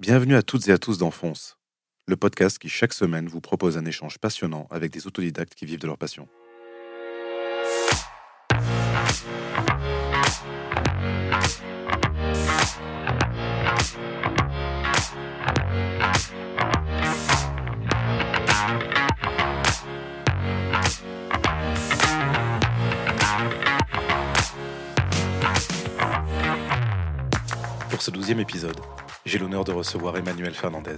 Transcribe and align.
Bienvenue 0.00 0.36
à 0.36 0.42
toutes 0.42 0.68
et 0.68 0.70
à 0.70 0.78
tous 0.78 0.96
dans 0.96 1.10
Fonce, 1.10 1.58
le 2.06 2.16
podcast 2.16 2.60
qui 2.60 2.68
chaque 2.68 2.92
semaine 2.92 3.26
vous 3.26 3.40
propose 3.40 3.76
un 3.76 3.84
échange 3.84 4.18
passionnant 4.18 4.68
avec 4.70 4.92
des 4.92 5.08
autodidactes 5.08 5.56
qui 5.56 5.66
vivent 5.66 5.80
de 5.80 5.88
leur 5.88 5.98
passion. 5.98 6.28
Pour 27.90 28.00
ce 28.00 28.12
douzième 28.12 28.38
épisode, 28.38 28.76
j'ai 29.28 29.38
l'honneur 29.38 29.64
de 29.64 29.72
recevoir 29.72 30.16
Emmanuel 30.16 30.54
Fernandez. 30.54 30.96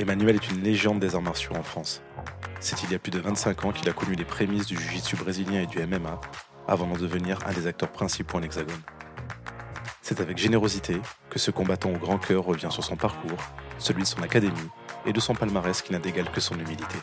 Emmanuel 0.00 0.34
est 0.34 0.50
une 0.50 0.62
légende 0.62 0.98
des 0.98 1.14
arts 1.14 1.22
martiaux 1.22 1.54
en 1.54 1.62
France. 1.62 2.02
C'est 2.58 2.82
il 2.82 2.90
y 2.90 2.94
a 2.96 2.98
plus 2.98 3.12
de 3.12 3.20
25 3.20 3.66
ans 3.66 3.70
qu'il 3.70 3.88
a 3.88 3.92
connu 3.92 4.16
les 4.16 4.24
prémices 4.24 4.66
du 4.66 4.76
jiu-jitsu 4.76 5.14
brésilien 5.14 5.62
et 5.62 5.66
du 5.66 5.78
MMA, 5.78 6.20
avant 6.66 6.88
d'en 6.88 6.96
devenir 6.96 7.38
un 7.46 7.52
des 7.52 7.68
acteurs 7.68 7.92
principaux 7.92 8.38
en 8.38 8.42
hexagone. 8.42 8.82
C'est 10.02 10.20
avec 10.20 10.38
générosité 10.38 11.00
que 11.30 11.38
ce 11.38 11.52
combattant 11.52 11.90
au 11.90 11.98
grand 11.98 12.18
cœur 12.18 12.42
revient 12.42 12.70
sur 12.70 12.82
son 12.82 12.96
parcours, 12.96 13.38
celui 13.78 14.02
de 14.02 14.08
son 14.08 14.22
académie 14.22 14.70
et 15.06 15.12
de 15.12 15.20
son 15.20 15.36
palmarès 15.36 15.82
qui 15.82 15.92
n'a 15.92 16.00
d'égal 16.00 16.28
que 16.32 16.40
son 16.40 16.58
humilité. 16.58 16.96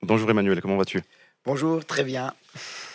Bonjour 0.00 0.30
Emmanuel, 0.30 0.62
comment 0.62 0.78
vas-tu? 0.78 1.02
Bonjour, 1.44 1.84
très 1.84 2.02
bien. 2.02 2.32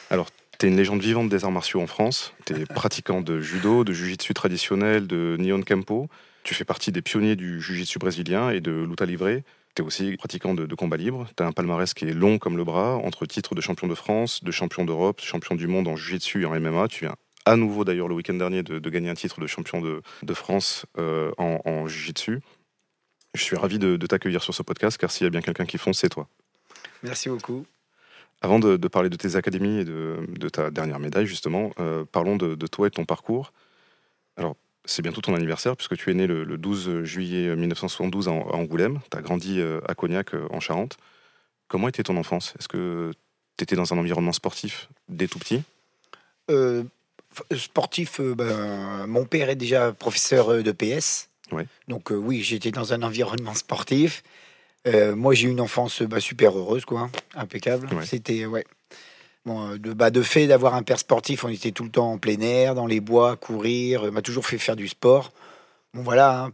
Alors, 0.09 0.27
tu 0.63 0.67
es 0.67 0.71
une 0.71 0.77
légende 0.77 1.01
vivante 1.01 1.27
des 1.27 1.43
arts 1.43 1.51
martiaux 1.51 1.81
en 1.81 1.87
France. 1.87 2.33
Tu 2.45 2.53
es 2.53 2.65
pratiquant 2.73 3.19
de 3.19 3.41
judo, 3.41 3.83
de 3.83 3.91
jiu-jitsu 3.91 4.33
traditionnel, 4.33 5.07
de 5.07 5.35
Nihon 5.37 5.61
Kempo. 5.61 6.07
Tu 6.43 6.53
fais 6.53 6.63
partie 6.63 6.93
des 6.93 7.01
pionniers 7.01 7.35
du 7.35 7.59
jiu-jitsu 7.59 7.99
brésilien 7.99 8.49
et 8.49 8.61
de 8.61 8.71
luta 8.71 9.05
livre. 9.05 9.41
Tu 9.75 9.81
es 9.81 9.85
aussi 9.85 10.15
pratiquant 10.15 10.53
de, 10.53 10.65
de 10.65 10.75
combat 10.75 10.95
libre. 10.95 11.27
Tu 11.35 11.43
as 11.43 11.47
un 11.47 11.51
palmarès 11.51 11.93
qui 11.93 12.05
est 12.05 12.13
long 12.13 12.39
comme 12.39 12.55
le 12.55 12.63
bras, 12.63 12.95
entre 12.95 13.25
titres 13.25 13.55
de 13.55 13.59
champion 13.59 13.87
de 13.87 13.95
France, 13.95 14.41
de 14.41 14.51
champion 14.51 14.85
d'Europe, 14.85 15.19
champion 15.19 15.55
du 15.55 15.67
monde 15.67 15.89
en 15.89 15.97
jiu-jitsu 15.97 16.43
et 16.43 16.45
en 16.45 16.57
MMA. 16.57 16.87
Tu 16.87 17.03
viens 17.03 17.15
à 17.45 17.57
nouveau 17.57 17.83
d'ailleurs 17.83 18.07
le 18.07 18.15
week-end 18.15 18.35
dernier 18.35 18.63
de, 18.63 18.79
de 18.79 18.89
gagner 18.89 19.09
un 19.09 19.15
titre 19.15 19.41
de 19.41 19.47
champion 19.47 19.81
de, 19.81 20.01
de 20.21 20.33
France 20.33 20.85
euh, 20.97 21.33
en, 21.37 21.59
en 21.65 21.89
jiu-jitsu. 21.89 22.39
Je 23.33 23.43
suis 23.43 23.57
ravi 23.57 23.79
de, 23.79 23.97
de 23.97 24.07
t'accueillir 24.07 24.41
sur 24.41 24.53
ce 24.53 24.63
podcast 24.63 24.97
car 24.97 25.11
s'il 25.11 25.25
y 25.25 25.27
a 25.27 25.29
bien 25.29 25.41
quelqu'un 25.41 25.65
qui 25.65 25.77
fonce, 25.77 25.99
c'est 25.99 26.09
toi. 26.09 26.29
Merci 27.03 27.27
beaucoup. 27.27 27.65
Avant 28.43 28.59
de, 28.59 28.77
de 28.77 28.87
parler 28.87 29.09
de 29.09 29.15
tes 29.15 29.35
académies 29.35 29.79
et 29.79 29.85
de, 29.85 30.17
de 30.27 30.49
ta 30.49 30.69
dernière 30.69 30.99
médaille, 30.99 31.25
justement, 31.25 31.71
euh, 31.79 32.03
parlons 32.11 32.35
de, 32.35 32.55
de 32.55 32.67
toi 32.67 32.87
et 32.87 32.89
de 32.89 32.95
ton 32.95 33.05
parcours. 33.05 33.53
Alors, 34.37 34.55
c'est 34.85 35.01
bientôt 35.01 35.21
ton 35.21 35.33
anniversaire, 35.33 35.75
puisque 35.75 35.95
tu 35.95 36.11
es 36.11 36.13
né 36.13 36.27
le, 36.27 36.43
le 36.43 36.57
12 36.57 37.03
juillet 37.03 37.55
1972 37.55 38.27
à, 38.27 38.31
à 38.31 38.33
Angoulême. 38.33 38.99
Tu 39.09 39.17
as 39.17 39.21
grandi 39.21 39.59
euh, 39.59 39.79
à 39.87 39.95
Cognac, 39.95 40.35
euh, 40.35 40.45
en 40.51 40.59
Charente. 40.59 40.97
Comment 41.69 41.87
était 41.87 42.03
ton 42.03 42.17
enfance? 42.17 42.53
Est-ce 42.59 42.67
que 42.67 43.13
tu 43.57 43.63
étais 43.63 43.75
dans 43.75 43.93
un 43.93 43.97
environnement 43.97 44.33
sportif 44.33 44.89
dès 45.07 45.27
tout 45.27 45.39
petit? 45.39 45.63
Euh, 46.51 46.83
sportif, 47.55 48.19
ben, 48.19 49.07
mon 49.07 49.25
père 49.25 49.49
est 49.49 49.55
déjà 49.55 49.93
professeur 49.93 50.61
de 50.61 50.71
PS. 50.71 51.29
Ouais. 51.51 51.65
Donc 51.87 52.11
euh, 52.11 52.15
oui, 52.15 52.41
j'étais 52.41 52.71
dans 52.71 52.93
un 52.93 53.01
environnement 53.03 53.53
sportif. 53.53 54.23
Euh, 54.87 55.15
moi, 55.15 55.33
j'ai 55.33 55.47
eu 55.47 55.51
une 55.51 55.61
enfance 55.61 56.01
bah, 56.01 56.19
super 56.19 56.57
heureuse, 56.57 56.85
quoi, 56.85 57.09
impeccable. 57.35 57.87
Ouais. 57.93 58.05
C'était 58.05 58.45
ouais. 58.45 58.65
Bon, 59.45 59.71
euh, 59.71 59.77
de, 59.77 59.93
bah, 59.93 60.09
de 60.09 60.21
fait 60.21 60.47
d'avoir 60.47 60.73
un 60.75 60.83
père 60.83 60.99
sportif, 60.99 61.43
on 61.43 61.49
était 61.49 61.71
tout 61.71 61.83
le 61.83 61.89
temps 61.89 62.11
en 62.13 62.17
plein 62.17 62.39
air, 62.39 62.75
dans 62.75 62.87
les 62.87 62.99
bois, 63.01 63.35
courir. 63.35 64.03
euh, 64.05 64.11
m'a 64.11 64.21
toujours 64.21 64.45
fait 64.45 64.57
faire 64.57 64.75
du 64.75 64.87
sport. 64.87 65.31
Bon 65.93 66.01
voilà, 66.01 66.45
hein, 66.45 66.51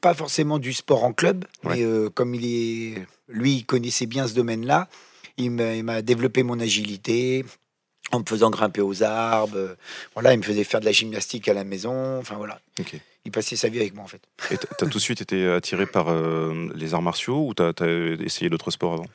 pas 0.00 0.14
forcément 0.14 0.58
du 0.58 0.72
sport 0.72 1.04
en 1.04 1.12
club, 1.12 1.44
Ouais. 1.64 1.76
mais 1.76 1.82
euh, 1.82 2.08
comme 2.10 2.34
il 2.34 2.44
est, 2.46 3.06
lui, 3.28 3.56
il 3.56 3.66
connaissait 3.66 4.06
bien 4.06 4.26
ce 4.26 4.34
domaine-là. 4.34 4.88
Il 5.36 5.50
m'a 5.52 6.00
développé 6.02 6.42
mon 6.42 6.58
agilité 6.58 7.44
en 8.12 8.20
me 8.20 8.24
faisant 8.24 8.50
grimper 8.50 8.80
aux 8.80 9.02
arbres. 9.04 9.76
Voilà, 10.14 10.32
il 10.32 10.38
me 10.38 10.42
faisait 10.42 10.64
faire 10.64 10.80
de 10.80 10.84
la 10.84 10.90
gymnastique 10.92 11.46
à 11.48 11.52
la 11.54 11.62
maison. 11.64 12.18
Enfin 12.18 12.36
voilà. 12.36 12.60
Il 13.28 13.30
passait 13.30 13.56
sa 13.56 13.68
vie 13.68 13.78
avec 13.78 13.94
moi 13.94 14.04
en 14.04 14.08
fait. 14.08 14.22
Et 14.50 14.56
tu 14.56 14.66
as 14.84 14.88
tout 14.88 14.98
de 14.98 15.02
suite 15.02 15.20
été 15.20 15.46
attiré 15.46 15.86
par 15.86 16.08
euh, 16.08 16.68
les 16.74 16.94
arts 16.94 17.02
martiaux 17.02 17.46
ou 17.46 17.54
tu 17.54 17.62
as, 17.62 17.72
essayé 18.24 18.48
d'autres 18.48 18.70
sports 18.70 18.94
avant? 18.94 19.06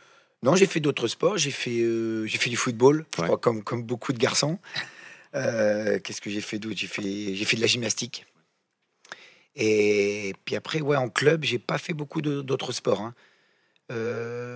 Non, 0.44 0.56
j'ai 0.56 0.68
fait 0.68 0.80
d'autres 0.80 1.08
sports. 1.08 1.38
J'ai 1.38 1.52
fait, 1.52 1.80
euh, 1.80 2.26
j'ai 2.28 2.38
fait 2.38 2.50
du 2.50 2.58
football, 2.58 3.06
je 3.16 3.22
Ouais. 3.22 3.28
crois, 3.28 3.38
comme, 3.38 3.64
comme 3.64 3.84
beaucoup 3.84 4.14
de 4.14 4.20
garçons. 4.20 4.60
Euh, 5.36 6.00
Qu'est-ce 6.00 6.22
que 6.22 6.30
j'ai 6.30 6.42
fait 6.42 6.60
d'autre? 6.60 6.78
J'ai 6.78 6.88
fait, 6.88 7.36
j'ai 7.36 7.46
fait 7.46 7.56
de 7.56 7.62
la 7.62 7.68
gymnastique. 7.68 8.26
Et 9.56 10.34
puis 10.46 10.56
après, 10.56 10.82
ouais, 10.82 10.98
en 10.98 11.10
club, 11.10 11.44
j'ai 11.44 11.60
pas 11.60 11.78
fait 11.78 11.94
beaucoup 11.94 12.22
d'autres 12.22 12.72
sports. 12.72 13.02
hein. 13.02 13.14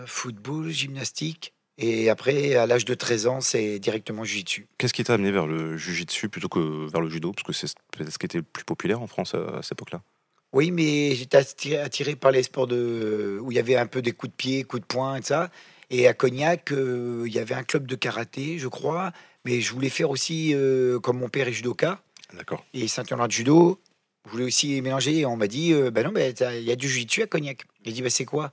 Football, 0.05 0.69
gymnastique. 0.69 1.53
Et 1.77 2.09
après, 2.09 2.55
à 2.55 2.65
l'âge 2.65 2.85
de 2.85 2.93
13 2.95 3.27
ans, 3.27 3.41
c'est 3.41 3.77
directement 3.77 4.23
jiu-jitsu. 4.23 4.67
Qu'est-ce 4.77 4.93
qui 4.93 5.03
t'a 5.03 5.13
amené 5.13 5.31
vers 5.31 5.45
le 5.45 5.77
jujitsu 5.77 6.27
plutôt 6.27 6.49
que 6.49 6.89
vers 6.89 7.01
le 7.01 7.09
judo? 7.09 7.31
Parce 7.31 7.43
que 7.43 7.53
c'est 7.53 7.75
peut-être 7.91 8.11
ce 8.11 8.17
qui 8.17 8.25
était 8.25 8.39
le 8.39 8.43
plus 8.43 8.65
populaire 8.65 9.01
en 9.01 9.07
France 9.07 9.35
à, 9.35 9.57
à 9.57 9.61
cette 9.61 9.73
époque-là. 9.73 10.01
Oui, 10.53 10.71
mais 10.71 11.13
j'étais 11.13 11.37
attiré, 11.37 11.77
attiré 11.77 12.15
par 12.15 12.31
les 12.31 12.41
sports 12.41 12.67
de, 12.67 13.39
où 13.41 13.51
il 13.51 13.55
y 13.55 13.59
avait 13.59 13.75
un 13.75 13.85
peu 13.85 14.01
des 14.01 14.11
coups 14.11 14.31
de 14.31 14.35
pied, 14.35 14.63
coups 14.63 14.81
de 14.81 14.87
poing 14.87 15.17
et 15.17 15.21
ça. 15.21 15.51
Et 15.89 16.07
à 16.07 16.13
Cognac, 16.13 16.71
euh, 16.71 17.23
il 17.27 17.33
y 17.33 17.39
avait 17.39 17.53
un 17.55 17.63
club 17.63 17.85
de 17.85 17.95
karaté, 17.95 18.57
je 18.57 18.67
crois. 18.67 19.11
Mais 19.45 19.61
je 19.61 19.71
voulais 19.73 19.89
faire 19.89 20.09
aussi, 20.09 20.53
euh, 20.53 20.99
comme 20.99 21.19
mon 21.19 21.29
père 21.29 21.47
est 21.47 21.53
judoka, 21.53 22.01
D'accord. 22.33 22.65
et 22.73 22.85
noire 23.11 23.27
de 23.27 23.33
judo. 23.33 23.79
Je 24.25 24.31
voulais 24.31 24.43
aussi 24.45 24.81
mélanger. 24.81 25.19
Et 25.19 25.25
on 25.25 25.37
m'a 25.37 25.47
dit, 25.47 25.73
euh, 25.73 25.91
bah 25.91 26.03
non, 26.03 26.11
bah, 26.11 26.21
il 26.27 26.63
y 26.63 26.71
a 26.71 26.75
du 26.75 26.89
jiu-jitsu 26.89 27.21
à 27.21 27.27
Cognac. 27.27 27.65
J'ai 27.85 27.91
dit, 27.91 28.01
bah 28.01 28.09
c'est 28.09 28.25
quoi? 28.25 28.51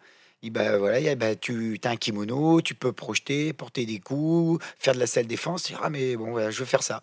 Bah 0.50 0.78
voilà, 0.78 1.14
bah, 1.14 1.34
tu 1.36 1.78
as 1.84 1.90
un 1.90 1.96
kimono, 1.96 2.60
tu 2.60 2.74
peux 2.74 2.92
projeter, 2.92 3.52
porter 3.52 3.86
des 3.86 4.00
coups, 4.00 4.64
faire 4.78 4.94
de 4.94 5.00
la 5.00 5.06
salle 5.06 5.26
défense. 5.26 5.72
Ah 5.82 5.90
mais 5.90 6.16
bon, 6.16 6.50
je 6.50 6.58
veux 6.58 6.64
faire 6.64 6.82
ça. 6.82 7.02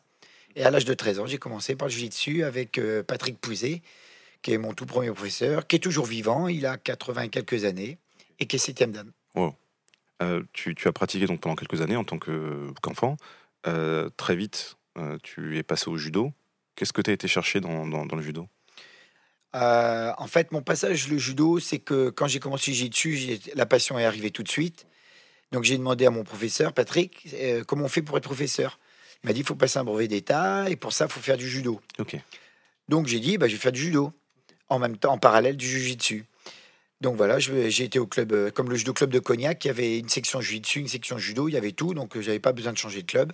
Et 0.56 0.64
à 0.64 0.72
l'âge 0.72 0.86
de 0.86 0.94
13 0.94 1.20
ans, 1.20 1.26
j'ai 1.26 1.38
commencé 1.38 1.76
par 1.76 1.88
le 1.88 1.94
jiu-jitsu 1.94 2.44
avec 2.44 2.78
euh, 2.78 3.04
Patrick 3.04 3.40
Pouzet, 3.40 3.82
qui 4.42 4.54
est 4.54 4.58
mon 4.58 4.74
tout 4.74 4.86
premier 4.86 5.12
professeur, 5.12 5.66
qui 5.66 5.78
est 5.78 5.80
toujours 5.80 6.06
vivant. 6.06 6.48
Il 6.48 6.66
a 6.66 6.78
80 6.78 7.24
et 7.24 7.30
quelques 7.30 7.64
années 7.66 7.98
et 8.40 8.46
qui 8.46 8.58
est 8.58 8.60
septième 8.60 8.92
dan. 8.92 9.12
Euh, 10.22 10.44
tu, 10.54 10.76
as 10.86 10.92
pratiqué 10.92 11.26
donc 11.26 11.40
pendant 11.40 11.56
quelques 11.56 11.82
années 11.82 11.96
en 11.96 12.04
tant 12.04 12.20
que- 12.20 12.72
qu'enfant. 12.84 13.18
Euh, 13.66 14.10
très 14.18 14.36
vite, 14.36 14.78
tu 15.24 15.58
es 15.58 15.64
passé 15.64 15.90
au 15.90 15.98
judo. 15.98 16.32
Qu'est-ce 16.76 16.94
que 16.94 17.02
tu 17.02 17.10
as 17.10 17.14
été 17.14 17.28
chercher 17.28 17.60
dans 17.60 17.86
le 17.86 18.22
judo? 18.22 18.48
Euh, 19.56 20.12
en 20.18 20.28
fait, 20.28 20.52
mon 20.52 20.62
passage 20.62 21.08
le 21.10 21.18
judo, 21.18 21.60
c'est 21.60 21.80
que 21.80 22.10
quand 22.10 22.28
j'ai 22.28 22.40
commencé 22.40 22.72
jiu-jitsu, 22.74 23.40
la 23.54 23.66
passion 23.66 24.00
est 24.00 24.06
arrivée 24.06 24.32
tout 24.32 24.44
de 24.44 24.50
suite. 24.50 24.88
Donc 25.52 25.64
j'ai 25.64 25.78
demandé 25.78 26.06
à 26.06 26.12
mon 26.12 26.24
professeur, 26.24 26.74
Patrick, 26.74 27.28
euh, 27.34 27.64
comment 27.66 27.86
on 27.86 27.90
fait 27.90 28.02
pour 28.02 28.18
être 28.18 28.24
professeur? 28.24 28.80
Il 29.24 29.28
m'a 29.28 29.34
dit, 29.34 29.42
il 29.42 29.46
faut 29.46 29.56
passer 29.56 29.80
un 29.80 29.84
brevet 29.84 30.08
d'État 30.08 30.70
et 30.70 30.76
pour 30.76 30.94
ça, 30.94 31.06
il 31.06 31.12
faut 31.12 31.20
faire 31.20 31.38
du 31.38 31.50
judo. 31.50 31.82
Donc 32.88 33.08
j'ai 33.08 33.20
dit, 33.20 33.38
bah, 33.38 33.48
je 33.48 33.54
vais 33.54 33.60
faire 33.60 33.72
du 33.72 33.82
judo 33.82 34.14
en 34.70 34.80
même 34.80 34.98
temps, 34.98 35.14
en 35.14 35.18
parallèle 35.18 35.58
du 35.58 35.68
jiu-jitsu. 35.68 36.26
Donc 37.02 37.18
voilà, 37.18 37.40
j'ai 37.40 37.84
été 37.84 38.00
au 38.00 38.08
club, 38.08 38.32
euh, 38.32 38.52
comme 38.52 38.70
le 38.70 38.76
judo 38.76 38.94
club 38.94 39.10
de 39.10 39.20
Cognac, 39.20 39.66
il 39.66 39.68
y 39.68 39.72
avait 39.72 40.00
une 40.00 40.08
section 40.08 40.40
jiu-jitsu, 40.40 40.80
une 40.80 40.88
section 40.88 41.18
judo, 41.18 41.50
il 41.50 41.54
y 41.54 41.58
avait 41.58 41.72
tout, 41.72 41.94
donc 41.94 42.18
j'avais 42.20 42.40
pas 42.40 42.54
besoin 42.54 42.72
de 42.72 42.78
changer 42.78 43.02
de 43.02 43.08
club. 43.08 43.34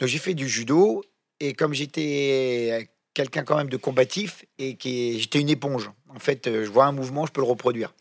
Donc 0.00 0.08
j'ai 0.08 0.18
fait 0.18 0.34
du 0.34 0.48
judo 0.48 1.04
et 1.38 1.52
comme 1.52 1.74
j'étais 1.74 2.88
quelqu'un 3.16 3.44
quand 3.44 3.56
même 3.56 3.70
de 3.70 3.78
combatif 3.78 4.44
et 4.58 4.76
qui 4.76 5.18
j'étais 5.18 5.40
une 5.40 5.48
éponge. 5.48 5.90
En 6.14 6.18
fait, 6.18 6.46
euh, 6.46 6.64
je 6.64 6.70
vois 6.70 6.84
un 6.84 6.92
mouvement, 6.92 7.24
je 7.24 7.32
peux 7.32 7.40
le 7.40 7.46
reproduire. 7.46 7.94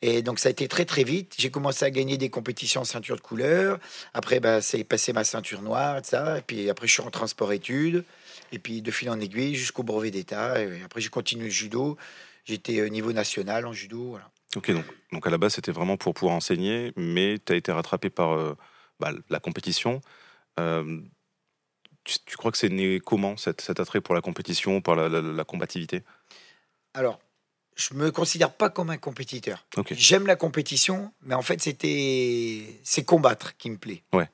Et 0.00 0.22
donc 0.22 0.38
ça 0.38 0.48
a 0.48 0.52
été 0.52 0.68
très 0.68 0.84
très 0.84 1.02
vite. 1.02 1.34
J'ai 1.36 1.50
commencé 1.50 1.84
à 1.84 1.90
gagner 1.90 2.16
des 2.16 2.30
compétitions 2.30 2.82
en 2.82 2.84
ceinture 2.84 3.16
de 3.16 3.20
couleur. 3.20 3.80
Après, 4.14 4.38
bah, 4.38 4.62
c'est 4.62 4.84
passé 4.84 5.12
ma 5.12 5.24
ceinture 5.24 5.60
noire, 5.60 5.98
et 5.98 6.04
ça. 6.04 6.38
Et 6.38 6.42
puis 6.42 6.70
après, 6.70 6.86
je 6.86 6.92
suis 6.92 7.02
rentré 7.02 7.24
en 7.24 7.26
sport-études. 7.26 8.04
Et 8.52 8.60
puis 8.60 8.80
de 8.80 8.90
fil 8.92 9.10
en 9.10 9.18
aiguille 9.18 9.56
jusqu'au 9.56 9.82
brevet 9.82 10.12
d'État. 10.12 10.62
Et 10.62 10.82
après, 10.84 11.00
j'ai 11.00 11.08
continué 11.08 11.46
le 11.46 11.50
judo. 11.50 11.96
J'étais 12.44 12.80
au 12.80 12.88
niveau 12.88 13.12
national 13.12 13.66
en 13.66 13.72
judo. 13.72 14.10
Voilà. 14.10 14.30
Ok, 14.54 14.70
donc, 14.70 14.84
donc 15.12 15.26
à 15.26 15.30
la 15.30 15.38
base, 15.38 15.54
c'était 15.54 15.72
vraiment 15.72 15.96
pour 15.96 16.14
pouvoir 16.14 16.36
enseigner, 16.36 16.92
mais 16.96 17.38
tu 17.44 17.52
as 17.52 17.56
été 17.56 17.72
rattrapé 17.72 18.08
par 18.08 18.30
euh, 18.34 18.56
bah, 19.00 19.10
la 19.28 19.40
compétition. 19.40 20.00
Euh, 20.60 21.00
tu, 22.08 22.18
tu 22.24 22.36
crois 22.36 22.50
que 22.50 22.58
c'est 22.58 22.68
né 22.68 23.00
comment, 23.00 23.36
cet, 23.36 23.60
cet 23.60 23.80
attrait 23.80 24.00
pour 24.00 24.14
la 24.14 24.20
compétition, 24.20 24.80
pour 24.80 24.94
la, 24.94 25.08
la- 25.08 25.20
la 25.20 25.44
combativité? 25.44 26.02
Alors, 26.94 27.20
je 27.76 27.94
me 27.94 28.10
considère 28.10 28.52
pas 28.52 28.70
comme 28.70 28.90
un 28.90 28.96
compétiteur. 28.96 29.66
Ok. 29.76 29.92
J'aime 29.92 30.26
la 30.26 30.36
compétition, 30.36 31.12
mais 31.22 31.34
en 31.34 31.42
fait, 31.42 31.60
c'était 31.62 32.80
c'est 32.82 33.04
combattre 33.04 33.56
qui 33.56 33.70
me 33.70 33.76
plaît. 33.76 34.02
Ouais. 34.12 34.28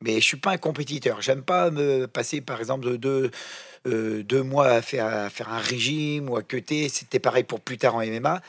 Mais 0.00 0.16
je 0.16 0.26
suis 0.26 0.36
pas 0.36 0.50
un 0.50 0.58
compétiteur. 0.58 1.22
J'aime 1.22 1.42
pas 1.42 1.70
me 1.70 2.06
passer, 2.06 2.40
par 2.40 2.58
exemple, 2.58 2.84
de 2.86 2.96
deux, 2.96 3.30
euh, 3.86 4.22
deux 4.24 4.42
mois 4.42 4.66
à 4.68 4.82
faire, 4.82 5.06
à 5.06 5.30
faire 5.30 5.48
un 5.48 5.58
régime 5.60 6.28
ou 6.28 6.36
à 6.36 6.42
queuter. 6.42 6.88
C'était 6.88 7.20
pareil 7.20 7.44
pour 7.44 7.60
plus 7.60 7.78
tard 7.78 7.94
en 7.94 8.00
MMA. 8.02 8.42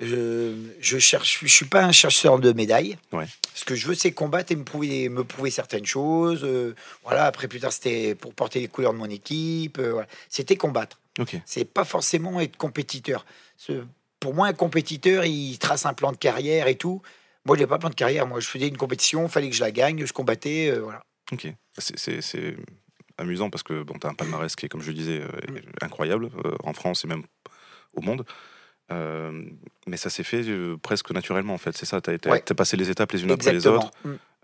Je, 0.00 0.54
je 0.80 0.98
cherche, 0.98 1.40
je 1.42 1.46
suis 1.52 1.66
pas 1.66 1.84
un 1.84 1.92
chercheur 1.92 2.38
de 2.38 2.52
médailles. 2.52 2.96
Ouais. 3.12 3.26
Ce 3.54 3.64
que 3.66 3.74
je 3.74 3.86
veux, 3.86 3.94
c'est 3.94 4.12
combattre 4.12 4.50
et 4.52 4.56
me 4.56 4.64
prouver, 4.64 5.08
me 5.10 5.24
prouver 5.24 5.50
certaines 5.50 5.84
choses. 5.84 6.40
euh, 6.42 6.74
voilà. 7.04 7.26
Après, 7.26 7.48
plus 7.48 7.60
tard, 7.60 7.72
c'était 7.72 8.14
pour 8.14 8.32
porter 8.32 8.60
les 8.60 8.68
couleurs 8.68 8.92
de 8.94 8.98
mon 8.98 9.10
équipe. 9.10 9.78
euh, 9.78 9.92
voilà. 9.92 10.08
C'était 10.30 10.56
combattre. 10.56 10.98
Ok. 11.18 11.36
C'est 11.44 11.66
pas 11.66 11.84
forcément 11.84 12.40
être 12.40 12.56
compétiteur. 12.56 13.26
Pour 14.20 14.34
moi, 14.34 14.46
un 14.46 14.52
compétiteur, 14.54 15.24
il 15.26 15.58
trace 15.58 15.84
un 15.84 15.92
plan 15.92 16.12
de 16.12 16.16
carrière 16.16 16.66
et 16.66 16.76
tout. 16.76 17.02
Moi, 17.44 17.56
je 17.56 17.60
n'avais 17.62 17.68
pas 17.70 17.78
plan 17.78 17.90
de 17.90 17.94
carrière. 17.94 18.26
Moi, 18.26 18.40
je 18.40 18.46
faisais 18.48 18.68
une 18.68 18.76
compétition, 18.78 19.28
fallait 19.28 19.50
que 19.50 19.56
je 19.56 19.60
la 19.62 19.70
gagne, 19.70 20.04
je 20.06 20.12
combattais. 20.14 20.70
euh, 20.70 20.80
voilà. 20.80 21.02
Ok. 21.32 21.46
C'est- 21.78 22.56
amusant 23.18 23.50
parce 23.50 23.62
que 23.62 23.82
bon, 23.82 23.98
tu 24.00 24.06
as 24.06 24.10
un 24.10 24.14
palmarès 24.14 24.56
qui 24.56 24.64
est, 24.64 24.68
comme 24.70 24.80
je 24.80 24.92
disais, 24.92 25.20
euh, 25.20 25.60
incroyable 25.82 26.30
en 26.64 26.72
France 26.72 27.04
et 27.04 27.06
même 27.06 27.22
au 27.92 28.00
monde. 28.00 28.24
Euh, 28.92 29.44
mais 29.86 29.96
ça 29.96 30.10
s'est 30.10 30.24
fait 30.24 30.42
euh, 30.48 30.76
presque 30.76 31.10
naturellement 31.12 31.54
en 31.54 31.58
fait, 31.58 31.76
c'est 31.76 31.86
ça, 31.86 32.00
tu 32.00 32.10
as, 32.10 32.30
Ouais. 32.30 32.40
passé 32.56 32.76
les 32.76 32.90
étapes 32.90 33.12
les 33.12 33.22
unes 33.22 33.30
après 33.30 33.52
les 33.52 33.66
autres. 33.66 33.90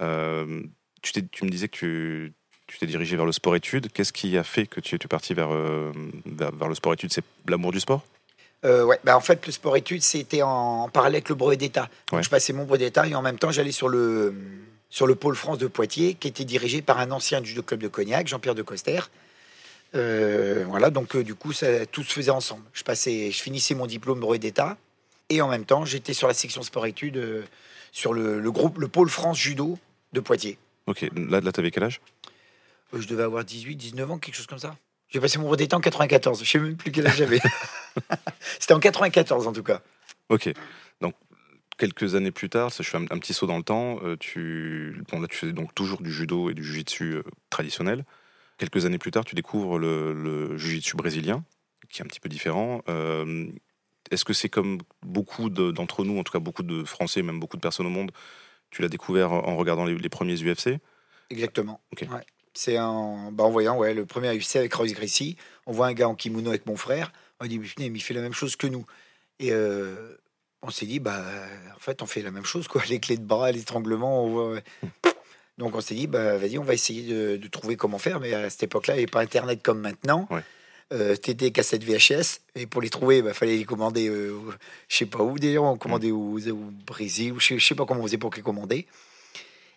Euh, 0.00 0.62
tu, 1.02 1.44
me 1.44 1.50
disais 1.50 1.68
que 1.68 1.76
tu 1.76 2.32
tu 2.66 2.78
t'es 2.78 2.86
dirigé 2.86 3.16
vers 3.16 3.26
le 3.26 3.32
sport-études. 3.32 3.92
Qu'est-ce 3.92 4.12
qui 4.12 4.36
a 4.36 4.42
fait 4.42 4.66
que 4.66 4.80
tu 4.80 4.96
es 4.96 4.98
parti 4.98 5.34
vers, 5.34 5.50
vers, 5.50 6.50
vers 6.52 6.68
le 6.68 6.74
sport-études 6.74 7.12
C'est 7.12 7.24
l'amour 7.48 7.70
du 7.70 7.80
sport? 7.80 8.04
Ouais, 8.64 8.98
bah 9.04 9.16
en 9.16 9.20
fait, 9.20 9.46
le 9.46 9.52
sport-études, 9.52 10.02
c'était 10.02 10.42
en, 10.42 10.48
en 10.82 10.88
parallèle 10.88 11.16
avec 11.16 11.28
le 11.28 11.36
brevet 11.36 11.56
d'État. 11.56 11.88
Ouais. 12.10 12.24
Je 12.24 12.28
passais 12.28 12.52
mon 12.52 12.64
brevet 12.64 12.86
d'État 12.86 13.06
et 13.06 13.14
en 13.14 13.22
même 13.22 13.38
temps, 13.38 13.52
j'allais 13.52 13.70
sur 13.70 13.88
le, 13.88 14.34
sur 14.90 15.06
le 15.06 15.14
pôle 15.14 15.36
France 15.36 15.58
de 15.58 15.68
Poitiers, 15.68 16.14
qui 16.14 16.26
était 16.26 16.44
dirigé 16.44 16.82
par 16.82 16.98
un 16.98 17.12
ancien 17.12 17.40
du 17.40 17.62
club 17.62 17.80
de 17.80 17.86
Cognac, 17.86 18.26
Jean-Pierre 18.26 18.56
de 18.56 18.62
Coster. 18.62 18.98
Euh, 19.96 20.64
voilà, 20.68 20.90
donc 20.90 21.16
euh, 21.16 21.24
du 21.24 21.34
coup, 21.34 21.52
ça, 21.52 21.86
tout 21.86 22.02
se 22.02 22.12
faisait 22.12 22.30
ensemble. 22.30 22.62
Je, 22.72 22.82
passais, 22.84 23.30
je 23.30 23.42
finissais 23.42 23.74
mon 23.74 23.86
diplôme 23.86 24.20
brevet 24.20 24.38
d'État 24.38 24.76
et 25.30 25.40
en 25.42 25.48
même 25.48 25.64
temps, 25.64 25.84
j'étais 25.84 26.12
sur 26.12 26.28
la 26.28 26.34
section 26.34 26.62
sport-études, 26.62 27.16
euh, 27.16 27.42
sur 27.92 28.12
le, 28.12 28.38
le 28.40 28.52
groupe, 28.52 28.78
le 28.78 28.88
pôle 28.88 29.08
France 29.08 29.38
judo 29.38 29.78
de 30.12 30.20
Poitiers. 30.20 30.58
Ok, 30.86 31.06
là, 31.16 31.40
là 31.40 31.50
tu 31.52 31.60
avais 31.60 31.70
quel 31.70 31.84
âge? 31.84 32.00
Je 32.92 33.06
devais 33.06 33.24
avoir 33.24 33.44
18, 33.44 33.74
19 33.74 34.10
ans, 34.10 34.18
quelque 34.18 34.36
chose 34.36 34.46
comme 34.46 34.58
ça. 34.58 34.76
J'ai 35.08 35.20
passé 35.20 35.38
mon 35.38 35.44
brevet 35.44 35.58
d'État 35.64 35.76
en 35.76 35.80
94. 35.80 36.42
Je 36.42 36.48
sais 36.48 36.58
même 36.58 36.76
plus 36.76 36.92
quel 36.92 37.06
âge 37.06 37.16
j'avais. 37.16 37.40
C'était 38.58 38.74
en 38.74 38.80
94 38.80 39.46
en 39.46 39.52
tout 39.52 39.62
cas. 39.62 39.80
Ok. 40.28 40.52
Donc, 41.00 41.14
quelques 41.78 42.14
années 42.14 42.30
plus 42.32 42.48
tard, 42.48 42.72
ça, 42.72 42.82
je 42.82 42.90
fais 42.90 42.98
un, 42.98 43.04
un 43.04 43.18
petit 43.18 43.34
saut 43.34 43.46
dans 43.46 43.56
le 43.56 43.62
temps. 43.62 43.98
euh, 44.02 44.16
tu, 44.16 45.02
bon, 45.10 45.20
là, 45.20 45.28
tu 45.28 45.36
faisais 45.36 45.52
donc 45.52 45.74
toujours 45.74 46.02
du 46.02 46.12
judo 46.12 46.50
et 46.50 46.54
du 46.54 46.64
jiu-jitsu 46.64 47.14
euh, 47.14 47.22
traditionnel. 47.50 48.04
Quelques 48.58 48.86
années 48.86 48.98
plus 48.98 49.10
tard, 49.10 49.24
tu 49.24 49.34
découvres 49.34 49.78
le, 49.78 50.12
le 50.14 50.56
jiu-jitsu 50.56 50.96
brésilien, 50.96 51.44
qui 51.90 52.00
est 52.00 52.04
un 52.04 52.08
petit 52.08 52.20
peu 52.20 52.28
différent. 52.28 52.82
Euh, 52.88 53.46
Est-ce 54.10 54.24
que 54.24 54.32
c'est 54.32 54.48
comme 54.48 54.78
beaucoup 55.04 55.50
de- 55.50 55.70
d'entre 55.70 56.04
nous, 56.04 56.18
en 56.18 56.24
tout 56.24 56.32
cas 56.32 56.38
beaucoup 56.38 56.62
de 56.62 56.84
Français, 56.84 57.22
même 57.22 57.38
beaucoup 57.40 57.56
de 57.56 57.62
personnes 57.62 57.86
au 57.86 57.90
monde, 57.90 58.12
tu 58.70 58.82
l'as 58.82 58.88
découvert 58.88 59.32
en 59.32 59.56
regardant 59.56 59.84
les, 59.84 59.96
les 59.96 60.08
premiers 60.08 60.36
UFC 60.36 60.78
Exactement. 61.30 61.80
Ok. 61.92 62.06
Ouais. 62.10 62.24
C'est 62.54 62.78
en, 62.78 63.30
bah, 63.32 63.44
en 63.44 63.50
voyant 63.50 63.76
ouais, 63.76 63.92
le 63.92 64.06
premier 64.06 64.34
UFC 64.34 64.56
avec 64.56 64.72
Royce 64.72 64.94
Gracie. 64.94 65.36
On 65.66 65.72
voit 65.72 65.88
un 65.88 65.92
gars 65.92 66.08
en 66.08 66.14
kimono 66.14 66.48
avec 66.48 66.64
mon 66.66 66.76
frère. 66.76 67.12
On 67.40 67.46
dit, 67.46 67.58
mais 67.58 67.86
il 67.86 68.00
fait 68.02 68.14
la 68.14 68.22
même 68.22 68.32
chose 68.32 68.56
que 68.56 68.66
nous. 68.66 68.86
Et 69.38 69.52
euh, 69.52 70.16
on 70.62 70.70
s'est 70.70 70.86
dit, 70.86 70.98
bah, 70.98 71.22
en 71.74 71.78
fait, 71.78 72.00
on 72.00 72.06
fait 72.06 72.22
la 72.22 72.30
même 72.30 72.46
chose, 72.46 72.66
quoi. 72.68 72.82
Les 72.88 72.98
clés 73.00 73.18
de 73.18 73.24
bras, 73.26 73.52
l'étranglement. 73.52 74.24
on 74.24 74.28
voit, 74.30 74.50
ouais. 74.52 74.64
Donc 75.58 75.74
on 75.74 75.80
s'est 75.80 75.94
dit, 75.94 76.06
bah, 76.06 76.36
vas-y, 76.36 76.58
on 76.58 76.64
va 76.64 76.74
essayer 76.74 77.02
de, 77.12 77.36
de 77.36 77.48
trouver 77.48 77.76
comment 77.76 77.98
faire. 77.98 78.20
Mais 78.20 78.34
à 78.34 78.50
cette 78.50 78.64
époque-là, 78.64 78.94
il 78.94 78.98
n'y 78.98 79.02
avait 79.04 79.10
pas 79.10 79.20
Internet 79.20 79.62
comme 79.62 79.80
maintenant. 79.80 80.26
Ouais. 80.30 80.42
Euh, 80.92 81.14
C'était 81.14 81.34
des 81.34 81.50
cassettes 81.50 81.82
VHS. 81.82 82.40
Et 82.54 82.66
pour 82.66 82.80
les 82.82 82.90
trouver, 82.90 83.18
il 83.18 83.22
bah, 83.22 83.34
fallait 83.34 83.56
les 83.56 83.64
commander, 83.64 84.08
euh, 84.08 84.38
je 84.88 84.96
sais 84.96 85.06
pas 85.06 85.22
où 85.22 85.38
déjà. 85.38 85.60
On 85.62 85.76
commandait 85.76 86.10
au, 86.10 86.38
au 86.38 86.70
Brésil. 86.86 87.32
ou 87.32 87.40
Je 87.40 87.58
sais, 87.58 87.74
pas 87.74 87.86
comment 87.86 88.00
on 88.00 88.04
faisait 88.04 88.18
pour 88.18 88.32
les 88.34 88.42
commander. 88.42 88.86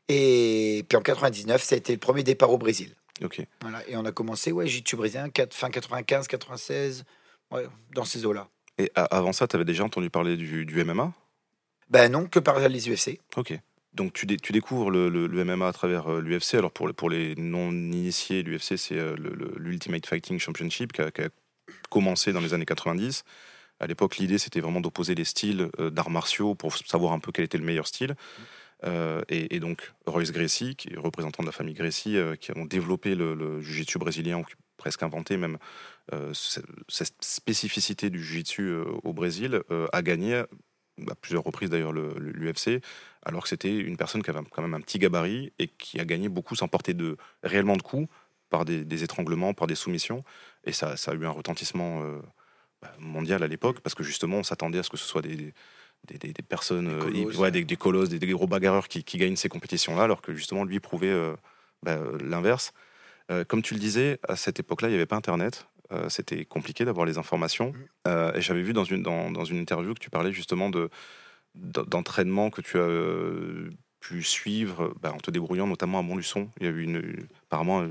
Et 0.08 0.84
puis 0.90 0.98
en 0.98 1.02
99, 1.02 1.64
ça 1.64 1.76
a 1.76 1.78
été 1.78 1.94
le 1.94 2.00
premier 2.00 2.24
départ 2.24 2.52
au 2.52 2.58
Brésil. 2.58 2.94
Ok. 3.24 3.42
Voilà, 3.62 3.88
et 3.88 3.96
on 3.96 4.06
a 4.06 4.12
commencé, 4.12 4.52
ouais, 4.52 4.66
jiu-jitsu 4.66 4.96
brésilien, 4.96 5.30
4 5.30 5.54
fin 5.54 5.70
95, 5.70 6.28
96, 6.28 7.04
ouais, 7.52 7.68
dans 7.94 8.06
ces 8.06 8.26
eaux-là. 8.26 8.48
Et 8.78 8.92
avant 8.96 9.34
ça, 9.34 9.48
tu 9.48 9.56
avais 9.56 9.66
déjà 9.66 9.84
entendu 9.84 10.10
parler 10.10 10.38
du, 10.38 10.66
du 10.66 10.84
MMA 10.84 11.14
Ben 11.90 12.10
non, 12.12 12.28
que 12.28 12.40
par 12.40 12.60
les 12.68 12.90
UFC. 12.90 13.20
Ok. 13.36 13.60
Donc 13.94 14.14
tu, 14.14 14.26
dé- 14.26 14.38
tu 14.38 14.54
découvres 14.54 14.92
le, 14.92 15.28
MMA 15.28 15.68
à 15.68 15.74
travers 15.74 16.10
l'UFC. 16.22 16.56
Alors 16.56 16.72
pour, 16.72 17.10
les- 17.10 17.36
non-initiés, 17.36 18.44
l'UFC 18.44 18.78
c'est 18.78 18.98
euh, 18.98 19.16
l'Ultimate 19.58 20.06
Fighting 20.06 20.40
Championship 20.40 20.94
qui 20.94 21.02
a, 21.02 21.10
commencé 21.90 22.32
dans 22.34 22.40
les 22.42 22.54
années 22.54 22.66
90. 22.66 23.24
À 23.80 23.88
l'époque, 23.88 24.18
l'idée 24.18 24.38
c'était 24.38 24.60
vraiment 24.60 24.82
d'opposer 24.82 25.16
les 25.16 25.24
styles 25.24 25.70
euh, 25.80 25.90
d'arts 25.90 26.10
martiaux 26.10 26.54
pour 26.56 26.76
savoir 26.78 27.14
un 27.14 27.20
peu 27.20 27.32
quel 27.32 27.46
était 27.46 27.58
le 27.58 27.64
meilleur 27.66 27.88
style. 27.88 28.16
Euh, 28.86 29.22
et, 29.28 29.60
donc 29.60 29.92
Royce 30.06 30.32
Gracie, 30.32 30.76
qui 30.76 30.90
est 30.94 30.98
représentant 30.98 31.44
de 31.44 31.48
la 31.48 31.52
famille 31.52 31.74
Gracie, 31.74 32.16
euh, 32.16 32.36
qui 32.36 32.52
ont 32.58 32.66
développé 32.66 33.16
le, 33.16 33.62
jiu-jitsu 33.62 33.98
brésilien, 34.00 34.42
presque 34.78 35.04
inventé 35.04 35.36
même 35.36 35.58
euh, 36.14 36.30
ce- 36.34 36.62
cette 36.88 37.16
spécificité 37.22 38.10
du 38.10 38.24
jiu-jitsu 38.24 38.62
euh, 38.70 38.86
au 39.04 39.14
Brésil, 39.14 39.62
euh, 39.72 39.88
a 39.92 40.02
gagné 40.02 40.44
à 41.10 41.16
plusieurs 41.16 41.44
reprises 41.44 41.70
d'ailleurs 41.70 41.92
le- 41.94 42.14
le- 42.18 42.32
l'UFC, 42.32 42.82
alors 43.24 43.44
que 43.44 43.50
c'était 43.50 43.76
une 43.78 43.98
personne 43.98 44.24
qui 44.24 44.30
avait 44.30 44.40
quand 44.52 44.62
même 44.62 44.74
un 44.74 44.82
petit 44.82 44.98
gabarit 45.00 45.52
et 45.60 45.68
qui 45.68 46.00
a 46.00 46.06
gagné 46.06 46.30
beaucoup 46.30 46.56
sans 46.56 46.68
porter 46.68 46.94
de, 46.94 47.18
réellement 47.44 47.76
de 47.78 47.82
coups, 47.82 48.08
par 48.50 48.66
des, 48.66 48.84
des 48.84 49.04
étranglements, 49.04 49.54
par 49.54 49.68
des 49.68 49.76
soumissions. 49.76 50.24
Et 50.64 50.72
ça, 50.72 50.98
ça 50.98 51.12
a 51.12 51.14
eu 51.14 51.26
un 51.26 51.30
retentissement 51.30 52.02
euh, 52.04 52.20
bah, 52.82 52.92
mondial 53.00 53.44
à 53.44 53.48
l'époque, 53.48 53.80
parce 53.82 53.94
que 53.94 54.04
justement, 54.04 54.38
on 54.38 54.44
s'attendait 54.44 54.80
à 54.80 54.84
ce 54.84 54.90
que 54.90 54.98
ce 54.98 55.06
soit 55.06 55.22
des, 55.22 55.36
des, 56.08 56.18
des- 56.18 56.34
des 56.34 56.42
personnes, 56.44 56.88
Des 56.88 56.94
euh, 56.94 57.00
colosses, 57.24 57.38
ouais, 57.38 57.52
des, 57.52 57.76
colosses, 57.76 58.10
des, 58.10 58.20
gros 58.28 58.48
bagarreurs 58.48 58.88
qui, 58.88 59.04
qui 59.04 59.18
gagnent 59.18 59.36
ces 59.36 59.50
compétitions-là, 59.50 60.04
alors 60.04 60.22
que 60.22 60.34
justement, 60.34 60.64
lui 60.64 60.80
prouvait 60.80 61.12
euh, 61.12 61.36
bah, 61.84 61.98
l'inverse. 62.24 62.74
Comme 63.48 63.62
tu 63.62 63.76
le 63.76 63.80
disais, 63.80 64.18
à 64.28 64.36
cette 64.36 64.60
époque-là, 64.60 64.88
il 64.88 64.92
n'y 64.92 64.98
avait 64.98 65.06
pas 65.06 65.16
Internet. 65.16 65.68
Euh, 65.92 66.08
c'était 66.10 66.46
compliqué 66.46 66.86
d'avoir 66.86 67.06
les 67.06 67.18
informations. 67.18 67.74
Euh, 68.08 68.34
et 68.34 68.42
j'avais 68.42 68.62
vu 68.62 68.74
dans 68.74 68.84
une, 68.84 69.02
dans, 69.02 69.32
dans 69.32 69.46
une 69.46 69.58
interview 69.58 69.94
que 69.94 70.00
tu 70.00 70.10
parlais 70.10 70.32
justement 70.32 70.70
de, 70.70 70.90
d'entraînement 71.56 72.52
que 72.52 72.62
tu 72.62 72.78
as 72.78 72.82
euh, 72.82 73.72
pu 74.00 74.22
suivre 74.22 74.94
bah, 75.02 75.12
en 75.14 75.18
te 75.18 75.32
débrouillant 75.32 75.68
notamment 75.68 76.00
à 76.00 76.02
Montluçon. 76.02 76.50
Il 76.60 76.66
y 76.66 76.70
a 76.70 76.72
eu 76.72 76.84
une, 76.84 77.28
apparemment 77.48 77.84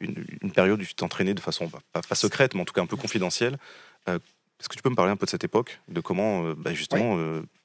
une, 0.00 0.24
une 0.42 0.52
période 0.52 0.80
où 0.80 0.84
tu 0.84 0.94
t'entraînais 0.94 1.34
de 1.34 1.40
façon 1.40 1.66
bah, 1.66 1.80
pas, 1.92 2.02
pas 2.02 2.14
secrète, 2.14 2.54
mais 2.54 2.60
en 2.60 2.66
tout 2.66 2.74
cas 2.74 2.82
un 2.82 2.86
peu 2.86 2.96
confidentielle. 2.96 3.58
Est-ce 4.06 4.68
que 4.68 4.76
tu 4.76 4.82
peux 4.82 4.90
me 4.90 4.96
parler 4.96 5.12
un 5.12 5.16
peu 5.16 5.24
de 5.24 5.30
cette 5.30 5.44
époque, 5.44 5.80
de 5.88 6.02
comment 6.02 6.52
bah, 6.52 6.74
justement 6.74 7.16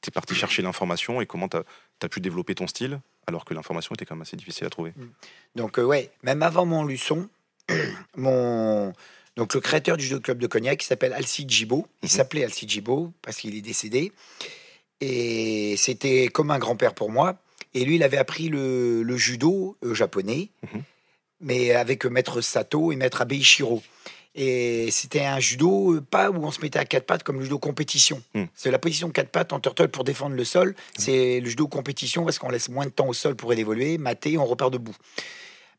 tu 0.02 0.10
es 0.10 0.12
parti 0.12 0.36
chercher 0.36 0.62
l'information 0.62 1.20
et 1.20 1.26
comment 1.26 1.50
tu 1.50 1.58
as, 1.58 2.10
pu 2.10 2.22
développer 2.22 2.56
ton 2.56 2.68
style 2.68 3.02
alors 3.28 3.44
que 3.44 3.54
l'information 3.54 3.94
était 3.96 4.06
quand 4.06 4.16
même 4.16 4.22
assez 4.22 4.38
difficile 4.38 4.68
à 4.68 4.70
trouver? 4.70 4.94
Donc, 5.56 5.80
euh, 5.80 5.84
ouais, 5.84 6.12
même 6.24 6.44
avant 6.44 6.66
mon 6.68 6.86
luçon, 6.86 7.28
mon. 8.16 8.94
Donc, 9.36 9.54
le 9.54 9.60
créateur 9.60 9.98
du 9.98 10.06
judo 10.06 10.20
club 10.22 10.38
de 10.38 10.48
Cognac, 10.48 10.80
qui 10.80 10.86
s'appelle 10.86 11.14
Alcide 11.14 11.50
Gibaud, 11.50 11.86
il 12.02 12.06
Mhm. 12.06 12.10
s'appelait 12.10 12.44
Alcide 12.46 12.70
Gibaud 12.70 13.12
parce 13.22 13.38
qu'il 13.38 13.56
est 13.56 13.62
décédé. 13.62 14.12
Et 15.02 15.76
c'était 15.78 16.28
comme 16.28 16.52
un 16.52 16.60
grand-père 16.60 16.94
pour 16.94 17.12
moi. 17.12 17.36
Et 17.74 17.84
lui, 17.84 17.96
il 17.96 18.04
avait 18.04 18.18
appris 18.18 18.48
le, 18.48 19.04
le 19.04 19.18
judo 19.18 19.76
euh, 19.84 19.94
japonais, 19.94 20.50
Mhm. 20.72 20.82
mais 21.42 21.72
avec 21.72 22.06
euh, 22.06 22.10
maître 22.10 22.40
Sato 22.40 22.92
et 22.94 22.96
maître 22.96 23.22
Abe 23.22 23.34
Ishiro. 23.34 23.84
Et 24.38 24.90
c'était 24.92 25.24
un 25.26 25.40
judo, 25.40 25.96
euh, 25.96 26.02
pas 26.02 26.30
où 26.30 26.36
on 26.46 26.52
se 26.52 26.62
mettait 26.62 26.80
à 26.80 26.86
quatre 26.86 27.06
pattes 27.06 27.24
comme 27.24 27.38
le 27.38 27.44
judo 27.44 27.60
compétition. 27.60 28.22
Mhm. 28.34 28.48
C'est 28.56 28.72
la 28.72 28.80
position 28.80 29.10
quatre 29.10 29.30
pattes 29.30 29.52
en 29.52 29.60
turtle 29.60 29.90
pour 29.90 30.06
défendre 30.06 30.36
le 30.36 30.46
sol. 30.46 30.76
C'est 30.98 31.42
le 31.42 31.50
judo 31.50 31.68
compétition 31.68 32.24
parce 32.24 32.40
qu'on 32.40 32.50
laisse 32.50 32.70
moins 32.70 32.86
de 32.86 32.90
temps 32.92 33.08
au 33.08 33.14
sol 33.14 33.36
pour 33.36 33.52
évoluer, 33.52 33.98
mater, 33.98 34.38
on 34.38 34.46
repart 34.46 34.72
debout. 34.72 34.96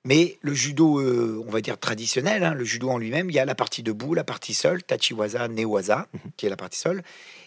Mais 0.06 0.38
le 0.40 0.54
judo, 0.54 1.00
euh, 1.00 1.42
on 1.46 1.50
va 1.50 1.60
dire 1.60 1.78
traditionnel, 1.78 2.44
hein, 2.44 2.54
le 2.54 2.64
judo 2.64 2.88
en 2.90 2.96
lui-même, 2.96 3.28
il 3.28 3.34
y 3.34 3.40
a 3.40 3.44
la 3.44 3.56
partie 3.56 3.82
debout, 3.82 4.14
la 4.14 4.22
partie 4.22 4.54
sol, 4.54 4.84
tachiwaza, 4.84 5.48
newaza, 5.48 6.06
qui 6.36 6.46
est 6.46 6.48
la 6.48 6.56
partie 6.56 6.78
sol, 6.78 7.02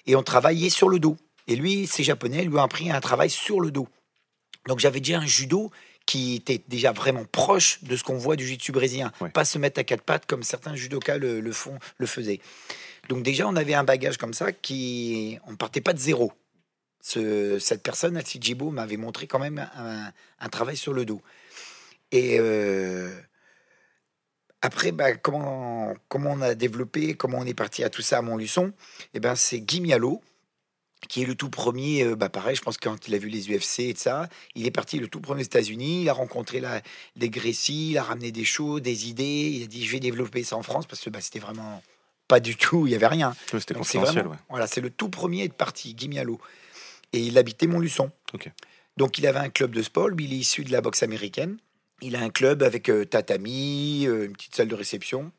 et 0.06 0.16
on 0.18 0.24
travaillait 0.24 0.70
sur 0.70 0.90
le 0.90 1.00
dos. 1.00 1.16
Et 1.48 1.56
lui, 1.56 1.88
c'est 1.88 2.04
japonais, 2.04 2.44
lui 2.44 2.58
a 2.60 2.64
appris 2.64 2.92
un 2.92 3.00
travail 3.00 3.30
sur 3.30 3.62
le 3.62 3.72
dos. 3.72 3.88
Donc 4.68 4.80
j'avais 4.80 5.00
déjà 5.00 5.20
un 5.20 5.26
judo 5.26 5.72
qui 6.06 6.36
était 6.36 6.62
déjà 6.68 6.92
vraiment 6.92 7.24
proche 7.24 7.82
de 7.84 7.96
ce 7.96 8.04
qu'on 8.04 8.18
voit 8.18 8.36
du 8.36 8.44
jiu-jitsu 8.44 8.72
brésilien. 8.74 9.12
Ouais. 9.22 9.30
Pas 9.30 9.46
se 9.46 9.58
mettre 9.58 9.80
à 9.80 9.84
quatre 9.86 10.04
pattes 10.04 10.26
comme 10.26 10.44
certains 10.44 10.76
judokas 10.76 11.18
le, 11.18 11.40
le 11.40 11.52
font, 11.54 11.80
le 11.98 12.06
faisaient. 12.08 12.42
Donc 13.08 13.24
déjà, 13.24 13.48
on 13.48 13.56
avait 13.56 13.74
un 13.74 13.84
bagage 13.84 14.18
comme 14.18 14.34
ça 14.34 14.52
qui... 14.52 15.40
On 15.48 15.56
partait 15.56 15.82
pas 15.82 15.94
de 15.94 16.00
zéro. 16.00 16.34
Ce- 17.02 17.58
cette 17.60 17.84
personne, 17.84 18.18
Alcide 18.18 18.44
Jibo, 18.44 18.70
m'avait 18.70 18.98
montré 18.98 19.28
quand 19.28 19.40
même 19.40 19.66
un, 19.78 20.12
un 20.40 20.50
travail 20.50 20.76
sur 20.76 20.94
le 20.94 21.06
dos. 21.06 21.22
Et 22.12 22.38
euh, 22.40 23.14
après, 24.62 24.92
bah, 24.92 25.14
comment, 25.16 25.94
comment 26.08 26.32
on 26.32 26.42
a 26.42 26.56
développé, 26.56 27.14
comment 27.14 27.38
on 27.40 27.46
est 27.46 27.54
parti 27.54 27.84
à 27.84 27.90
tout 27.90 28.02
ça 28.02 28.18
à 28.18 28.22
Montluçon? 28.22 28.74
Eh 29.14 29.20
ben, 29.20 29.36
c'est 29.36 29.60
Guy 29.62 29.80
Mialo, 29.80 30.22
qui 31.08 31.22
est 31.22 31.26
le 31.26 31.36
tout 31.36 31.50
premier, 31.50 32.04
euh, 32.04 32.16
bah 32.16 32.28
pareil, 32.28 32.56
je 32.58 32.62
pense 32.62 32.78
quand 32.78 33.08
il 33.08 33.16
a 33.16 33.18
vu 33.18 33.30
les 33.30 33.48
UFC 33.50 33.80
et 33.82 33.94
tout 33.94 34.02
ça, 34.02 34.28
il 34.56 34.66
est 34.66 34.72
parti 34.72 35.00
le 35.00 35.08
tout 35.08 35.22
premier 35.22 35.42
aux 35.42 35.46
États-Unis, 35.46 36.02
il 36.02 36.10
a 36.10 36.14
rencontré 36.14 36.60
la, 36.60 36.82
des 37.16 37.30
Grécy, 37.30 37.92
il 37.92 37.98
a 37.98 38.04
ramené 38.04 38.32
des 38.34 38.44
choses, 38.44 38.82
des 38.82 39.08
idées, 39.08 39.50
il 39.54 39.64
a 39.64 39.68
dit 39.68 39.86
je 39.86 39.92
vais 39.94 40.02
développer 40.02 40.44
ça 40.44 40.58
en 40.58 40.64
France 40.64 40.88
parce 40.88 41.02
que 41.02 41.10
bah, 41.10 41.22
c'était 41.22 41.40
vraiment 41.40 41.82
pas 42.28 42.42
du 42.42 42.58
tout, 42.58 42.86
il 42.86 42.92
y 42.92 42.96
avait 42.96 43.08
rien. 43.08 43.34
C'était 43.50 43.74
confidentiel, 43.76 44.16
vraiment- 44.26 44.32
ouais. 44.32 44.38
Voilà, 44.50 44.68
c'est 44.68 44.82
le 44.82 44.90
tout 44.90 45.08
premier 45.10 45.48
de 45.48 45.54
parti, 45.54 45.94
Guy 45.94 46.10
Mialo. 46.10 46.40
Et 47.14 47.20
il 47.20 47.38
habitait 47.38 47.66
Montluçon. 47.66 48.12
Donc 48.98 49.18
il 49.20 49.26
avait 49.26 49.40
un 49.40 49.50
club 49.50 49.72
de 49.72 49.82
sport, 49.82 50.10
lui, 50.10 50.26
il 50.26 50.34
est 50.34 50.38
issu 50.38 50.66
de 50.66 50.72
la 50.74 50.82
boxe 50.82 51.02
américaine. 51.02 51.58
Il 52.02 52.16
a 52.16 52.22
un 52.22 52.30
club 52.30 52.64
avec 52.64 52.90
euh, 52.90 53.06
tatami, 53.06 54.06
euh, 54.08 54.26
une 54.26 54.34
petite 54.34 54.56
salle 54.56 54.68
de 54.68 54.76
réception. 54.76 55.32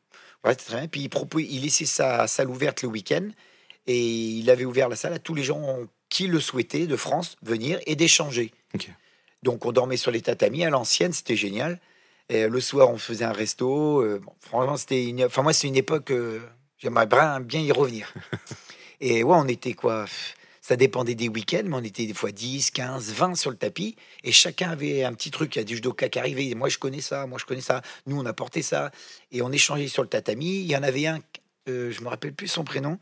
Ouais, 0.44 0.54
très 0.54 0.76
bien. 0.76 0.88
Puis 0.88 1.08
il, 1.08 1.40
il 1.50 1.62
laissait 1.62 1.86
sa 1.86 2.26
salle 2.26 2.50
ouverte 2.50 2.82
le 2.82 2.88
week-end. 2.88 3.28
Et 3.86 4.00
il 4.00 4.50
avait 4.50 4.64
ouvert 4.64 4.88
la 4.88 4.96
salle 4.96 5.14
à 5.14 5.18
tous 5.18 5.34
les 5.34 5.42
gens 5.42 5.78
qui 6.08 6.26
le 6.26 6.38
souhaitaient 6.38 6.86
de 6.86 6.96
France 6.96 7.36
venir 7.42 7.80
et 7.86 7.96
d'échanger. 7.96 8.52
Donc 9.42 9.64
on 9.64 9.72
dormait 9.72 9.96
sur 9.96 10.10
les 10.10 10.20
tatamis 10.20 10.64
à 10.64 10.70
l'ancienne, 10.70 11.12
c'était 11.12 11.36
génial. 11.36 11.80
Et 12.28 12.46
le 12.46 12.60
soir, 12.60 12.90
on 12.90 12.98
faisait 12.98 13.24
un 13.24 13.32
resto. 13.32 14.00
euh, 14.02 14.20
bon, 14.24 14.32
franchement, 14.40 14.76
c'était 14.76 15.06
une... 15.06 15.24
Enfin, 15.24 15.42
moi, 15.42 15.52
c'est 15.52 15.66
une 15.66 15.76
époque... 15.76 16.12
euh, 16.12 16.40
J'aimerais 16.78 17.06
bien, 17.06 17.40
bien 17.40 17.60
y 17.60 17.72
revenir. 17.72 18.14
et 19.00 19.22
ouais, 19.22 19.36
on 19.36 19.48
était 19.48 19.74
quoi 19.74 20.06
Ça 20.60 20.76
dépendait 20.76 21.14
des 21.14 21.28
week-ends, 21.28 21.62
mais 21.64 21.76
on 21.76 21.84
était 21.84 22.06
des 22.06 22.14
fois 22.14 22.32
10, 22.32 22.70
15, 22.70 23.12
20 23.12 23.34
sur 23.34 23.50
le 23.50 23.56
tapis. 23.56 23.96
Et 24.24 24.32
chacun 24.32 24.70
avait 24.70 25.04
un 25.04 25.14
petit 25.14 25.30
truc. 25.30 25.56
Il 25.56 25.60
y 25.60 25.62
a 25.62 25.64
du 25.64 25.76
judoka 25.76 26.08
qui 26.08 26.18
arrivait. 26.18 26.54
Moi, 26.54 26.68
je 26.68 26.78
connais 26.78 27.00
ça. 27.00 27.26
Moi, 27.26 27.38
je 27.38 27.46
connais 27.46 27.62
ça. 27.62 27.82
Nous, 28.06 28.18
on 28.18 28.26
a 28.26 28.32
porté 28.32 28.60
ça. 28.60 28.90
Et 29.32 29.40
on 29.40 29.50
échangeait 29.50 29.88
sur 29.88 30.02
le 30.02 30.08
tatami. 30.08 30.60
Il 30.60 30.66
y 30.66 30.76
en 30.76 30.82
avait 30.82 31.06
un, 31.06 31.20
euh, 31.68 31.90
je 31.90 32.02
me 32.02 32.08
rappelle 32.08 32.34
plus 32.34 32.48
son 32.48 32.64
prénom. 32.64 32.98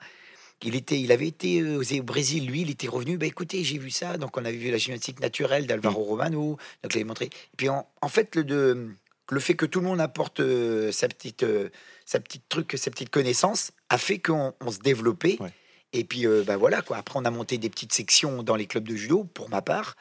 Il, 0.63 0.75
était, 0.75 1.01
il 1.01 1.13
avait 1.13 1.29
été 1.29 1.61
euh, 1.61 1.81
au 1.81 2.03
Brésil, 2.03 2.47
lui, 2.47 2.63
il 2.63 2.71
était 2.71 2.89
revenu. 2.89 3.17
Bah 3.17 3.27
écoutez, 3.27 3.63
j'ai 3.63 3.79
vu 3.79 3.91
ça. 3.91 4.19
Donc 4.19 4.37
on 4.37 4.45
avait 4.45 4.57
vu 4.57 4.71
la 4.71 4.79
gymnastique 4.79 5.21
naturelle 5.21 5.67
d'Alvaro 5.67 6.03
Romano. 6.03 6.59
Donc 6.83 6.95
il 6.95 6.99
avait 6.99 7.05
montré. 7.05 7.27
Et 7.27 7.57
puis 7.57 7.69
en, 7.69 7.89
en 8.03 8.09
fait, 8.09 8.35
le, 8.35 8.45
de, 8.45 8.89
le 9.31 9.41
fait 9.41 9.55
que 9.55 9.67
tout 9.67 9.81
le 9.81 9.87
monde 9.87 10.01
apporte 10.01 10.41
euh, 10.41 10.91
sa 10.91 11.09
petite, 11.09 11.45
euh, 11.45 11.69
sa 12.07 12.19
petite 12.19 12.49
truc, 12.49 12.75
sa 12.77 12.91
petite 12.91 13.11
connaissance, 13.11 13.73
a 13.89 13.99
fait 13.99 14.19
qu'on 14.19 14.55
on 14.61 14.71
se 14.71 14.79
développait. 14.81 15.37
Ouais. 15.41 15.53
Et 15.93 16.05
puis 16.05 16.27
euh, 16.27 16.45
bah 16.47 16.57
voilà 16.57 16.83
quoi. 16.83 16.97
Après 16.99 17.19
on 17.19 17.25
a 17.25 17.31
monté 17.31 17.59
des 17.59 17.71
petites 17.71 17.93
sections 17.93 18.43
dans 18.43 18.57
les 18.57 18.67
clubs 18.67 18.87
de 18.87 18.95
judo 18.97 19.25
pour 19.25 19.49
ma 19.49 19.63
part. 19.63 19.97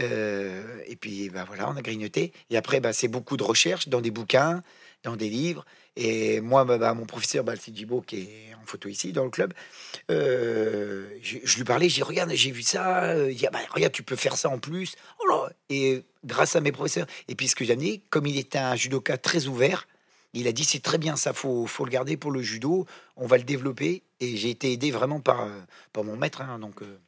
Euh, 0.00 0.82
et 0.86 0.96
puis 0.96 1.30
bah 1.30 1.44
voilà, 1.46 1.68
on 1.70 1.76
a 1.76 1.82
grignoté. 1.82 2.32
Et 2.50 2.56
après 2.56 2.80
bah, 2.80 2.92
c'est 2.92 3.08
beaucoup 3.08 3.36
de 3.36 3.44
recherches 3.44 3.88
dans 3.88 4.00
des 4.00 4.10
bouquins, 4.10 4.62
dans 5.02 5.16
des 5.16 5.28
livres. 5.28 5.64
Et 5.96 6.40
moi, 6.40 6.64
bah, 6.64 6.78
bah, 6.78 6.94
mon 6.94 7.04
professeur 7.04 7.42
Balsi 7.42 7.74
Djibo, 7.74 8.00
qui 8.00 8.20
est 8.20 8.54
en 8.54 8.64
photo 8.64 8.88
ici 8.88 9.12
dans 9.12 9.24
le 9.24 9.30
club, 9.30 9.52
euh, 10.10 11.08
je, 11.20 11.38
je 11.42 11.56
lui 11.56 11.64
parlais, 11.64 11.88
j'ai 11.88 12.02
regarde, 12.02 12.30
j'ai 12.32 12.52
vu 12.52 12.62
ça, 12.62 13.16
il 13.28 13.36
dit, 13.36 13.46
Ah, 13.46 13.50
bah, 13.50 13.58
regarde, 13.74 13.92
tu 13.92 14.04
peux 14.04 14.16
faire 14.16 14.36
ça 14.36 14.48
en 14.48 14.58
plus. 14.58 14.94
Oh 15.18 15.30
et 15.68 16.02
grâce 16.24 16.56
à 16.56 16.60
mes 16.60 16.72
professeurs, 16.72 17.06
et 17.28 17.34
puis 17.34 17.48
ce 17.48 17.54
que 17.54 17.64
j'ai 17.64 17.72
amené, 17.72 18.02
comme 18.10 18.26
il 18.26 18.38
était 18.38 18.58
un 18.58 18.76
judoka 18.76 19.16
très 19.16 19.46
ouvert, 19.46 19.86
il 20.32 20.46
a 20.46 20.52
dit, 20.52 20.64
c'est 20.64 20.80
très 20.80 20.98
bien 20.98 21.16
ça, 21.16 21.32
faut, 21.32 21.66
faut 21.66 21.84
le 21.84 21.90
garder 21.90 22.16
pour 22.16 22.30
le 22.30 22.42
judo, 22.42 22.86
on 23.16 23.26
va 23.26 23.36
le 23.36 23.44
développer. 23.44 24.02
Et 24.20 24.36
j'ai 24.36 24.50
été 24.50 24.72
aidé 24.72 24.90
vraiment 24.90 25.20
par, 25.20 25.40
euh, 25.42 25.60
par 25.92 26.04
mon 26.04 26.16
maître. 26.16 26.40
hein, 26.42 26.58
donc, 26.58 26.82
euh, 26.82 26.98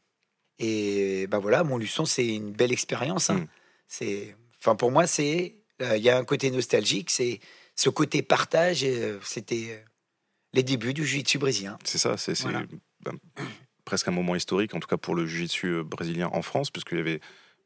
et 0.59 1.26
bah 1.29 1.38
voilà, 1.38 1.64
mon 1.64 1.79
luçon, 1.79 2.05
c'est 2.05 2.26
une 2.26 2.52
belle 2.52 2.73
expérience. 2.73 3.31
hein. 3.31 3.41
Mm. 3.41 3.47
C'est, 3.87 4.37
enfin, 4.61 4.75
pour 4.76 4.91
moi, 4.91 5.07
c'est, 5.07 5.57
euh, 5.83 5.97
il 5.97 6.02
y 6.02 6.11
a 6.11 6.17
un 6.19 6.25
côté 6.25 6.50
nostalgique, 6.50 7.11
c'est 7.11 7.41
ce 7.76 7.91
côté 7.91 8.23
partage. 8.23 8.83
euh, 8.85 9.19
C'était 9.23 9.85
les 10.52 10.62
débuts 10.62 10.95
du 10.95 11.05
jiu-jitsu 11.05 11.38
brésilien. 11.38 11.79
C'est 11.85 11.99
ça, 11.99 12.17
c'est 12.17 12.38
Voilà. 12.43 12.62
ben, 13.05 13.19
presque 13.85 14.09
un 14.09 14.12
moment 14.12 14.37
historique, 14.37 14.75
en 14.75 14.81
tout 14.81 14.88
cas 14.88 14.97
pour 14.97 15.14
le 15.14 15.26
jiu-jitsu 15.26 15.83
brésilien 15.85 16.29
en 16.33 16.43
France, 16.43 16.71
puisqu'il 16.71 16.99
y 16.99 17.00
avait 17.00 17.21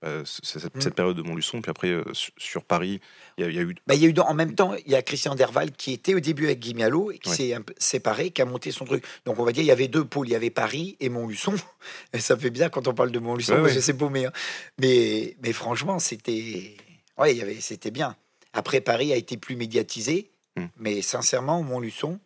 euh, 0.04 0.22
cette, 0.24 0.74
Mm. 0.76 0.80
cette 0.80 0.94
période 0.94 1.16
de 1.16 1.22
Montluçon, 1.22 1.62
puis 1.62 1.70
après 1.70 1.88
euh, 1.88 2.04
su- 2.12 2.30
sur 2.36 2.64
Paris, 2.64 3.00
il 3.38 3.44
y, 3.44 3.46
a- 3.46 3.50
il 3.50 3.56
y 3.56 3.58
a 3.58 3.62
eu. 3.62 3.74
Bah, 3.86 3.94
y 3.94 4.04
a 4.04 4.08
eu 4.08 4.12
dans- 4.12 4.26
en 4.26 4.34
même 4.34 4.54
temps, 4.54 4.74
il 4.74 4.92
y 4.92 4.94
a 4.94 5.02
Christian 5.02 5.34
Derval 5.34 5.72
qui 5.72 5.92
était 5.92 6.14
au 6.14 6.20
début 6.20 6.44
avec 6.46 6.60
Guy 6.60 6.74
Mialo 6.74 7.10
et 7.10 7.18
qui 7.18 7.30
s'est 7.30 7.54
séparé, 7.78 8.30
qui 8.30 8.42
a 8.42 8.44
monté 8.44 8.70
son 8.72 8.84
truc. 8.84 9.04
Donc 9.24 9.38
on 9.38 9.44
va 9.44 9.52
dire 9.52 9.62
il 9.62 9.66
y 9.66 9.70
avait 9.70 9.88
deux 9.88 10.04
pôles, 10.04 10.28
il 10.28 10.32
y 10.32 10.36
avait 10.36 10.50
Paris 10.50 10.96
et 11.00 11.08
Montluçon. 11.08 11.54
Et 12.12 12.18
ça 12.20 12.36
fait 12.36 12.50
bien 12.50 12.68
quand 12.68 12.86
on 12.88 12.94
parle 12.94 13.10
de 13.10 13.18
Montluçon, 13.18 13.52
Ouais, 13.54 13.58
moi, 13.60 13.68
ouais. 13.68 13.74
je 13.74 13.80
sais 13.80 13.94
paumer. 13.96 14.26
hein. 14.26 14.32
Mais, 14.80 15.36
mais 15.42 15.52
franchement, 15.52 15.98
c'était 15.98 16.74
ouais, 17.18 17.32
il 17.32 17.38
y 17.38 17.42
avait, 17.42 17.60
c'était 17.60 17.90
bien. 17.90 18.16
Après, 18.52 18.80
Paris 18.80 19.12
a 19.12 19.16
été 19.16 19.36
plus 19.36 19.56
médiatisé, 19.56 20.30
Mm. 20.56 20.64
mais 20.78 21.02
sincèrement, 21.02 21.62
Montluçon, 21.62 22.18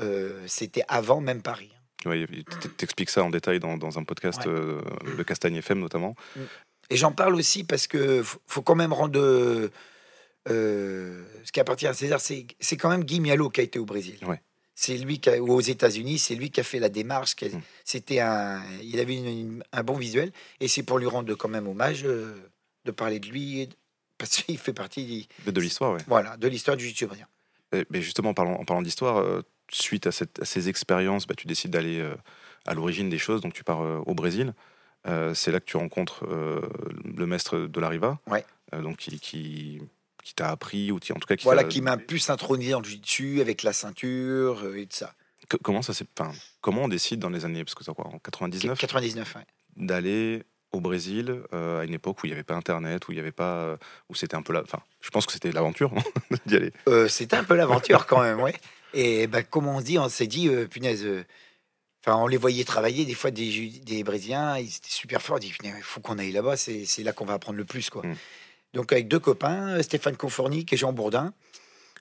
euh, 0.00 0.42
c'était 0.46 0.84
avant 0.88 1.20
même 1.20 1.42
Paris. 1.42 1.70
hein. 1.72 2.10
Ouais, 2.10 2.26
T'expliques 2.76 3.08
ça 3.08 3.22
en 3.24 3.30
détail 3.30 3.60
dans, 3.60 3.78
dans 3.78 3.98
un 3.98 4.04
podcast 4.04 4.40
Ouais. 4.44 4.52
euh, 4.52 4.82
de 5.16 5.22
Castagne 5.22 5.54
FM 5.56 5.78
notamment. 5.80 6.14
Et 6.90 6.96
j'en 6.96 7.12
parle 7.12 7.34
aussi 7.34 7.64
parce 7.64 7.86
que 7.86 8.22
faut, 8.46 8.62
quand 8.62 8.74
même 8.74 8.92
rendre 8.92 9.18
euh, 9.20 9.70
euh, 10.50 11.24
ce 11.44 11.52
qui 11.52 11.60
appartient 11.60 11.86
à 11.86 11.94
César, 11.94 12.20
c'est 12.20 12.46
quand 12.76 12.88
même 12.90 13.04
Guy 13.04 13.20
Mialo 13.20 13.48
qui 13.50 13.60
a 13.60 13.64
été 13.64 13.78
au 13.78 13.84
Brésil. 13.84 14.18
Ouais. 14.26 14.40
C'est 14.74 14.96
lui 14.98 15.20
qui 15.20 15.30
a, 15.30 15.40
ou 15.40 15.52
aux 15.52 15.60
États-Unis, 15.60 16.18
c'est 16.18 16.34
lui 16.34 16.50
qui 16.50 16.60
a 16.60 16.64
fait 16.64 16.80
la 16.80 16.88
démarche. 16.88 17.34
qui 17.36 17.46
a- 17.46 17.48
Mm. 17.48 17.62
C'était 17.84 18.20
un, 18.20 18.62
il 18.82 18.98
avait 19.00 19.16
une- 19.16 19.26
une- 19.26 19.64
un 19.72 19.82
bon 19.84 19.94
visuel 19.94 20.32
et 20.60 20.68
c'est 20.68 20.82
pour 20.82 20.98
lui 20.98 21.06
rendre 21.06 21.34
quand 21.34 21.48
même 21.48 21.68
hommage 21.68 22.02
euh, 22.04 22.34
de 22.84 22.90
parler 22.90 23.20
de 23.20 23.28
lui 23.28 23.68
parce 24.18 24.42
qu'il 24.42 24.58
fait 24.58 24.72
partie, 24.72 25.28
De, 25.46 25.50
de 25.52 25.60
l'histoire, 25.60 25.92
ouais. 25.92 26.00
voilà, 26.08 26.36
de 26.36 26.48
l'histoire 26.48 26.76
du. 26.76 26.88
Et- 27.72 27.84
Mais 27.90 28.02
justement, 28.02 28.30
en 28.30 28.34
parlant, 28.34 28.54
en 28.54 28.64
parlant 28.64 28.82
d'histoire, 28.82 29.18
euh, 29.18 29.42
suite 29.72 30.06
à, 30.06 30.12
cette- 30.12 30.40
à 30.42 30.44
ces 30.44 30.68
expériences, 30.68 31.26
bah, 31.26 31.34
tu 31.36 31.46
décides 31.46 31.70
d'aller 31.70 32.04
à 32.66 32.74
l'origine 32.74 33.08
des 33.08 33.18
choses, 33.18 33.40
donc 33.40 33.54
tu 33.54 33.64
pars 33.64 33.80
au 34.06 34.14
Brésil. 34.14 34.54
Euh, 35.06 35.34
c'est 35.34 35.50
là 35.52 35.60
que 35.60 35.66
tu 35.66 35.76
rencontres 35.76 36.24
euh, 36.26 36.60
le 37.16 37.26
maître 37.26 37.58
de 37.58 37.80
la 37.80 37.88
Riva, 37.88 38.18
Ouais. 38.30 38.44
euh, 38.74 38.80
donc 38.80 38.96
qui, 38.96 39.18
qui, 39.20 39.80
qui 40.22 40.34
t'a 40.34 40.48
appris, 40.50 40.90
ou 40.92 40.98
qui, 40.98 41.12
en 41.12 41.16
tout 41.16 41.26
cas 41.26 41.36
qui 41.36 41.44
Voilà 41.44 41.64
qui 41.64 41.82
m'a 41.82 41.96
pu 41.98 42.18
s'introniser 42.18 42.72
dans 42.72 42.78
le 42.80 42.84
jiu-jitsu 42.86 43.40
avec 43.40 43.62
la 43.62 43.72
ceinture 43.72 44.74
et 44.76 44.86
tout 44.86 44.96
ça. 44.96 45.14
Que- 45.48 45.58
comment 45.58 45.82
ça 45.82 45.92
s'est, 45.92 46.06
enfin, 46.18 46.32
comment 46.62 46.84
on 46.84 46.88
décide 46.88 47.20
dans 47.20 47.28
les 47.28 47.44
années, 47.44 47.64
parce 47.64 47.74
que 47.74 47.84
c'est 47.84 47.94
quoi, 47.94 48.06
en 48.06 48.18
99, 48.18 48.78
99, 48.78 49.34
ouais. 49.36 49.42
d'aller 49.76 50.42
au 50.72 50.80
Brésil 50.80 51.42
euh, 51.52 51.80
à 51.80 51.84
une 51.84 51.92
époque 51.94 52.22
où 52.22 52.26
il 52.26 52.30
n'y 52.30 52.34
avait 52.34 52.42
pas 52.42 52.54
Internet, 52.54 53.06
où 53.06 53.12
il 53.12 53.16
y 53.18 53.20
avait 53.20 53.30
pas, 53.30 53.76
où 54.08 54.14
c'était 54.14 54.34
un 54.36 54.42
peu 54.42 54.52
la, 54.54 54.62
enfin, 54.62 54.80
je 55.02 55.10
pense 55.10 55.26
que 55.26 55.32
c'était 55.32 55.52
l'aventure 55.52 55.92
non 55.94 56.02
d'y 56.46 56.56
aller. 56.56 56.72
Euh, 56.88 57.06
c'était 57.08 57.36
un 57.36 57.44
peu 57.44 57.54
l'aventure 57.54 58.06
quand 58.06 58.22
même, 58.22 58.40
ouais. 58.40 58.54
Et 58.94 59.26
ben, 59.26 59.42
comme 59.44 59.66
on 59.66 59.80
dit, 59.80 59.98
on 59.98 60.08
s'est 60.08 60.26
dit, 60.26 60.48
euh, 60.48 60.66
punaise, 60.66 61.06
enfin, 62.06 62.16
on 62.16 62.26
les 62.26 62.36
voyait 62.36 62.64
travailler, 62.64 63.04
des 63.04 63.14
fois 63.14 63.30
des, 63.30 64.04
Brésiliens, 64.04 64.58
ils 64.58 64.66
étaient 64.66 64.88
super 64.88 65.22
forts, 65.22 65.36
on 65.36 65.38
dit, 65.38 65.52
il 65.62 65.72
faut 65.82 66.00
qu'on 66.00 66.18
aille 66.18 66.32
là-bas, 66.32 66.56
c'est 66.56 67.02
là 67.02 67.12
qu'on 67.12 67.24
va 67.24 67.34
apprendre 67.34 67.58
le 67.58 67.64
plus, 67.64 67.88
quoi. 67.88 68.06
Mm. 68.06 68.16
Donc 68.74 68.92
avec 68.92 69.08
deux 69.08 69.20
copains, 69.20 69.80
Stéphane 69.82 70.16
Confornic 70.16 70.72
et 70.72 70.76
Jean 70.76 70.92
Bourdin, 70.92 71.32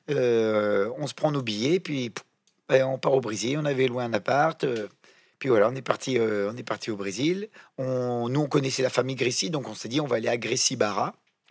euh, 0.09 0.89
on 0.97 1.07
se 1.07 1.13
prend 1.13 1.31
nos 1.31 1.41
billets, 1.41 1.79
puis 1.79 2.11
ben, 2.67 2.83
on 2.85 2.97
part 2.97 3.13
au 3.13 3.21
Brésil, 3.21 3.57
on 3.61 3.65
avait 3.65 3.87
loué 3.87 4.03
un 4.03 4.13
appart, 4.13 4.63
euh, 4.63 4.87
puis 5.39 5.49
voilà, 5.49 5.69
on 5.69 5.75
est 5.75 5.81
parti, 5.81 6.17
euh, 6.17 6.51
on 6.51 6.57
est 6.57 6.63
parti 6.63 6.89
au 6.89 6.95
Brésil. 6.95 7.49
On, 7.77 8.29
nous, 8.29 8.41
on 8.41 8.47
connaissait 8.47 8.81
la 8.83 8.89
famille 8.89 9.15
Grécy, 9.15 9.49
donc 9.49 9.67
on 9.67 9.75
s'est 9.75 9.89
dit, 9.89 10.01
on 10.01 10.07
va 10.07 10.17
aller 10.17 10.29
à 10.29 10.37
Grécy 10.37 10.77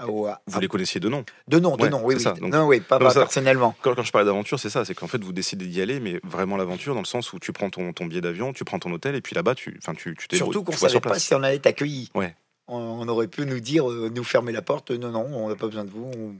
Au- 0.07 0.27
à- 0.27 0.41
Vous 0.47 0.59
les 0.59 0.69
connaissiez 0.69 1.01
de 1.01 1.09
nom. 1.09 1.25
de 1.49 1.59
nom, 1.61 1.77
de 1.77 1.83
Ouais, 1.83 1.91
nom, 1.91 2.01
oui, 2.05 2.17
oui. 2.17 2.21
ça, 2.21 2.33
donc- 2.33 2.53
non, 2.53 2.67
oui, 2.67 2.81
pas, 2.81 2.99
comme 2.99 3.07
pas 3.09 3.15
ça. 3.15 3.21
personnellement. 3.21 3.75
Quand, 3.83 3.95
quand 3.95 4.03
je 4.03 4.11
parlais 4.11 4.25
d'aventure, 4.27 4.59
c'est 4.59 4.71
ça, 4.71 4.85
c'est 4.85 4.95
qu'en 4.95 5.07
fait 5.07 5.23
vous 5.23 5.33
décidez 5.33 5.67
d'y 5.67 5.81
aller, 5.81 6.01
mais 6.01 6.19
vraiment 6.25 6.57
l'aventure 6.57 6.95
dans 6.95 7.01
le 7.03 7.07
sens 7.07 7.33
où 7.33 7.39
tu 7.39 7.53
prends 7.53 7.71
ton, 7.71 7.93
ton 7.93 8.07
billet 8.07 8.21
d'avion, 8.21 8.53
tu 8.53 8.65
prends 8.65 8.79
ton 8.79 8.91
hôtel, 8.93 9.15
et 9.15 9.21
puis 9.21 9.35
là-bas 9.37 9.55
tu, 9.55 9.79
enfin, 9.83 9.95
tu, 9.95 10.17
tu 10.17 10.37
Surtout 10.37 10.65
qu'on 10.65 10.73
vois 10.73 10.89
savait 10.89 11.01
pas 11.01 11.19
si 11.19 11.35
on 11.35 11.43
allait 11.43 11.57
être 11.57 11.67
accueilli. 11.67 12.11
Ouais. 12.15 12.35
On, 12.69 12.77
on 12.79 13.09
aurait 13.09 13.29
pu 13.29 13.45
nous 13.47 13.61
dire, 13.61 13.89
euh, 13.91 14.11
nous 14.13 14.25
fermer 14.25 14.51
la 14.53 14.63
porte. 14.63 14.91
Non, 14.93 15.11
non, 15.11 15.27
on 15.31 15.49
n'a 15.49 15.57
pas 15.57 15.67
besoin 15.67 15.85
de 15.85 15.91
vous. 15.91 16.11
on- 16.17 16.35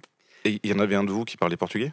Et 0.45 0.59
il 0.63 0.71
y 0.71 0.73
en 0.75 0.79
avait 0.81 0.95
un 0.97 1.05
de 1.05 1.11
vous 1.11 1.25
qui 1.25 1.37
parlait 1.37 1.57
portugais? 1.57 1.93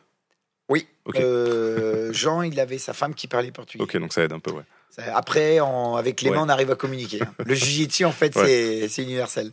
Oui. 0.70 0.88
Euh, 1.16 2.14
Jean, 2.14 2.42
il 2.44 2.60
avait 2.60 2.78
sa 2.78 2.94
femme 2.94 3.14
qui 3.16 3.28
parlait 3.28 3.52
portugais. 3.52 3.84
Ok, 3.84 3.98
donc 3.98 4.14
ça 4.14 4.24
aide 4.24 4.34
un 4.34 4.40
peu, 4.40 4.52
ouais. 4.52 4.64
Après, 5.14 5.60
avec 5.98 6.22
les 6.22 6.30
Ouais. 6.30 6.36
mains, 6.36 6.44
on 6.46 6.50
arrive 6.50 6.72
à 6.72 6.76
communiquer. 6.76 7.22
hein. 7.24 7.34
Le 7.46 7.54
jiu-jitsu, 7.56 8.06
en 8.06 8.12
fait, 8.12 8.34
c'est 8.38 9.04
universel. 9.04 9.52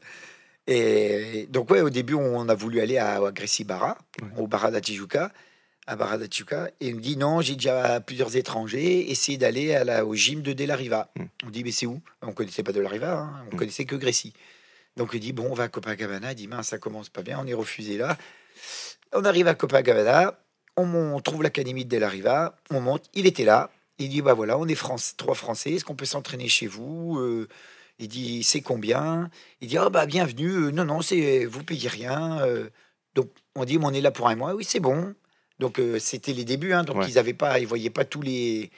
Et 0.66 1.46
donc, 1.50 1.70
ouais, 1.70 1.80
au 1.80 1.90
début, 1.90 2.14
on 2.14 2.48
a 2.48 2.54
voulu 2.54 2.80
aller 2.80 2.98
à, 2.98 3.16
à 3.24 3.30
Grécy 3.32 3.64
Barra, 3.64 3.96
Ouais. 4.20 4.28
au 4.38 4.46
Barra 4.46 4.70
da 4.70 4.80
Tijuca, 4.80 5.30
à 5.86 5.94
Barra 5.96 6.18
da 6.18 6.26
Tijuca, 6.26 6.68
et 6.80 6.88
il 6.88 6.96
me 6.96 7.00
dit 7.00 7.16
non, 7.16 7.40
j'ai 7.40 7.54
déjà 7.54 8.00
plusieurs 8.00 8.34
étrangers, 8.36 9.10
essayez 9.10 9.38
d'aller 9.38 9.74
à 9.74 9.84
la- 9.84 10.04
au 10.04 10.14
gym 10.14 10.42
de 10.42 10.52
De 10.52 10.64
La 10.64 10.74
Riva. 10.74 11.10
Mm. 11.16 11.24
On 11.46 11.50
dit, 11.50 11.62
mais 11.64 11.70
c'est 11.70 11.86
où? 11.86 12.00
On 12.22 12.32
connaissait 12.32 12.64
pas 12.64 12.72
De 12.72 12.80
La 12.80 12.88
Riva, 12.88 13.12
hein, 13.18 13.44
on 13.50 13.54
Mm. 13.54 13.58
connaissait 13.58 13.84
que 13.84 13.94
Grécy. 13.94 14.32
Donc, 14.96 15.10
il 15.14 15.20
dit, 15.20 15.32
bon, 15.32 15.48
on 15.50 15.54
va 15.54 15.64
à 15.64 15.68
Copacabana. 15.68 16.32
Il 16.32 16.34
dit, 16.36 16.48
mince, 16.48 16.68
ça 16.68 16.78
commence 16.78 17.10
pas 17.10 17.22
bien, 17.22 17.38
on 17.40 17.46
est 17.46 17.54
refusé 17.54 17.96
là. 17.98 18.16
On 19.12 19.24
arrive 19.24 19.46
à 19.46 19.54
Copacabana, 19.54 20.36
on, 20.76 20.92
on 20.92 21.20
trouve 21.20 21.42
l'académie 21.44 21.84
de 21.84 21.90
De 21.90 21.98
La 22.00 22.08
Riva, 22.08 22.56
on 22.70 22.80
monte, 22.80 23.04
il 23.14 23.26
était 23.26 23.44
là. 23.44 23.70
Il 23.98 24.08
dit, 24.08 24.20
bah 24.22 24.34
voilà, 24.34 24.58
on 24.58 24.66
est 24.66 24.74
France, 24.74 25.14
trois 25.16 25.34
Français, 25.34 25.72
est-ce 25.72 25.84
qu'on 25.84 25.94
peut 25.94 26.04
s'entraîner 26.06 26.48
chez 26.48 26.66
vous? 26.66 27.18
Euh, 27.18 27.48
Il 27.98 28.08
dit, 28.08 28.42
c'est 28.42 28.60
combien? 28.60 29.30
Il 29.60 29.68
dit, 29.68 29.78
ah 29.78 29.88
bah 29.88 30.06
bienvenue, 30.06 30.66
Euh, 30.66 30.70
non, 30.70 30.84
non, 30.84 31.00
c'est 31.00 31.44
vous 31.46 31.62
payez 31.62 31.88
rien. 31.88 32.40
Euh, 32.40 32.68
donc, 33.14 33.30
on 33.54 33.64
dit, 33.64 33.78
on 33.80 33.92
est 33.92 34.00
là 34.02 34.10
pour 34.10 34.28
un 34.28 34.36
mois, 34.36 34.54
oui, 34.54 34.64
c'est 34.64 34.80
bon. 34.80 35.14
Donc, 35.58 35.78
euh, 35.78 35.98
c'était 35.98 36.34
les 36.34 36.44
débuts, 36.44 36.74
hein, 36.74 36.84
donc 36.84 36.96
Ouais. 36.98 37.06
ils 37.08 37.18
avaient 37.18 37.32
pas, 37.32 37.58
ils 37.58 37.66
voyaient 37.66 37.88
pas 37.88 38.04
tous 38.04 38.20
les, 38.20 38.70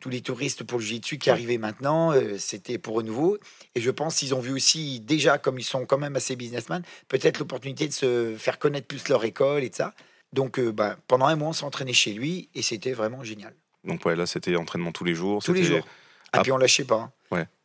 tous 0.00 0.08
les 0.08 0.20
touristes 0.20 0.64
pour 0.64 0.78
le 0.80 0.84
jiu-jitsu 0.84 1.18
qui 1.18 1.28
Ouais. 1.28 1.34
arrivaient 1.34 1.58
maintenant, 1.58 2.12
euh, 2.12 2.36
c'était 2.38 2.78
pour 2.78 2.98
eux 2.98 3.04
nouveau. 3.04 3.38
Et 3.76 3.80
je 3.80 3.90
pense 3.92 4.16
qu'ils 4.16 4.34
ont 4.34 4.40
vu 4.40 4.52
aussi, 4.52 4.98
déjà, 4.98 5.38
comme 5.38 5.60
ils 5.60 5.64
sont 5.64 5.86
quand 5.86 5.98
même 5.98 6.16
assez 6.16 6.34
businessmen, 6.34 6.82
peut-être 7.06 7.38
l'opportunité 7.38 7.86
de 7.86 7.92
se 7.92 8.34
faire 8.36 8.58
connaître 8.58 8.88
plus 8.88 9.08
leur 9.08 9.24
école 9.24 9.62
et 9.62 9.68
de 9.70 9.74
ça. 9.76 9.94
Donc, 10.32 10.58
euh, 10.58 10.72
bah, 10.72 10.96
pendant 11.06 11.26
un 11.26 11.36
mois, 11.36 11.50
on 11.50 11.52
s'entraînait 11.52 11.92
chez 11.92 12.12
lui 12.12 12.48
et 12.56 12.62
c'était 12.62 12.92
vraiment 12.92 13.22
génial. 13.22 13.54
Donc 13.84 14.04
ouais, 14.06 14.16
là 14.16 14.24
c'était 14.26 14.56
entraînement 14.56 14.90
tous 14.92 15.04
les 15.04 15.14
jours. 15.14 15.44
Tous 15.44 15.52
les 15.52 15.62
jours. 15.62 15.86
Ah, 16.32 16.38
Ah. 16.38 16.42
puis 16.42 16.50
on 16.50 16.56
lâchait 16.56 16.84
pas. 16.84 17.12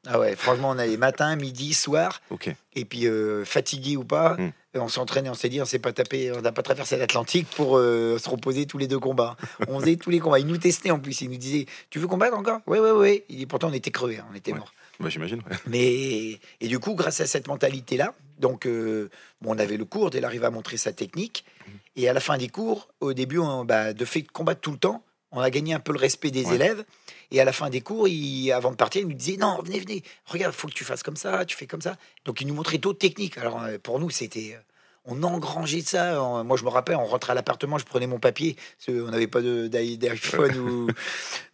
Ah 0.07 0.19
ouais, 0.19 0.35
franchement, 0.35 0.69
on 0.69 0.77
allait 0.77 0.97
matin, 0.97 1.35
midi, 1.35 1.73
soir. 1.73 2.21
Ok. 2.29 2.49
Et 2.73 2.85
puis, 2.85 3.05
euh, 3.07 3.43
fatigué 3.45 3.97
ou 3.97 4.03
pas, 4.05 4.35
Mm. 4.37 4.51
euh, 4.77 4.79
on 4.79 4.87
s'entraînait, 4.87 5.29
on 5.29 5.33
s'est 5.33 5.49
dit, 5.49 5.61
on 5.61 5.65
s'est 5.65 5.79
pas 5.79 5.91
tapé, 5.91 6.31
on 6.31 6.41
n'a 6.41 6.51
pas 6.53 6.61
traversé 6.63 6.95
l'Atlantique 6.97 7.47
pour 7.55 7.77
euh, 7.77 8.17
se 8.17 8.29
reposer 8.29 8.65
tous 8.65 8.77
les 8.77 8.87
deux 8.87 8.99
combats. 8.99 9.35
On 9.67 9.79
faisait 9.79 9.97
tous 9.97 10.09
les 10.09 10.19
combats. 10.19 10.39
Il 10.39 10.47
nous 10.47 10.57
testait 10.57 10.91
en 10.91 10.99
plus. 10.99 11.19
Il 11.21 11.29
nous 11.29 11.37
disait, 11.37 11.65
tu 11.89 11.99
veux 11.99 12.07
combattre 12.07 12.37
encore? 12.37 12.61
Oui, 12.65 12.79
oui, 12.79 12.89
oui. 12.95 13.23
Il 13.29 13.37
dit, 13.37 13.45
pourtant, 13.45 13.67
on 13.69 13.73
était 13.73 13.91
crevés, 13.91 14.19
hein, 14.19 14.25
on 14.31 14.35
était 14.35 14.53
Ouais. 14.53 14.59
morts. 14.59 14.73
Bah, 15.01 15.09
j'imagine. 15.09 15.39
ouais. 15.49 15.57
Mais 15.67 16.39
et 16.61 16.67
du 16.67 16.79
coup, 16.79 16.93
grâce 16.93 17.19
à 17.21 17.25
cette 17.27 17.47
mentalité-là, 17.47 18.13
donc 18.39 18.65
euh, 18.65 19.09
bon, 19.41 19.55
on 19.55 19.59
avait 19.59 19.77
le 19.77 19.85
cours, 19.85 20.09
dès 20.09 20.23
arrive 20.23 20.43
à 20.45 20.49
montrer 20.49 20.77
sa 20.77 20.91
technique. 20.93 21.43
Et 21.95 22.07
à 22.07 22.13
la 22.13 22.19
fin 22.21 22.37
des 22.37 22.47
cours, 22.49 22.87
au 23.01 23.13
début, 23.13 23.39
on, 23.39 23.65
bah, 23.65 23.93
de 23.93 24.05
fait 24.05 24.23
combattre 24.23 24.61
tout 24.61 24.71
le 24.71 24.77
temps, 24.77 25.03
on 25.31 25.39
a 25.41 25.49
gagné 25.49 25.73
un 25.73 25.79
peu 25.79 25.93
le 25.93 25.99
respect 25.99 26.31
des 26.31 26.45
Ouais. 26.45 26.55
élèves. 26.55 26.83
Et 27.31 27.39
à 27.39 27.45
la 27.45 27.53
fin 27.53 27.69
des 27.69 27.81
cours, 27.81 28.07
il, 28.07 28.51
avant 28.51 28.71
de 28.71 28.75
partir, 28.75 29.01
il 29.01 29.07
nous 29.07 29.13
disait 29.13 29.37
non, 29.37 29.59
venez, 29.63 29.79
venez, 29.79 30.03
regarde, 30.25 30.53
faut 30.53 30.67
que 30.67 30.73
tu 30.73 30.83
fasses 30.83 31.03
comme 31.03 31.15
ça, 31.15 31.45
tu 31.45 31.55
fais 31.55 31.67
comme 31.67 31.81
ça. 31.81 31.95
Donc 32.25 32.41
il 32.41 32.47
nous 32.47 32.55
montrait 32.55 32.79
d'autres 32.79 32.97
techniques. 32.99 33.37
Alors 33.37 33.61
euh, 33.61 33.77
pour 33.77 33.99
nous, 33.99 34.09
c'était 34.09 34.53
euh, 34.55 34.61
on 35.05 35.21
engrangeait 35.23 35.81
ça. 35.81 36.21
On- 36.23 36.43
moi, 36.43 36.57
je 36.57 36.63
me 36.63 36.69
rappelle, 36.69 36.95
on 36.95 37.05
rentrait 37.05 37.31
à 37.31 37.35
l'appartement, 37.35 37.77
je 37.77 37.85
prenais 37.85 38.07
mon 38.07 38.19
papier. 38.19 38.55
on 38.87 39.11
n'avait 39.11 39.27
pas 39.27 39.41
d'iPhone 39.41 40.57
ou 40.57 40.87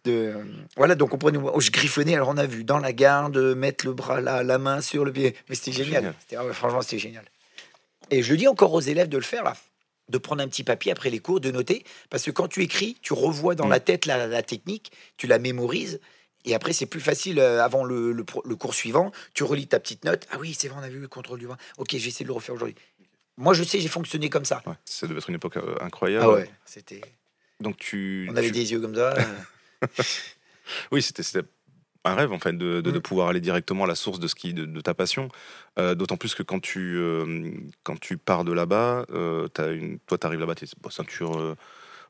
de. 0.04 0.34
Voilà, 0.76 0.94
donc 0.94 1.12
on 1.12 1.18
prenait. 1.18 1.38
oh, 1.38 1.60
je 1.60 1.70
griffonnais. 1.70 2.14
Alors, 2.14 2.28
on 2.30 2.38
a 2.38 2.46
vu 2.46 2.64
dans 2.64 2.78
la 2.78 2.92
garde 2.94 3.36
mettre 3.36 3.84
le 3.86 3.92
bras 3.92 4.20
là, 4.22 4.42
la 4.42 4.56
main 4.58 4.80
sur 4.80 5.04
le 5.04 5.12
pied. 5.12 5.36
Mais 5.50 5.54
c'était 5.54 5.72
génial. 5.72 6.14
Ah 6.34 6.44
ouais, 6.44 6.52
franchement, 6.54 6.80
c'était 6.82 6.98
génial. 6.98 7.24
Et 8.10 8.22
je 8.22 8.30
le 8.32 8.38
dis 8.38 8.48
encore 8.48 8.72
aux 8.72 8.80
élèves 8.80 9.08
de 9.10 9.16
le 9.18 9.22
faire 9.24 9.44
là. 9.44 9.54
De 10.08 10.18
prendre 10.18 10.42
un 10.42 10.48
petit 10.48 10.62
papier 10.64 10.92
après 10.92 11.10
les 11.10 11.18
cours, 11.18 11.40
de 11.40 11.50
noter. 11.50 11.84
Parce 12.10 12.22
que 12.22 12.30
quand 12.30 12.46
tu 12.48 12.62
écris, 12.62 12.96
tu 13.02 13.12
revois 13.12 13.54
dans 13.56 13.66
Mm. 13.66 13.70
la 13.70 13.80
tête 13.80 14.06
la, 14.06 14.26
la 14.28 14.42
technique, 14.42 14.92
tu 15.16 15.26
la 15.26 15.38
mémorises. 15.38 16.00
Et 16.44 16.54
après, 16.54 16.72
c'est 16.72 16.86
plus 16.86 17.00
facile 17.00 17.40
euh, 17.40 17.60
avant 17.64 17.82
le, 17.82 18.12
le 18.12 18.56
cours 18.56 18.72
suivant. 18.74 19.10
Tu 19.34 19.42
relis 19.42 19.66
ta 19.66 19.80
petite 19.80 20.04
note. 20.04 20.26
Ah 20.30 20.36
oui, 20.38 20.54
c'est 20.56 20.68
vrai, 20.68 20.78
on 20.80 20.84
a 20.84 20.88
vu 20.88 21.00
le 21.00 21.08
contrôle 21.08 21.40
du 21.40 21.46
vin. 21.46 21.56
Ok, 21.78 21.88
j'ai 21.96 22.06
essayé 22.08 22.22
de 22.24 22.28
le 22.28 22.34
refaire 22.34 22.54
aujourd'hui. 22.54 22.76
Moi, 23.36 23.52
je 23.52 23.64
sais, 23.64 23.80
j'ai 23.80 23.88
fonctionné 23.88 24.30
comme 24.30 24.44
ça. 24.44 24.62
Ouais. 24.64 24.74
Ça 24.84 25.08
devait 25.08 25.18
être 25.18 25.28
une 25.28 25.34
époque 25.34 25.56
euh, 25.56 25.74
incroyable. 25.80 26.24
Ah 26.24 26.30
ouais, 26.32 26.50
c'était. 26.64 27.00
Donc 27.60 27.76
tu. 27.78 28.28
On 28.30 28.36
avait 28.36 28.46
tu- 28.46 28.52
des 28.52 28.70
yeux 28.72 28.80
comme 28.80 28.94
ça. 28.94 29.14
Oui, 30.92 31.02
c'était 31.02 31.22
un 32.06 32.14
rêve 32.14 32.32
en 32.32 32.38
fait 32.38 32.52
de, 32.56 32.80
de- 32.80 32.90
de 32.90 32.98
pouvoir 32.98 33.28
aller 33.28 33.40
directement 33.40 33.84
à 33.84 33.86
la 33.86 33.94
source 33.94 34.18
de 34.20 34.26
ce 34.28 34.34
qui 34.34 34.54
de, 34.54 34.64
de 34.64 34.80
ta 34.80 34.94
passion. 34.94 35.28
Euh, 35.78 35.94
D'autant 35.94 36.16
plus 36.16 36.34
que 36.34 36.42
quand 36.42 36.60
tu 36.60 36.96
euh, 36.96 37.50
quand 37.82 37.98
tu 38.00 38.16
pars 38.16 38.44
de 38.44 38.52
là-bas, 38.52 39.04
euh, 39.12 39.48
as 39.58 39.66
une, 39.68 39.98
toi 40.06 40.16
t'arrives 40.18 40.40
là-bas, 40.40 40.54
t'es 40.54 40.66
bon, 40.80 40.90
ceinture. 40.90 41.38
euh, 41.38 41.54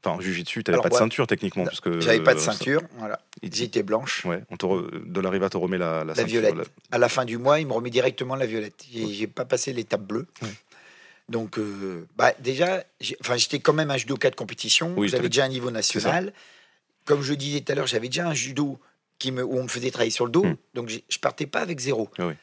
Enfin, 0.04 0.18
en 0.18 0.20
jujitsu, 0.20 0.62
t'avais 0.62 0.74
Alors, 0.74 0.82
pas 0.84 0.88
de 0.90 0.94
ouais. 0.94 1.00
ceinture 1.00 1.26
techniquement, 1.26 1.64
parce 1.64 1.80
que 1.80 2.00
J'avais 2.00 2.20
pas 2.22 2.34
de 2.34 2.38
ceinture. 2.38 2.82
Voilà. 2.98 3.18
il 3.42 3.48
dit- 3.50 3.58
J'étais 3.60 3.82
blanche. 3.82 4.24
Ouais, 4.26 4.42
on 4.50 4.56
te 4.56 4.66
re- 4.66 4.90
de 5.10 5.20
l'arriva 5.20 5.48
te 5.48 5.56
remet 5.56 5.78
la, 5.78 6.04
la, 6.04 6.14
ceinture, 6.14 6.42
violette. 6.42 6.54
la- 6.54 6.64
À 6.96 6.98
la 6.98 7.08
fin 7.08 7.24
du 7.24 7.38
mois, 7.38 7.58
il 7.60 7.66
me 7.66 7.72
remet 7.72 7.90
directement 7.90 8.36
la 8.36 8.46
violette. 8.46 8.84
J'ai 8.92 9.08
j'ai 9.12 9.26
pas 9.26 9.44
passé 9.46 9.72
l'étape 9.72 10.02
bleue. 10.02 10.26
Ouais. 10.42 10.48
Donc, 11.28 11.58
bah, 12.16 12.32
déjà, 12.38 12.84
j'étais 13.00 13.58
quand 13.58 13.72
même 13.72 13.90
un 13.90 13.96
judoka 13.96 14.30
de 14.30 14.36
compétition. 14.36 14.94
Oui, 14.96 15.08
J'avais 15.08 15.28
déjà 15.28 15.44
un 15.44 15.48
niveau 15.48 15.70
national. 15.72 16.32
Comme 17.04 17.22
je 17.22 17.34
disais 17.34 17.60
tout 17.62 17.72
à 17.72 17.74
l'heure, 17.74 17.86
j'avais 17.88 18.08
déjà 18.08 18.28
un 18.28 18.34
judo 18.34 18.78
qui 19.18 19.32
me, 19.32 19.44
où 19.44 19.58
on 19.58 19.62
me 19.64 19.68
faisait 19.68 19.90
travailler 19.90 20.10
sur 20.10 20.24
le 20.26 20.30
dos. 20.32 20.44
Hmm. 20.44 20.56
Donc, 20.74 20.88
je 21.08 21.18
partais 21.18 21.46
pas 21.46 21.60
avec 21.60 21.78
zéro. 21.80 22.08
Ah 22.18 22.28
oui. 22.28 22.34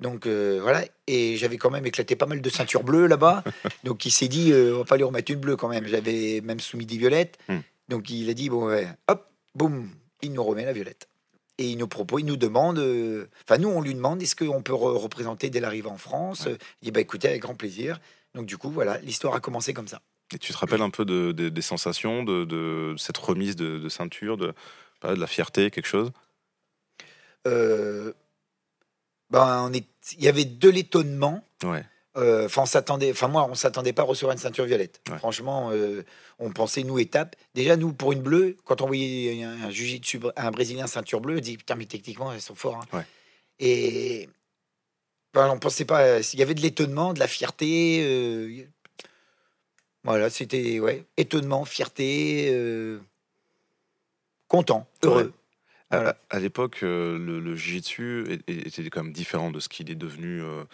Donc, 0.00 0.26
euh, 0.26 0.58
voilà. 0.62 0.84
Et 1.06 1.36
j'avais 1.36 1.56
quand 1.58 1.70
même 1.70 1.84
éclaté 1.86 2.14
pas 2.16 2.26
mal 2.26 2.40
de 2.40 2.50
ceintures 2.50 2.84
bleues 2.84 3.06
là-bas. 3.06 3.42
Donc, 3.84 4.06
il 4.06 4.10
s'est 4.12 4.28
dit, 4.28 4.52
euh, 4.52 4.74
on 4.74 4.78
va 4.78 4.84
pas 4.84 4.96
lui 4.96 5.04
remettre 5.04 5.32
une 5.32 5.40
bleue 5.40 5.56
quand 5.56 5.68
même. 5.68 5.86
J'avais 5.86 6.40
même 6.42 6.60
soumis 6.60 6.86
des 6.86 6.96
violettes. 6.96 7.38
Hmm. 7.48 7.58
Donc, 7.88 8.08
il 8.10 8.28
a 8.30 8.34
dit, 8.34 8.48
bon, 8.48 8.66
ouais, 8.68 8.86
hop, 9.08 9.26
boum, 9.54 9.88
il 10.22 10.32
nous 10.32 10.44
remet 10.44 10.64
la 10.64 10.72
violette. 10.72 11.08
Et 11.60 11.70
il 11.70 11.76
nous 11.78 11.88
propose, 11.88 12.20
il 12.20 12.26
nous 12.26 12.36
demande, 12.36 12.78
euh, 12.78 13.26
enfin 13.42 13.58
nous 13.58 13.68
on 13.68 13.80
lui 13.80 13.92
demande, 13.92 14.22
est-ce 14.22 14.36
qu'on 14.36 14.62
peut 14.62 14.74
re- 14.74 14.96
représenter 14.96 15.50
dès 15.50 15.58
l'arrivée 15.58 15.88
en 15.88 15.96
France? 15.96 16.44
Ouais. 16.46 16.56
Il 16.82 16.84
dit, 16.84 16.90
bah 16.92 17.00
écoutez, 17.00 17.26
avec 17.26 17.42
grand 17.42 17.56
plaisir. 17.56 17.98
Donc 18.36 18.46
du 18.46 18.56
coup, 18.56 18.70
voilà, 18.70 18.98
l'histoire 18.98 19.34
a 19.34 19.40
commencé 19.40 19.74
comme 19.74 19.88
ça. 19.88 20.00
Et 20.32 20.38
tu 20.38 20.52
te 20.52 20.58
rappelles 20.58 20.82
un 20.82 20.90
peu 20.90 21.04
de, 21.04 21.32
de- 21.32 21.48
des 21.48 21.62
sensations 21.62 22.22
de, 22.22 22.44
de 22.44 22.94
cette 22.96 23.18
remise 23.18 23.56
de, 23.56 23.78
de 23.78 23.88
ceinture, 23.88 24.36
de, 24.36 24.54
pas, 25.00 25.14
de 25.14 25.20
la 25.20 25.26
fierté, 25.26 25.70
quelque 25.70 25.86
chose? 25.86 26.10
Euh, 27.46 28.12
ben, 29.30 29.62
on 29.68 29.72
est, 29.72 29.86
il 30.16 30.24
y 30.24 30.28
avait 30.28 30.44
de 30.44 30.68
l'étonnement. 30.68 31.44
Ouais. 31.62 31.84
Euh, 32.16 32.46
Enfin, 32.46 32.62
on 32.62 32.66
s'attendait, 32.66 33.10
enfin 33.12 33.28
moi, 33.28 33.46
on 33.48 33.54
s'attendait 33.54 33.92
pas 33.92 34.02
à 34.02 34.06
recevoir 34.06 34.32
une 34.32 34.38
ceinture 34.40 34.64
violette. 34.64 35.00
Ouais. 35.08 35.18
Franchement, 35.18 35.70
euh, 35.72 36.02
on 36.38 36.50
pensait 36.50 36.82
nous 36.82 36.98
étape. 36.98 37.36
Déjà 37.54 37.76
nous 37.76 37.92
pour 37.92 38.12
une 38.12 38.22
bleue, 38.22 38.56
quand 38.64 38.80
on 38.80 38.86
voyait 38.86 39.42
un, 39.44 39.68
br- 39.68 40.32
un 40.36 40.50
brésilien 40.50 40.86
ceinture 40.86 41.20
bleue, 41.20 41.36
on 41.38 41.40
dit 41.40 41.56
putain 41.56 41.76
mais 41.76 41.86
techniquement 41.86 42.32
ils 42.32 42.40
sont 42.40 42.54
forts. 42.56 42.76
hein. 42.76 42.96
Ouais. 42.96 43.06
Et 43.60 44.28
ben, 45.34 45.48
on 45.50 45.58
pensait 45.58 45.84
pas. 45.84 46.00
euh, 46.02 46.22
Il 46.32 46.38
y 46.40 46.42
avait 46.42 46.54
de 46.54 46.60
l'étonnement, 46.62 47.12
de 47.12 47.20
la 47.20 47.28
fierté. 47.28 48.00
euh, 48.04 48.64
voilà, 50.04 50.30
c'était 50.30 50.80
ouais, 50.80 51.04
étonnement, 51.16 51.64
fierté, 51.64 52.48
euh, 52.50 52.98
content, 54.48 54.88
heureux. 55.02 55.32
À- 55.90 55.96
Voilà. 55.96 56.10
À, 56.30 56.36
à 56.36 56.38
l'époque, 56.40 56.80
euh, 56.82 57.18
le, 57.18 57.40
le 57.40 57.56
jiu-jitsu 57.56 58.24
était 58.46 58.90
quand 58.90 59.02
même 59.04 59.12
différent 59.12 59.50
de 59.50 59.58
ce 59.60 59.68
qu'il 59.70 59.90
est 59.90 59.94
devenu 59.94 60.42
euh, 60.42 60.64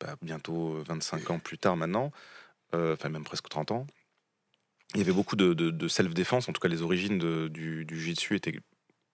bah, 0.00 0.16
bientôt 0.22 0.82
25 0.82 1.30
ans 1.30 1.38
plus 1.38 1.58
tard 1.58 1.76
maintenant, 1.76 2.10
euh, 2.74 2.94
enfin 2.94 3.08
même 3.08 3.22
presque 3.24 3.48
30 3.48 3.70
ans. 3.70 3.86
Il 4.94 4.98
y 4.98 5.02
avait 5.02 5.12
beaucoup 5.12 5.36
de, 5.36 5.54
de- 5.54 5.70
de 5.70 5.88
self-défense, 5.88 6.48
en 6.48 6.52
tout 6.52 6.60
cas 6.60 6.68
les 6.68 6.82
origines 6.82 7.18
de- 7.18 7.46
du, 7.48 7.84
du 7.84 7.96
jiu-jitsu 8.00 8.34
étaient 8.34 8.58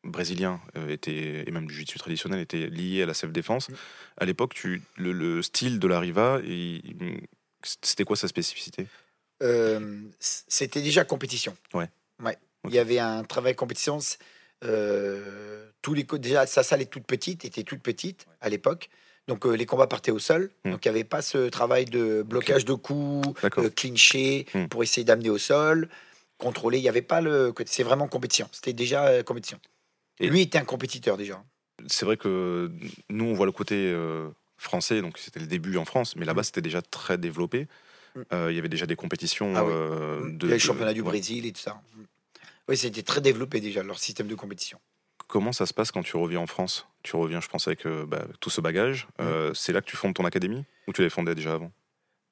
brésiliens 0.02 0.62
euh, 0.76 0.88
étaient, 0.88 1.44
et 1.46 1.50
même 1.50 1.66
du 1.66 1.74
jiu-jitsu 1.74 1.98
traditionnel 1.98 2.40
étaient 2.40 2.68
liés 2.68 3.02
à 3.02 3.06
la 3.06 3.12
self-défense. 3.14 3.68
Mm. 3.68 3.74
À 4.16 4.24
l'époque, 4.24 4.54
tu- 4.54 4.80
le, 4.96 5.12
le 5.12 5.42
style 5.42 5.78
de 5.78 5.88
la 5.88 6.00
riva, 6.00 6.40
c'était 7.82 8.04
quoi 8.04 8.16
sa 8.16 8.28
spécificité? 8.28 8.86
Euh, 9.42 10.02
c'était 10.18 10.80
déjà 10.80 11.04
compétition. 11.04 11.54
Ouais. 11.74 11.90
Ouais. 12.22 12.38
Il 12.68 12.74
y 12.74 12.78
avait 12.78 12.98
un 12.98 13.22
travail 13.24 13.54
compétition. 13.54 13.98
euh, 14.64 15.66
tous 15.82 15.94
les 15.94 16.04
déjà 16.04 16.46
sa 16.46 16.62
salle 16.62 16.82
est 16.82 16.90
toute 16.90 17.06
petite, 17.06 17.44
était 17.44 17.62
toute 17.62 17.80
petite 17.82 18.26
à 18.40 18.48
l'époque. 18.48 18.90
Donc 19.28 19.46
euh, 19.46 19.52
les 19.54 19.64
combats 19.66 19.86
partaient 19.86 20.10
au 20.10 20.18
sol. 20.18 20.50
Hmm. 20.64 20.72
Donc 20.72 20.84
il 20.84 20.88
n'y 20.88 20.96
avait 20.96 21.04
pas 21.04 21.22
ce 21.22 21.48
travail 21.48 21.84
de 21.86 22.22
blocage 22.22 22.64
de 22.64 22.74
coups, 22.74 23.28
euh, 23.58 23.70
clincher 23.70 24.46
Hmm. 24.54 24.66
pour 24.66 24.82
essayer 24.82 25.04
d'amener 25.04 25.30
au 25.30 25.38
sol, 25.38 25.88
contrôler. 26.38 26.78
Il 26.78 26.82
n'y 26.82 26.88
avait 26.88 27.00
pas 27.02 27.20
le. 27.20 27.54
C'est 27.66 27.82
vraiment 27.82 28.08
compétition. 28.08 28.48
C'était 28.52 28.72
déjà 28.74 29.06
euh, 29.06 29.22
compétition. 29.22 29.58
Et- 30.18 30.28
Lui 30.28 30.42
était 30.42 30.58
un 30.58 30.64
compétiteur 30.64 31.16
déjà. 31.16 31.42
c'est 31.86 32.04
vrai 32.04 32.18
que 32.18 32.70
nous, 33.08 33.24
on 33.24 33.32
voit 33.32 33.46
le 33.46 33.52
côté 33.52 33.94
français, 34.58 35.00
donc 35.00 35.16
c'était 35.16 35.40
le 35.40 35.46
début 35.46 35.78
en 35.78 35.86
France, 35.86 36.14
mais 36.16 36.26
là-bas, 36.26 36.42
Mm. 36.42 36.44
c'était 36.44 36.60
déjà 36.60 36.82
très 36.82 37.16
développé. 37.16 37.68
Il 38.32 38.52
y 38.54 38.58
avait 38.58 38.68
déjà 38.68 38.84
des 38.84 38.96
compétitions 38.96 39.54
Ah 39.56 39.64
oui. 39.64 39.72
Il 40.42 40.46
y 40.48 40.50
a 40.50 40.54
le 40.54 40.58
championnat 40.58 40.92
du. 40.92 41.02
Brésil 41.02 41.46
et 41.46 41.52
tout 41.52 41.60
ça. 41.62 41.80
Oui, 42.70 42.76
c'était 42.76 43.02
très 43.02 43.20
développé 43.20 43.60
déjà 43.60 43.82
leur 43.82 43.98
système 43.98 44.28
de 44.28 44.34
compétition. 44.34 44.78
Comment 45.26 45.52
ça 45.52 45.66
se 45.66 45.74
passe 45.74 45.90
quand 45.90 46.02
tu 46.02 46.16
reviens 46.16 46.40
en 46.40 46.46
France? 46.46 46.86
Tu 47.02 47.16
reviens, 47.16 47.40
je 47.40 47.48
pense, 47.48 47.66
avec 47.66 47.84
euh, 47.86 48.06
bah, 48.06 48.24
tout 48.40 48.50
ce 48.50 48.60
bagage. 48.60 49.08
Euh, 49.20 49.52
c'est 49.54 49.72
là 49.72 49.80
que 49.80 49.86
tu 49.86 49.96
fondes 49.96 50.14
ton 50.14 50.24
académie? 50.24 50.64
Ou 50.86 50.92
tu 50.92 51.02
l'avais 51.02 51.10
fondée 51.10 51.34
déjà 51.34 51.52
avant? 51.52 51.70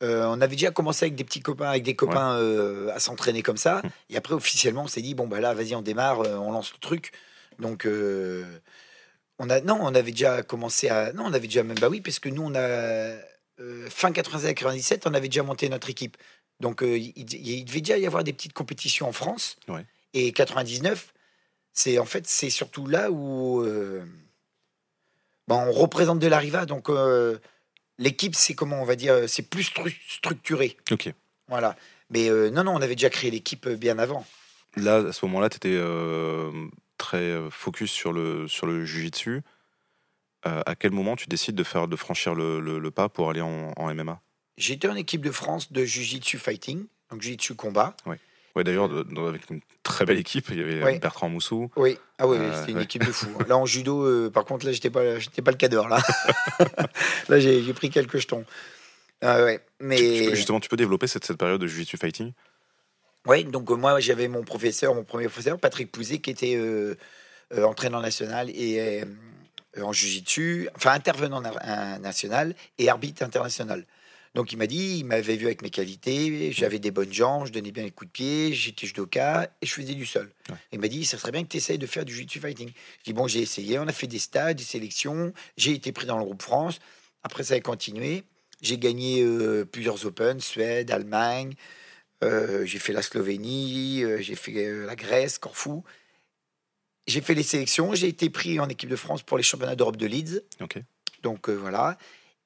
Euh, 0.03 0.27
on 0.27 0.41
avait 0.41 0.55
déjà 0.55 0.71
commencé 0.71 1.07
avec 1.07 1.17
des 1.17 1.25
petits 1.25 1.41
copains, 1.41 1.71
avec 1.71 1.83
des 1.83 1.97
copains 1.97 2.37
euh, 2.37 2.95
à 2.95 3.01
s'entraîner 3.01 3.43
comme 3.43 3.57
ça. 3.57 3.81
Hum. 3.83 3.91
Et 4.11 4.17
après, 4.17 4.35
officiellement, 4.35 4.85
on 4.85 4.87
s'est 4.87 5.03
dit 5.03 5.15
bon 5.15 5.27
bah 5.27 5.41
là, 5.41 5.55
vas-y, 5.55 5.75
on 5.75 5.83
démarre, 5.83 6.21
euh, 6.21 6.37
on 6.37 6.53
lance 6.53 6.73
le 6.73 6.79
truc. 6.79 7.13
Donc, 7.59 7.89
on 9.41 9.51
a 9.51 9.61
non, 9.61 9.79
on 9.81 9.95
avait 9.95 10.13
déjà 10.13 10.43
commencé 10.43 10.89
à 10.89 11.13
non, 11.13 11.25
on 11.27 11.33
avait 11.33 11.49
déjà 11.49 11.65
même 11.65 11.79
bah 11.81 11.89
oui, 11.89 12.01
parce 12.01 12.21
que 12.21 12.29
nous, 12.29 12.43
on 12.43 12.55
a 12.55 13.17
fin 13.91 14.13
96-97, 14.13 15.03
on 15.07 15.15
avait 15.15 15.27
déjà 15.27 15.43
monté 15.43 15.69
notre 15.69 15.91
équipe. 15.91 16.17
Donc, 16.61 16.83
il, 16.83 17.13
il 17.17 17.65
devait 17.65 17.81
déjà 17.81 17.99
y 17.99 18.07
avoir 18.07 18.23
des 18.23 18.33
petites 18.33 18.53
compétitions 18.53 19.09
en 19.09 19.13
France. 19.13 19.57
Ouais. 19.67 19.85
Et 20.15 20.33
99, 20.33 21.13
c'est 21.73 21.99
en 21.99 22.05
fait 22.07 22.27
c'est 22.27 22.51
surtout 22.51 22.87
là 22.87 23.11
où 23.11 23.63
euh, 23.63 24.05
ben, 25.47 25.57
on 25.67 25.73
représente 25.73 26.19
de 26.19 26.27
la 26.27 26.39
Riva. 26.39 26.67
Donc 26.67 26.89
euh, 26.91 27.39
l'équipe, 27.99 28.35
c'est 28.35 28.55
comment 28.55 28.81
on 28.81 28.85
va 28.85 28.97
dire, 28.97 29.29
c'est 29.29 29.43
plus 29.49 29.65
stru- 29.71 29.97
structuré. 30.09 30.77
Ok. 30.91 31.13
Voilà. 31.49 31.77
Mais 32.11 32.29
euh, 32.31 32.51
non, 32.51 32.65
non, 32.65 32.73
on 32.75 32.81
avait 32.83 32.95
déjà 32.97 33.11
créé 33.11 33.31
l'équipe 33.31 33.69
bien 33.69 33.99
avant. 33.99 34.27
Là, 34.77 34.97
à 35.09 35.13
ce 35.13 35.25
moment-là, 35.27 35.49
tu 35.49 35.57
étais 35.57 35.79
très 36.99 37.39
focus 37.51 37.91
sur 37.91 38.13
le, 38.13 38.47
sur 38.49 38.67
le 38.67 38.85
jujitsu. 38.85 39.43
Euh, 40.47 40.63
à 40.67 40.75
quel 40.77 40.93
moment 40.93 41.17
tu 41.17 41.27
décides 41.27 41.57
de, 41.57 41.65
faire, 41.65 41.89
de 41.89 41.97
franchir 41.97 42.35
le, 42.35 42.61
le- 42.61 42.79
le 42.79 42.91
pas 42.91 43.09
pour 43.09 43.29
aller 43.31 43.41
en, 43.41 43.73
en 43.77 43.95
MMA 43.95 44.21
J'étais 44.57 44.89
en 44.89 44.95
équipe 44.95 45.21
de 45.21 45.31
France 45.33 45.73
de 45.73 45.85
Jiu-Jitsu 45.85 46.39
Fighting, 46.39 46.87
donc 47.11 47.23
Jiu-Jitsu 47.23 47.55
Combat. 47.57 47.97
Ouais, 48.57 48.65
d'ailleurs, 48.65 48.91
avec 49.29 49.51
une 49.51 49.61
très 49.83 50.05
belle 50.05 50.19
équipe, 50.19 50.47
il 50.51 50.59
y 50.59 50.63
avait 50.63 50.83
Ouais. 50.83 50.99
Bertrand 50.99 51.29
Moussou. 51.29 51.71
Oui, 51.77 51.99
ah 52.19 52.27
oui, 52.27 52.39
Euh, 52.39 52.59
c'était 52.59 52.73
une 52.73 52.79
ouais. 52.79 52.85
équipe 52.85 53.05
de 53.07 53.13
fous. 53.13 53.29
Là, 53.47 53.57
en 53.57 53.67
judo, 53.67 54.03
euh, 54.05 54.31
par 54.31 54.45
contre, 54.45 54.67
là, 54.67 54.73
j'étais 54.73 54.91
pas, 54.91 55.19
j'étais 55.19 55.43
pas 55.43 55.51
le 55.53 55.57
cadre, 55.57 55.87
là. 55.87 56.01
là, 57.29 57.39
j'ai 57.39 57.73
pris 57.73 57.91
quelques 57.91 58.19
jetons. 58.19 58.45
Ah 59.21 59.43
ouais, 59.45 59.61
mais... 59.81 59.97
tu 59.97 60.37
justement, 60.37 60.61
tu 60.61 60.69
peux 60.69 60.77
développer 60.77 61.07
cette, 61.09 61.25
cette 61.25 61.39
période 61.39 61.61
de 61.61 61.67
jujitsu 61.67 61.97
fighting? 61.97 62.33
Oui, 63.27 63.45
donc 63.45 63.69
euh, 63.71 63.75
moi 63.75 63.99
j'avais 63.99 64.29
mon 64.29 64.45
professeur, 64.45 64.95
mon 64.95 65.03
premier 65.03 65.27
professeur, 65.27 65.59
Patrick 65.59 65.91
Pouzet, 65.91 66.19
qui 66.21 66.31
était 66.31 66.55
euh, 66.57 66.95
euh, 67.53 67.65
entraîneur 67.65 68.01
national 68.01 68.49
et 68.51 69.03
euh, 69.03 69.83
en 69.83 69.93
jiu-jitsu, 69.93 70.69
enfin 70.77 70.93
intervenant 70.93 71.41
na- 71.41 71.99
national 71.99 72.55
et 72.79 72.89
arbitre 72.89 73.25
international. 73.25 73.85
Donc 74.35 74.53
il 74.53 74.57
m'a 74.57 74.67
dit, 74.67 74.99
il 74.99 75.05
m'avait 75.05 75.37
vu 75.37 75.47
avec 75.47 75.63
mes 75.63 75.71
qualités, 75.71 76.53
j'avais 76.53 76.79
des 76.79 76.91
bonnes 76.91 77.13
jambes, 77.13 77.47
je 77.47 77.53
donnais 77.53 77.73
bien 77.73 77.85
les 77.85 77.91
coups 77.91 78.09
de 78.09 78.13
pied, 78.13 78.53
j'étais 78.53 78.87
judoka 78.87 79.51
et 79.61 79.67
je 79.67 79.73
faisais 79.73 79.95
du 79.95 80.07
sol. 80.07 80.31
Ouais. 80.49 80.57
Il 80.73 80.81
m'a 80.81 80.89
dit, 80.89 81.05
ça 81.05 81.19
serait 81.19 81.33
bien 81.33 81.43
que 81.43 81.49
tu 81.49 81.57
essayes 81.57 81.79
de 81.79 81.87
faire 81.87 82.05
du 82.05 82.13
jiu-jitsu 82.13 82.41
fighting. 82.41 82.71
Je 82.99 83.05
dis, 83.05 83.13
bon, 83.13 83.27
j'ai 83.27 83.41
essayé, 83.41 83.79
on 83.79 83.89
a 83.89 83.93
fait 83.93 84.07
des 84.07 84.19
stages, 84.19 84.57
des 84.57 84.65
sélections, 84.65 85.33
j'ai 85.57 85.73
été 85.73 85.93
pris 85.93 86.07
dans 86.07 86.19
le 86.19 86.25
groupe 86.25 86.43
France. 86.43 86.79
Après, 87.23 87.43
ça 87.43 87.55
a 87.55 87.61
continué. 87.61 88.25
J'ai 88.61 88.79
gagné 88.79 89.23
euh, 89.23 89.65
plusieurs 89.65 90.05
Open, 90.05 90.41
Suède, 90.41 90.91
Allemagne. 90.91 91.55
Euh, 92.25 92.65
j'ai 92.65 92.79
fait 92.79 92.93
la 92.93 93.03
Slovénie, 93.03 94.03
euh, 94.03 94.21
j'ai 94.21 94.35
fait 94.35 94.85
la 94.85 94.97
Grèce, 94.97 95.39
Corfou. 95.39 95.85
J'ai 97.07 97.21
fait 97.21 97.35
les 97.35 97.43
sélections, 97.43 97.95
j'ai 97.95 98.09
été 98.09 98.29
pris 98.29 98.61
en 98.61 98.69
équipe 98.69 98.91
de 98.91 98.97
France 98.97 99.23
pour 99.23 99.37
les 99.39 99.43
championnats 99.43 99.77
d'Europe 99.77 99.97
de 99.97 100.07
Leeds. 100.07 100.43
Donc 101.23 101.49
voilà. 101.49 101.97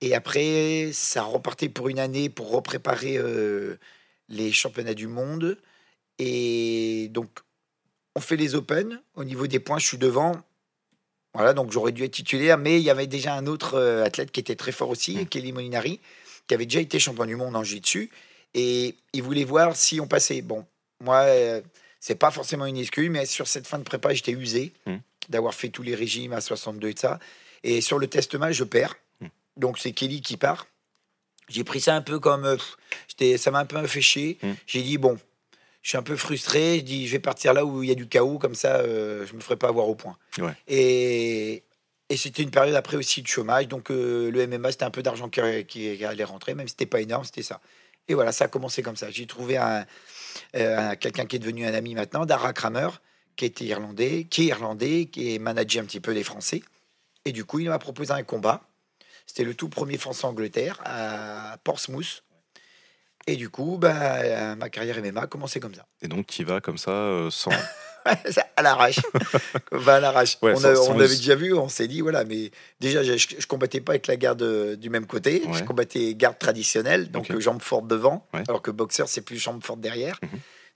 Et 0.03 0.15
après, 0.15 0.91
ça 0.93 1.23
repartait 1.23 1.69
pour 1.69 1.89
une 1.89 1.99
année 2.01 2.29
pour 2.29 2.51
repréparer 2.51 3.17
euh, 3.17 3.79
les 4.29 4.51
championnats 4.53 4.95
du 4.95 5.07
monde. 5.07 5.57
Et 6.19 7.09
donc, 7.13 7.31
on 8.17 8.21
fait 8.21 8.37
les 8.37 8.55
Open. 8.57 9.01
Au 9.15 9.23
niveau 9.25 9.47
des 9.47 9.61
points, 9.61 9.79
je 9.79 9.87
suis 9.87 9.99
devant. 9.99 10.33
Voilà, 11.35 11.55
donc 11.55 11.71
j'aurais 11.71 11.93
dû 11.93 12.03
être 12.05 12.11
titulaire, 12.13 12.59
mais 12.59 12.79
il 12.79 12.83
y 12.83 12.91
avait 12.91 13.07
déjà 13.07 13.33
un 13.35 13.47
autre 13.47 13.75
euh, 13.75 14.05
athlète 14.05 14.33
qui 14.33 14.41
était 14.41 14.57
très 14.57 14.73
fort 14.73 14.91
aussi, 14.91 15.17
Mm. 15.17 15.27
Kelly 15.27 15.53
Molinari, 15.53 16.01
qui 16.47 16.55
avait 16.55 16.67
déjà 16.67 16.81
été 16.81 16.99
champion 16.99 17.25
du 17.25 17.37
monde 17.37 17.57
en 17.57 17.63
jiu-jitsu. 17.63 18.11
Et 18.55 18.97
il 19.15 19.23
voulait 19.23 19.45
voir 19.45 19.75
si 19.77 19.99
on 20.01 20.07
passait. 20.09 20.43
Bon, 20.43 20.67
moi, 21.01 21.21
euh, 21.21 21.63
c'est 22.01 22.17
pas 22.17 22.31
forcément 22.33 22.67
une 22.67 22.77
excuse, 22.77 23.09
mais 23.09 23.25
sur 23.25 23.47
cette 23.47 23.67
fin 23.67 23.79
de 23.79 23.85
prépa, 23.85 24.13
j'étais 24.13 24.33
usé 24.33 24.73
Mm. 24.85 24.97
d'avoir 25.29 25.55
fait 25.55 25.69
tous 25.69 25.83
les 25.83 25.95
régimes 25.95 26.33
à 26.33 26.41
62 26.41 26.89
et 26.89 26.95
ça. 26.97 27.19
Et 27.63 27.81
sur 27.81 27.99
le 28.01 28.09
test 28.09 28.35
match, 28.35 28.57
je 28.57 28.65
perds. 28.65 28.97
Donc 29.57 29.79
c'est 29.79 29.93
Kelly 29.93 30.21
qui 30.21 30.37
part. 30.37 30.67
J'ai 31.49 31.65
pris 31.65 31.81
ça 31.81 31.95
un 31.95 32.03
peu 32.03 32.19
comme. 32.19 32.45
euh, 32.45 33.37
ça 33.37 33.51
m'a 33.51 33.59
un 33.61 33.65
peu 33.67 33.87
fait 33.87 34.01
chier. 34.01 34.39
Mm. 34.43 34.53
J'ai 34.67 34.83
dit, 34.83 34.99
bon, 34.99 35.19
je 35.83 35.89
suis 35.91 35.99
un 35.99 36.03
peu 36.03 36.17
frustré. 36.17 36.79
Je 36.79 36.85
dis, 36.85 37.07
je 37.07 37.13
vais 37.13 37.19
partir 37.19 37.53
là 37.53 37.65
où 37.65 37.83
il 37.83 37.89
y 37.89 37.93
a 37.93 37.95
du 37.95 38.09
chaos, 38.09 38.39
comme 38.39 38.55
ça, 38.55 38.77
euh, 38.77 39.27
je 39.27 39.35
me 39.35 39.41
ferai 39.41 39.57
pas 39.57 39.69
avoir 39.69 39.89
au 39.89 39.95
point. 39.95 40.17
Ouais. 40.39 40.55
Et, 40.69 41.63
et 42.09 42.17
c'était 42.17 42.43
une 42.43 42.51
période 42.51 42.75
après 42.75 42.97
aussi 42.97 43.21
de 43.23 43.27
chômage. 43.27 43.69
Donc 43.69 43.91
euh, 43.91 44.31
le 44.31 44.47
MMA, 44.47 44.73
c'était 44.73 44.85
un 44.85 44.91
peu 44.91 45.03
d'argent 45.03 45.29
qui, 45.29 45.41
allait 46.05 46.25
rentrer, 46.25 46.55
même 46.55 46.67
si 46.69 46.73
c'était 46.73 46.87
pas 46.87 47.01
énorme, 47.01 47.25
c'était 47.25 47.43
ça. 47.43 47.61
Et 48.09 48.15
voilà, 48.15 48.33
ça 48.33 48.45
a 48.47 48.49
commencé 48.49 48.83
comme 48.83 48.97
ça. 48.97 49.11
J'ai 49.11 49.27
trouvé 49.27 49.57
un, 49.59 49.85
euh, 50.57 50.91
un- 50.91 50.97
quelqu'un 50.97 51.27
qui 51.27 51.37
est 51.37 51.39
devenu 51.39 51.67
un 51.67 51.75
ami 51.75 51.95
maintenant, 51.95 52.25
Dara 52.27 52.53
Kramer, 52.53 52.89
qui 53.37 53.45
était 53.45 53.65
irlandais, 53.65 54.25
qui 54.29 54.43
est 54.43 54.47
irlandais, 54.47 55.07
qui 55.07 55.35
est 55.35 55.39
manager 55.39 55.83
un 55.83 55.87
petit 55.87 56.01
peu 56.01 56.15
des 56.15 56.25
Français. 56.25 56.63
Et 57.25 57.33
du 57.33 57.45
coup, 57.45 57.61
il 57.61 57.69
m'a 57.69 57.79
proposé 57.79 58.13
un 58.13 58.23
combat. 58.25 58.63
C'était 59.35 59.45
le 59.45 59.55
tout 59.55 59.71
premier 59.71 59.97
France-Angleterre 59.97 60.79
à 60.85 61.57
Portsmouth. 61.65 62.23
Et 63.27 63.37
du 63.37 63.49
coup, 63.49 63.79
bah, 63.81 64.55
ma 64.57 64.69
carrière 64.69 64.99
MMA 65.03 65.23
a 65.23 65.27
commencé 65.27 65.59
comme 65.59 65.75
ça. 65.75 65.87
Et 66.03 66.09
donc, 66.09 66.27
tu 66.27 66.45
vas 66.45 66.61
comme 66.61 66.77
ça, 66.77 66.91
euh, 66.91 67.31
sans. 67.31 67.51
À 68.57 68.63
l'arrache. 68.63 68.99
À 69.87 70.01
l'arrache. 70.01 70.37
Ouais, 70.43 70.53
on 70.55 70.57
sans- 70.57 70.69
a- 70.69 70.75
sans 70.77 70.91
on 70.91 70.95
avait 70.99 71.09
les- 71.09 71.17
déjà 71.17 71.35
vu, 71.35 71.55
on 71.55 71.71
s'est 71.71 71.87
dit, 71.89 72.03
voilà, 72.03 72.25
mais 72.25 72.51
déjà, 72.79 73.03
je, 73.03 73.17
je 73.17 73.47
combattais 73.47 73.81
pas 73.81 73.93
avec 73.93 74.07
la 74.07 74.17
garde 74.17 74.43
euh, 74.43 74.77
du 74.77 74.91
même 74.91 75.07
côté. 75.07 75.45
Ouais. 75.47 75.57
Je 75.59 75.65
combattais 75.65 76.15
garde 76.15 76.39
traditionnelle, 76.39 77.11
donc 77.11 77.27
Ok. 77.31 77.37
euh, 77.37 77.41
jambes 77.41 77.63
fortes 77.63 77.87
devant, 77.87 78.27
Ouais. 78.35 78.43
alors 78.49 78.61
que 78.61 78.71
boxeur, 78.71 79.09
c'est 79.09 79.23
plus 79.23 79.39
jambes 79.39 79.65
fortes 79.65 79.81
derrière. 79.81 80.19
Mhm. 80.23 80.29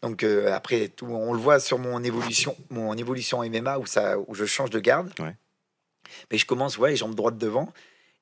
Donc 0.02 0.22
euh, 0.22 0.50
après, 0.54 0.88
tout, 0.88 1.06
on 1.08 1.34
le 1.34 1.38
voit 1.40 1.60
sur 1.60 1.78
mon 1.78 2.02
évolution, 2.02 2.56
mon 2.70 2.94
évolution 2.96 3.42
MMA 3.44 3.80
où, 3.80 3.84
ça, 3.86 4.18
où 4.18 4.34
je 4.34 4.46
change 4.46 4.70
de 4.70 4.80
garde. 4.80 5.10
Mais 6.30 6.38
je 6.38 6.46
commence, 6.46 6.78
ouais, 6.78 6.96
jambes 6.96 7.14
droites 7.16 7.36
devant. 7.36 7.70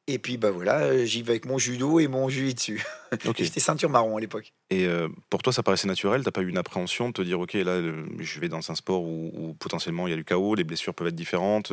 Et 0.06 0.18
puis, 0.18 0.36
bah 0.36 0.50
voilà, 0.50 0.80
euh, 0.80 1.04
j'y 1.06 1.22
vais 1.22 1.30
avec 1.30 1.46
mon 1.46 1.58
judo 1.58 1.98
et 1.98 2.08
mon. 2.08 2.28
Ok. 3.26 3.36
J'étais 3.38 3.60
ceinture 3.60 3.88
marron 3.88 4.16
à 4.16 4.20
l'époque. 4.20 4.52
Et 4.70 4.86
euh, 4.86 5.08
pour 5.30 5.42
toi, 5.42 5.52
ça 5.52 5.62
paraissait 5.62 5.86
naturel? 5.86 6.24
T'as 6.24 6.32
pas 6.32 6.42
eu 6.42 6.48
une 6.48 6.58
appréhension 6.58 7.08
de 7.08 7.12
te 7.12 7.22
dire, 7.22 7.38
ok, 7.38 7.54
là, 7.54 7.72
euh, 7.72 8.04
je 8.18 8.40
vais 8.40 8.48
dans 8.48 8.70
un 8.70 8.74
sport 8.74 9.02
où, 9.02 9.30
où 9.32 9.54
potentiellement 9.54 10.06
il 10.06 10.10
y 10.10 10.12
a 10.12 10.16
du 10.16 10.24
chaos, 10.24 10.56
les 10.56 10.64
blessures 10.64 10.94
peuvent 10.94 11.06
être 11.06 11.14
différentes, 11.14 11.72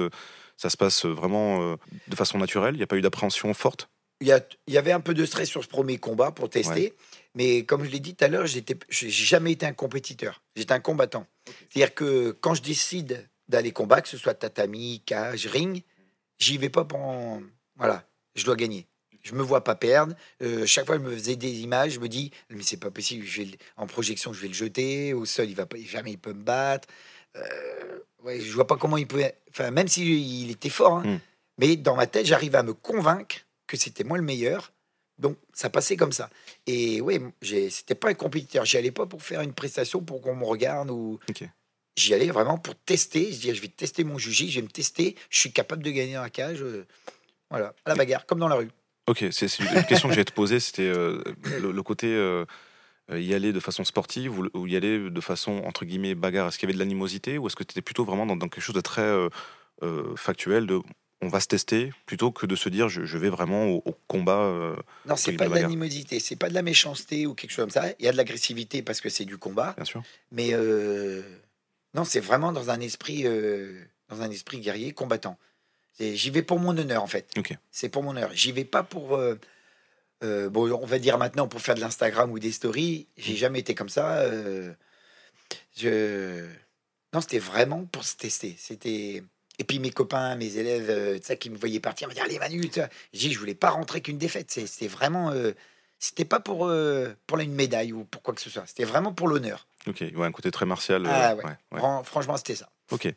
ça 0.61 0.69
se 0.69 0.77
passe 0.77 1.05
vraiment 1.05 1.61
euh, 1.61 1.75
de 2.07 2.15
façon 2.15 2.37
naturelle? 2.37 2.75
Il 2.75 2.77
n'y 2.77 2.83
a 2.83 2.87
pas 2.87 2.97
eu 2.97 3.01
d'appréhension 3.01 3.51
forte? 3.53 3.89
Il 4.21 4.27
y, 4.27 4.71
y 4.71 4.77
avait 4.77 4.91
un 4.91 4.99
peu 4.99 5.15
de 5.15 5.25
stress 5.25 5.49
sur 5.49 5.63
ce 5.63 5.67
premier 5.67 5.97
combat 5.97 6.29
pour 6.29 6.47
tester, 6.47 6.93
mais 7.33 7.65
comme 7.65 7.83
je 7.83 7.89
l'ai 7.89 7.99
dit 7.99 8.13
tout 8.13 8.23
à 8.23 8.27
l'heure, 8.27 8.45
j'étais, 8.45 8.77
j'ai 8.89 9.09
jamais 9.09 9.53
été 9.53 9.65
un 9.65 9.73
compétiteur. 9.73 10.43
J'étais 10.55 10.73
un 10.73 10.79
combattant. 10.79 11.25
C'est-à-dire 11.69 11.95
que 11.95 12.31
quand 12.39 12.53
je 12.53 12.61
décide 12.61 13.27
d'aller 13.47 13.71
combattre, 13.71 14.03
que 14.03 14.09
ce 14.09 14.17
soit 14.17 14.35
tatami, 14.35 15.01
cage, 15.07 15.47
ring, 15.47 15.83
j'y 16.37 16.59
vais 16.59 16.69
pas 16.69 16.85
pour. 16.85 17.41
Voilà, 17.77 18.05
je 18.35 18.45
dois 18.45 18.55
gagner. 18.55 18.87
Je 19.23 19.33
me 19.35 19.43
vois 19.43 19.63
pas 19.63 19.75
perdre. 19.75 20.15
Euh, 20.41 20.65
chaque 20.65 20.87
fois, 20.87 20.95
je 20.97 21.01
me 21.01 21.11
faisais 21.15 21.35
des 21.35 21.59
images. 21.59 21.93
Je 21.93 21.99
me 21.99 22.07
dis, 22.09 22.31
mais 22.49 22.63
c'est 22.63 22.77
pas 22.77 22.89
possible. 22.89 23.23
Je 23.25 23.41
vais 23.41 23.47
le- 23.51 23.57
en 23.77 23.85
projection, 23.85 24.33
je 24.33 24.41
vais 24.41 24.47
le 24.47 24.53
jeter. 24.55 25.13
Au 25.13 25.25
sol, 25.25 25.47
il 25.47 25.55
va 25.55 25.67
pas, 25.67 25.77
jamais 25.77 26.11
il 26.13 26.17
peut 26.17 26.33
me 26.33 26.41
battre. 26.43 26.87
Euh, 27.35 27.99
ouais, 28.23 28.39
je 28.41 28.51
vois 28.51 28.65
pas 28.67 28.77
comment 28.77 28.97
il 28.97 29.07
pouvait. 29.07 29.37
Enfin, 29.51 29.69
même 29.71 29.87
s'il 29.87 30.07
il 30.09 30.51
était 30.51 30.69
fort, 30.69 30.97
hein. 30.97 31.03
Mm. 31.05 31.19
mais 31.59 31.75
dans 31.75 31.95
ma 31.95 32.07
tête, 32.07 32.25
j'arrive 32.25 32.55
à 32.55 32.63
me 32.63 32.73
convaincre 32.73 33.37
que 33.67 33.77
c'était 33.77 34.03
moi 34.03 34.17
le 34.17 34.23
meilleur. 34.23 34.73
Donc, 35.19 35.37
ça 35.53 35.69
passait 35.69 35.97
comme 35.97 36.11
ça. 36.13 36.29
Et 36.65 36.99
oui, 36.99 37.19
c'était 37.69 37.93
pas 37.93 38.09
un 38.09 38.15
compétiteur. 38.15 38.65
J'y 38.65 38.77
allais 38.77 38.91
pas 38.91 39.05
pour 39.05 39.21
faire 39.21 39.41
une 39.41 39.53
prestation 39.53 40.01
pour 40.01 40.19
qu'on 40.21 40.35
me 40.35 40.45
regarde 40.45 40.89
ou. 40.89 41.19
Ok. 41.29 41.43
J'y 41.95 42.13
allais 42.15 42.31
vraiment 42.31 42.57
pour 42.57 42.73
tester. 42.75 43.31
Je 43.31 43.37
dis, 43.39 43.53
je 43.53 43.61
vais 43.61 43.67
tester 43.67 44.03
mon 44.03 44.17
juge, 44.17 44.49
je 44.49 44.55
vais 44.55 44.61
me 44.63 44.67
tester. 44.71 45.15
Je 45.29 45.37
suis 45.37 45.51
capable 45.51 45.83
de 45.83 45.91
gagner 45.91 46.15
dans 46.15 46.23
la 46.23 46.29
cage. 46.31 46.63
Voilà, 47.51 47.73
à 47.85 47.89
la 47.89 47.95
bagarre, 47.95 48.25
comme 48.25 48.39
dans 48.39 48.47
la 48.47 48.55
rue. 48.55 48.69
Ok, 49.07 49.25
c'est 49.31 49.59
une 49.59 49.83
question 49.83 50.07
que 50.07 50.13
j'allais 50.15 50.25
te 50.25 50.31
poser, 50.31 50.59
c'était 50.59 50.83
euh, 50.87 51.21
le, 51.59 51.71
le 51.71 51.83
côté 51.83 52.07
euh, 52.07 52.45
euh, 53.11 53.19
y 53.19 53.33
aller 53.33 53.51
de 53.51 53.59
façon 53.59 53.83
sportive 53.83 54.39
ou, 54.39 54.47
ou 54.53 54.67
y 54.67 54.75
aller 54.77 55.09
de 55.09 55.21
façon, 55.21 55.61
entre 55.65 55.83
guillemets, 55.85 56.15
bagarre. 56.15 56.47
Est-ce 56.47 56.57
qu'il 56.57 56.67
y 56.67 56.71
avait 56.71 56.75
de 56.75 56.79
l'animosité 56.79 57.37
ou 57.37 57.47
est-ce 57.47 57.55
que 57.55 57.63
tu 57.63 57.73
étais 57.73 57.81
plutôt 57.81 58.05
vraiment 58.05 58.25
dans, 58.25 58.37
dans 58.37 58.47
quelque 58.47 58.63
chose 58.63 58.75
de 58.75 58.81
très 58.81 59.01
euh, 59.01 60.15
factuel, 60.15 60.65
de 60.65 60.79
on 61.23 61.27
va 61.27 61.39
se 61.39 61.47
tester, 61.47 61.91
plutôt 62.07 62.31
que 62.31 62.47
de 62.47 62.55
se 62.55 62.69
dire 62.69 62.89
je, 62.89 63.05
je 63.05 63.17
vais 63.17 63.29
vraiment 63.29 63.67
au, 63.67 63.83
au 63.85 63.95
combat 64.07 64.75
Non, 65.05 65.15
c'est 65.15 65.33
pas 65.33 65.49
de 65.49 65.53
l'animosité, 65.53 66.19
c'est 66.19 66.35
pas 66.35 66.49
de 66.49 66.55
la 66.55 66.63
méchanceté 66.63 67.27
ou 67.27 67.35
quelque 67.35 67.51
chose 67.51 67.63
comme 67.63 67.69
ça. 67.69 67.89
Il 67.99 68.05
y 68.05 68.07
a 68.07 68.11
de 68.11 68.17
l'agressivité 68.17 68.81
parce 68.81 69.01
que 69.01 69.09
c'est 69.09 69.25
du 69.25 69.37
combat, 69.37 69.73
bien 69.75 69.85
sûr 69.85 70.01
mais 70.31 70.53
non, 71.93 72.05
c'est 72.05 72.21
vraiment 72.21 72.51
dans 72.51 72.69
un 72.71 72.79
esprit, 72.79 73.25
dans 74.09 74.21
un 74.21 74.31
esprit 74.31 74.61
guerrier, 74.61 74.93
combattant. 74.93 75.37
J'y 75.99 76.29
vais 76.31 76.41
pour 76.41 76.59
mon 76.59 76.77
honneur 76.77 77.03
en 77.03 77.07
fait. 77.07 77.29
C'est 77.71 77.89
pour 77.89 78.01
mon 78.03 78.11
honneur. 78.11 78.31
J'y 78.33 78.51
vais 78.51 78.65
pas 78.65 78.81
pour, 78.83 79.15
euh, 79.15 79.35
euh, 80.23 80.49
bon, 80.49 80.71
on 80.71 80.85
va 80.85 80.97
dire 80.99 81.17
maintenant 81.17 81.47
pour 81.47 81.61
faire 81.61 81.75
de 81.75 81.79
l'Instagram 81.81 82.31
ou 82.31 82.39
des 82.39 82.51
stories. 82.51 83.07
J'ai 83.17 83.35
jamais 83.35 83.59
été 83.59 83.75
comme 83.75 83.89
ça. 83.89 84.17
euh, 84.19 84.73
je, 85.77 86.45
non, 87.13 87.21
c'était 87.21 87.39
vraiment 87.39 87.85
pour 87.85 88.03
se 88.03 88.15
tester. 88.15 88.55
C'était 88.57 89.23
et 89.59 89.63
puis 89.63 89.79
mes 89.79 89.91
copains, 89.91 90.35
mes 90.35 90.57
élèves, 90.57 90.89
sais, 91.23 91.37
qui 91.37 91.49
me 91.49 91.57
voyaient 91.57 91.79
partir, 91.79 92.07
me 92.07 92.13
disaient 92.13 92.25
allez 92.25 92.39
Manu, 92.39 92.61
vois. 92.79 92.89
je 93.13 93.19
dis 93.19 93.31
je 93.33 93.37
voulais 93.39 93.53
pas 93.55 93.69
rentrer 93.69 94.01
qu'une 94.01 94.17
défaite. 94.17 94.49
C'était 94.49 94.87
vraiment, 94.87 95.31
c'était 95.99 96.25
pas 96.25 96.39
pour 96.39 96.71
pour 97.27 97.37
une 97.39 97.53
médaille 97.53 97.93
ou 97.93 98.05
pour 98.05 98.21
quoi 98.23 98.33
que 98.33 98.41
ce 98.41 98.49
soit. 98.49 98.65
C'était 98.65 98.85
vraiment 98.85 99.13
pour 99.13 99.27
l'honneur. 99.27 99.67
Ok, 99.87 100.01
ouais, 100.01 100.25
un 100.25 100.31
côté 100.31 100.51
très 100.51 100.65
martial. 100.65 101.03
Ah 101.07 101.35
ouais. 101.35 101.43
ouais, 101.43 101.49
ouais. 101.73 101.79
Fran- 101.79 102.03
Franchement, 102.03 102.37
c'était 102.37 102.55
ça. 102.55 102.69
Ok. 102.91 103.13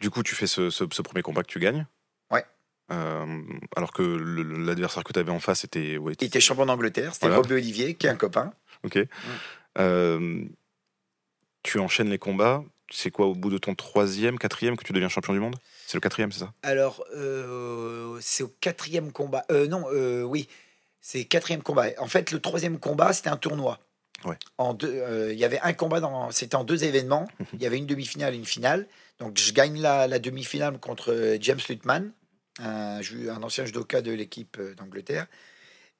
Du 0.00 0.10
coup, 0.10 0.22
tu 0.22 0.34
fais 0.34 0.46
ce, 0.46 0.70
ce- 0.70 0.84
ce 0.90 1.02
premier 1.02 1.22
combat 1.22 1.42
que 1.42 1.48
tu 1.50 1.58
gagnes. 1.60 1.86
Ouais. 2.30 2.44
Euh, 2.90 3.42
alors 3.76 3.92
que 3.92 4.02
l'adversaire 4.02 5.04
que 5.04 5.12
tu 5.12 5.18
avais 5.18 5.30
en 5.30 5.40
face 5.40 5.64
était. 5.64 5.96
ouais, 5.98 6.14
Il 6.20 6.26
était 6.26 6.40
champion 6.40 6.66
d'Angleterre. 6.66 7.12
C'était 7.14 7.26
Voilà. 7.26 7.42
Robbie 7.42 7.54
Olivier, 7.54 7.94
qui 7.94 8.06
est 8.06 8.10
un 8.10 8.16
copain. 8.16 8.52
Ok. 8.82 8.98
Euh, 9.78 10.44
tu 11.62 11.78
enchaînes 11.78 12.08
les 12.10 12.18
combats. 12.18 12.64
C'est 12.92 13.10
quoi 13.12 13.26
au 13.26 13.34
bout 13.34 13.50
de 13.50 13.58
ton 13.58 13.76
troisième, 13.76 14.36
quatrième 14.38 14.76
que 14.76 14.82
tu 14.82 14.92
deviens 14.92 15.08
champion 15.08 15.32
du 15.32 15.38
monde? 15.38 15.54
C'est 15.86 15.96
le 15.96 16.00
quatrième, 16.00 16.32
c'est 16.32 16.40
ça? 16.40 16.52
Alors, 16.64 17.04
euh, 17.14 18.18
c'est 18.20 18.42
au 18.42 18.48
quatrième 18.60 19.12
combat. 19.12 19.44
Non, 19.68 19.84
oui, 20.24 20.48
c'est 21.00 21.24
quatrième 21.24 21.62
combat. 21.62 21.86
En 21.98 22.08
fait, 22.08 22.32
le 22.32 22.40
troisième 22.40 22.80
combat, 22.80 23.12
c'était 23.12 23.28
un 23.28 23.36
tournoi. 23.36 23.78
Ouais. 24.24 24.36
En 24.58 24.74
deux, 24.74 24.88
euh, 24.88 25.32
il 25.32 25.38
y 25.38 25.44
avait 25.44 25.60
un 25.60 25.72
combat 25.72 26.00
dans, 26.00 26.30
c'était 26.30 26.56
en 26.56 26.64
deux 26.64 26.84
événements. 26.84 27.28
Mhm. 27.38 27.46
Il 27.54 27.62
y 27.62 27.66
avait 27.66 27.78
une 27.78 27.86
demi-finale 27.86 28.34
et 28.34 28.36
une 28.36 28.44
finale. 28.44 28.86
Donc, 29.20 29.38
je 29.38 29.52
gagne 29.52 29.80
la, 29.80 30.08
la 30.08 30.18
demi-finale 30.18 30.78
contre 30.78 31.12
euh, 31.12 31.36
James 31.40 31.60
Lutman, 31.68 32.10
un, 32.58 33.00
ancien 33.42 33.66
judoka 33.66 34.00
de 34.00 34.12
l'équipe 34.12 34.56
euh, 34.58 34.74
d'Angleterre. 34.74 35.26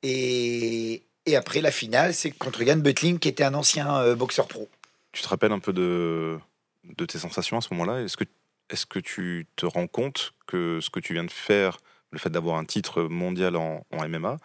Et, 0.03 1.03
et 1.27 1.37
après, 1.37 1.61
la 1.61 1.71
finale, 1.71 2.15
c'est 2.15 2.31
contre 2.31 2.63
Yann 2.63 2.81
Butling, 2.81 3.19
qui 3.19 3.29
était 3.29 3.45
un 3.45 3.55
ancien 3.55 3.95
euh, 3.99 4.15
boxeur 4.15 4.49
pro. 4.49 4.69
Tu 5.13 5.23
te 5.23 5.29
rappelles 5.29 5.53
un 5.53 5.59
peu 5.59 5.75
de, 5.75 6.39
de 6.85 7.05
tes 7.05 7.19
sensations 7.19 7.59
à 7.59 7.61
ce 7.61 7.69
moment-là? 7.75 8.03
Est-ce 8.03 8.17
que, 8.17 8.25
est 8.71 8.87
que 8.87 8.99
tu 8.99 9.47
te 9.57 9.67
rends 9.67 9.87
compte 9.87 10.33
que 10.47 10.81
ce 10.81 10.89
que 10.89 11.01
tu 11.01 11.13
viens 11.13 11.25
de 11.25 11.31
faire, 11.31 11.79
le 12.13 12.19
fait 12.19 12.31
d'avoir 12.31 12.57
un 12.57 12.65
titre 12.65 13.03
mondial 13.03 13.57
en, 13.57 13.85
en 13.93 14.09
MMA, 14.09 14.39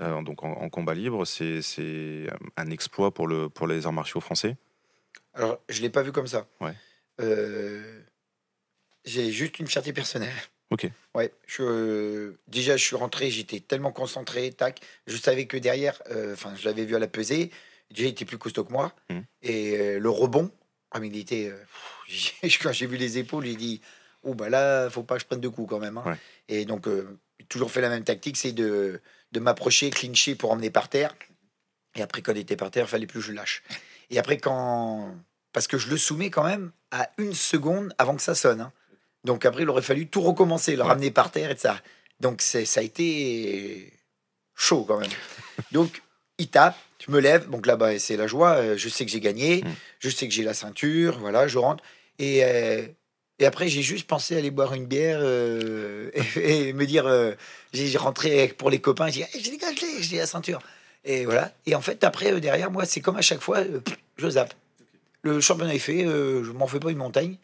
euh, 0.00 0.22
donc 0.22 0.42
en, 0.42 0.52
en 0.52 0.68
combat 0.70 0.94
libre, 0.94 1.24
c'est 1.24 1.62
c'est 1.62 2.26
un 2.56 2.70
exploit 2.70 3.12
pour, 3.12 3.26
le, 3.26 3.48
pour 3.48 3.66
les 3.66 3.86
arts 3.86 3.92
martiaux 3.92 4.20
français 4.20 4.56
Alors, 5.34 5.58
je 5.68 5.80
l'ai 5.82 5.90
pas 5.90 6.02
vu 6.02 6.12
comme 6.12 6.26
ça. 6.26 6.46
Ouais. 6.60 6.74
Euh, 7.20 8.00
j'ai 9.04 9.30
juste 9.30 9.58
une 9.58 9.66
fierté 9.66 9.92
personnelle. 9.92 10.32
Ok. 10.70 10.88
Ouais. 11.14 11.32
Je, 11.46 11.62
euh, 11.62 12.38
déjà, 12.48 12.76
je 12.76 12.84
suis 12.84 12.96
rentré, 12.96 13.30
j'étais 13.30 13.60
tellement 13.60 13.92
concentré, 13.92 14.50
tac. 14.52 14.80
Je 15.06 15.16
savais 15.16 15.46
que 15.46 15.56
derrière, 15.58 16.00
euh, 16.10 16.32
enfin, 16.32 16.54
je 16.56 16.64
l'avais 16.64 16.84
vu 16.84 16.96
à 16.96 16.98
la 16.98 17.08
pesée. 17.08 17.50
Déjà, 17.90 18.08
il 18.08 18.12
était 18.12 18.24
plus 18.24 18.38
costaud 18.38 18.64
que 18.64 18.72
moi. 18.72 18.94
Mhm. 19.10 19.24
Et 19.42 19.76
euh, 19.78 19.98
le 19.98 20.08
rebond, 20.08 20.50
ah, 20.92 21.00
mais 21.00 21.08
il 21.08 21.16
était. 21.18 21.50
euh, 21.50 21.58
pff, 22.08 22.58
quand 22.62 22.72
j'ai 22.72 22.86
vu 22.86 22.96
les 22.96 23.18
épaules, 23.18 23.44
j'ai 23.44 23.56
dit, 23.56 23.82
oh 24.22 24.34
bah 24.34 24.48
là, 24.48 24.88
faut 24.88 25.02
pas 25.02 25.16
que 25.16 25.20
je 25.22 25.26
prenne 25.26 25.40
deux 25.40 25.50
coups 25.50 25.68
quand 25.68 25.78
même. 25.78 25.98
hein. 25.98 26.04
Ouais. 26.06 26.16
Et 26.48 26.64
donc, 26.64 26.88
euh, 26.88 27.18
toujours 27.50 27.70
fait 27.70 27.82
la 27.82 27.90
même 27.90 28.04
tactique, 28.04 28.36
c'est 28.38 28.52
de, 28.52 29.00
de 29.32 29.40
m'approcher, 29.40 29.90
clincher 29.90 30.34
pour 30.34 30.50
emmener 30.52 30.70
par 30.70 30.88
terre. 30.88 31.14
Et 31.94 32.02
après, 32.02 32.22
quand 32.22 32.32
il 32.32 32.38
était 32.38 32.56
par 32.56 32.70
terre, 32.70 32.84
il 32.86 32.88
fallait 32.90 33.06
plus 33.06 33.20
que 33.20 33.26
je 33.26 33.32
lâche. 33.32 33.62
Et 34.10 34.18
après, 34.18 34.38
quand. 34.38 35.14
Parce 35.52 35.66
que 35.66 35.76
je 35.76 35.88
le 35.90 35.98
soumets 35.98 36.30
quand 36.30 36.44
même 36.44 36.72
à 36.90 37.10
une 37.18 37.34
seconde 37.34 37.94
avant 37.98 38.16
que 38.16 38.22
ça 38.22 38.34
sonne. 38.34 38.60
hein. 38.62 38.72
Donc 39.24 39.44
après, 39.44 39.62
il 39.62 39.68
aurait 39.70 39.82
fallu 39.82 40.06
tout 40.06 40.22
recommencer, 40.22 40.74
le 40.76 40.82
Ouais. 40.82 40.88
ramener 40.88 41.10
par 41.10 41.30
terre 41.30 41.50
et 41.50 41.56
ça. 41.56 41.80
Donc 42.20 42.40
c'est, 42.42 42.64
ça 42.64 42.80
a 42.80 42.82
été 42.82 43.92
chaud 44.54 44.84
quand 44.84 44.98
même. 44.98 45.10
Donc 45.72 46.02
il 46.38 46.48
tape, 46.48 46.76
tu 46.98 47.10
me 47.10 47.20
lèves. 47.20 47.48
Donc 47.50 47.66
là, 47.66 47.76
bah, 47.76 47.98
c'est 47.98 48.16
la 48.16 48.26
joie. 48.26 48.52
euh, 48.56 48.76
Je 48.76 48.88
sais 48.88 49.04
que 49.04 49.10
j'ai 49.10 49.20
gagné. 49.20 49.62
Mm. 49.62 49.74
Je 50.00 50.08
sais 50.08 50.26
que 50.26 50.32
j'ai 50.34 50.42
la 50.42 50.54
ceinture. 50.54 51.18
Voilà, 51.18 51.46
je 51.48 51.58
rentre. 51.58 51.84
Et, 52.18 52.44
euh, 52.44 52.86
et 53.38 53.46
après, 53.46 53.68
j'ai 53.68 53.82
juste 53.82 54.06
pensé 54.06 54.36
aller 54.36 54.50
boire 54.50 54.74
une 54.74 54.86
bière 54.86 55.18
euh, 55.22 56.10
et, 56.36 56.68
et 56.68 56.72
me 56.72 56.86
dire 56.86 57.06
euh, 57.06 57.32
j'ai 57.72 57.96
rentré 57.98 58.48
pour 58.48 58.70
les 58.70 58.80
copains. 58.80 59.08
J'ai 59.08 59.24
dit 59.40 59.58
Eh, 59.62 59.76
j'ai 59.76 60.02
j'ai 60.02 60.16
la 60.18 60.26
ceinture. 60.26 60.60
Et 61.04 61.24
voilà. 61.24 61.52
Et 61.66 61.74
en 61.74 61.80
fait, 61.80 62.04
après, 62.04 62.32
euh, 62.32 62.40
derrière 62.40 62.70
moi, 62.70 62.84
c'est 62.84 63.00
comme 63.00 63.16
à 63.16 63.22
chaque 63.22 63.40
fois, 63.40 63.62
pff, 63.62 63.96
je 64.16 64.28
zappe. 64.30 64.54
Le 65.22 65.40
championnat 65.40 65.74
est 65.74 65.78
fait, 65.78 66.04
je 66.04 66.50
m'en 66.52 66.66
fais 66.66 66.80
pas 66.80 66.90
une 66.90 66.98
montagne. 66.98 67.36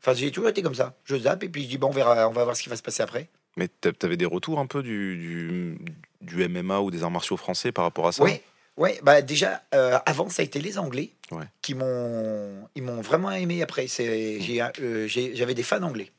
Enfin, 0.00 0.14
j'ai 0.14 0.30
toujours 0.30 0.48
été 0.50 0.62
comme 0.62 0.74
ça. 0.74 0.94
Je 1.04 1.16
zappe 1.16 1.44
et 1.44 1.48
puis 1.48 1.62
je 1.64 1.68
dis 1.68 1.78
bon, 1.78 1.88
on 1.88 1.92
verra, 1.92 2.28
on 2.28 2.32
va 2.32 2.44
voir 2.44 2.56
ce 2.56 2.62
qui 2.62 2.68
va 2.68 2.76
se 2.76 2.82
passer 2.82 3.02
après. 3.02 3.28
Mais 3.56 3.68
t'a- 3.68 3.92
t'avais 3.92 4.16
des 4.16 4.26
retours 4.26 4.58
un 4.58 4.66
peu 4.66 4.82
du, 4.82 5.16
du, 5.16 5.78
du 6.20 6.48
MMA 6.48 6.80
ou 6.80 6.90
des 6.90 7.02
arts 7.02 7.10
martiaux 7.10 7.36
français 7.36 7.70
par 7.72 7.84
rapport 7.84 8.06
à 8.08 8.12
ça? 8.12 8.22
Oui, 8.22 8.40
ouais, 8.76 8.98
bah 9.02 9.22
déjà, 9.22 9.62
euh, 9.74 9.98
avant, 10.06 10.28
ça 10.28 10.42
a 10.42 10.44
été 10.44 10.58
les 10.60 10.78
Anglais 10.78 11.10
Ouais. 11.32 11.44
qui 11.62 11.74
m'ont 11.74 12.68
ils 12.74 12.82
m'ont 12.82 13.00
vraiment 13.00 13.30
aimé 13.32 13.62
après. 13.62 13.86
C'est, 13.88 14.40
j'ai, 14.40 14.60
un- 14.60 14.72
euh, 14.80 15.06
j'ai- 15.06 15.34
j'avais 15.34 15.54
des 15.54 15.62
fans 15.62 15.82
anglais. 15.82 16.10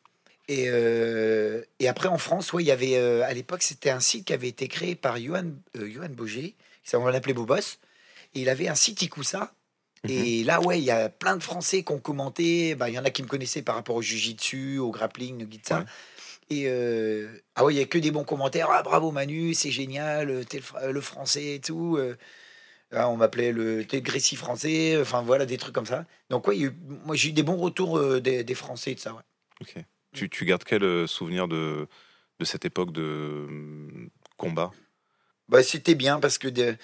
Et, 0.49 0.65
euh, 0.67 1.61
et 1.79 1.87
après, 1.87 2.09
en 2.09 2.17
France, 2.17 2.51
ouais, 2.51 2.63
il 2.63 2.67
y 2.67 2.71
avait, 2.71 2.97
euh, 2.97 3.23
à 3.23 3.33
l'époque, 3.33 3.63
c'était 3.63 3.89
un 3.91 3.99
site 4.01 4.25
qui 4.25 4.33
avait 4.33 4.49
été 4.49 4.67
créé 4.67 4.95
par 4.95 5.17
Johan, 5.17 5.51
Johan 5.73 6.09
Boger, 6.09 6.55
ça, 6.83 6.99
on 6.99 7.05
l'appelait 7.07 7.33
Bobos. 7.33 7.77
Et 8.35 8.41
il 8.41 8.49
avait 8.49 8.67
un 8.67 8.75
site 8.75 9.01
Ikusa. 9.03 9.53
Et 10.09 10.43
là, 10.43 10.59
ouais, 10.59 10.79
il 10.79 10.83
y 10.83 10.91
a 10.91 11.07
plein 11.07 11.37
de 11.37 11.43
Français 11.43 11.83
qui 11.83 11.93
ont 11.93 11.99
commenté. 11.99 12.75
Bah, 12.75 12.89
Il 12.89 12.95
y 12.95 12.99
en 12.99 13.05
a 13.05 13.09
qui 13.09 13.23
me 13.23 13.27
connaissaient 13.29 13.61
par 13.61 13.75
rapport 13.75 13.95
au 13.95 14.01
Jiu-Jitsu, 14.01 14.79
au 14.79 14.91
grappling, 14.91 15.45
au 15.45 15.49
Gitsa. 15.49 15.79
Ouais. 15.79 15.85
Et 16.49 16.63
euh, 16.67 17.29
ah 17.55 17.63
ouais, 17.63 17.73
il 17.73 17.77
y 17.77 17.81
a 17.81 17.85
que 17.85 17.97
des 17.97 18.11
bons 18.11 18.25
commentaires. 18.25 18.67
Ah 18.69 18.83
bravo 18.83 19.11
Manu, 19.11 19.53
c'est 19.53 19.71
génial, 19.71 20.43
t'es 20.45 20.57
le, 20.57 20.63
fr- 20.63 20.89
le 20.89 20.99
français 21.01 21.55
et 21.55 21.59
tout. 21.61 21.97
Ah, 22.95 23.09
on 23.09 23.17
m'appelait 23.17 23.51
le 23.51 23.83
Grécy 23.83 24.35
français. 24.35 24.97
Enfin 25.01 25.21
voilà, 25.21 25.45
des 25.45 25.57
trucs 25.57 25.73
comme 25.73 25.85
ça. 25.85 26.05
Donc 26.29 26.47
ouais, 26.47 26.55
il 26.57 26.61
y 26.61 26.65
a 26.65 26.67
eu- 26.69 26.77
moi 27.05 27.15
j'ai 27.15 27.29
eu 27.29 27.33
des 27.33 27.43
bons 27.43 27.57
retours 27.57 27.97
euh, 27.97 28.19
des, 28.21 28.43
des 28.43 28.55
Français 28.55 28.91
et 28.91 28.95
de 28.95 28.99
ça. 28.99 29.13
Ouais. 29.13 29.21
Ok. 29.61 29.75
Tu, 30.13 30.29
tu 30.29 30.45
gardes 30.45 30.63
quel 30.63 30.83
euh, 30.83 31.07
souvenir 31.07 31.47
de, 31.47 31.87
de 32.39 32.45
cette 32.45 32.65
époque 32.65 32.91
de 32.91 33.45
hum, 33.49 34.09
combat? 34.37 34.71
Bah, 35.49 35.63
c'était 35.63 35.95
bien 35.95 36.19
parce 36.19 36.37
que 36.37 36.47
de- 36.47 36.75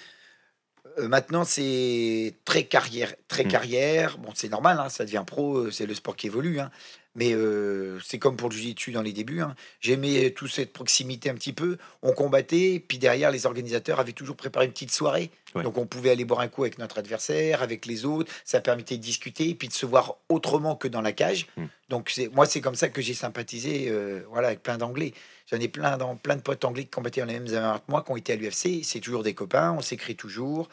euh, 0.98 1.08
maintenant 1.08 1.44
c'est 1.44 2.34
très 2.44 2.64
carrière, 2.64 3.14
très 3.28 3.44
Mm. 3.44 3.48
carrière. 3.48 4.18
Bon, 4.18 4.30
c'est 4.34 4.48
normal, 4.48 4.78
hein, 4.80 4.88
ça 4.88 5.04
devient 5.04 5.24
pro, 5.26 5.70
c'est 5.70 5.86
le 5.86 5.94
sport 5.94 6.16
qui 6.16 6.26
évolue. 6.26 6.58
hein. 6.60 6.70
Mais 7.16 7.32
euh, 7.32 7.98
c'est 8.00 8.18
comme 8.18 8.36
pour 8.36 8.48
le 8.48 8.54
jiu-jitsu 8.54 8.92
dans 8.92 9.02
les 9.02 9.12
débuts. 9.12 9.40
hein. 9.40 9.54
J'aimais 9.80 10.30
toute 10.30 10.50
cette 10.50 10.72
proximité 10.72 11.28
un 11.28 11.34
petit 11.34 11.52
peu. 11.52 11.76
On 12.02 12.12
combattait, 12.12 12.82
puis 12.86 12.98
derrière 12.98 13.30
les 13.30 13.46
organisateurs 13.46 13.98
avaient 13.98 14.12
toujours 14.12 14.36
préparé 14.36 14.66
une 14.66 14.72
petite 14.72 14.92
soirée. 14.92 15.30
Ouais. 15.54 15.64
Donc 15.64 15.76
on 15.76 15.86
pouvait 15.86 16.10
aller 16.10 16.24
boire 16.24 16.40
un 16.40 16.48
coup 16.48 16.62
avec 16.62 16.78
notre 16.78 16.98
adversaire, 16.98 17.62
avec 17.62 17.86
les 17.86 18.04
autres. 18.04 18.32
Ça 18.44 18.60
permettait 18.60 18.96
de 18.96 19.02
discuter, 19.02 19.54
puis 19.54 19.66
de 19.66 19.72
se 19.72 19.86
voir 19.86 20.16
autrement 20.28 20.76
que 20.76 20.86
dans 20.86 21.00
la 21.00 21.12
cage. 21.12 21.48
Mm. 21.56 21.64
Donc 21.88 22.10
c'est 22.10 22.28
moi 22.28 22.46
c'est 22.46 22.60
comme 22.60 22.76
ça 22.76 22.88
que 22.88 23.02
j'ai 23.02 23.14
sympathisé, 23.14 23.86
euh, 23.88 24.20
voilà, 24.30 24.48
avec 24.48 24.62
plein 24.62 24.78
d'anglais. 24.78 25.12
J'en 25.50 25.58
ai 25.58 25.66
plein, 25.66 25.96
dans, 25.96 26.14
plein 26.14 26.36
de 26.36 26.42
potes 26.42 26.64
anglais 26.64 26.84
qui 26.84 26.90
combattaient 26.90 27.22
dans 27.22 27.26
les 27.26 27.40
mêmes 27.40 27.54
armes 27.56 27.78
que 27.80 27.90
moi, 27.90 28.04
qui 28.04 28.12
ont 28.12 28.16
été 28.16 28.32
à 28.34 28.36
l'UFC. 28.36 28.84
C'est 28.84 29.00
toujours 29.00 29.24
des 29.24 29.34
copains, 29.34 29.72
on 29.72 29.80
s'écrit 29.80 30.14
toujours. 30.14 30.68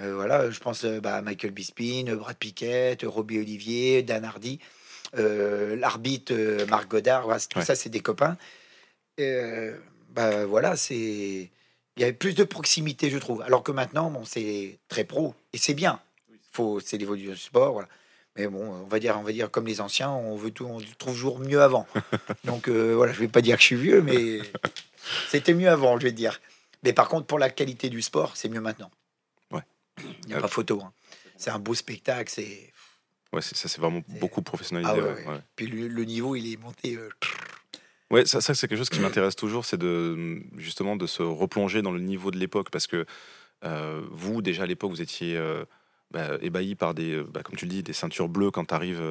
Euh, 0.00 0.14
voilà, 0.14 0.50
je 0.50 0.58
pense 0.60 0.84
euh, 0.84 0.98
bah, 1.00 1.16
à 1.16 1.22
Michael 1.22 1.52
Bisping, 1.52 2.08
euh, 2.08 2.16
Brad 2.16 2.36
Pickett, 2.36 3.04
euh, 3.04 3.08
Robbie 3.08 3.38
Olivier, 3.38 4.02
Dan 4.02 4.24
Hardy, 4.24 4.58
euh, 4.62 4.64
l'arbitre 5.16 6.32
euh, 6.34 6.66
Marc 6.66 6.88
Godard. 6.88 7.24
Voilà, 7.24 7.40
tout 7.40 7.58
Ouais. 7.58 7.64
ça, 7.64 7.74
c'est 7.74 7.88
des 7.90 8.00
copains. 8.00 8.36
Euh, 9.20 9.76
bah, 10.10 10.44
voilà, 10.46 10.76
c'est. 10.76 11.50
Il 11.96 12.00
y 12.00 12.02
avait 12.02 12.12
plus 12.12 12.34
de 12.34 12.42
proximité, 12.44 13.08
je 13.10 13.18
trouve. 13.18 13.42
Alors 13.42 13.62
que 13.62 13.70
maintenant, 13.72 14.10
bon, 14.10 14.24
c'est 14.24 14.78
très 14.88 15.04
pro. 15.04 15.34
Et 15.52 15.58
c'est 15.58 15.74
bien. 15.74 16.00
Faut, 16.50 16.80
c'est 16.80 16.98
l'évolution 16.98 17.32
du 17.32 17.38
sport. 17.38 17.72
Voilà. 17.72 17.88
Mais 18.36 18.48
bon, 18.48 18.64
on 18.68 18.86
va 18.88 18.98
dire, 18.98 19.16
on 19.16 19.22
va 19.22 19.30
dire 19.30 19.48
comme 19.48 19.66
les 19.66 19.80
anciens, 19.80 20.10
on 20.10 20.34
veut 20.34 20.50
tout, 20.50 20.64
on 20.66 20.78
trouve 20.98 21.14
toujours 21.14 21.38
mieux 21.38 21.62
avant. 21.62 21.86
Donc 22.44 22.66
euh, 22.68 22.94
voilà, 22.96 23.12
je 23.12 23.20
vais 23.20 23.28
pas 23.28 23.40
dire 23.42 23.54
que 23.54 23.62
je 23.62 23.66
suis 23.68 23.76
vieux, 23.76 24.02
mais 24.02 24.40
c'était 25.28 25.54
mieux 25.54 25.68
avant, 25.68 25.96
je 26.00 26.04
vais 26.06 26.12
dire. 26.12 26.40
Mais 26.82 26.92
par 26.92 27.08
contre, 27.08 27.26
pour 27.26 27.38
la 27.38 27.48
qualité 27.48 27.88
du 27.90 28.02
sport, 28.02 28.36
c'est 28.36 28.48
mieux 28.48 28.60
maintenant. 28.60 28.90
Ouais. 29.52 29.62
Il 30.24 30.28
n'y 30.30 30.34
a 30.34 30.40
pas 30.40 30.48
photo. 30.48 30.82
hein. 30.82 30.92
C'est 31.36 31.50
un 31.50 31.60
beau 31.60 31.74
spectacle. 31.74 32.28
C'est 32.34 32.72
Ouais, 33.34 33.42
ça 33.42 33.68
c'est 33.68 33.80
vraiment 33.80 34.02
beaucoup 34.20 34.42
professionnalisé. 34.42 34.92
ah 34.92 34.96
ouais, 34.96 35.02
ouais, 35.02 35.26
ouais. 35.26 35.32
ouais. 35.34 35.40
puis 35.56 35.66
le, 35.66 35.88
le 35.88 36.04
niveau, 36.04 36.36
il 36.36 36.52
est 36.52 36.56
monté. 36.56 36.96
euh, 36.96 37.08
Ouais, 38.10 38.26
ça, 38.26 38.40
ça, 38.40 38.54
c'est 38.54 38.68
quelque 38.68 38.78
chose 38.78 38.90
qui 38.90 39.00
m'intéresse 39.00 39.34
toujours, 39.34 39.64
c'est 39.64 39.76
de 39.78 40.40
justement 40.56 40.94
de 40.94 41.06
se 41.06 41.22
replonger 41.22 41.82
dans 41.82 41.90
le 41.90 42.00
niveau 42.00 42.30
de 42.30 42.38
l'époque, 42.38 42.70
parce 42.70 42.86
que 42.86 43.06
euh, 43.64 44.02
vous 44.10 44.40
déjà 44.42 44.64
à 44.64 44.66
l'époque 44.66 44.90
vous 44.90 45.02
étiez 45.02 45.36
euh, 45.36 45.64
bah, 46.10 46.38
ébahi 46.42 46.74
par 46.74 46.94
des, 46.94 47.12
euh, 47.16 47.24
bah, 47.24 47.42
comme 47.42 47.56
tu 47.56 47.64
le 47.64 47.70
dis, 47.70 47.82
des 47.82 47.92
ceintures 47.92 48.28
bleues 48.28 48.50
quand 48.50 48.64
tu 48.66 48.74
arrives 48.74 49.02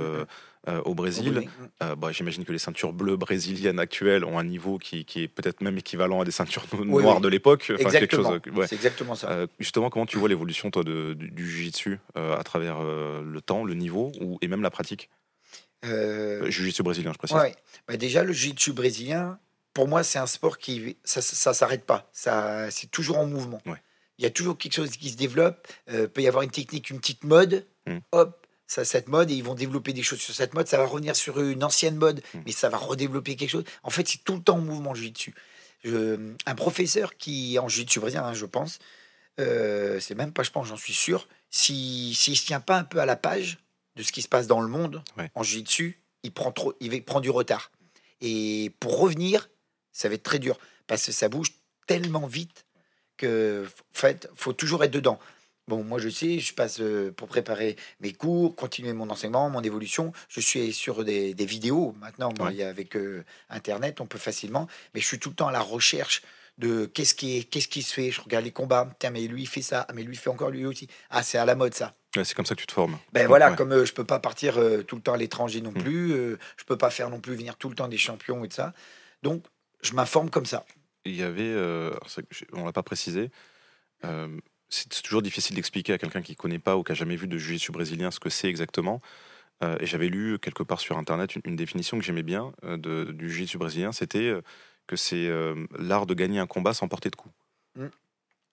au 0.86 0.95
Brésil. 0.95 1.49
Euh, 1.82 1.95
bah, 1.95 2.12
J'imagine 2.13 2.45
que 2.45 2.51
les 2.53 2.58
ceintures 2.60 2.93
bleues 2.93 3.17
brésiliennes 3.17 3.79
actuelles 3.79 4.23
ont 4.23 4.39
un 4.39 4.45
niveau 4.45 4.77
qui, 4.77 5.03
qui 5.03 5.23
est 5.23 5.27
peut-être 5.27 5.60
même 5.62 5.77
équivalent 5.77 6.21
à 6.21 6.23
des 6.25 6.32
ceintures 6.32 6.65
no- 6.73 6.79
Oui, 6.95 7.03
noires 7.03 7.17
oui. 7.17 7.21
de 7.21 7.27
l'époque. 7.27 7.71
Enfin, 7.75 7.89
quelque 7.89 8.15
Exactement. 8.15 8.29
chose, 8.32 8.56
ouais. 8.56 8.67
C'est 8.67 8.75
exactement 8.75 9.15
ça. 9.15 9.29
Euh, 9.29 9.47
justement, 9.60 9.89
comment 9.89 10.06
tu 10.06 10.17
vois 10.17 10.29
l'évolution 10.29 10.71
toi 10.71 10.86
de, 10.86 11.13
du, 11.13 11.29
du 11.32 11.49
jiu-jitsu 11.49 11.99
euh, 12.17 12.38
à 12.38 12.43
travers 12.43 12.77
euh, 12.79 13.21
le 13.21 13.41
temps, 13.41 13.65
le 13.65 13.73
niveau 13.73 14.13
ou, 14.21 14.38
et 14.41 14.47
même 14.47 14.62
la 14.62 14.69
pratique? 14.71 15.10
Euh, 15.84 16.43
Euh, 16.45 16.49
Jiu-jitsu 16.49 16.82
brésilien, 16.82 17.12
je 17.12 17.17
précise. 17.17 17.36
Ouais. 17.36 17.97
Déjà, 17.97 18.23
le 18.23 18.32
jiu-jitsu 18.32 18.71
brésilien, 18.71 19.38
pour 19.73 19.89
moi, 19.89 20.01
c'est 20.03 20.17
un 20.19 20.27
sport 20.27 20.58
qui 20.58 20.95
ça, 21.03 21.21
ça, 21.21 21.36
ça 21.36 21.53
s'arrête 21.53 21.84
pas. 21.86 22.10
Ça, 22.13 22.71
c'est 22.71 22.89
toujours 22.89 23.17
en 23.17 23.25
mouvement. 23.25 23.62
Ouais. 23.65 23.83
Il 24.17 24.23
y 24.23 24.28
a 24.28 24.30
toujours 24.30 24.58
quelque 24.58 24.73
chose 24.73 24.91
qui 24.91 25.10
se 25.10 25.17
développe. 25.17 25.67
Euh, 25.89 26.08
peut 26.08 26.21
y 26.21 26.28
avoir 26.28 26.43
une 26.43 26.52
technique, 26.52 26.89
une 26.89 26.99
petite 26.99 27.23
mode. 27.23 27.65
Mm. 27.88 27.97
Hop, 28.12 28.45
ça 28.67 28.86
cette 28.86 29.08
mode 29.08 29.30
et 29.32 29.34
ils 29.34 29.43
vont 29.43 29.56
développer 29.56 29.93
des 29.93 30.04
choses 30.04 30.19
sur 30.19 30.34
cette 30.34 30.54
mode. 30.54 30.67
Ça 30.67 30.78
va 30.78 30.86
revenir 30.86 31.15
sur 31.15 31.39
une 31.41 31.63
ancienne 31.63 31.95
mode, 31.97 32.21
Mm. 32.34 32.39
mais 32.45 32.52
ça 32.52 32.69
va 32.69 32.78
redévelopper 32.78 33.36
quelque 33.36 33.49
chose. 33.49 33.63
En 33.84 33.89
fait, 33.89 34.08
c'est 34.08 34.23
tout 34.23 34.36
le 34.36 34.41
temps 34.43 34.58
en 34.58 34.62
mouvement 34.62 34.93
le 34.93 34.99
jiu-jitsu. 34.99 35.34
Je- 35.84 36.34
un 36.45 36.56
professeur 36.56 37.17
qui 37.17 37.58
en 37.60 37.67
jiu-jitsu 37.67 37.99
brésilien, 37.99 38.23
hein, 38.26 38.34
je 38.34 38.45
pense, 38.45 38.80
euh, 39.39 39.99
c'est 39.99 40.15
même 40.15 40.32
pas, 40.32 40.43
je 40.43 40.52
pense, 40.52 40.67
j'en 40.67 40.78
suis 40.78 40.93
sûr. 40.93 41.28
Si 41.49 42.13
s'il 42.15 42.38
se 42.38 42.45
tient 42.45 42.60
pas 42.62 42.78
un 42.78 42.84
peu 42.84 42.99
à 42.99 43.06
la 43.06 43.15
page 43.15 43.58
de 43.95 44.04
ce 44.04 44.12
qui 44.12 44.21
se 44.21 44.28
passe 44.30 44.47
dans 44.47 44.62
le 44.62 44.67
monde 44.67 45.04
Ouais. 45.17 45.30
en 45.36 45.43
jiu-jitsu, 45.43 45.99
il 46.23 46.32
prend 46.32 46.52
trop, 46.52 46.73
il 46.80 47.04
prend 47.04 47.19
du 47.19 47.30
retard. 47.30 47.71
Et 48.21 48.71
pour 48.80 48.97
revenir, 48.99 49.49
ça 49.91 50.08
va 50.08 50.15
être 50.15 50.23
très 50.23 50.39
dur 50.39 50.58
parce 50.88 51.06
que 51.06 51.12
ça 51.12 51.28
bouge 51.30 51.49
tellement 51.88 52.26
vite 52.26 52.62
que, 53.17 53.65
en 53.65 53.97
fait, 53.97 54.30
faut 54.36 54.54
toujours 54.54 54.84
être 54.84 54.91
dedans. 54.91 55.19
Bon, 55.69 55.82
moi 55.82 55.97
je 55.97 56.10
sais, 56.10 56.39
je 56.39 56.54
passe 56.54 56.82
euh, 56.82 57.12
pour 57.13 57.30
préparer 57.30 57.78
mes 58.02 58.12
cours, 58.12 58.54
continuer 58.54 58.91
mon 58.91 59.10
enseignement, 59.10 59.49
mon 59.49 59.62
évolution. 59.62 60.12
Je 60.28 60.41
suis 60.41 60.73
sur 60.73 61.06
des, 61.06 61.34
des 61.34 61.45
vidéos 61.45 61.95
maintenant. 62.02 62.30
Bon, 62.34 62.45
Ouais. 62.47 62.52
il 62.52 62.58
y 62.58 62.63
a 62.63 62.67
avec 62.69 62.97
euh, 62.97 63.23
Internet, 63.49 64.02
on 64.02 64.06
peut 64.06 64.17
facilement. 64.17 64.67
Mais 64.93 64.99
je 64.99 65.08
suis 65.08 65.19
tout 65.19 65.30
le 65.30 65.36
temps 65.36 65.47
à 65.47 65.54
la 65.54 65.62
recherche 65.62 66.21
de 66.58 66.86
qu'est-ce 66.86 67.13
qui 67.15 67.38
est, 67.38 67.43
qu'est-ce 67.45 67.69
qui 67.69 67.82
se 67.82 67.93
fait. 67.93 68.12
Je 68.12 68.19
regarde 68.19 68.43
les 68.43 68.52
combats. 68.52 68.89
Tiens, 68.99 69.10
mais 69.12 69.21
lui 69.21 69.43
il 69.43 69.47
fait 69.47 69.62
ça. 69.62 69.86
Ah, 69.88 69.93
mais 69.93 70.04
lui 70.04 70.15
il 70.15 70.19
fait 70.19 70.30
encore 70.30 70.49
lui 70.52 70.65
aussi. 70.65 70.89
Ah, 71.10 71.23
c'est 71.23 71.38
à 71.38 71.45
la 71.45 71.56
mode 71.56 71.73
ça. 71.73 71.93
Ouais, 72.17 72.26
c'est 72.26 72.36
comme 72.36 72.45
ça 72.45 72.56
que 72.56 72.60
tu 72.60 72.67
te 72.67 72.73
formes. 72.73 72.99
Ben 73.13 73.26
voilà, 73.28 73.49
Ouais. 73.52 73.56
comme 73.56 73.71
euh, 73.71 73.86
je 73.86 73.93
peux 73.93 74.04
pas 74.04 74.19
partir 74.19 74.58
euh, 74.58 74.84
tout 74.84 74.97
le 74.97 75.02
temps 75.02 75.13
à 75.13 75.17
l'étranger 75.17 75.62
non 75.62 75.71
Mm. 75.71 75.82
plus, 75.82 76.10
je 76.58 76.63
peux 76.65 76.78
pas 76.78 76.89
faire 76.89 77.10
non 77.10 77.21
plus 77.21 77.36
venir 77.36 77.56
tout 77.56 77.69
le 77.69 77.76
temps 77.76 77.88
des 77.88 77.97
champions 77.97 78.43
et 78.43 78.49
de 78.49 78.54
ça. 78.54 78.73
Donc, 79.23 79.45
je 79.82 79.93
m'informe 79.93 80.30
comme 80.30 80.45
ça. 80.45 80.65
Il 81.06 81.16
y 81.16 81.24
avait, 81.24 81.44
euh, 81.44 81.94
on 82.54 82.66
l'a 82.66 82.72
pas 82.72 82.84
précisé, 82.84 83.30
euh, 84.06 84.39
c'est 84.70 85.02
toujours 85.02 85.22
difficile 85.22 85.56
d'expliquer 85.56 85.94
à 85.94 85.98
quelqu'un 85.98 86.22
qui 86.22 86.36
connaît 86.36 86.60
pas 86.60 86.78
ou 86.78 86.84
qui 86.84 86.92
a 86.92 86.96
jamais 86.96 87.16
vu 87.16 87.28
de 87.28 87.38
jiu-jitsu 87.38 87.72
brésilien 87.72 88.10
ce 88.12 88.20
que 88.20 88.30
c'est 88.30 88.48
exactement. 88.48 89.02
Euh, 89.63 89.78
et 89.80 89.86
j'avais 89.86 90.08
lu 90.08 90.39
quelque 90.39 90.63
part 90.63 90.80
sur 90.80 90.98
internet 90.98 91.36
une, 91.36 91.42
une 91.46 91.56
définition 91.56 91.98
que 92.00 92.04
j'aimais 92.04 92.24
bien 92.24 92.54
euh, 92.63 92.78
de, 92.78 93.12
du 93.12 93.30
jiu-jitsu 93.30 93.58
brésilien, 93.58 93.92
c'était 93.92 94.34
que 94.88 94.96
c'est 94.96 95.30
l'art 95.80 96.06
de 96.06 96.13
gagner 96.13 96.39
un 96.39 96.48
combat 96.48 96.74
sans 96.74 96.88
porter 96.88 97.10
de 97.10 97.16
coup. 97.16 97.32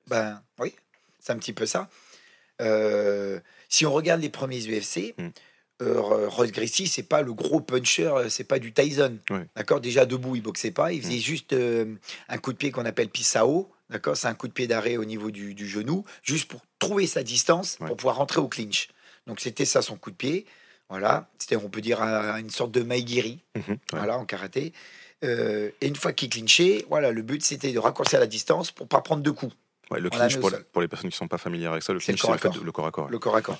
Ben 0.07 0.43
oui, 0.59 0.75
c'est 1.19 1.33
un 1.33 1.39
petit 1.39 1.53
peu 1.53 1.67
ça. 1.67 1.89
Si 3.69 3.87
on 3.87 3.93
regarde 3.93 4.21
les 4.21 4.29
premiers 4.29 4.61
UFC, 4.61 5.15
Mm. 5.19 5.29
Euh, 5.81 6.29
Royce 6.29 6.53
Gracie, 6.53 6.87
c'est 6.87 7.03
pas 7.03 7.23
le 7.23 7.33
gros 7.33 7.61
puncher, 7.61 8.07
euh, 8.09 8.29
c'est 8.29 8.45
pas 8.45 8.59
du 8.59 8.73
Tyson. 8.73 9.17
D'accord? 9.57 9.81
Déjà 9.81 10.07
debout, 10.07 10.37
il 10.37 10.43
boxait 10.43 10.71
pas, 10.71 10.93
il 10.93 11.03
faisait 11.03 11.19
juste 11.19 11.53
euh, 11.53 11.95
un 12.29 12.39
coup 12.39 12.53
de 12.53 12.59
pied 12.59 12.71
qu'on 12.71 12.85
appelle 12.85 13.09
pisao. 13.09 13.71
D'accord? 13.89 14.17
C'est 14.17 14.29
un 14.29 14.35
coup 14.35 14.47
de 14.49 14.53
pied 14.53 14.67
d'arrêt 14.67 14.97
au 14.97 15.05
niveau 15.05 15.31
du, 15.31 15.55
du 15.55 15.67
genou, 15.69 16.05
juste 16.23 16.49
pour 16.49 16.61
trouver 16.79 17.07
sa 17.07 17.23
distance 17.23 17.77
pour 17.77 17.97
pouvoir 17.97 18.17
rentrer 18.17 18.41
au 18.41 18.49
clinch. 18.49 18.89
Donc 19.27 19.41
c'était 19.41 19.65
ça 19.65 19.83
son 19.83 19.97
coup 19.97 20.11
de 20.11 20.17
pied. 20.17 20.47
Voilà, 20.89 21.29
c'était 21.39 21.57
on 21.57 21.69
peut 21.69 21.81
dire 21.81 22.03
un- 22.03 22.37
une 22.39 22.51
sorte 22.51 22.73
de 22.73 22.83
maigiri, 22.83 23.41
Mhm, 23.57 23.63
ouais. 23.69 23.77
voilà 23.93 24.19
en 24.19 24.25
karaté. 24.25 24.73
Euh, 25.23 25.71
et 25.81 25.87
une 25.89 25.95
fois 25.97 26.13
qu'il 26.13 26.29
clinchait, 26.31 26.85
voilà, 26.89 27.13
le 27.13 27.23
but 27.23 27.45
c'était 27.45 27.73
de 27.73 27.79
raccourcir 27.79 28.19
la 28.21 28.27
distance 28.27 28.71
pour 28.73 28.89
pas 28.89 29.01
prendre 29.01 29.23
de 29.23 29.31
coups. 29.31 29.55
Ouais, 29.91 30.01
le 30.01 30.09
clinch, 30.11 30.37
pour, 30.39 30.51
les 30.83 30.89
personnes 30.89 31.11
qui 31.11 31.15
ne 31.15 31.19
sont 31.19 31.29
pas 31.29 31.39
familières 31.39 31.73
avec 31.73 31.83
ça, 31.83 31.93
le 31.93 31.99
clinch, 31.99 32.21
c'est 32.21 32.27
le 32.27 32.65
le 32.65 32.73
corps 32.73 32.87
à 32.87 32.91
corps. 32.93 33.09
le 33.11 33.19
corps 33.19 33.37
à 33.37 33.43
corps. 33.43 33.59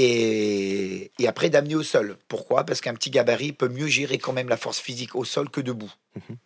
Et, 0.00 1.10
et 1.18 1.26
après 1.26 1.50
d'amener 1.50 1.74
au 1.74 1.82
sol. 1.82 2.16
Pourquoi? 2.28 2.64
Parce 2.64 2.80
qu'un 2.80 2.94
petit 2.94 3.10
gabarit 3.10 3.52
peut 3.52 3.68
mieux 3.68 3.88
gérer 3.88 4.18
quand 4.18 4.32
même 4.32 4.48
la 4.48 4.56
force 4.56 4.78
physique 4.78 5.14
au 5.16 5.24
sol 5.24 5.50
que 5.50 5.60
debout. 5.60 5.92
Mhm. 6.16 6.36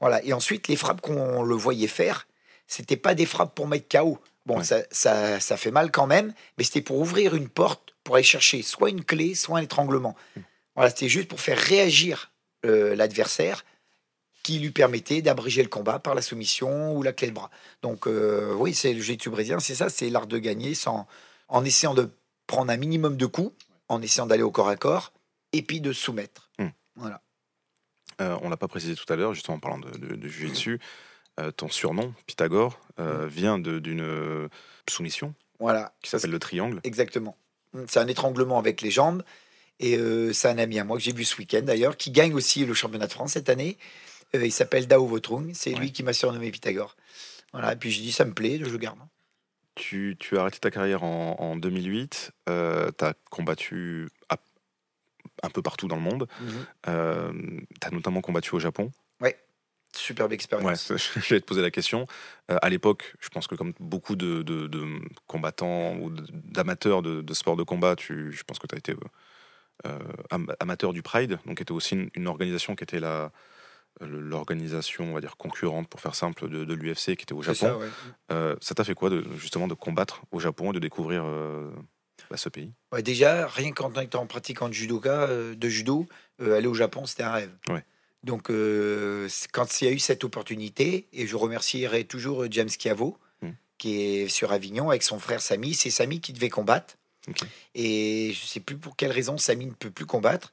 Voilà. 0.00 0.24
Et 0.24 0.32
ensuite, 0.32 0.68
les 0.68 0.76
frappes 0.76 1.00
qu'on 1.00 1.42
le 1.42 1.54
voyait 1.56 1.88
faire, 1.88 2.26
c'était 2.66 2.96
pas 2.96 3.14
des 3.14 3.26
frappes 3.26 3.54
pour 3.54 3.66
mettre 3.66 3.88
KO. 3.88 4.18
Bon, 4.46 4.58
Ouais. 4.58 4.64
ça, 4.64 4.82
ça, 4.90 5.40
ça 5.40 5.56
fait 5.56 5.70
mal 5.70 5.90
quand 5.90 6.06
même, 6.06 6.34
mais 6.58 6.64
c'était 6.64 6.82
pour 6.82 6.98
ouvrir 6.98 7.34
une 7.34 7.48
porte, 7.48 7.94
pour 8.04 8.14
aller 8.16 8.24
chercher 8.24 8.62
soit 8.62 8.90
une 8.90 9.04
clé, 9.04 9.34
soit 9.34 9.58
un 9.58 9.62
étranglement. 9.62 10.14
Mhm. 10.36 10.42
Voilà, 10.76 10.90
c'était 10.90 11.08
juste 11.08 11.28
pour 11.28 11.40
faire 11.40 11.58
réagir 11.58 12.30
euh, 12.66 12.94
l'adversaire 12.94 13.64
qui 14.42 14.58
lui 14.58 14.70
permettait 14.70 15.22
d'abréger 15.22 15.62
le 15.62 15.68
combat 15.68 15.98
par 15.98 16.14
la 16.14 16.20
soumission 16.20 16.94
ou 16.94 17.02
la 17.02 17.12
clé 17.12 17.28
de 17.28 17.32
bras. 17.32 17.50
Donc 17.82 18.06
euh, 18.06 18.52
oui, 18.54 18.74
c'est 18.74 18.92
le 18.92 19.00
jiu-jitsu 19.00 19.30
brésilien, 19.30 19.58
c'est 19.60 19.74
ça, 19.74 19.88
c'est 19.88 20.10
l'art 20.10 20.26
de 20.26 20.38
gagner 20.38 20.74
sans, 20.74 21.06
en 21.48 21.64
essayant 21.64 21.94
de 21.94 22.10
prendre 22.46 22.70
un 22.72 22.76
minimum 22.76 23.16
de 23.16 23.26
coups, 23.26 23.52
en 23.88 24.00
essayant 24.02 24.26
d'aller 24.26 24.42
au 24.42 24.50
corps 24.50 24.68
à 24.68 24.76
corps, 24.76 25.12
et 25.52 25.62
puis 25.62 25.80
de 25.80 25.92
soumettre. 25.92 26.50
Hmm. 26.58 26.68
Voilà. 26.96 27.20
Euh, 28.20 28.36
on 28.42 28.48
l'a 28.48 28.56
pas 28.56 28.68
précisé 28.68 28.94
tout 28.94 29.10
à 29.12 29.16
l'heure, 29.16 29.34
justement 29.34 29.56
en 29.56 29.60
parlant 29.60 29.78
de, 29.78 29.90
de, 29.90 30.14
de 30.16 30.28
jiu-jitsu. 30.28 30.78
Euh, 31.40 31.50
ton 31.50 31.68
surnom, 31.68 32.14
Pythagore, 32.26 32.78
euh, 33.00 33.26
vient 33.26 33.58
de- 33.58 33.80
d'une 33.80 34.48
soumission 34.88 35.34
Voilà, 35.58 35.92
qui 36.02 36.10
s'appelle 36.10 36.30
le 36.30 36.38
triangle. 36.38 36.80
exactement. 36.84 37.36
C'est 37.88 37.98
un 37.98 38.06
étranglement 38.06 38.58
avec 38.58 38.80
les 38.82 38.90
jambes. 38.92 39.24
Et 39.80 39.98
c'est 40.32 40.48
un 40.48 40.58
ami 40.58 40.78
à 40.78 40.84
moi 40.84 40.96
que 40.96 41.02
j'ai 41.02 41.12
vu 41.12 41.24
ce 41.24 41.36
week-end 41.36 41.62
d'ailleurs, 41.62 41.96
qui 41.96 42.12
gagne 42.12 42.32
aussi 42.34 42.64
le 42.64 42.74
championnat 42.74 43.08
de 43.08 43.12
France 43.12 43.32
cette 43.32 43.48
année. 43.48 43.76
Il 44.32 44.52
s'appelle 44.52 44.86
Dao 44.86 45.04
Votrung. 45.04 45.50
C'est 45.52 45.72
lui 45.72 45.90
qui 45.90 46.04
m'a 46.04 46.12
surnommé 46.12 46.52
Pythagore. 46.52 46.94
Voilà, 47.52 47.72
et 47.72 47.76
puis 47.76 47.90
j'ai 47.90 48.02
dit, 48.02 48.12
ça 48.12 48.24
me 48.24 48.32
plaît, 48.32 48.58
je 48.60 48.70
le 48.70 48.78
garde. 48.78 48.98
Tu, 49.74 50.16
tu 50.18 50.36
as 50.38 50.42
arrêté 50.42 50.58
ta 50.60 50.70
carrière 50.70 51.02
en, 51.02 51.36
en 51.38 51.56
2008. 51.56 52.32
tu 52.46 52.52
as 52.52 53.14
combattu 53.30 54.08
à- 54.28 54.38
un 55.42 55.50
peu 55.50 55.62
partout 55.62 55.88
dans 55.88 55.96
le 55.96 56.02
monde. 56.02 56.28
tu 56.84 56.90
as 56.90 57.90
notamment 57.90 58.20
combattu 58.20 58.54
au 58.54 58.58
Japon. 58.60 58.90
Superbe 59.96 60.30
Ouais, 60.30 60.34
expérience. 60.34 60.92
j'allais 61.28 61.40
te 61.40 61.46
poser 61.46 61.62
la 61.62 61.70
question. 61.70 62.08
Euh, 62.50 62.56
à 62.62 62.68
l'époque, 62.68 63.14
je 63.20 63.28
pense 63.28 63.46
que 63.46 63.54
comme 63.54 63.74
beaucoup 63.78 64.16
de, 64.16 64.42
de- 64.42 64.66
de 64.66 64.84
combattants 65.28 65.94
ou 65.98 66.10
d'amateurs 66.10 67.00
de, 67.00 67.22
de 67.22 67.32
sport 67.34 67.54
de 67.56 67.62
combat, 67.62 67.94
tu, 67.94 68.32
je 68.32 68.42
pense 68.42 68.58
que 68.58 68.66
tu 68.66 68.74
as 68.74 68.78
été 68.78 68.90
euh, 68.92 68.96
euh, 69.86 69.98
am- 70.30 70.52
amateur 70.58 70.92
du 70.92 71.02
Pride, 71.02 71.38
donc 71.46 71.60
était 71.60 71.70
aussi 71.70 71.94
une, 71.94 72.10
une 72.14 72.26
organisation 72.26 72.74
qui 72.74 72.82
était 72.82 72.98
la 72.98 73.30
l'organisation, 74.00 75.04
on 75.04 75.14
va 75.14 75.20
dire 75.20 75.36
concurrente 75.36 75.88
pour 75.88 76.00
faire 76.00 76.14
simple 76.14 76.48
de, 76.48 76.64
de 76.64 76.74
l'UFC 76.74 77.16
qui 77.16 77.22
était 77.22 77.32
au 77.32 77.42
Japon. 77.42 77.54
ça, 77.54 77.76
ouais. 77.78 77.88
Euh, 78.32 78.56
ça 78.60 78.74
t'a 78.74 78.84
fait 78.84 78.94
quoi 78.94 79.10
de 79.10 79.24
justement 79.38 79.68
de 79.68 79.74
combattre 79.74 80.22
au 80.32 80.40
Japon 80.40 80.70
et 80.70 80.74
de 80.74 80.78
découvrir 80.80 81.24
euh, 81.24 81.70
bah, 82.30 82.36
ce 82.36 82.48
pays? 82.48 82.72
Ouais, 82.92 83.02
déjà, 83.02 83.46
rien 83.46 83.72
qu'en 83.72 83.92
étant 84.00 84.26
pratiquant 84.26 84.68
de 84.68 84.74
judoka, 84.74 85.22
euh, 85.28 85.54
de 85.54 85.68
judo, 85.68 86.06
aller 86.40 86.66
au 86.66 86.74
Japon, 86.74 87.06
c'était 87.06 87.22
un 87.22 87.32
rêve. 87.32 87.52
Ouais. 87.68 87.84
Donc, 88.24 88.44
quand 89.52 89.80
il 89.80 89.84
y 89.84 89.88
a 89.88 89.92
eu 89.92 89.98
cette 89.98 90.24
opportunité, 90.24 91.06
et 91.12 91.26
je 91.26 91.36
remercierai 91.36 92.04
toujours 92.04 92.46
James 92.50 92.70
Chiavo, 92.70 93.18
Mm. 93.42 93.50
qui 93.78 94.00
est 94.00 94.28
sur 94.28 94.52
Avignon 94.52 94.88
avec 94.88 95.02
son 95.02 95.18
frère 95.18 95.42
Samy. 95.42 95.74
C'est 95.74 95.90
Samy 95.90 96.20
qui 96.20 96.32
devait 96.32 96.48
combattre. 96.48 96.96
Et 97.74 98.32
je 98.32 98.46
sais 98.46 98.60
plus 98.60 98.76
pour 98.76 98.96
quelle 98.96 99.10
raison 99.10 99.36
Samy 99.38 99.66
ne 99.66 99.72
peut 99.72 99.90
plus 99.90 100.06
combattre. 100.06 100.52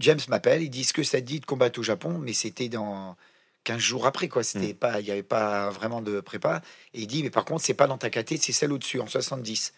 James 0.00 0.20
m'appelle, 0.28 0.62
il 0.62 0.70
dit 0.70 0.84
ce 0.84 0.92
que 0.92 1.02
ça 1.02 1.20
te 1.20 1.26
dit 1.26 1.40
de 1.40 1.46
combattre 1.46 1.78
au 1.78 1.82
Japon, 1.82 2.18
mais 2.18 2.32
c'était 2.32 2.68
dans 2.68 3.16
15 3.64 3.78
jours 3.78 4.06
après, 4.06 4.28
quoi. 4.28 4.42
C'était 4.42 4.74
pas, 4.74 5.00
il 5.00 5.04
n'y 5.04 5.10
avait 5.10 5.22
pas 5.22 5.70
vraiment 5.70 6.00
de 6.00 6.20
prépa. 6.20 6.62
Et 6.94 7.02
il 7.02 7.06
dit, 7.06 7.22
mais 7.22 7.30
par 7.30 7.44
contre, 7.44 7.62
c'est 7.64 7.74
pas 7.74 7.86
dans 7.86 7.98
ta 7.98 8.10
caté, 8.10 8.36
c'est 8.36 8.52
celle 8.52 8.72
au-dessus, 8.72 9.00
en 9.00 9.06
70. 9.06 9.72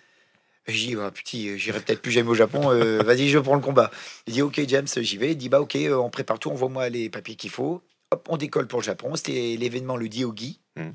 Et 0.69 0.73
J'ai 0.73 0.87
dit, 0.89 0.95
bah, 0.97 1.11
petit, 1.11 1.49
euh, 1.49 1.57
j'irai 1.57 1.81
peut-être 1.81 2.01
plus 2.01 2.13
jamais 2.13 2.29
au 2.29 2.35
Japon, 2.35 2.71
euh, 2.71 3.03
vas-y, 3.05 3.29
je 3.29 3.39
prends 3.39 3.57
le 3.57 3.61
combat. 3.61 3.91
Il 4.27 4.35
dit, 4.35 4.43
ok, 4.43 4.61
James, 4.69 4.87
j'y 4.87 5.17
vais. 5.17 5.33
Il 5.33 5.37
dit, 5.37 5.49
bah, 5.49 5.61
ok, 5.61 5.75
euh, 5.77 5.97
on 5.97 6.11
prépare 6.11 6.39
tout, 6.39 6.51
envoie-moi 6.51 6.89
les 6.89 7.11
papiers 7.11 7.35
qu'il 7.35 7.51
faut. 7.51 7.83
Hop, 8.13 8.29
on 8.31 8.37
décolle 8.37 8.69
pour 8.69 8.79
le 8.79 8.85
Japon. 8.85 9.17
C'était 9.17 9.57
l'événement 9.59 9.97
le 9.97 10.09
Diogi. 10.09 10.61
Mhm. 10.77 10.95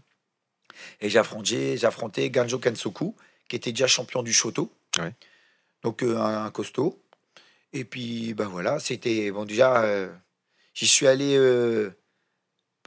Et 1.02 1.10
j'affrontais, 1.10 1.76
j'affrontais 1.76 2.30
Ganjo 2.30 2.60
Kansoku, 2.60 3.16
qui 3.50 3.56
était 3.56 3.72
déjà 3.72 3.88
champion 3.88 4.24
du 4.24 4.32
Shoto. 4.32 4.72
Ouais. 5.00 5.14
Donc, 5.84 6.04
euh, 6.04 6.18
un, 6.18 6.46
un 6.46 6.52
costaud. 6.52 7.02
Et 7.74 7.84
puis, 7.86 8.34
ben 8.34 8.46
voilà, 8.48 8.80
c'était. 8.80 9.32
Bon, 9.32 9.46
déjà, 9.46 9.84
euh, 9.84 10.10
j'y 10.74 10.88
suis 10.88 11.08
allé. 11.08 11.36
euh, 11.38 11.92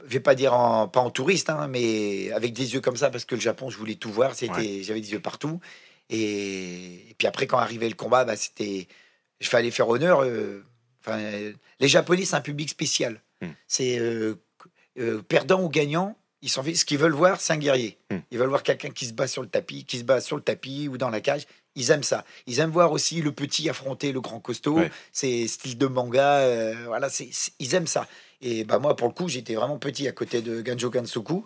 je 0.03 0.09
vais 0.09 0.19
pas 0.19 0.33
dire 0.35 0.53
en, 0.53 0.87
pas 0.87 0.99
en 1.01 1.11
touriste, 1.11 1.49
hein, 1.51 1.67
mais 1.67 2.31
avec 2.31 2.53
des 2.53 2.73
yeux 2.73 2.81
comme 2.81 2.97
ça, 2.97 3.09
parce 3.11 3.23
que 3.25 3.35
le 3.35 3.41
Japon, 3.41 3.69
je 3.69 3.77
voulais 3.77 3.95
tout 3.95 4.11
voir. 4.11 4.33
C'était, 4.35 4.81
j'avais 4.83 5.01
des 5.01 5.11
yeux 5.11 5.19
partout. 5.19 5.59
Et, 6.09 7.09
et 7.09 7.15
puis 7.17 7.27
après, 7.27 7.45
quand 7.47 7.57
arrivait 7.59 7.87
le 7.87 7.95
combat, 7.95 8.25
bah, 8.25 8.35
c'était, 8.35 8.87
je 9.39 9.47
fallait 9.47 9.71
faire 9.71 9.87
honneur. 9.89 10.21
euh, 10.23 10.63
Enfin, 11.03 11.17
les 11.79 11.87
Japonais, 11.87 12.25
c'est 12.25 12.35
un 12.35 12.41
public 12.41 12.69
spécial. 12.69 13.21
Hmm. 13.41 13.49
C'est 13.67 13.97
euh, 13.97 14.35
perdant 15.27 15.63
ou 15.63 15.69
gagnant, 15.69 16.15
ils 16.43 16.49
fait. 16.49 16.75
Ce 16.75 16.85
qu'ils 16.85 16.99
veulent 16.99 17.13
voir, 17.13 17.41
c'est 17.41 17.53
un 17.53 17.57
guerrier. 17.57 17.97
Hmm. 18.11 18.17
Ils 18.29 18.37
veulent 18.37 18.49
voir 18.49 18.61
quelqu'un 18.61 18.91
qui 18.91 19.05
se 19.07 19.13
bat 19.13 19.27
sur 19.27 19.41
le 19.41 19.47
tapis, 19.49 19.83
qui 19.85 19.97
se 19.97 20.03
bat 20.03 20.21
sur 20.21 20.35
le 20.35 20.43
tapis 20.43 20.87
ou 20.87 20.97
dans 20.97 21.09
la 21.09 21.19
cage. 21.21 21.47
Ils 21.75 21.91
aiment 21.91 22.03
ça. 22.03 22.25
Ils 22.47 22.59
aiment 22.59 22.71
voir 22.71 22.91
aussi 22.91 23.21
le 23.21 23.31
petit 23.31 23.69
affronter 23.69 24.11
le 24.11 24.19
grand 24.19 24.39
costaud. 24.39 24.75
Ouais. 24.79 24.91
C'est 25.13 25.47
style 25.47 25.77
de 25.77 25.87
manga. 25.87 26.37
euh, 26.39 26.73
voilà, 26.87 27.09
c'est, 27.09 27.29
ils 27.59 27.75
aiment 27.75 27.87
ça. 27.87 28.07
Et 28.41 28.63
bah 28.63 28.79
moi, 28.79 28.95
pour 28.95 29.07
le 29.07 29.13
coup, 29.13 29.29
j'étais 29.29 29.55
vraiment 29.55 29.77
petit 29.77 30.07
à 30.07 30.11
côté 30.11 30.41
de 30.41 30.61
Ganjo 30.61 30.89
Kansoku. 30.89 31.45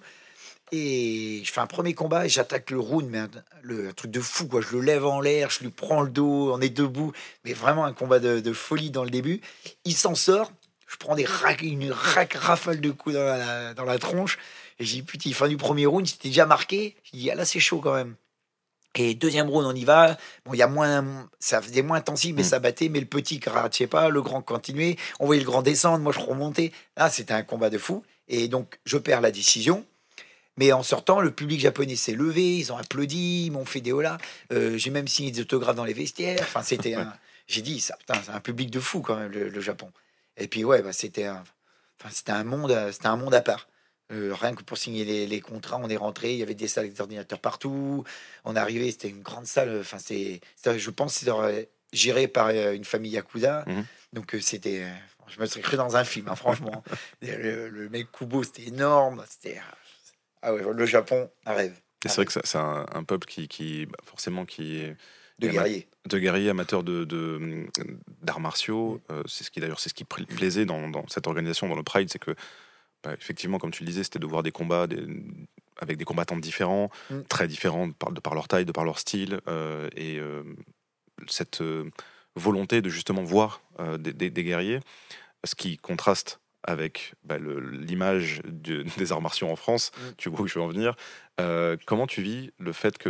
Et 0.72 1.44
je 1.46 1.52
fais 1.52 1.62
un 1.62 1.68
premier 1.68 1.94
combat 1.94 2.26
et 2.26 2.30
j'attaque 2.30 2.72
le 2.72 2.80
round, 2.80 3.08
mais 3.08 3.20
un, 3.20 3.30
le, 3.62 3.90
un 3.90 3.94
truc 3.94 4.10
de 4.10 4.20
fou, 4.20 4.48
quoi. 4.48 4.62
Je 4.62 4.76
le 4.76 4.82
lève 4.82 5.06
en 5.06 5.22
l'air, 5.22 5.52
je 5.52 5.60
lui 5.60 5.70
prends 5.70 6.02
le 6.02 6.10
dos, 6.10 6.52
on 6.52 6.60
est 6.60 6.70
debout. 6.70 7.12
Mais 7.44 7.54
vraiment 7.54 7.86
un 7.86 7.94
combat 7.94 8.18
de, 8.20 8.40
de 8.40 8.54
folie 8.54 8.90
dans 8.90 9.04
le 9.04 9.12
début. 9.12 9.42
Il 9.84 9.96
s'en 9.96 10.16
sort. 10.16 10.52
Je 10.88 10.98
prends 10.98 11.16
des 11.16 11.26
rac- 11.26 11.62
une 11.62 11.92
rac 11.92 12.34
rafale 12.34 12.82
de 12.82 12.90
coups 12.92 13.14
dans 13.16 13.24
la, 13.24 13.74
dans 13.76 13.86
la 13.86 14.00
tronche. 14.00 14.40
Et 14.80 14.86
j'ai 14.86 14.98
dit, 14.98 15.04
putain, 15.04 15.32
fin 15.34 15.48
du 15.48 15.58
premier 15.58 15.86
round, 15.86 16.08
c'était 16.08 16.30
déjà 16.30 16.48
marqué. 16.48 16.96
J'ai 17.04 17.18
dit, 17.20 17.30
ah 17.30 17.36
là, 17.36 17.46
c'est 17.46 17.60
chaud 17.60 17.80
quand 17.80 17.94
même. 17.94 18.16
Et 19.00 19.14
deuxième 19.16 19.50
round, 19.50 19.66
on 19.66 19.76
y 19.76 19.84
va. 19.84 20.18
Bon, 20.46 20.54
il 20.54 20.58
y 20.58 20.62
a 20.62 20.68
moins, 20.68 21.28
ça 21.40 21.62
faisait 21.62 21.82
moins 21.82 21.98
intensif, 21.98 22.34
mais 22.36 22.42
Mm. 22.44 22.46
ça 22.46 22.60
battait. 22.60 22.90
Mais 22.90 23.00
le 23.00 23.06
petit 23.06 23.40
je 23.44 23.86
pas, 23.86 24.10
le 24.10 24.22
grand 24.22 24.42
continuait. 24.42 24.98
On 25.20 25.26
voyait 25.26 25.42
le 25.42 25.46
grand 25.46 25.62
descendre, 25.62 26.00
moi 26.00 26.14
je 26.14 26.20
remontais. 26.20 26.72
Là, 26.98 27.10
c'était 27.10 27.34
un 27.34 27.44
combat 27.44 27.70
de 27.70 27.78
fou. 27.78 28.04
Et 28.28 28.48
donc, 28.48 28.80
je 28.86 28.98
perds 28.98 29.22
la 29.22 29.32
décision. 29.32 29.86
Mais 30.58 30.72
en 30.72 30.84
sortant, 30.84 31.20
le 31.20 31.32
public 31.32 31.60
japonais 31.60 31.96
s'est 31.98 32.14
levé, 32.14 32.58
ils 32.58 32.72
ont 32.72 32.78
applaudi, 32.78 33.48
ils 33.48 33.52
m'ont 33.52 33.66
fait 33.66 33.82
des 33.82 33.92
holas. 33.92 34.18
Euh, 34.54 34.78
j'ai 34.78 34.90
même 34.90 35.08
signé 35.08 35.32
des 35.32 35.42
autographes 35.42 35.76
dans 35.76 35.84
les 35.84 35.94
vestiaires. 35.94 36.40
Enfin, 36.42 36.62
c'était 36.64 36.94
un... 36.96 37.14
J'ai 37.48 37.62
dit, 37.62 37.80
ça, 37.82 37.96
putain, 37.98 38.16
c'est 38.26 38.32
un 38.32 38.40
public 38.40 38.72
de 38.72 38.80
fou 38.80 39.02
quand 39.02 39.18
même, 39.18 39.32
le, 39.32 39.50
le 39.50 39.62
Japon. 39.62 39.92
Et 40.38 40.48
puis, 40.48 40.64
ouais, 40.64 40.82
bah, 40.82 40.94
c'était 40.94 41.26
un... 41.26 41.44
Enfin, 42.00 42.10
c'était 42.14 42.32
un 42.32 42.44
monde, 42.44 42.76
c'était 42.92 43.08
un 43.08 43.18
monde 43.18 43.34
à 43.36 43.42
part. 43.42 43.68
Euh, 44.12 44.34
rien 44.39 44.54
que 44.54 44.62
pour 44.63 44.78
signer 44.78 45.04
les, 45.04 45.26
les 45.26 45.41
contrats, 45.41 45.80
on 45.82 45.89
est 45.89 45.98
rentré, 45.98 46.32
il 46.34 46.38
y 46.38 46.44
avait 46.44 46.54
des 46.54 46.68
salles 46.68 46.94
d'ordinateurs 46.94 47.39
partout. 47.39 48.04
On 48.44 48.56
est 48.56 48.60
arrivé, 48.60 48.91
c'était 48.91 49.10
une 49.10 49.22
grande 49.24 49.48
salle. 49.48 49.80
Enfin, 49.80 49.98
c'est, 50.00 50.41
je 50.63 50.89
pense, 50.91 51.15
c'est 51.15 51.30
euh, 51.30 51.63
géré 51.91 52.28
par 52.28 52.48
euh, 52.48 52.74
une 52.74 52.86
famille 52.86 53.12
yakuza. 53.12 53.63
Mhm. 53.68 53.86
Donc, 54.13 54.36
c'était, 54.41 54.86
je 55.28 55.39
me 55.41 55.46
serais 55.48 55.62
cru 55.62 55.76
dans 55.78 55.98
un 55.98 56.04
film, 56.04 56.28
hein, 56.30 56.36
franchement. 56.36 56.84
Le, 57.22 57.70
le 57.70 57.89
mec 57.89 58.12
Kubo, 58.12 58.44
c'était 58.44 58.68
énorme. 58.68 59.24
C'était, 59.28 59.60
ah 60.44 60.54
ouais, 60.54 60.62
le 60.72 60.86
Japon, 60.86 61.30
un 61.47 61.53
rêve. 61.53 61.74
C'est 62.06 62.14
vrai 62.16 62.26
que 62.26 62.32
c'est 62.34 62.58
un, 62.60 62.86
un 62.93 63.03
peuple 63.03 63.26
qui, 63.26 63.47
qui 63.47 63.88
bah, 63.88 63.97
forcément 64.03 64.45
qui 64.45 64.78
est 64.78 64.95
De 65.39 65.47
Et 65.47 65.51
guerrier. 65.51 65.88
de 66.06 66.20
guerriers 66.20 66.51
amateurs 66.51 66.84
de, 66.84 67.03
d'arts 68.22 68.39
martiaux. 68.39 69.01
Euh, 69.10 69.24
c'est 69.26 69.43
ce 69.43 69.49
qui 69.49 69.60
d'ailleurs 69.60 69.80
c'est 69.80 69.89
ce 69.89 69.95
qui 69.95 70.03
pla- 70.03 70.26
plaisait 70.28 70.66
dans, 70.66 70.88
dans 70.89 71.08
cette 71.08 71.26
organisation, 71.26 71.68
dans 71.68 71.76
le 71.76 71.82
Pride, 71.82 72.10
c'est 72.12 72.20
que 72.20 72.36
bah, 73.06 73.14
effectivement, 73.14 73.58
comme 73.60 73.72
tu 73.72 73.84
le 73.84 73.88
disais, 73.88 74.03
c'était 74.03 74.20
de 74.20 74.26
voir 74.26 74.43
des 74.43 74.51
combats 74.51 74.88
des- 74.88 75.06
avec 75.80 75.97
des 75.97 76.06
combattants 76.06 76.38
différents, 76.38 76.89
Mm. 77.10 77.22
très 77.30 77.47
différents 77.47 77.88
de 77.88 77.93
par, 77.93 78.12
de 78.12 78.20
par 78.20 78.34
leur 78.36 78.47
taille, 78.47 78.66
de 78.66 78.72
par 78.72 78.84
leur 78.86 78.99
style, 78.99 79.39
euh, 79.47 79.89
et 79.95 80.18
euh, 80.20 80.43
cette 81.28 81.62
euh, 81.62 81.89
volonté 82.36 82.82
de 82.82 82.89
justement 82.89 83.24
voir 83.24 83.62
euh, 83.80 83.97
des, 83.97 84.14
des- 84.14 84.30
des 84.30 84.43
guerriers, 84.43 84.80
ce 85.45 85.56
qui 85.56 85.78
contraste 85.78 86.39
avec 86.64 87.14
bah, 87.24 87.38
l'image 87.38 88.41
de- 88.45 88.84
des 88.97 89.12
arts 89.12 89.22
martiaux 89.22 89.47
en 89.49 89.56
France. 89.56 89.91
Mm. 89.97 90.01
Tu 90.18 90.30
vois 90.30 90.41
où 90.41 90.47
je 90.47 90.56
veux 90.60 90.66
en 90.66 90.68
venir. 90.70 90.95
Euh, 91.39 91.78
comment 91.86 92.08
tu 92.08 92.22
vis 92.22 92.51
le 92.60 92.72
fait 92.74 92.97
que, 92.97 93.10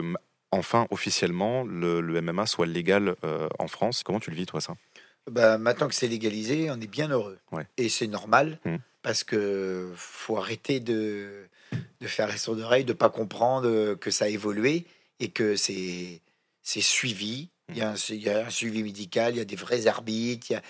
enfin, 0.52 0.88
officiellement, 0.89 1.64
le, 1.64 2.02
le 2.02 2.22
MMA 2.22 2.46
soit 2.48 2.66
légal 2.66 3.16
euh, 3.24 3.48
en 3.60 3.68
France? 3.68 4.04
Comment 4.04 4.20
tu 4.20 4.30
le 4.32 4.36
vis, 4.36 4.46
toi, 4.46 4.60
ça? 4.60 4.76
Bah, 5.32 5.58
maintenant 5.58 5.88
que 5.88 5.96
c'est 5.96 6.08
légalisé, 6.08 6.70
on 6.70 6.80
est 6.82 6.88
bien 6.88 7.10
heureux. 7.10 7.39
Ouais. 7.52 7.68
Et 7.78 7.89
c'est 7.89 8.08
normal 8.08 8.60
Mm. 8.66 8.76
Parce 9.06 9.24
que 9.24 9.91
faut 9.95 10.36
arrêter 10.38 10.80
de, 10.80 11.47
de 12.01 12.08
faire 12.08 12.28
les 12.28 12.38
sourds 12.38 12.56
d'oreilles, 12.56 12.86
de 12.86 12.93
pas 12.93 13.12
comprendre 13.12 13.93
que 13.93 14.10
ça 14.10 14.26
a 14.26 14.30
évolué 14.30 14.88
et 15.20 15.30
que 15.30 15.56
c'est 15.56 16.22
c'est 16.64 16.82
suivi. 16.82 17.49
Il 17.70 17.78
y, 17.78 17.82
a 17.84 17.91
un, 17.91 17.95
il 18.10 18.24
y 18.24 18.30
a 18.32 18.47
un 18.47 18.49
suivi 18.49 18.82
médical, 18.82 19.36
il 19.36 19.38
y 19.38 19.41
a 19.41 19.45
des 19.45 19.56
vrais 19.56 19.86
arbitres, 19.86 20.47
il 20.49 20.53
y 20.53 20.56
a, 20.56 20.64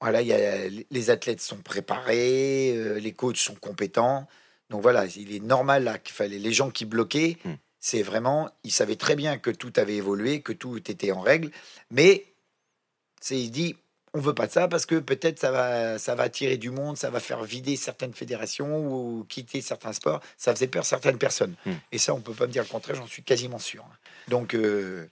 voilà, 0.00 0.22
il 0.22 0.28
y 0.28 0.32
a, 0.32 0.68
les 0.90 1.10
athlètes 1.10 1.40
sont 1.40 1.56
préparés, 1.56 2.72
euh, 2.76 3.00
les 3.00 3.12
coachs 3.12 3.36
sont 3.36 3.56
compétents. 3.56 4.28
Donc 4.68 4.82
voilà, 4.82 5.06
il 5.06 5.34
est 5.34 5.42
normal 5.42 5.82
là 5.82 5.98
qu'il 5.98 6.14
fallait 6.14 6.38
les 6.38 6.52
gens 6.52 6.70
qui 6.70 6.84
bloquaient. 6.84 7.36
Mm. 7.44 7.54
C'est 7.80 8.02
vraiment, 8.02 8.48
ils 8.62 8.70
savaient 8.70 8.94
très 8.94 9.16
bien 9.16 9.38
que 9.38 9.50
tout 9.50 9.72
avait 9.74 9.96
évolué, 9.96 10.40
que 10.40 10.52
tout 10.52 10.76
était 10.76 11.10
en 11.10 11.20
règle, 11.20 11.50
mais 11.90 12.26
c'est 13.20 13.40
il 13.40 13.50
dit 13.50 13.74
on 14.14 14.20
veut 14.20 14.34
pas 14.34 14.46
de 14.46 14.52
ça 14.52 14.68
parce 14.68 14.86
que 14.86 14.96
peut-être 14.96 15.38
ça 15.38 15.50
va 15.50 15.98
ça 15.98 16.14
va 16.14 16.24
attirer 16.24 16.56
du 16.56 16.70
monde, 16.70 16.96
ça 16.96 17.10
va 17.10 17.20
faire 17.20 17.42
vider 17.44 17.76
certaines 17.76 18.12
fédérations 18.12 18.78
ou 18.78 19.24
quitter 19.28 19.60
certains 19.60 19.92
sports. 19.92 20.20
Ça 20.36 20.54
faisait 20.54 20.66
peur 20.66 20.84
certaines 20.84 21.18
personnes. 21.18 21.54
Mm. 21.64 21.72
Et 21.92 21.98
ça, 21.98 22.14
on 22.14 22.20
peut 22.20 22.34
pas 22.34 22.46
me 22.46 22.52
dire 22.52 22.62
le 22.62 22.68
contraire, 22.68 22.96
j'en 22.96 23.06
suis 23.06 23.22
quasiment 23.22 23.58
sûr. 23.58 23.84
Donc 24.28 24.54
euh, 24.54 25.06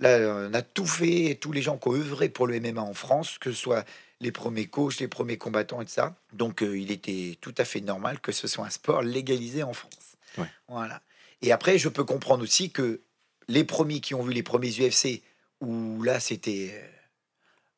là, 0.00 0.18
on 0.48 0.54
a 0.54 0.62
tout 0.62 0.86
fait, 0.86 1.36
tous 1.40 1.52
les 1.52 1.62
gens 1.62 1.76
qui 1.76 1.88
ont 1.88 1.94
œuvré 1.94 2.28
pour 2.28 2.46
le 2.46 2.58
MMA 2.58 2.80
en 2.80 2.94
France, 2.94 3.38
que 3.38 3.52
ce 3.52 3.58
soit 3.58 3.84
les 4.20 4.32
premiers 4.32 4.66
coachs, 4.66 4.98
les 4.98 5.08
premiers 5.08 5.36
combattants 5.36 5.80
et 5.82 5.84
tout 5.84 5.92
ça. 5.92 6.14
Donc 6.32 6.62
euh, 6.62 6.78
il 6.78 6.90
était 6.90 7.36
tout 7.40 7.54
à 7.58 7.64
fait 7.64 7.80
normal 7.80 8.18
que 8.20 8.32
ce 8.32 8.48
soit 8.48 8.64
un 8.64 8.70
sport 8.70 9.02
légalisé 9.02 9.62
en 9.62 9.74
France. 9.74 10.16
Ouais. 10.38 10.50
Voilà. 10.68 11.02
Et 11.42 11.52
après, 11.52 11.78
je 11.78 11.88
peux 11.88 12.04
comprendre 12.04 12.42
aussi 12.42 12.70
que 12.70 13.00
les 13.48 13.64
premiers 13.64 14.00
qui 14.00 14.14
ont 14.14 14.22
vu 14.22 14.32
les 14.32 14.42
premiers 14.42 14.70
UFC, 14.70 15.22
où 15.60 16.02
là 16.02 16.18
c'était 16.18 16.70
euh, 16.72 16.97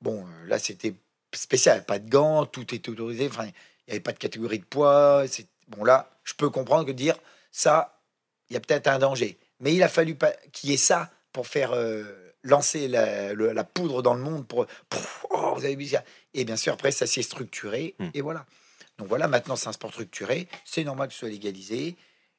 bon, 0.01 0.25
euh, 0.27 0.47
là 0.47 0.59
c'était 0.59 0.95
spécial, 1.35 1.85
pas 1.85 1.99
de 1.99 2.09
gants, 2.09 2.47
tout 2.47 2.75
est 2.75 2.89
autorisé, 2.89 3.29
enfin 3.29 3.45
il 3.47 3.53
n'y 3.89 3.93
avait 3.93 4.01
pas 4.01 4.13
de 4.13 4.19
catégorie 4.19 4.59
de 4.59 4.65
poids. 4.65 5.25
c'est- 5.29 5.47
Bon 5.69 5.85
là, 5.85 6.11
je 6.25 6.35
peux 6.35 6.51
comprendre 6.51 6.85
que 6.85 6.91
dire 6.93 7.17
ça, 7.53 8.01
il 8.49 8.55
y 8.55 8.57
a 8.57 8.61
peut-être 8.61 8.89
un 8.89 8.99
danger, 8.99 9.39
mais 9.61 9.73
il 9.75 9.83
a 9.85 9.89
fallu 9.89 10.15
pas 10.17 10.33
qu'il 10.53 10.71
y 10.71 10.73
ait 10.73 10.77
ça 10.77 11.11
pour 11.33 11.47
faire 11.47 11.71
euh, 11.73 12.03
lancer 12.43 12.89
la, 12.89 13.33
le- 13.35 13.53
la 13.53 13.63
poudre 13.65 14.03
dans 14.03 14.15
le 14.15 14.21
monde 14.21 14.47
pour, 14.49 14.67
Pouf, 14.89 15.27
oh, 15.31 15.53
vous 15.57 15.65
avez 15.65 15.77
vu 15.77 15.87
ça. 15.87 16.03
Et 16.35 16.45
bien 16.45 16.57
sûr 16.57 16.73
après 16.73 16.91
ça 16.91 17.07
s'est 17.07 17.23
structuré 17.23 17.95
Hmm. 18.01 18.09
et 18.15 18.21
voilà. 18.21 18.47
Donc 18.99 19.07
voilà, 19.09 19.29
maintenant 19.29 19.55
c'est 19.57 19.69
un 19.69 19.73
sport 19.73 19.93
structuré, 19.93 20.49
c'est 20.65 20.83
normal 20.85 21.07
que 21.09 21.15
ce 21.15 21.21
soit 21.21 21.29
légalisé. 21.29 21.97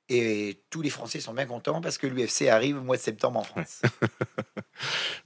Et 0.09 0.62
tous 0.70 0.82
les 0.82 0.89
Français 0.89 1.22
sont 1.22 1.34
bien 1.34 1.45
contents 1.45 1.80
parce 1.80 1.97
que 1.97 2.05
l'UFC 2.07 2.49
arrive 2.49 2.78
au 2.78 2.82
mois 2.82 2.97
de 2.97 3.01
septembre 3.01 3.39
en 3.39 3.43
France. 3.43 3.82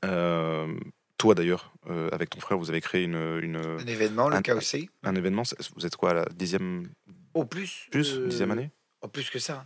Euh, 0.04 0.78
Toi, 1.18 1.34
d'ailleurs, 1.34 1.74
euh, 1.90 2.10
avec 2.12 2.30
ton 2.30 2.40
frère, 2.40 2.58
vous 2.58 2.70
avez 2.70 2.82
créé 2.82 3.04
une, 3.04 3.40
une- 3.42 3.56
Un 3.56 3.88
événement, 3.88 4.28
le 4.30 4.36
Un- 4.36 4.42
KOC. 4.42 4.90
un 5.04 5.16
événement. 5.16 5.44
Vous 5.76 5.86
êtes 5.86 5.96
quoi, 5.96 6.14
la 6.14 6.26
dixième, 6.26 6.90
Au 7.34 7.46
plus. 7.46 7.88
plus, 7.90 8.18
euh, 8.18 8.28
dixième 8.28 8.52
année? 8.52 8.70
oh, 9.02 9.08
plus 9.08 9.30
que 9.30 9.40
ça. 9.40 9.66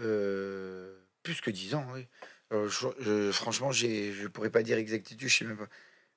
Euh, 0.00 0.98
plus 1.22 1.40
que 1.40 1.50
10 1.50 1.74
ans, 1.74 1.86
oui. 1.94 2.06
Je- 2.52 2.88
je- 3.00 3.32
franchement, 3.32 3.72
je 3.72 4.22
ne 4.22 4.28
pourrais 4.28 4.50
pas 4.50 4.62
dire 4.62 4.78
exactitude, 4.78 5.28
je 5.28 5.36
sais 5.36 5.44
même 5.44 5.56
pas. 5.56 5.68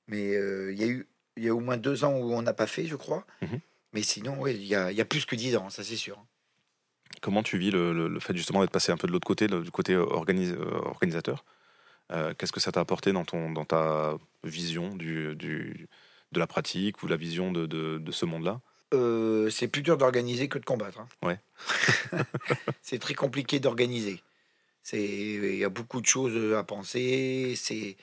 Mais 0.08 0.32
il 0.34 0.78
y 0.80 0.84
a 0.84 0.88
eu 0.88 1.08
il 1.38 1.44
y 1.46 1.48
a 1.48 1.56
au 1.56 1.60
moins 1.62 1.78
deux 1.78 2.04
ans 2.04 2.12
où 2.18 2.34
on 2.34 2.42
n'a 2.42 2.54
pas 2.54 2.68
fait, 2.68 2.86
je 2.86 2.98
crois. 2.98 3.26
Mhm. 3.42 3.60
Mais 3.94 4.02
sinon, 4.02 4.36
oui, 4.42 4.56
il 4.56 4.66
y 4.66 4.76
a, 4.76 4.92
il 4.92 4.98
y 4.98 5.02
a 5.02 5.06
plus 5.06 5.26
que 5.26 5.36
10 5.38 5.56
ans, 5.56 5.70
ça 5.70 5.84
c'est 5.86 5.96
sûr. 5.96 6.22
Comment 7.22 7.44
tu 7.44 7.58
vis 7.58 7.72
le, 7.72 7.94
le- 7.94 8.08
le 8.10 8.20
fait 8.20 8.36
justement 8.36 8.60
d'être 8.62 8.72
passé 8.72 8.92
un 8.92 8.98
peu 8.98 9.08
de 9.08 9.14
l'autre 9.14 9.26
côté, 9.28 9.48
le- 9.48 9.62
du 9.62 9.72
côté 9.72 9.96
organi- 9.96 10.56
organisateur? 10.58 11.46
Euh, 12.12 12.34
Qu'est-ce 12.38 12.52
que 12.52 12.60
ça 12.60 12.72
t'a 12.72 12.80
apporté 12.80 13.12
dans, 13.12 13.26
ton, 13.26 13.52
dans 13.52 13.66
ta 13.66 14.18
vision 14.44 14.96
du, 14.96 15.36
du- 15.36 15.88
de 16.32 16.40
la 16.40 16.48
pratique 16.48 17.04
ou 17.04 17.08
la 17.08 17.16
vision 17.18 17.52
de, 17.52 17.66
de- 17.66 17.98
de 18.00 18.12
ce 18.12 18.26
monde-là? 18.26 18.62
Euh, 18.94 19.50
c'est 19.52 19.68
plus 19.68 19.82
dur 19.84 19.98
d'organiser 19.98 20.48
que 20.48 20.58
de 20.58 20.66
combattre. 20.66 21.00
hein. 21.00 21.08
Ouais. 21.22 21.40
c'est 22.82 23.00
très 23.00 23.14
compliqué 23.14 23.60
d'organiser. 23.60 24.22
Il 24.94 25.56
y 25.58 25.64
a 25.64 25.70
beaucoup 25.70 26.02
de 26.02 26.06
choses 26.08 26.56
à 26.56 26.64
penser. 26.64 27.54
C'est 27.56 27.96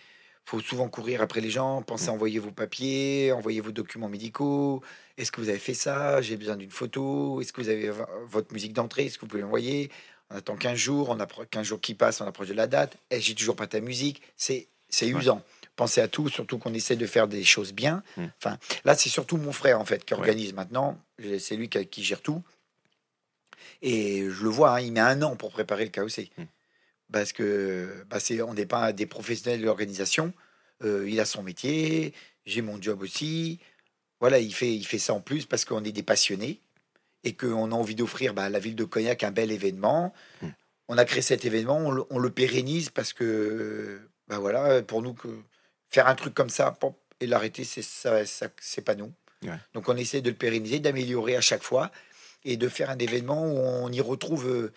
faut 0.44 0.60
souvent 0.60 0.88
courir 0.88 1.20
après 1.22 1.40
les 1.40 1.50
gens, 1.50 1.82
penser 1.82 2.08
à 2.10 2.12
envoyer 2.12 2.38
vos 2.38 2.52
papiers, 2.52 3.32
envoyer 3.32 3.60
vos 3.60 3.72
documents 3.72 4.08
médicaux. 4.08 4.80
Est-ce 5.18 5.32
que 5.32 5.40
vous 5.40 5.48
avez 5.48 5.58
fait 5.58 5.74
ça? 5.74 6.22
J'ai 6.22 6.36
besoin 6.36 6.56
d'une 6.56 6.70
photo. 6.70 7.40
Est-ce 7.40 7.52
que 7.52 7.60
vous 7.60 7.68
avez 7.68 7.90
votre 8.26 8.52
musique 8.52 8.72
d'entrée? 8.72 9.06
Est-ce 9.06 9.16
que 9.18 9.22
vous 9.22 9.26
pouvez 9.26 9.42
l'envoyer? 9.42 9.90
On 10.30 10.36
attend 10.36 10.56
15 10.56 10.76
jours, 10.76 11.08
on 11.10 11.20
approche 11.20 11.46
15 11.50 11.66
jours 11.66 11.80
qui 11.80 11.94
passent, 11.94 12.20
on 12.20 12.26
approche 12.26 12.48
de 12.48 12.54
la 12.54 12.66
date. 12.66 12.96
Et 13.10 13.20
j'ai 13.20 13.34
toujours 13.34 13.56
pas 13.56 13.66
ta 13.66 13.80
musique. 13.80 14.22
C'est 14.36 14.68
c'est 14.88 15.12
Ouais. 15.12 15.20
usant. 15.20 15.42
Pensez 15.74 16.00
à 16.00 16.08
tout, 16.08 16.28
surtout 16.28 16.58
qu'on 16.58 16.72
essaie 16.72 16.96
de 16.96 17.06
faire 17.06 17.28
des 17.28 17.44
choses 17.44 17.72
bien. 17.72 18.02
Mm. 18.16 18.24
Enfin, 18.38 18.58
là, 18.84 18.94
c'est 18.96 19.08
surtout 19.08 19.36
mon 19.36 19.52
frère 19.52 19.80
en 19.80 19.84
fait 19.84 20.04
qui 20.04 20.14
Ouais. 20.14 20.20
organise 20.20 20.52
maintenant. 20.54 20.98
C'est 21.38 21.56
lui 21.56 21.68
qui, 21.68 21.84
qui 21.86 22.02
gère 22.04 22.22
tout. 22.22 22.42
Et 23.82 24.22
je 24.30 24.42
le 24.44 24.48
vois, 24.48 24.76
hein, 24.76 24.80
il 24.80 24.92
met 24.92 25.00
un 25.00 25.22
an 25.22 25.36
pour 25.36 25.50
préparer 25.50 25.84
le 25.84 25.90
KOC. 25.90 26.30
Mm. 26.38 26.44
Parce 27.12 27.32
que 27.32 28.04
bah, 28.08 28.18
on 28.46 28.54
n'est 28.54 28.66
pas 28.66 28.92
des 28.92 29.06
professionnels 29.06 29.60
de 29.60 29.66
l'organisation. 29.66 30.32
Euh, 30.84 31.08
il 31.08 31.20
a 31.20 31.24
son 31.24 31.42
métier, 31.42 32.12
j'ai 32.46 32.62
mon 32.62 32.80
job 32.80 33.02
aussi. 33.02 33.58
Voilà, 34.20 34.38
il 34.38 34.52
fait, 34.54 34.74
il 34.74 34.84
fait 34.84 34.98
ça 34.98 35.14
en 35.14 35.20
plus 35.20 35.46
parce 35.46 35.64
qu'on 35.64 35.84
est 35.84 35.92
des 35.92 36.02
passionnés 36.02 36.60
et 37.26 37.34
qu'on 37.34 37.72
a 37.72 37.74
envie 37.74 37.96
d'offrir 37.96 38.34
bah, 38.34 38.44
à 38.44 38.48
la 38.48 38.60
ville 38.60 38.76
de 38.76 38.84
Cognac 38.84 39.24
un 39.24 39.32
bel 39.32 39.50
événement. 39.50 40.14
Mm. 40.42 40.46
On 40.88 40.96
a 40.98 41.04
créé 41.04 41.20
cet 41.22 41.44
événement, 41.44 41.76
on 41.78 41.90
le, 41.90 42.04
on 42.10 42.18
le 42.20 42.30
pérennise 42.30 42.90
parce 42.90 43.12
que, 43.12 44.00
bah 44.28 44.38
voilà, 44.38 44.80
pour 44.82 45.02
nous, 45.02 45.12
que 45.14 45.28
faire 45.90 46.06
un 46.06 46.14
truc 46.14 46.32
comme 46.34 46.50
ça 46.50 46.70
pop, 46.70 46.96
et 47.20 47.26
l'arrêter, 47.26 47.64
c'est 47.64 47.82
ça, 47.82 48.24
ça- 48.26 48.48
c'est 48.60 48.82
pas 48.82 48.94
nous. 48.94 49.12
Ouais. 49.42 49.58
Donc 49.74 49.88
on 49.88 49.96
essaie 49.96 50.20
de 50.22 50.30
le 50.30 50.36
pérenniser, 50.36 50.78
d'améliorer 50.78 51.34
à 51.36 51.40
chaque 51.40 51.62
fois 51.64 51.90
et 52.44 52.56
de 52.56 52.68
faire 52.68 52.90
un 52.90 52.98
événement 52.98 53.42
où 53.44 53.56
on 53.58 53.90
y 53.90 54.00
retrouve. 54.00 54.46
euh, 54.48 54.72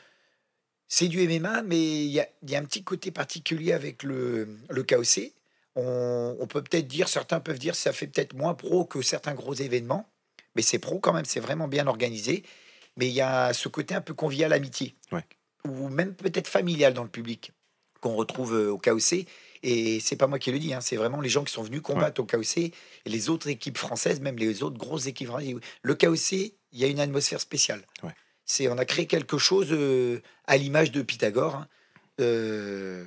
c'est 0.87 1.07
du 1.07 1.19
MMA, 1.21 1.61
mais 1.61 1.79
il 1.79 2.11
y 2.11 2.19
a, 2.19 2.27
il 2.41 2.49
y 2.49 2.55
a 2.55 2.59
un 2.59 2.63
petit 2.65 2.83
côté 2.83 3.11
particulier 3.11 3.73
avec 3.73 4.01
le, 4.01 4.57
le 4.69 4.83
KOC. 4.83 5.33
On, 5.75 6.35
on 6.39 6.47
peut 6.47 6.63
peut-être 6.63 6.87
dire, 6.87 7.07
certains 7.07 7.39
peuvent 7.39 7.59
dire, 7.59 7.75
ça 7.75 7.93
fait 7.93 8.07
peut-être 8.07 8.33
moins 8.33 8.55
pro 8.55 8.85
que 8.85 9.03
certains 9.03 9.35
gros 9.35 9.53
événements, 9.53 10.09
mais 10.55 10.61
c'est 10.61 10.79
pro 10.79 10.99
quand 10.99 11.13
même, 11.13 11.25
c'est 11.25 11.39
vraiment 11.39 11.67
bien 11.67 11.87
organisé. 11.87 12.43
Mais 12.97 13.07
il 13.07 13.13
y 13.13 13.21
a 13.21 13.53
ce 13.53 13.69
côté 13.69 13.95
un 13.95 14.01
peu 14.01 14.13
convivial, 14.13 14.51
amitié, 14.51 14.95
Ouais. 15.11 15.23
ou 15.65 15.89
même 15.89 16.13
peut-être 16.15 16.47
familial 16.47 16.93
dans 16.93 17.03
le 17.03 17.09
public, 17.09 17.51
qu'on 18.01 18.13
retrouve 18.15 18.53
euh, 18.55 18.71
au 18.71 18.77
KOC. 18.77 19.25
Et 19.63 19.99
c'est 19.99 20.15
pas 20.15 20.27
moi 20.27 20.39
qui 20.39 20.51
le 20.51 20.59
dis, 20.59 20.73
hein, 20.73 20.81
c'est 20.81 20.95
vraiment 20.97 21.21
les 21.21 21.29
gens 21.29 21.43
qui 21.43 21.51
sont 21.53 21.63
venus 21.63 21.81
combattre 21.81 22.21
au 22.21 22.25
KOC 22.25 22.57
et 22.57 22.73
les 23.05 23.29
autres 23.29 23.47
équipes 23.49 23.77
françaises, 23.77 24.19
même 24.21 24.37
les 24.37 24.63
autres 24.63 24.77
grosses 24.77 25.07
équipes. 25.07 25.27
françaises. 25.27 25.55
Le 25.81 25.95
KOC, 25.95 26.31
il 26.31 26.53
y 26.79 26.83
a 26.83 26.87
une 26.87 26.99
atmosphère 26.99 27.39
spéciale. 27.41 27.81
Ouais. 28.03 28.13
C'est, 28.45 28.67
on 28.69 28.77
a 28.77 28.85
créé 28.85 29.05
quelque 29.05 29.37
chose 29.37 29.67
euh, 29.71 30.21
à 30.47 30.57
l'image 30.57 30.91
de 30.91 31.01
Pythagore. 31.01 31.55
hein. 31.55 31.67
Euh, 32.19 33.05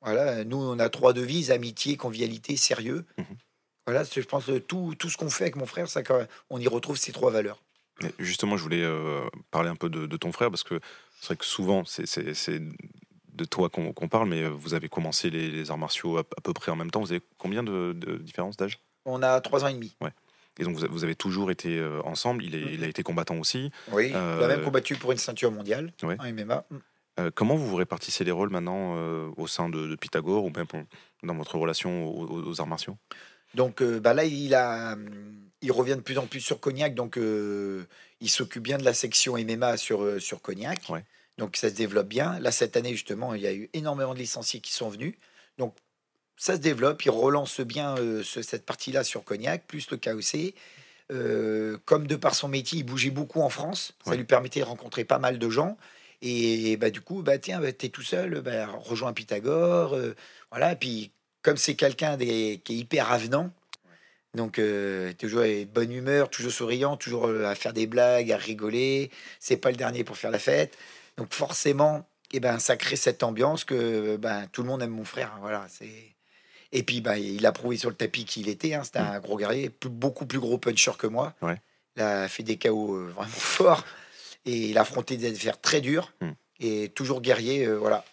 voilà, 0.00 0.44
nous, 0.44 0.58
on 0.58 0.78
a 0.78 0.88
trois 0.90 1.12
devises 1.12 1.50
amitié, 1.50 1.96
convivialité, 1.96 2.56
sérieux. 2.56 3.04
Mhm. 3.18 3.24
Voilà, 3.86 4.02
je 4.04 4.20
pense 4.22 4.46
que 4.46 4.58
tout, 4.58 4.94
tout 4.98 5.10
ce 5.10 5.16
qu'on 5.16 5.28
fait 5.30 5.44
avec 5.44 5.56
mon 5.56 5.66
frère, 5.66 5.88
ça, 5.88 6.02
quand 6.02 6.16
même, 6.18 6.26
on 6.50 6.58
y 6.58 6.68
retrouve 6.68 6.96
ces 6.96 7.12
trois 7.12 7.30
valeurs. 7.30 7.60
Justement, 8.18 8.56
je 8.56 8.62
voulais 8.62 8.82
euh, 8.82 9.20
parler 9.50 9.68
un 9.68 9.76
peu 9.76 9.88
de, 9.88 10.06
de 10.06 10.16
ton 10.16 10.32
frère 10.32 10.50
parce 10.50 10.64
que 10.64 10.80
c'est 11.20 11.26
vrai 11.28 11.36
que 11.36 11.44
souvent, 11.44 11.84
c'est- 11.84 12.60
de 13.34 13.44
toi 13.44 13.68
qu'on 13.68 13.92
parle, 14.08 14.28
mais 14.28 14.42
euh, 14.44 14.48
vous 14.48 14.74
avez 14.74 14.88
commencé 14.88 15.28
les, 15.28 15.50
les 15.50 15.70
arts 15.72 15.78
martiaux 15.78 16.18
à, 16.18 16.20
à 16.20 16.40
peu 16.40 16.52
près 16.52 16.70
en 16.70 16.76
même 16.76 16.90
temps. 16.92 17.00
Vous 17.00 17.10
avez 17.10 17.22
combien 17.36 17.62
de, 17.64 17.92
de 17.92 18.16
différence 18.16 18.56
d'âge? 18.56 18.78
On 19.06 19.22
a 19.22 19.40
trois 19.40 19.64
ans 19.64 19.68
et 19.68 19.74
demi. 19.74 19.96
Et 20.60 20.62
donc, 20.62 20.76
vous, 20.76 21.02
avez 21.02 21.16
toujours 21.16 21.50
été 21.50 21.78
euh, 21.80 22.00
ensemble. 22.04 22.44
Il, 22.44 22.54
est- 22.54 22.74
il 22.74 22.84
a 22.84 22.86
été 22.86 23.02
combattant 23.02 23.36
aussi. 23.38 23.72
Oui, 23.90 24.10
il 24.10 24.14
a 24.14 24.18
Euh, 24.18 24.48
même 24.48 24.62
combattu 24.62 24.94
pour 24.94 25.10
une 25.10 25.18
ceinture 25.18 25.50
mondiale 25.50 25.92
Ouais. 26.04 26.16
en 26.20 26.24
MMA. 26.32 26.64
Euh, 27.18 27.30
comment 27.34 27.56
vous 27.56 27.66
vous 27.66 27.74
répartissez 27.76 28.22
les 28.22 28.30
rôles 28.30 28.50
maintenant 28.50 28.94
euh, 28.96 29.30
au 29.36 29.48
sein 29.48 29.68
de, 29.68 29.88
de 29.88 29.96
Pythagore 29.96 30.44
ou 30.44 30.50
même 30.50 30.66
dans 31.24 31.34
votre 31.34 31.58
relation 31.58 32.06
aux 32.08 32.60
arts 32.60 32.66
martiaux? 32.68 32.96
Donc 33.54 33.82
euh, 33.82 34.00
bah 34.00 34.14
là, 34.14 34.24
il, 34.24 34.54
a, 34.54 34.96
il 35.62 35.72
revient 35.72 35.96
de 35.96 36.00
plus 36.00 36.18
en 36.18 36.26
plus 36.26 36.40
sur 36.40 36.60
Cognac, 36.60 36.94
donc 36.94 37.16
euh, 37.18 37.84
il 38.20 38.28
s'occupe 38.30 38.62
bien 38.62 38.78
de 38.78 38.84
la 38.84 38.94
section 38.94 39.36
MMA 39.36 39.76
sur, 39.76 40.02
euh, 40.02 40.18
sur 40.18 40.42
Cognac. 40.42 40.80
Ouais. 40.88 41.04
Donc 41.38 41.56
ça 41.56 41.68
se 41.68 41.74
développe 41.74 42.08
bien. 42.08 42.38
Là, 42.40 42.50
cette 42.52 42.76
année, 42.76 42.92
justement, 42.92 43.34
il 43.34 43.42
y 43.42 43.46
a 43.46 43.52
eu 43.54 43.68
énormément 43.72 44.14
de 44.14 44.18
licenciés 44.18 44.60
qui 44.60 44.72
sont 44.72 44.88
venus. 44.88 45.14
Donc 45.58 45.74
ça 46.36 46.54
se 46.54 46.60
développe, 46.60 47.04
il 47.04 47.10
relance 47.10 47.60
bien 47.60 47.96
euh, 47.98 48.22
ce- 48.24 48.42
cette 48.42 48.66
partie-là 48.66 49.04
sur 49.04 49.24
Cognac, 49.24 49.66
plus 49.66 49.88
le 49.90 49.96
KOC. 49.96 50.54
Euh, 51.12 51.76
comme 51.84 52.06
de 52.06 52.16
par 52.16 52.34
son 52.34 52.48
métier, 52.48 52.78
il 52.78 52.82
bougeait 52.84 53.10
beaucoup 53.10 53.40
en 53.42 53.50
France, 53.50 53.92
ça 54.04 54.12
Ouais. 54.12 54.16
lui 54.16 54.24
permettait 54.24 54.60
de 54.60 54.64
rencontrer 54.64 55.04
pas 55.04 55.18
mal 55.18 55.38
de 55.38 55.50
gens. 55.50 55.76
Et 56.22 56.76
bah, 56.78 56.88
du 56.90 57.02
coup, 57.02 57.22
bah, 57.22 57.36
tiens, 57.38 57.60
bah, 57.60 57.72
tu 57.72 57.86
es 57.86 57.88
tout 57.90 58.02
seul, 58.02 58.40
bah, 58.40 58.66
rejoins 58.66 59.12
Pythagore. 59.12 59.94
euh, 59.94 60.14
voilà, 60.50 60.72
et 60.72 60.76
puis 60.76 61.12
comme 61.44 61.56
c'est 61.56 61.76
quelqu'un 61.76 62.16
des- 62.16 62.60
qui 62.64 62.72
est 62.74 62.76
hyper 62.78 63.12
avenant, 63.12 63.50
Donc, 64.34 64.58
euh, 64.58 65.12
toujours 65.12 65.42
avec 65.42 65.72
bonne 65.72 65.92
humeur, 65.92 66.28
toujours 66.28 66.50
souriant, 66.50 66.96
toujours 66.96 67.28
euh, 67.28 67.44
à 67.46 67.54
faire 67.54 67.72
des 67.72 67.86
blagues, 67.86 68.32
à 68.32 68.36
rigoler. 68.36 69.12
C'est 69.38 69.56
pas 69.56 69.70
le 69.70 69.76
dernier 69.76 70.02
pour 70.02 70.16
faire 70.16 70.32
la 70.32 70.40
fête. 70.40 70.76
Donc, 71.16 71.32
forcément, 71.32 72.04
eh 72.32 72.40
ben, 72.40 72.58
ça 72.58 72.76
crée 72.76 72.96
cette 72.96 73.22
ambiance 73.22 73.62
que 73.62 74.16
ben, 74.16 74.48
tout 74.50 74.62
le 74.64 74.68
monde 74.68 74.82
aime 74.82 74.90
mon 74.90 75.04
frère. 75.04 75.30
hein, 75.36 75.38
Voilà, 75.40 75.64
c'est. 75.70 76.16
Et 76.72 76.82
puis, 76.82 77.00
ben, 77.00 77.14
il 77.14 77.46
a 77.46 77.52
prouvé 77.52 77.76
sur 77.76 77.90
le 77.90 77.94
tapis 77.94 78.24
qu'il 78.24 78.48
était. 78.48 78.74
hein, 78.74 78.82
C'était 78.82 78.98
un 78.98 79.20
gros 79.20 79.36
guerrier, 79.36 79.70
plus- 79.70 79.88
beaucoup 79.88 80.26
plus 80.26 80.40
gros 80.40 80.58
puncher 80.58 80.90
que 80.98 81.06
moi. 81.06 81.32
Ouais. 81.40 81.54
Il 81.96 82.02
a 82.02 82.26
fait 82.26 82.42
des 82.42 82.58
KO 82.58 82.96
euh, 82.96 83.10
vraiment 83.14 83.28
forts. 83.38 83.84
Et 84.46 84.70
il 84.70 84.78
a 84.78 84.80
affronté 84.80 85.16
des 85.16 85.26
adversaires 85.28 85.60
très 85.60 85.80
durs. 85.80 86.12
Mm. 86.20 86.30
Et 86.58 86.88
toujours 86.88 87.20
guerrier, 87.20 87.66
euh, 87.66 87.76
voilà. 87.78 88.04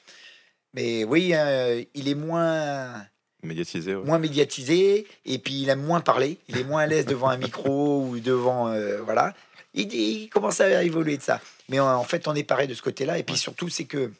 Mais 0.75 1.03
oui, 1.03 1.31
euh, 1.33 1.83
il 1.95 2.07
est 2.07 2.13
moins 2.15 3.07
Médiatisé, 3.43 3.95
ouais. 3.95 4.03
moins 4.03 4.19
médiatisé 4.19 5.07
et 5.25 5.39
puis 5.39 5.61
il 5.61 5.69
aime 5.69 5.81
moins 5.81 5.99
parler. 6.01 6.37
Il 6.47 6.57
est 6.57 6.63
moins 6.63 6.83
à 6.83 6.87
l'aise 6.87 7.05
devant 7.05 7.29
un 7.29 7.37
micro 7.37 8.01
ou 8.05 8.19
devant 8.19 8.67
euh, 8.67 9.01
voilà. 9.01 9.33
Il, 9.73 9.91
il 9.93 10.29
commence 10.29 10.61
à 10.61 10.83
évoluer 10.83 11.17
de 11.17 11.23
ça. 11.23 11.39
Mais 11.69 11.79
en, 11.79 11.95
en 11.95 12.03
fait, 12.03 12.27
on 12.27 12.35
est 12.35 12.43
pareil 12.43 12.67
de 12.67 12.73
ce 12.73 12.81
côté-là. 12.81 13.17
Et 13.17 13.23
puis 13.23 13.37
surtout, 13.37 13.69
c'est 13.69 13.85
que 13.85 14.11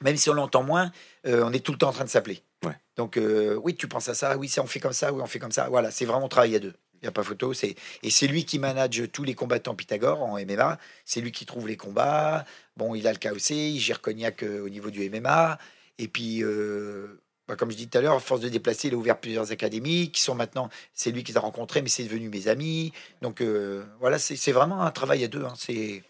même 0.00 0.16
si 0.16 0.28
on 0.30 0.34
l'entend 0.34 0.62
moins, 0.62 0.90
euh, 1.26 1.44
on 1.44 1.52
est 1.52 1.64
tout 1.64 1.72
le 1.72 1.78
temps 1.78 1.88
en 1.88 1.92
train 1.92 2.04
de 2.04 2.10
s'appeler. 2.10 2.42
Ouais. 2.64 2.76
Donc 2.96 3.16
euh, 3.16 3.58
oui, 3.62 3.74
tu 3.74 3.86
penses 3.86 4.08
à 4.08 4.14
ça. 4.14 4.36
Oui, 4.36 4.48
ça 4.48 4.62
on 4.62 4.66
fait 4.66 4.80
comme 4.80 4.92
ça. 4.92 5.12
Oui, 5.12 5.20
on 5.22 5.26
fait 5.26 5.38
comme 5.38 5.52
ça. 5.52 5.68
Voilà, 5.68 5.90
c'est 5.90 6.04
vraiment 6.04 6.28
travail 6.28 6.56
à 6.56 6.58
deux. 6.58 6.74
Il 6.94 7.06
n'y 7.06 7.08
a 7.08 7.12
pas 7.12 7.22
photo. 7.22 7.52
C'est 7.52 7.76
et 8.02 8.10
c'est 8.10 8.26
lui 8.26 8.44
qui 8.44 8.58
manage 8.58 9.02
tous 9.12 9.24
les 9.24 9.34
combattants 9.34 9.74
Pythagore 9.74 10.22
en 10.22 10.38
MMA. 10.38 10.78
C'est 11.04 11.20
lui 11.20 11.32
qui 11.32 11.46
trouve 11.46 11.68
les 11.68 11.76
combats. 11.76 12.44
Bon, 12.76 12.94
il 12.94 13.06
a 13.06 13.12
le 13.12 13.18
KOC, 13.18 13.50
il 13.50 13.78
gère 13.80 14.00
Cognac 14.00 14.42
au 14.42 14.68
niveau 14.68 14.90
du 14.90 15.08
MMA. 15.10 15.58
Et 15.98 16.08
puis, 16.08 16.42
euh, 16.42 17.20
comme 17.58 17.70
je 17.70 17.76
dis 17.76 17.88
tout 17.88 17.98
à 17.98 18.00
l'heure, 18.00 18.14
à 18.14 18.20
force 18.20 18.40
de 18.40 18.48
déplacer, 18.48 18.88
il 18.88 18.94
a 18.94 18.96
ouvert 18.96 19.18
plusieurs 19.18 19.52
académies 19.52 20.10
qui 20.10 20.22
sont 20.22 20.34
maintenant. 20.34 20.70
C'est 20.94 21.10
lui 21.10 21.22
qui 21.24 21.32
les 21.32 21.38
a 21.38 21.40
rencontrés, 21.40 21.82
mais 21.82 21.88
c'est 21.88 22.04
devenu 22.04 22.28
mes 22.28 22.48
amis. 22.48 22.92
Donc 23.20 23.40
euh, 23.40 23.84
voilà, 24.00 24.18
c'est 24.18 24.36
c'est 24.36 24.52
vraiment 24.52 24.82
un 24.82 24.90
travail 24.90 25.24
à 25.24 25.28
deux. 25.28 25.44
hein. 25.44 25.54
C'est 25.56 26.02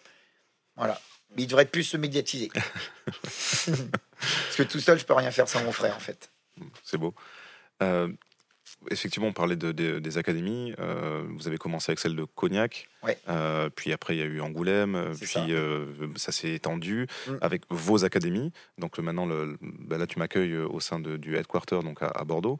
voilà. 0.76 1.00
Mais 1.34 1.44
il 1.44 1.46
devrait 1.46 1.64
plus 1.66 1.84
se 1.84 1.96
médiatiser. 1.96 2.50
Parce 3.32 4.56
que 4.56 4.62
tout 4.62 4.80
seul, 4.80 4.98
je 4.98 5.04
peux 5.04 5.14
rien 5.14 5.30
faire 5.30 5.48
sans 5.48 5.62
mon 5.64 5.72
frère, 5.72 5.96
en 5.96 6.00
fait. 6.00 6.30
C'est 6.84 6.98
beau. 6.98 7.14
Euh, 7.82 8.08
effectivement, 8.90 9.28
on 9.28 9.32
parlait 9.32 9.56
de- 9.56 9.72
de- 9.72 9.98
des 9.98 10.18
académies. 10.18 10.74
Euh, 10.78 11.22
vous 11.30 11.46
avez 11.48 11.58
commencé 11.58 11.90
avec 11.90 11.98
celle 11.98 12.16
de 12.16 12.24
Cognac. 12.24 12.88
Ouais. 13.02 13.18
Euh, 13.28 13.68
puis 13.74 13.92
après, 13.92 14.14
il 14.16 14.18
y 14.20 14.22
a 14.22 14.26
eu 14.26 14.40
Angoulême. 14.40 14.94
euh, 14.94 15.14
Puis 15.14 15.26
ça. 15.26 15.44
euh, 15.48 15.86
ça 16.16 16.30
s'est 16.32 16.52
étendu 16.52 17.06
Mm. 17.28 17.32
avec 17.40 17.62
vos 17.70 18.04
académies. 18.04 18.52
Donc 18.78 18.98
maintenant, 18.98 19.26
le, 19.26 19.58
bah 19.60 19.98
là, 19.98 20.06
tu 20.06 20.18
m'accueilles 20.18 20.56
au 20.56 20.80
sein 20.80 21.00
de- 21.00 21.16
du 21.16 21.36
headquarter 21.36 21.80
donc 21.82 22.02
à, 22.02 22.08
à 22.08 22.24
Bordeaux. 22.24 22.58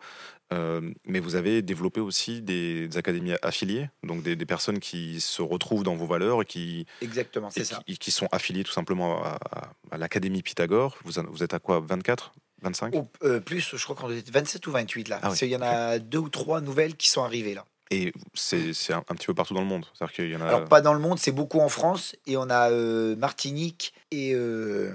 Mais 1.07 1.18
vous 1.18 1.35
avez 1.35 1.62
développé 1.62 2.01
aussi 2.01 2.43
des, 2.43 2.87
des 2.89 2.97
académies 2.99 3.33
affiliées, 3.41 3.89
donc 4.03 4.23
des, 4.23 4.37
des 4.37 4.45
personnes 4.47 4.81
qui 4.81 5.18
se 5.20 5.41
retrouvent 5.41 5.83
dans 5.83 5.97
vos 5.97 6.07
valeurs 6.07 6.43
et 6.43 6.45
qui, 6.45 6.85
Exactement, 7.01 7.49
et 7.49 7.53
c'est 7.53 7.64
ça. 7.64 7.83
qui, 7.87 7.97
qui 7.97 8.11
sont 8.11 8.29
affiliées 8.33 8.62
tout 8.64 8.73
simplement 8.73 9.23
à, 9.25 9.39
à- 9.51 9.73
à 9.91 9.97
l'académie 9.97 10.43
Pythagore. 10.43 10.99
Vous 11.05 11.43
êtes 11.43 11.55
à 11.55 11.59
quoi 11.59 11.81
24 11.81 12.35
25 12.62 12.94
Ou, 12.94 13.08
euh, 13.24 13.40
plus, 13.40 13.76
je 13.76 13.82
crois 13.84 13.96
qu'on 13.96 14.10
est 14.10 14.28
27 14.30 14.66
ou 14.66 14.70
28 14.72 15.08
là. 15.08 15.18
Ah 15.22 15.30
oui, 15.30 15.36
qu'il 15.36 15.48
y 15.48 15.56
en 15.56 15.62
a 15.62 15.98
deux 15.98 16.18
ou 16.18 16.28
trois 16.28 16.60
nouvelles 16.60 16.96
qui 16.96 17.08
sont 17.08 17.22
arrivées 17.24 17.54
là. 17.54 17.64
Et 17.90 18.12
c'est 18.34 18.72
un, 18.92 18.98
un 19.08 19.14
petit 19.14 19.26
peu 19.26 19.34
partout 19.34 19.52
dans 19.54 19.60
le 19.60 19.66
monde. 19.66 19.84
Qu'il 20.14 20.30
y 20.30 20.36
en 20.36 20.40
a. 20.40 20.46
Alors, 20.46 20.64
pas 20.64 20.80
dans 20.80 20.94
le 20.94 20.98
monde, 21.00 21.18
c'est 21.18 21.32
beaucoup 21.32 21.60
en 21.60 21.68
France. 21.68 22.16
Et 22.26 22.36
on 22.38 22.48
a 22.48 22.70
euh, 22.70 23.14
Martinique 23.16 23.92
et, 24.10 24.32
euh, 24.34 24.94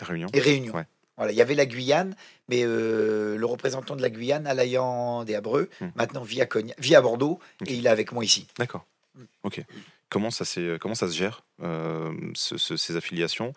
Réunion. 0.00 0.28
et 0.32 0.40
Réunion. 0.40 0.74
Ouais. 0.74 0.86
Voilà, 1.18 1.32
il 1.32 1.36
y 1.36 1.42
avait 1.42 1.54
la 1.54 1.66
Guyane, 1.66 2.14
mais 2.48 2.62
euh, 2.64 3.36
le 3.36 3.46
représentant 3.46 3.96
de 3.96 4.02
la 4.02 4.10
Guyane, 4.10 4.46
Alayan 4.46 5.24
des 5.24 5.34
Abreux, 5.34 5.68
Hmm. 5.80 5.88
maintenant 5.94 6.22
vit 6.22 6.40
à, 6.40 6.46
Cognac- 6.46 6.74
vit 6.78 6.94
à 6.94 7.00
Bordeaux 7.02 7.38
et 7.66 7.74
il 7.74 7.86
est 7.86 7.90
avec 7.90 8.12
moi 8.12 8.24
ici. 8.24 8.46
D'accord. 8.58 8.84
Mm. 9.14 9.22
Ok. 9.44 9.64
Comment 10.10 10.30
ça, 10.30 10.44
comment 10.78 10.94
ça 10.94 11.08
se 11.08 11.14
gère, 11.16 11.42
ce- 11.60 12.56
ce- 12.58 12.76
ces 12.76 12.96
affiliations? 12.96 13.52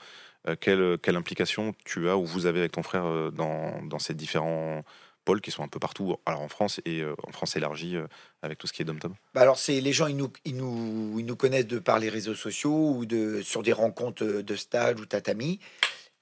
Quelle, 0.59 0.97
quelle 0.99 1.15
implication 1.15 1.73
tu 1.85 2.09
as 2.09 2.17
ou 2.17 2.25
vous 2.25 2.45
avez 2.45 2.59
avec 2.59 2.71
ton 2.71 2.83
frère 2.83 3.05
euh, 3.05 3.31
dans, 3.31 3.81
dans 3.83 3.99
ces 3.99 4.13
différents 4.13 4.83
pôles 5.25 5.41
qui 5.41 5.51
sont 5.51 5.63
un 5.63 5.67
peu 5.67 5.79
partout, 5.79 6.15
alors 6.25 6.41
en 6.41 6.47
France 6.47 6.81
et 6.85 7.01
euh, 7.01 7.13
en 7.27 7.31
France 7.31 7.55
élargie 7.55 7.95
euh, 7.95 8.07
avec 8.41 8.57
tout 8.57 8.67
ce 8.67 8.73
qui 8.73 8.81
est 8.81 8.85
dom-tom 8.85 9.13
Bah 9.33 9.41
alors, 9.41 9.57
c'est 9.57 9.79
les 9.79 9.93
gens, 9.93 10.07
ils 10.07 10.17
nous, 10.17 10.31
ils, 10.45 10.55
nous, 10.55 11.19
ils 11.19 11.25
nous 11.25 11.35
connaissent 11.35 11.67
de 11.67 11.79
par 11.79 11.99
les 11.99 12.09
réseaux 12.09 12.35
sociaux 12.35 12.95
ou 12.95 13.05
de, 13.05 13.41
sur 13.41 13.61
des 13.61 13.73
rencontres 13.73 14.23
de 14.23 14.55
stage 14.55 14.99
ou 14.99 15.05
tatami. 15.05 15.59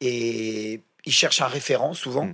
Et 0.02 0.82
ils 1.06 1.14
cherchent 1.14 1.42
un 1.42 1.48
référent 1.48 1.94
souvent. 1.94 2.26
Mm. 2.26 2.34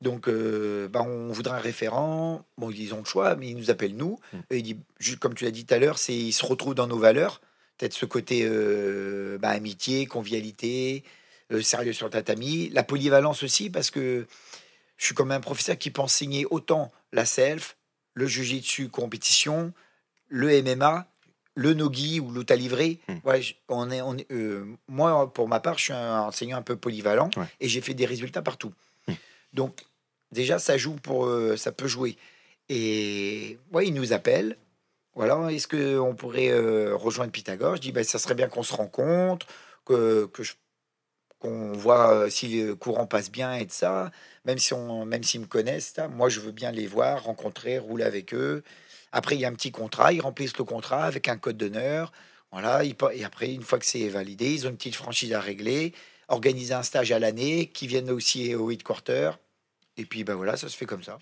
Donc, 0.00 0.28
euh, 0.28 0.88
bah, 0.88 1.02
on 1.02 1.32
voudrait 1.32 1.58
un 1.58 1.62
référent. 1.62 2.44
Bon, 2.58 2.70
ils 2.70 2.92
ont 2.92 2.98
le 2.98 3.04
choix, 3.04 3.36
mais 3.36 3.48
ils 3.48 3.56
nous 3.56 3.70
appellent 3.70 3.96
nous. 3.96 4.18
Mm. 4.32 4.38
Et 4.50 4.58
ils 4.58 5.18
comme 5.18 5.34
tu 5.34 5.44
l'as 5.44 5.50
dit 5.50 5.64
tout 5.64 5.74
à 5.74 5.78
l'heure, 5.78 5.98
c'est 5.98 6.16
ils 6.16 6.32
se 6.32 6.44
retrouvent 6.44 6.74
dans 6.74 6.88
nos 6.88 6.98
valeurs. 6.98 7.40
Peut-être 7.78 7.92
ce 7.92 8.06
côté 8.06 8.42
euh, 8.44 9.36
bah, 9.38 9.50
amitié, 9.50 10.06
convivialité, 10.06 11.02
euh, 11.52 11.60
sérieux 11.60 11.92
sur 11.92 12.06
le 12.06 12.12
tatami. 12.12 12.68
La 12.70 12.84
polyvalence 12.84 13.42
aussi, 13.42 13.68
parce 13.70 13.90
que 13.90 14.26
je 14.96 15.06
suis 15.06 15.14
comme 15.14 15.32
un 15.32 15.40
professeur 15.40 15.76
qui 15.76 15.90
peut 15.90 16.02
enseigner 16.02 16.46
autant 16.50 16.92
la 17.12 17.24
self, 17.24 17.76
le 18.14 18.26
jiu-jitsu 18.26 18.88
compétition, 18.88 19.72
le 20.28 20.62
MMA, 20.62 21.08
le 21.56 21.74
nogi 21.74 22.20
ou 22.20 22.30
l'auta 22.30 22.54
livré. 22.54 23.00
Hmm. 23.08 23.18
Ouais, 23.24 23.40
on 23.68 23.90
est, 23.90 24.02
on 24.02 24.16
est, 24.16 24.30
euh, 24.30 24.64
moi, 24.86 25.32
pour 25.32 25.48
ma 25.48 25.58
part, 25.60 25.78
je 25.78 25.84
suis 25.84 25.92
un 25.92 26.20
enseignant 26.20 26.58
un 26.58 26.62
peu 26.62 26.76
polyvalent 26.76 27.30
Ouais. 27.36 27.46
et 27.60 27.68
j'ai 27.68 27.80
fait 27.80 27.94
des 27.94 28.06
résultats 28.06 28.42
partout. 28.42 28.72
Hmm. 29.08 29.14
Donc, 29.52 29.80
déjà, 30.30 30.60
ça 30.60 30.76
joue 30.76 30.94
pour, 30.94 31.28
ça 31.56 31.72
peut 31.72 31.88
jouer. 31.88 32.16
Et 32.68 33.58
ouais, 33.72 33.86
ils 33.88 33.94
nous 33.94 34.12
appellent. 34.12 34.56
Voilà, 35.14 35.52
est-ce 35.52 35.68
qu'on 35.68 36.14
pourrait 36.14 36.50
euh, 36.50 36.96
rejoindre 36.96 37.30
Pythagore? 37.32 37.76
Je 37.76 37.80
dis, 37.80 37.92
ben, 37.92 38.04
ça 38.04 38.18
serait 38.18 38.34
bien 38.34 38.48
qu'on 38.48 38.64
se 38.64 38.74
rencontre, 38.74 39.46
que, 39.84 40.26
que 40.26 40.42
qu'on 41.38 41.72
voit 41.72 42.12
euh, 42.14 42.30
si 42.30 42.62
le 42.62 42.74
courant 42.74 43.06
passe 43.06 43.30
bien 43.30 43.54
et 43.54 43.66
de 43.66 43.70
ça. 43.72 44.10
Même 44.44 44.58
si 44.58 44.72
on, 44.74 45.08
s'ils 45.22 45.40
me 45.42 45.46
connaissent, 45.46 45.92
ça, 45.94 46.08
moi 46.08 46.28
je 46.28 46.40
veux 46.40 46.52
bien 46.52 46.72
les 46.72 46.86
voir, 46.86 47.24
rencontrer, 47.24 47.78
rouler 47.78 48.04
avec 48.04 48.34
eux. 48.34 48.62
Après, 49.12 49.36
il 49.36 49.40
y 49.40 49.44
a 49.44 49.48
un 49.48 49.54
petit 49.54 49.70
contrat, 49.70 50.12
ils 50.12 50.20
remplissent 50.20 50.58
le 50.58 50.64
contrat 50.64 51.04
avec 51.04 51.28
un 51.28 51.36
code 51.36 51.56
d'honneur. 51.56 52.12
Voilà, 52.50 52.84
et 52.84 53.24
après, 53.24 53.52
une 53.52 53.62
fois 53.62 53.78
que 53.78 53.86
c'est 53.86 54.08
validé, 54.08 54.52
ils 54.54 54.66
ont 54.66 54.70
une 54.70 54.76
petite 54.76 54.94
franchise 54.96 55.32
à 55.32 55.40
régler, 55.40 55.92
organiser 56.28 56.74
un 56.74 56.82
stage 56.82 57.12
à 57.12 57.18
l'année, 57.18 57.66
qui 57.68 57.86
viennent 57.86 58.10
aussi 58.10 58.54
au 58.54 58.70
headquarter. 58.70 59.32
Et 59.96 60.04
puis, 60.06 60.24
ben 60.24 60.34
voilà, 60.34 60.56
ça 60.56 60.68
se 60.68 60.76
fait 60.76 60.86
comme 60.86 61.02
ça. 61.02 61.18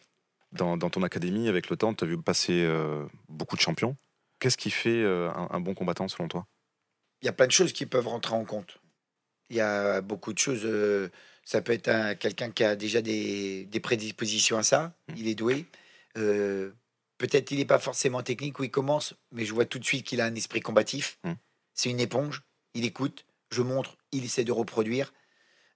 Dans, 0.53 0.77
dans 0.77 0.91
ton 0.91 1.03
académie, 1.03 1.49
avec 1.49 1.71
le 1.71 1.77
temps, 1.77 1.95
tu 1.95 2.05
as 2.05 2.07
vu 2.07 2.21
passer 2.21 2.65
euh, 2.65 3.07
beaucoup 3.29 3.57
de 3.57 3.61
champions. 3.61 3.97
Qu'est-ce 4.39 4.57
qui 4.57 4.71
fait 4.71 5.03
euh, 5.03 5.31
un, 5.31 5.49
un 5.51 5.61
bon 5.61 5.75
combattant 5.75 6.09
selon 6.09 6.29
toi? 6.29 6.47
Il 7.23 7.27
y 7.27 7.29
a 7.29 7.33
plein 7.33 7.47
de 7.47 7.53
choses 7.53 7.73
qui 7.73 7.87
peuvent 7.87 8.09
rentrer 8.09 8.35
en 8.35 8.45
compte. 8.45 8.79
Il 9.51 9.57
y 9.57 9.61
a 9.61 10.01
beaucoup 10.01 10.33
de 10.33 10.39
choses. 10.39 10.63
euh, 10.65 11.09
ça 11.45 11.61
peut 11.63 11.73
être 11.73 11.89
un- 11.89 12.15
quelqu'un 12.15 12.51
qui 12.51 12.65
a 12.65 12.77
déjà 12.77 13.03
des, 13.03 13.65
des 13.67 13.81
prédispositions 13.81 14.59
à 14.59 14.63
ça. 14.63 14.95
Mm. 15.09 15.15
Il 15.17 15.29
est 15.29 15.35
doué. 15.35 15.67
Peut-être 17.19 17.53
il 17.53 17.59
n'est 17.59 17.65
pas 17.65 17.79
forcément 17.79 18.23
technique 18.23 18.59
où 18.59 18.65
il 18.65 18.71
commence, 18.71 19.15
mais 19.31 19.45
je 19.45 19.55
vois 19.55 19.65
tout 19.65 19.79
de 19.79 19.85
suite 19.85 20.05
qu'il 20.05 20.21
a 20.21 20.25
un 20.25 20.35
esprit 20.35 20.61
combatif. 20.61 21.19
Mm. 21.25 21.33
C'est 21.75 21.91
une 21.91 22.01
éponge. 22.01 22.43
Il 22.75 22.85
écoute, 22.85 23.25
je 23.51 23.63
montre, 23.63 23.97
il 24.11 24.25
essaie 24.25 24.45
de 24.45 24.53
reproduire. 24.53 25.13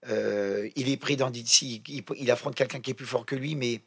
Euh, 0.09 0.69
il 0.77 0.89
est 0.89 0.97
pris 0.97 1.17
dans 1.17 1.31
il- 1.33 1.83
il 2.17 2.31
affronte 2.31 2.55
quelqu'un 2.55 2.81
qui 2.81 2.91
est 2.91 2.95
plus 2.95 3.07
fort 3.07 3.27
que 3.27 3.37
lui, 3.37 3.55
mais 3.55 3.83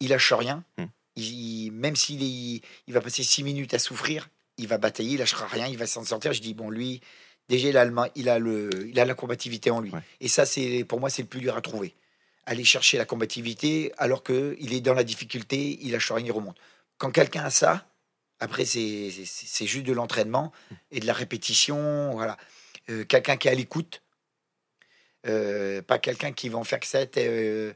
il 0.00 0.08
lâche 0.10 0.32
rien. 0.32 0.64
Mm. 0.78 0.84
Il- 1.16 1.70
même 1.72 1.96
s'il 1.96 2.22
est- 2.22 2.60
il 2.86 2.92
va 2.94 3.00
passer 3.00 3.22
six 3.22 3.42
minutes 3.42 3.72
à 3.74 3.78
souffrir, 3.78 4.28
il 4.58 4.68
va 4.68 4.78
batailler, 4.78 5.12
il 5.12 5.18
lâchera 5.18 5.46
rien, 5.46 5.66
il 5.66 5.78
va 5.78 5.86
s'en 5.86 6.04
sortir. 6.04 6.32
Je 6.32 6.40
dis 6.42 6.54
bon 6.54 6.68
lui, 6.70 7.00
déjà 7.48 7.68
il 7.68 7.76
a, 7.78 7.84
le 7.84 7.94
il 8.14 8.28
a 8.28 8.38
le, 8.38 8.70
il 8.88 8.98
a 9.00 9.04
la 9.04 9.14
combativité 9.14 9.70
en 9.70 9.80
lui. 9.80 9.90
Ouais. 9.90 10.00
Et 10.20 10.28
ça 10.28 10.44
c'est 10.46 10.84
pour 10.84 11.00
moi 11.00 11.08
c'est 11.10 11.22
le 11.22 11.28
plus 11.28 11.40
dur 11.40 11.56
à 11.56 11.60
trouver. 11.62 11.94
Aller 12.44 12.64
chercher 12.64 12.98
la 12.98 13.04
combativité 13.06 13.92
alors 13.98 14.22
que 14.22 14.56
il 14.60 14.72
est 14.74 14.80
dans 14.80 14.94
la 14.94 15.04
difficulté, 15.04 15.78
il 15.82 15.92
lâche 15.92 16.12
rien, 16.12 16.24
il 16.24 16.32
remonte. 16.32 16.58
Quand 16.98 17.10
quelqu'un 17.10 17.44
a 17.44 17.50
ça, 17.50 17.86
après 18.38 18.64
c'est 18.66 19.10
juste 19.66 19.84
de 19.86 19.92
l'entraînement 19.92 20.52
et 20.90 21.00
de 21.00 21.06
la 21.06 21.12
répétition, 21.14 22.12
voilà. 22.12 22.36
Euh, 22.90 23.04
quelqu'un 23.04 23.36
qui 23.36 23.48
est 23.48 23.50
à 23.50 23.54
l'écoute, 23.54 24.02
euh, 25.26 25.82
pas 25.82 25.98
quelqu'un 25.98 26.32
qui 26.32 26.48
va 26.48 26.58
en 26.58 26.64
faire 26.64 26.78
que 26.78 26.86
ça. 26.86 27.00
Euh, 27.16 27.72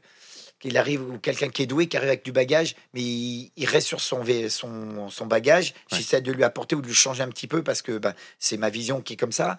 qu'il 0.61 0.77
arrive 0.77 1.01
ou 1.01 1.17
quelqu'un 1.19 1.49
qui 1.49 1.63
est 1.63 1.65
doué 1.65 1.87
qui 1.87 1.97
arrive 1.97 2.09
avec 2.09 2.23
du 2.23 2.31
bagage 2.31 2.75
mais 2.93 3.01
il, 3.01 3.51
il 3.57 3.65
reste 3.65 3.87
sur 3.87 3.99
son, 3.99 4.23
vé- 4.23 4.47
son, 4.49 5.09
son 5.09 5.25
bagage 5.25 5.73
Ouais. 5.91 5.97
j'essaie 5.97 6.21
de 6.21 6.31
lui 6.31 6.43
apporter 6.43 6.75
ou 6.75 6.81
de 6.81 6.87
lui 6.87 6.93
changer 6.93 7.23
un 7.23 7.29
petit 7.29 7.47
peu 7.47 7.63
parce 7.63 7.81
que 7.81 7.97
ben, 7.97 8.13
c'est 8.39 8.57
ma 8.57 8.69
vision 8.69 9.01
qui 9.01 9.13
est 9.13 9.17
comme 9.17 9.31
ça 9.31 9.57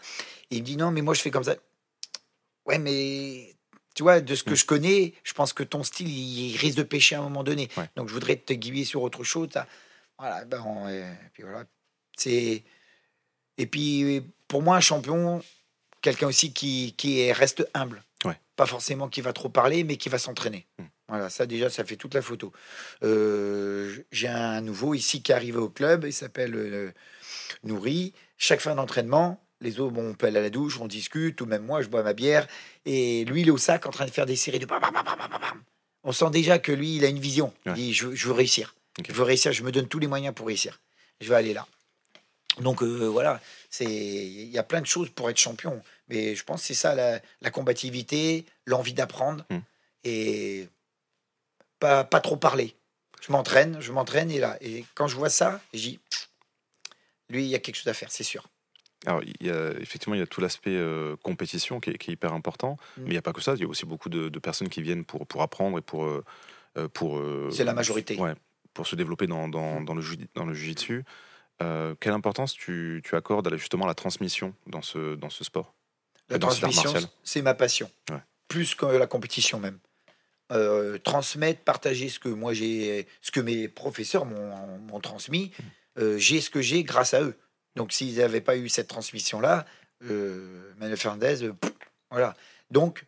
et 0.50 0.57
il 0.57 0.62
me 0.62 0.66
dit 0.66 0.76
non 0.76 0.90
mais 0.90 1.03
moi 1.03 1.12
je 1.14 1.20
fais 1.20 1.30
comme 1.30 1.44
ça 1.44 1.57
ouais 2.66 2.78
mais 2.78 3.55
tu 3.94 4.03
vois 4.05 4.20
de 4.20 4.34
ce 4.34 4.42
que 4.44 4.50
Mm. 4.53 4.57
je 4.57 4.64
connais 4.64 5.14
je 5.24 5.32
pense 5.34 5.53
que 5.53 5.62
ton 5.64 5.82
style 5.82 6.09
il, 6.09 6.57
risque 6.57 6.78
de 6.78 6.82
pêcher 6.84 7.16
à 7.16 7.18
un 7.20 7.22
moment 7.24 7.42
donné 7.44 7.68
Ouais. 7.76 7.88
donc 7.96 8.09
je 8.09 8.14
voudrais 8.14 8.36
te 8.36 8.53
guider 8.53 8.84
sur 8.84 9.03
autre 9.03 9.24
chose 9.24 9.48
ça. 9.53 9.66
voilà 10.18 10.44
ben 10.44 10.62
on- 10.64 10.88
et 10.88 11.05
puis 11.32 11.42
voilà 11.42 11.64
c'est 12.16 12.62
et 13.59 13.66
puis 13.66 14.22
pour 14.48 14.62
moi 14.62 14.76
un 14.76 14.80
champion 14.80 15.42
quelqu'un 16.00 16.26
aussi 16.28 16.53
qui, 16.53 16.94
qui 16.96 17.20
est- 17.20 17.32
reste 17.32 17.68
humble 17.74 18.03
Ouais. 18.24 18.38
pas 18.56 18.66
forcément 18.66 19.08
qui 19.08 19.20
va 19.20 19.32
trop 19.32 19.48
parler 19.48 19.82
mais 19.84 19.96
qui 19.96 20.08
va 20.08 20.18
s'entraîner 20.18 20.66
Mm. 20.78 20.84
Voilà, 21.08 21.28
ça 21.28 21.44
déjà, 21.44 21.68
ça 21.68 21.84
fait 21.84 21.96
toute 21.96 22.14
la 22.14 22.22
photo. 22.22 22.52
Euh, 23.02 23.94
J'ai 24.12 24.28
un 24.28 24.60
nouveau 24.62 24.94
ici 24.94 25.22
qui 25.22 25.32
arrive 25.34 25.56
au 25.58 25.68
club, 25.68 26.04
il 26.06 26.12
s'appelle 26.12 26.54
euh, 26.54 26.90
Nourri. 27.64 28.14
Chaque 28.38 28.60
fin 28.60 28.74
d'entraînement, 28.74 29.42
les 29.60 29.78
autres, 29.78 29.92
bon, 29.92 30.10
on 30.10 30.14
peut 30.14 30.26
aller 30.26 30.38
à 30.38 30.42
la 30.42 30.50
douche, 30.50 30.80
on 30.80 30.86
discute, 30.86 31.40
ou 31.40 31.46
même 31.46 31.64
moi, 31.64 31.82
je 31.82 31.88
bois 31.88 32.02
ma 32.02 32.14
bière. 32.14 32.46
Et 32.86 33.24
lui, 33.26 33.42
il 33.42 33.48
est 33.48 33.50
au 33.52 33.58
sac 33.58 33.86
en 33.86 33.90
train 33.90 34.06
de 34.06 34.10
faire 34.10 34.26
des 34.26 34.36
séries 34.36 34.58
de 34.58 34.66
bam, 34.66 34.80
bam, 34.80 34.92
bam, 34.92 35.04
bam, 35.04 35.16
bam, 35.18 35.30
bam. 35.40 35.62
On 36.04 36.12
sent 36.12 36.30
déjà 36.30 36.58
que 36.58 36.72
lui, 36.72 36.96
il 36.96 37.04
a 37.04 37.08
une 37.08 37.20
vision. 37.20 37.52
Il 37.66 37.70
Ouais. 37.72 37.76
dit, 37.76 37.92
je, 37.92 38.14
je 38.14 38.26
veux 38.26 38.32
réussir. 38.32 38.74
Ok. 38.98 39.06
Je 39.08 39.12
veux 39.14 39.22
réussir, 39.24 39.52
je 39.52 39.62
me 39.62 39.70
donne 39.70 39.88
tous 39.88 39.98
les 39.98 40.06
moyens 40.08 40.34
pour 40.34 40.46
réussir. 40.46 40.80
Je 41.20 41.28
vais 41.28 41.36
aller 41.36 41.52
là. 41.52 41.66
Donc 42.60 42.82
euh, 42.82 43.06
voilà, 43.08 43.40
c'est 43.70 43.86
il 43.86 44.50
y 44.50 44.58
a 44.58 44.62
plein 44.62 44.82
de 44.82 44.86
choses 44.86 45.08
pour 45.08 45.30
être 45.30 45.38
champion. 45.38 45.80
Mais 46.12 46.34
je 46.36 46.44
pense 46.44 46.60
que 46.60 46.66
c'est 46.68 46.74
ça, 46.74 46.94
la, 46.94 47.20
la 47.40 47.50
combativité, 47.50 48.44
l'envie 48.66 48.92
d'apprendre. 48.94 49.44
Hmm. 49.50 49.60
Et 50.04 50.68
pas, 51.78 52.04
pas 52.04 52.20
trop 52.20 52.36
parler. 52.36 52.74
Je 53.20 53.32
m'entraîne, 53.32 53.80
je 53.80 53.92
m'entraîne 53.92 54.30
et 54.30 54.38
là. 54.38 54.56
Et 54.60 54.84
quand 54.94 55.06
je 55.08 55.16
vois 55.16 55.30
ça, 55.30 55.60
dis, 55.72 55.98
lui, 57.28 57.44
il 57.44 57.48
y 57.48 57.54
a 57.54 57.58
quelque 57.58 57.76
chose 57.76 57.88
à 57.88 57.94
faire, 57.94 58.10
c'est 58.10 58.24
sûr. 58.24 58.46
Alors, 59.06 59.22
il 59.22 59.46
y 59.46 59.50
a, 59.50 59.70
effectivement, 59.80 60.14
il 60.14 60.18
y 60.18 60.22
a 60.22 60.26
tout 60.26 60.40
l'aspect 60.40 60.76
euh, 60.76 61.16
compétition 61.22 61.80
qui 61.80 61.90
est, 61.90 61.98
qui 61.98 62.10
est 62.10 62.14
hyper 62.14 62.32
important, 62.34 62.76
Mm. 62.96 63.02
mais 63.02 63.06
il 63.08 63.12
n'y 63.12 63.16
a 63.18 63.22
pas 63.22 63.32
que 63.32 63.40
ça. 63.40 63.54
Il 63.54 63.60
y 63.60 63.64
a 63.64 63.68
aussi 63.68 63.86
beaucoup 63.86 64.08
de, 64.08 64.28
de 64.28 64.38
personnes 64.38 64.68
qui 64.68 64.82
viennent 64.82 65.04
pour, 65.04 65.26
pour 65.26 65.42
apprendre 65.42 65.78
et 65.78 65.82
pour. 65.82 66.04
euh, 66.04 66.24
euh, 66.78 66.88
pour 66.88 67.18
euh, 67.18 67.50
C'est 67.52 67.64
la 67.64 67.74
majorité. 67.74 68.16
Ouais, 68.16 68.34
pour 68.74 68.86
se 68.86 68.96
développer 68.96 69.26
dans, 69.26 69.48
dans, 69.48 69.80
Mm. 69.80 69.84
dans 69.86 69.94
le, 69.94 70.02
dans 70.34 70.44
le 70.44 70.54
jiu-jitsu. 70.54 71.04
Quelle 72.00 72.12
importance 72.12 72.54
tu, 72.54 73.00
tu 73.04 73.14
accordes 73.14 73.46
à 73.52 73.56
justement 73.56 73.84
à 73.84 73.88
la 73.88 73.94
transmission 73.94 74.52
dans 74.66 74.82
ce, 74.82 75.14
dans 75.14 75.30
ce 75.30 75.44
sport? 75.44 75.72
La 76.33 76.39
transmission, 76.39 76.93
c'est 77.22 77.43
ma 77.43 77.55
passion. 77.55 77.91
Ouais. 78.11 78.18
Plus 78.49 78.74
que 78.74 78.87
la 78.87 79.07
compétition 79.07 79.59
même. 79.61 79.78
Euh, 80.51 80.99
transmettre, 80.99 81.61
partager 81.62 82.09
ce 82.11 82.18
que 82.18 82.28
moi 82.28 82.53
j'ai, 82.53 83.07
ce 83.22 83.30
que 83.30 83.41
mes 83.41 83.68
professeurs 83.68 84.26
m'ont 84.26 85.01
transmis. 85.01 85.51
Euh, 85.99 86.18
j'ai 86.18 86.41
ce 86.41 86.51
que 86.51 86.61
j'ai 86.61 86.83
grâce 86.85 87.14
à 87.14 87.22
eux. 87.22 87.37
Donc 87.76 87.93
s'ils 87.93 88.16
n'avaient 88.18 88.43
pas 88.43 88.57
eu 88.57 88.68
cette 88.68 88.89
transmission-là, 88.89 89.64
euh, 90.05 90.72
Manuel 90.78 90.99
Fernandez, 90.99 91.45
euh, 91.45 91.53
pff, 91.55 91.72
voilà. 92.11 92.35
Donc, 92.70 93.07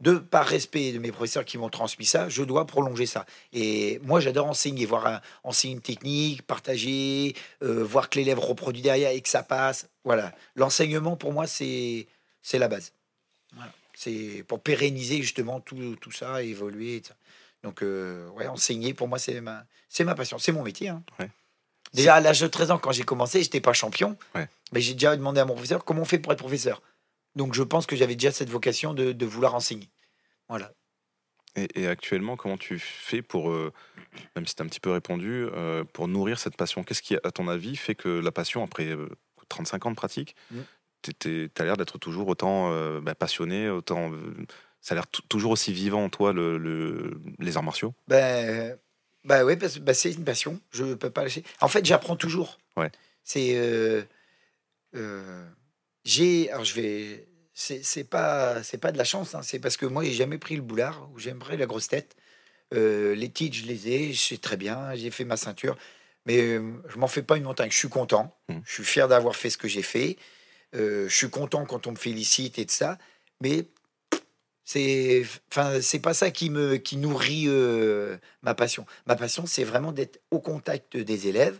de 0.00 0.16
par 0.18 0.44
respect 0.46 0.92
de 0.92 0.98
mes 0.98 1.10
professeurs 1.12 1.46
qui 1.46 1.56
m'ont 1.56 1.70
transmis 1.70 2.04
ça, 2.04 2.28
je 2.28 2.42
dois 2.42 2.66
prolonger 2.66 3.06
ça. 3.06 3.24
Et 3.54 3.98
moi, 4.02 4.20
j'adore 4.20 4.46
enseigner, 4.46 4.84
voir 4.84 5.06
un- 5.06 5.20
enseigner 5.44 5.72
une 5.74 5.80
technique, 5.80 6.42
partager, 6.42 7.34
voir 7.62 8.10
que 8.10 8.18
l'élève 8.18 8.38
reproduit 8.38 8.82
derrière 8.82 9.12
et 9.12 9.20
que 9.22 9.28
ça 9.30 9.42
passe. 9.42 9.88
Voilà. 10.04 10.34
L'enseignement, 10.54 11.16
pour 11.16 11.32
moi, 11.32 11.46
c'est 11.46 12.06
c'est 12.46 12.58
la 12.60 12.68
base. 12.68 12.92
Voilà. 13.54 13.72
C'est 13.94 14.44
pour 14.46 14.60
pérenniser 14.62 15.20
justement 15.22 15.60
tout, 15.60 15.96
tout 15.96 16.12
ça, 16.12 16.42
évoluer. 16.42 17.02
ça. 17.04 17.14
Donc, 17.62 17.82
euh, 17.82 18.28
ouais, 18.30 18.46
enseigner, 18.46 18.94
pour 18.94 19.08
moi, 19.08 19.18
c'est 19.18 19.40
ma, 19.40 19.64
c'est 19.88 20.04
ma 20.04 20.14
passion. 20.14 20.38
C'est 20.38 20.52
mon 20.52 20.62
métier. 20.62 20.88
hein. 20.90 21.02
Ouais. 21.18 21.30
Déjà, 21.92 22.14
à 22.16 22.20
l'âge 22.20 22.40
de 22.40 22.46
13 22.46 22.70
ans, 22.72 22.78
quand 22.78 22.92
j'ai 22.92 23.02
commencé, 23.04 23.42
j'étais 23.42 23.60
pas 23.60 23.72
champion. 23.72 24.16
Ouais. 24.34 24.48
Mais 24.72 24.80
j'ai 24.80 24.92
déjà 24.92 25.16
demandé 25.16 25.40
à 25.40 25.44
mon 25.44 25.54
professeur 25.54 25.84
comment 25.84 26.02
on 26.02 26.04
fait 26.04 26.18
pour 26.18 26.32
être 26.32 26.38
professeur. 26.38 26.82
Donc, 27.34 27.54
je 27.54 27.62
pense 27.64 27.86
que 27.86 27.96
j'avais 27.96 28.14
déjà 28.16 28.30
cette 28.30 28.50
vocation 28.50 28.94
de, 28.94 29.12
de 29.12 29.26
vouloir 29.26 29.54
enseigner. 29.54 29.88
Voilà. 30.48 30.72
Et, 31.56 31.68
et 31.82 31.86
actuellement, 31.88 32.36
comment 32.36 32.58
tu 32.58 32.78
fais 32.78 33.22
pour, 33.22 33.50
euh, 33.50 33.72
même 34.36 34.46
si 34.46 34.54
tu 34.54 34.62
as 34.62 34.64
un 34.64 34.68
petit 34.68 34.80
peu 34.80 34.90
répondu, 34.92 35.46
euh, 35.52 35.84
pour 35.84 36.06
nourrir 36.06 36.38
cette 36.38 36.56
passion? 36.56 36.84
Qu'est-ce 36.84 37.02
qui, 37.02 37.16
à 37.16 37.30
ton 37.32 37.48
avis, 37.48 37.76
fait 37.76 37.94
que 37.94 38.08
la 38.20 38.30
passion, 38.30 38.62
après 38.62 38.84
euh, 38.88 39.08
35 39.48 39.86
ans 39.86 39.90
de 39.90 39.96
pratique, 39.96 40.36
Mm. 40.50 40.60
Tu 41.18 41.50
as 41.58 41.64
l'air 41.64 41.76
d'être 41.76 41.98
toujours 41.98 42.28
autant 42.28 42.70
euh, 42.72 43.00
bah, 43.00 43.14
passionné, 43.14 43.68
autant. 43.68 44.12
euh, 44.12 44.34
ça 44.80 44.94
a 44.94 44.96
l'air 44.96 45.06
toujours 45.08 45.50
aussi 45.52 45.72
vivant 45.72 46.04
en 46.04 46.08
toi, 46.08 46.32
le, 46.32 46.58
le- 46.58 47.20
les 47.40 47.56
arts 47.56 47.62
martiaux? 47.64 47.92
Ben, 48.06 48.76
bah 49.24 49.40
parce 49.56 49.74
que 49.74 49.80
bah, 49.80 49.94
c'est 49.94 50.12
une 50.12 50.24
passion. 50.24 50.60
Je 50.70 50.94
peux 50.94 51.10
pas 51.10 51.22
lâcher. 51.24 51.42
En 51.60 51.68
fait, 51.68 51.84
j'apprends 51.84 52.14
toujours. 52.16 52.58
Ouais. 52.76 52.90
C'est. 53.24 53.56
euh, 53.56 55.44
j'ai. 56.04 56.50
Alors, 56.50 56.64
je 56.64 56.74
vais. 56.74 57.26
C'est 57.58 58.04
pas, 58.04 58.62
c'est 58.62 58.76
pas 58.76 58.92
de 58.92 58.98
la 58.98 59.04
chance, 59.04 59.34
hein, 59.34 59.40
c'est 59.42 59.58
parce 59.58 59.78
que 59.78 59.86
moi, 59.86 60.04
j'ai 60.04 60.12
jamais 60.12 60.36
pris 60.36 60.56
le 60.56 60.62
boulard 60.62 61.08
ou 61.14 61.18
j'aimerais 61.18 61.56
la 61.56 61.64
grosse 61.64 61.88
tête. 61.88 62.14
Les 62.72 63.30
titres, 63.32 63.56
je 63.56 63.64
les 63.64 63.88
ai, 63.88 64.12
je 64.12 64.20
sais 64.20 64.36
très 64.36 64.58
bien, 64.58 64.94
j'ai 64.94 65.10
fait 65.10 65.24
ma 65.24 65.38
ceinture, 65.38 65.74
mais 66.26 66.56
je 66.56 66.98
m'en 66.98 67.06
fais 67.08 67.22
pas 67.22 67.38
une 67.38 67.44
montagne. 67.44 67.70
Je 67.70 67.76
suis 67.78 67.88
content, 67.88 68.36
Mm. 68.50 68.58
je 68.62 68.72
suis 68.72 68.84
fier 68.84 69.08
d'avoir 69.08 69.34
fait 69.36 69.48
ce 69.48 69.56
que 69.56 69.68
j'ai 69.68 69.80
fait. 69.82 70.18
Euh, 70.76 71.08
je 71.08 71.14
suis 71.16 71.30
content 71.30 71.64
quand 71.64 71.86
on 71.86 71.92
me 71.92 71.96
félicite 71.96 72.58
et 72.58 72.64
de 72.64 72.70
ça, 72.70 72.98
mais 73.40 73.64
c'est, 74.64 75.24
enfin, 75.50 75.80
c'est 75.80 76.00
pas 76.00 76.12
ça 76.14 76.30
qui 76.30 76.50
me, 76.50 76.76
qui 76.76 76.96
nourrit 76.96 77.44
euh, 77.46 78.16
ma 78.42 78.54
passion. 78.54 78.84
Ma 79.06 79.14
passion, 79.16 79.46
c'est 79.46 79.64
vraiment 79.64 79.92
d'être 79.92 80.20
au 80.30 80.40
contact 80.40 80.96
des 80.96 81.28
élèves, 81.28 81.58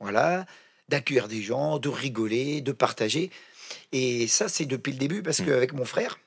voilà, 0.00 0.46
d'accueillir 0.88 1.28
des 1.28 1.42
gens, 1.42 1.78
de 1.78 1.88
rigoler, 1.88 2.60
de 2.60 2.72
partager. 2.72 3.30
Et 3.92 4.26
ça, 4.28 4.48
c'est 4.48 4.66
depuis 4.66 4.92
le 4.92 4.98
début 4.98 5.22
parce 5.22 5.40
Mm. 5.40 5.46
qu'avec 5.46 5.72
mon 5.72 5.84
frère, 5.84 6.18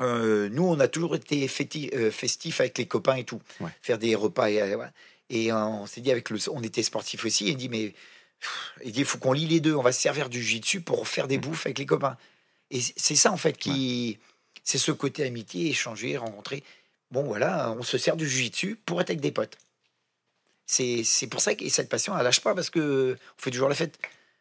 euh, 0.00 0.48
nous, 0.50 0.64
on 0.64 0.78
a 0.78 0.86
toujours 0.88 1.16
été 1.16 1.48
festifs 1.48 2.60
avec 2.60 2.78
les 2.78 2.86
copains 2.86 3.16
et 3.16 3.24
tout, 3.24 3.40
Ouais. 3.60 3.70
faire 3.82 3.98
des 3.98 4.14
repas 4.14 4.48
et, 4.50 4.62
et 5.30 5.52
on 5.52 5.86
s'est 5.86 6.00
dit 6.00 6.12
avec 6.12 6.30
le, 6.30 6.38
on 6.50 6.62
était 6.62 6.84
sportif 6.84 7.24
aussi. 7.24 7.48
Il 7.48 7.56
dit 7.56 7.68
mais 7.68 7.92
il 8.84 8.92
dit 8.92 9.00
il 9.00 9.04
faut 9.06 9.18
qu'on 9.18 9.32
lie 9.32 9.46
les 9.46 9.60
deux. 9.60 9.74
On 9.74 9.82
va 9.82 9.92
se 9.92 10.00
servir 10.00 10.28
du 10.28 10.42
jiu-jitsu 10.42 10.80
pour 10.80 11.06
faire 11.08 11.28
des 11.28 11.38
Mm. 11.38 11.42
bouffes 11.42 11.66
avec 11.66 11.78
les 11.78 11.86
copains. 11.86 12.16
Et 12.70 12.80
c'est 12.80 13.16
ça 13.16 13.32
en 13.32 13.36
fait 13.36 13.54
qui, 13.56 14.18
c'est 14.64 14.78
ce 14.78 14.92
côté 14.92 15.24
amitié, 15.24 15.70
échanger, 15.70 16.16
rencontrer. 16.16 16.62
Bon 17.10 17.22
voilà, 17.24 17.74
on 17.78 17.82
se 17.82 17.96
sert 17.98 18.16
du 18.16 18.28
jiu-jitsu 18.28 18.76
pour 18.84 19.00
être 19.00 19.10
avec 19.10 19.20
des 19.20 19.32
potes. 19.32 19.56
C'est 20.66 21.26
pour 21.30 21.40
ça 21.40 21.54
que 21.54 21.64
et 21.64 21.70
cette 21.70 21.88
passion, 21.88 22.16
elle 22.16 22.24
lâche 22.24 22.40
pas 22.40 22.54
parce 22.54 22.68
que 22.68 23.16
on 23.38 23.42
fait 23.42 23.50
toujours 23.50 23.70
la 23.70 23.74
fête. 23.74 23.98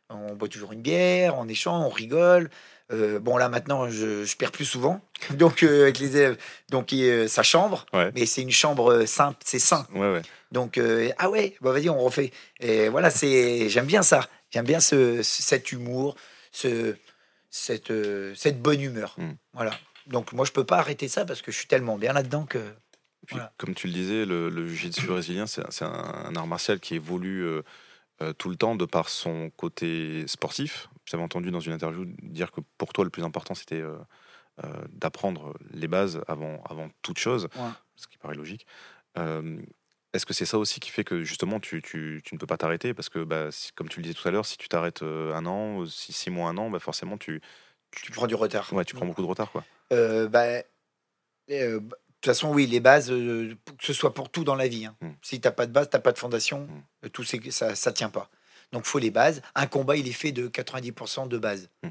On 0.09 0.35
boit 0.35 0.47
toujours 0.47 0.71
une 0.73 0.81
bière, 0.81 1.37
on 1.37 1.47
échange, 1.47 1.83
on 1.85 1.89
rigole. 1.89 2.49
Euh, 2.93 3.19
bon 3.19 3.35
là 3.35 3.49
maintenant, 3.49 3.89
je, 3.89 4.23
je 4.23 4.37
perds 4.37 4.53
plus 4.53 4.63
souvent, 4.63 5.01
donc 5.31 5.61
euh, 5.63 5.83
avec 5.83 5.99
les 5.99 6.15
élèves, 6.15 6.37
donc 6.69 6.93
euh, 6.93 7.27
sa 7.27 7.43
chambre, 7.43 7.85
Ouais. 7.91 8.11
mais 8.15 8.25
c'est 8.25 8.41
une 8.41 8.49
chambre 8.51 8.93
euh, 8.93 9.05
simple, 9.05 9.37
c'est 9.43 9.59
sain. 9.59 9.85
Ouais, 9.93 10.09
ouais. 10.13 10.21
Donc 10.53 10.79
ah 11.17 11.29
ouais, 11.29 11.57
bah 11.59 11.73
vas-y, 11.73 11.89
on 11.89 11.99
refait. 11.99 12.31
Et 12.61 12.87
voilà, 12.87 13.09
c'est 13.09 13.67
j'aime 13.67 13.87
bien 13.87 14.03
ça. 14.03 14.25
J'aime 14.51 14.63
bien 14.65 14.79
ce, 14.79 15.21
ce- 15.21 15.43
cet 15.43 15.73
humour, 15.73 16.15
ce 16.53 16.95
cette 17.49 17.91
cette 18.35 18.61
bonne 18.61 18.79
humeur. 18.81 19.15
Mm. 19.17 19.31
Voilà. 19.53 19.71
Donc 20.07 20.31
moi 20.31 20.45
je 20.45 20.53
peux 20.53 20.63
pas 20.63 20.77
arrêter 20.77 21.09
ça 21.09 21.25
parce 21.25 21.41
que 21.41 21.51
je 21.51 21.57
suis 21.57 21.67
tellement 21.67 21.97
bien 21.97 22.13
là-dedans 22.13 22.45
que 22.45 22.59
Puis, 23.25 23.35
Voilà. 23.35 23.51
comme 23.57 23.73
tu 23.75 23.87
le 23.87 23.93
disais, 23.93 24.23
le, 24.25 24.47
le 24.49 24.65
jiu-jitsu 24.65 25.07
brésilien, 25.07 25.45
c'est 25.47 25.63
c'est 25.69 25.83
un, 25.83 25.89
un 26.29 26.35
art 26.37 26.47
martial 26.47 26.79
qui 26.79 26.95
évolue 26.95 27.45
euh, 28.21 28.33
tout 28.33 28.49
le 28.49 28.55
temps 28.55 28.75
de 28.75 28.85
par 28.85 29.09
son 29.09 29.49
côté 29.51 30.27
sportif. 30.27 30.89
J'avais 31.05 31.23
entendu 31.23 31.51
dans 31.51 31.59
une 31.59 31.73
interview 31.73 32.05
dire 32.23 32.51
que 32.51 32.61
pour 32.77 32.93
toi, 32.93 33.03
le 33.03 33.09
plus 33.09 33.23
important, 33.23 33.55
c'était 33.55 33.81
euh, 33.81 33.97
euh, 34.63 34.69
d'apprendre 34.89 35.53
les 35.71 35.87
bases 35.87 36.21
avant, 36.27 36.61
avant 36.63 36.89
toute 37.01 37.19
chose, 37.19 37.47
Ouais. 37.55 37.69
ce 37.95 38.07
qui 38.07 38.17
paraît 38.17 38.35
logique. 38.35 38.65
Est-ce 40.13 40.25
que 40.25 40.33
c'est 40.33 40.45
ça 40.45 40.57
aussi 40.57 40.79
qui 40.79 40.89
fait 40.89 41.03
que 41.03 41.21
justement 41.23 41.59
tu, 41.59 41.81
tu- 41.81 42.21
tu 42.23 42.33
ne 42.33 42.39
peux 42.39 42.47
pas 42.47 42.57
t'arrêter? 42.57 42.93
Parce 42.93 43.09
que, 43.09 43.23
bah, 43.23 43.51
si- 43.51 43.71
comme 43.73 43.89
tu 43.89 43.99
le 43.99 44.03
disais 44.03 44.15
tout 44.15 44.27
à 44.27 44.31
l'heure, 44.31 44.45
si 44.45 44.57
tu 44.57 44.67
t'arrêtes 44.67 45.03
un 45.03 45.45
an, 45.45 45.85
six, 45.85 46.13
six 46.13 46.29
mois, 46.29 46.49
un 46.49 46.57
an, 46.57 46.69
bah, 46.69 46.79
forcément 46.79 47.17
tu, 47.17 47.41
tu 47.91 48.11
prends 48.11 48.25
du 48.27 48.35
retard. 48.35 48.71
ouais, 48.73 48.85
tu 48.85 48.95
prends 48.95 49.05
beaucoup 49.05 49.21
de 49.21 49.27
retard. 49.27 49.51
Quoi. 49.51 49.63
Bah, 49.91 50.63
toute 52.21 52.25
façon, 52.25 52.51
oui, 52.53 52.65
les 52.67 52.79
bases, 52.79 53.11
euh, 53.11 53.55
que 53.79 53.85
ce 53.85 53.93
soit 53.93 54.13
pour 54.13 54.29
tout 54.29 54.43
dans 54.43 54.55
la 54.55 54.67
vie. 54.67 54.85
hein. 54.85 54.95
Mm. 55.01 55.09
Si 55.21 55.39
t'as 55.41 55.51
pas 55.51 55.65
de 55.67 55.71
base, 55.71 55.89
t'as 55.89 55.99
pas 55.99 56.11
de 56.11 56.17
fondation, 56.17 56.67
Mm. 57.03 57.09
tout 57.09 57.23
ça, 57.23 57.75
ça 57.75 57.91
tient 57.91 58.09
pas. 58.09 58.29
Donc, 58.71 58.85
faut 58.85 58.99
les 58.99 59.11
bases. 59.11 59.41
Un 59.55 59.67
combat, 59.67 59.95
il 59.95 60.07
est 60.07 60.11
fait 60.13 60.31
de 60.31 60.47
90% 60.47 61.27
de 61.27 61.37
base. 61.37 61.69
Mm. 61.83 61.89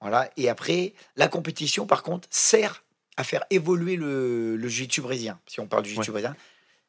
Voilà. 0.00 0.30
Et 0.36 0.48
après, 0.48 0.94
la 1.16 1.28
compétition, 1.28 1.86
par 1.86 2.02
contre, 2.02 2.28
sert 2.30 2.82
à 3.16 3.24
faire 3.24 3.44
évoluer 3.50 3.96
le, 3.96 4.56
le 4.56 4.68
jiu-jitsu 4.68 5.00
brésilien. 5.00 5.38
Si 5.46 5.60
on 5.60 5.66
parle 5.66 5.82
du 5.84 5.90
jiu-jitsu 5.90 6.10
brésilien, 6.10 6.36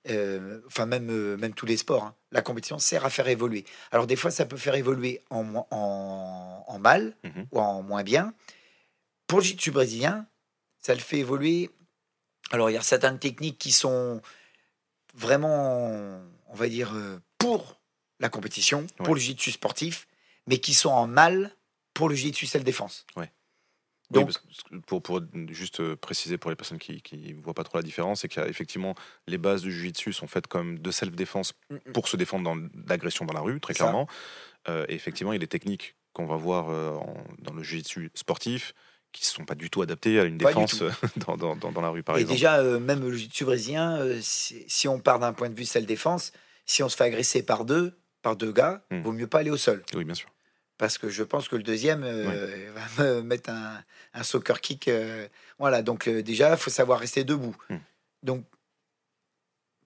euh, 0.10 0.60
enfin 0.68 0.86
même, 0.86 1.10
euh, 1.12 1.38
même 1.38 1.54
tous 1.54 1.66
les 1.66 1.78
sports, 1.78 2.04
hein, 2.04 2.16
la 2.32 2.42
compétition 2.42 2.80
sert 2.80 3.06
à 3.06 3.10
faire 3.10 3.28
évoluer. 3.28 3.64
Alors 3.92 4.08
des 4.08 4.16
fois, 4.16 4.32
ça 4.32 4.46
peut 4.46 4.58
faire 4.58 4.76
évoluer 4.76 5.22
en, 5.30 5.66
en, 5.72 6.64
en 6.68 6.80
mal 6.80 7.16
Mhm. 7.24 7.48
ou 7.52 7.60
en 7.60 7.84
moins 7.84 8.04
bien. 8.04 8.34
Pour 9.28 9.40
le 9.40 9.44
jiu-jitsu 9.46 9.72
brésilien, 9.72 10.26
ça 10.80 10.94
le 10.94 11.00
fait 11.02 11.20
évoluer. 11.20 11.70
Alors 12.52 12.70
il 12.70 12.74
y 12.74 12.78
a 12.78 12.82
certaines 12.82 13.20
techniques 13.20 13.58
qui 13.58 13.72
sont 13.72 14.22
vraiment, 15.16 16.22
on 16.48 16.54
va 16.56 16.68
dire, 16.68 16.94
euh, 16.94 17.20
pour 17.38 17.80
la 18.20 18.30
compétition, 18.30 18.82
Ouais. 18.82 19.06
pour 19.06 19.16
le 19.16 19.20
jiu-jitsu 19.20 19.52
sportif, 19.52 20.08
mais 20.48 20.58
qui 20.60 20.74
sont 20.74 20.90
en 20.92 21.08
mal 21.08 21.56
pour 21.94 22.10
le 22.10 22.16
jiu-jitsu 22.16 22.46
self-défense. 22.48 23.06
Oui, 23.16 23.26
Donc, 24.12 24.32
que 24.32 24.76
pour, 24.86 25.02
pour 25.02 25.22
juste 25.50 25.80
euh, 25.80 25.96
préciser 25.96 26.38
pour 26.38 26.50
les 26.50 26.56
personnes 26.56 26.78
qui 26.80 27.02
ne 27.36 27.42
voient 27.42 27.54
pas 27.54 27.64
trop 27.64 27.78
la 27.78 27.84
différence, 27.84 28.22
c'est 28.22 28.28
qu'effectivement, 28.28 28.96
les 29.28 29.38
bases 29.38 29.62
du 29.62 29.72
jiu-jitsu 29.72 30.14
sont 30.14 30.28
faites 30.28 30.48
comme 30.48 30.80
de 30.80 30.92
self-défense 30.92 31.54
Mm, 31.70 31.76
mm. 31.76 31.92
pour 31.94 32.08
se 32.08 32.18
défendre 32.18 32.44
dans 32.44 32.58
l'agression 32.88 33.26
dans 33.26 33.34
la 33.34 33.42
rue, 33.42 33.60
très 33.60 33.74
clairement. 33.74 34.08
Euh, 34.70 34.86
et 34.90 34.96
effectivement, 34.96 35.34
il 35.34 35.36
y 35.36 35.38
a 35.38 35.40
des 35.40 35.48
techniques 35.48 35.96
qu'on 36.14 36.26
va 36.26 36.36
voir 36.38 36.70
euh, 36.70 36.92
en- 36.96 37.24
dans 37.40 37.54
le 37.54 37.64
jiu-jitsu 37.64 38.12
sportif 38.14 38.74
qui 39.14 39.26
sont 39.26 39.46
pas 39.46 39.56
du 39.56 39.70
tout 39.70 39.82
adaptés 39.82 40.20
à 40.20 40.24
une 40.26 40.38
Pas 40.38 40.50
défense 40.50 40.82
euh, 40.82 40.92
dans, 41.28 41.38
dans, 41.38 41.56
dans- 41.56 41.82
la 41.82 41.90
rue, 41.90 42.04
par 42.04 42.18
Et 42.18 42.22
exemple. 42.22 42.34
déjà, 42.36 42.58
euh, 42.60 42.80
même 42.80 43.00
le 43.02 43.12
jiu-jitsu 43.14 43.46
brésilien, 43.46 43.98
euh, 44.00 44.20
si, 44.22 44.66
si 44.68 44.88
on 44.90 45.00
part 45.00 45.20
d'un 45.20 45.34
point 45.34 45.50
de 45.50 45.56
vue 45.56 45.66
self-défense, 45.66 46.34
si 46.66 46.84
on 46.84 46.90
se 46.90 46.98
fait 46.98 47.06
agresser 47.06 47.44
par 47.44 47.64
deux, 47.64 47.98
par 48.22 48.36
deux 48.36 48.52
gars, 48.52 48.84
Hmm. 48.92 49.02
vaut 49.02 49.12
mieux 49.14 49.28
pas 49.28 49.40
aller 49.40 49.50
au 49.52 49.58
sol. 49.58 49.84
Oui, 49.94 50.04
bien 50.04 50.14
sûr. 50.16 50.30
Parce 50.78 50.98
que 50.98 51.08
je 51.10 51.24
pense 51.24 51.48
que 51.48 51.56
le 51.56 51.64
deuxième 51.64 52.04
euh, 52.04 52.72
va 52.98 53.04
me 53.06 53.22
mettre 53.22 53.50
un, 53.52 53.82
un 54.14 54.24
soccer 54.24 54.60
kick. 54.60 54.90
voilà, 55.60 55.82
donc 55.84 56.10
déjà, 56.10 56.52
il 56.52 56.58
faut 56.58 56.72
savoir 56.72 57.00
rester 57.00 57.24
debout. 57.24 57.56
Hmm. 57.70 57.78
Donc, 58.24 58.46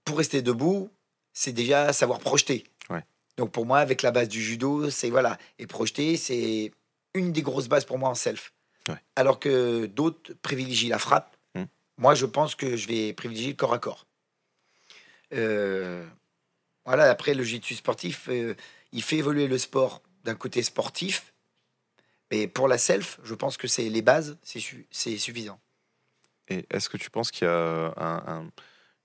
pour 0.06 0.18
rester 0.18 0.42
debout, 0.42 0.90
c'est 1.34 1.52
déjà 1.52 1.92
savoir 1.94 2.20
projeter. 2.20 2.64
Ouais. 2.90 3.04
Donc, 3.38 3.52
pour 3.52 3.66
moi, 3.66 3.80
avec 3.80 4.02
la 4.02 4.12
base 4.12 4.30
du 4.30 4.42
judo, 4.42 4.90
c'est 4.90 5.10
voilà. 5.10 5.38
Et 5.60 5.68
projeter, 5.68 6.16
c'est 6.18 6.72
une 7.14 7.32
des 7.34 7.42
grosses 7.42 7.68
bases 7.68 7.86
pour 7.86 7.98
moi 7.98 8.10
en 8.10 8.16
self. 8.16 8.54
Ouais. 8.90 9.02
Alors 9.16 9.40
que 9.40 9.86
d'autres 9.86 10.34
privilégient 10.42 10.90
la 10.90 11.00
frappe. 11.00 11.36
Hmm. 11.56 11.66
Moi, 11.98 12.16
je 12.16 12.26
pense 12.26 12.56
que 12.56 12.76
je 12.78 12.88
vais 12.88 13.14
privilégier 13.14 13.50
le 13.52 13.56
corps 13.58 13.74
à 13.74 13.80
corps. 13.80 14.06
Euh, 15.34 16.06
voilà, 16.86 17.10
après, 17.10 17.34
le 17.34 17.44
jiu-jitsu 17.44 17.76
sportif, 17.76 18.30
euh, 18.30 18.56
il 18.92 19.02
fait 19.04 19.18
évoluer 19.18 19.48
le 19.48 19.58
sport 19.58 20.02
d'un 20.24 20.36
côté 20.36 20.64
sportif. 20.64 21.34
Mais 22.32 22.48
pour 22.48 22.68
la 22.68 22.78
self, 22.78 23.20
je 23.24 23.34
pense 23.36 23.58
que 23.58 23.68
c'est 23.68 23.90
les 23.90 24.02
bases, 24.02 24.38
c'est 24.44 24.60
su- 24.60 24.86
c'est 24.92 25.18
suffisant. 25.18 25.60
Et 26.50 26.66
est-ce 26.70 26.90
que 26.90 26.98
tu 26.98 27.10
penses 27.10 27.32
qu'il 27.32 27.46
y 27.46 27.50
a 27.50 27.94
un- 27.98 28.24
un- 28.28 28.52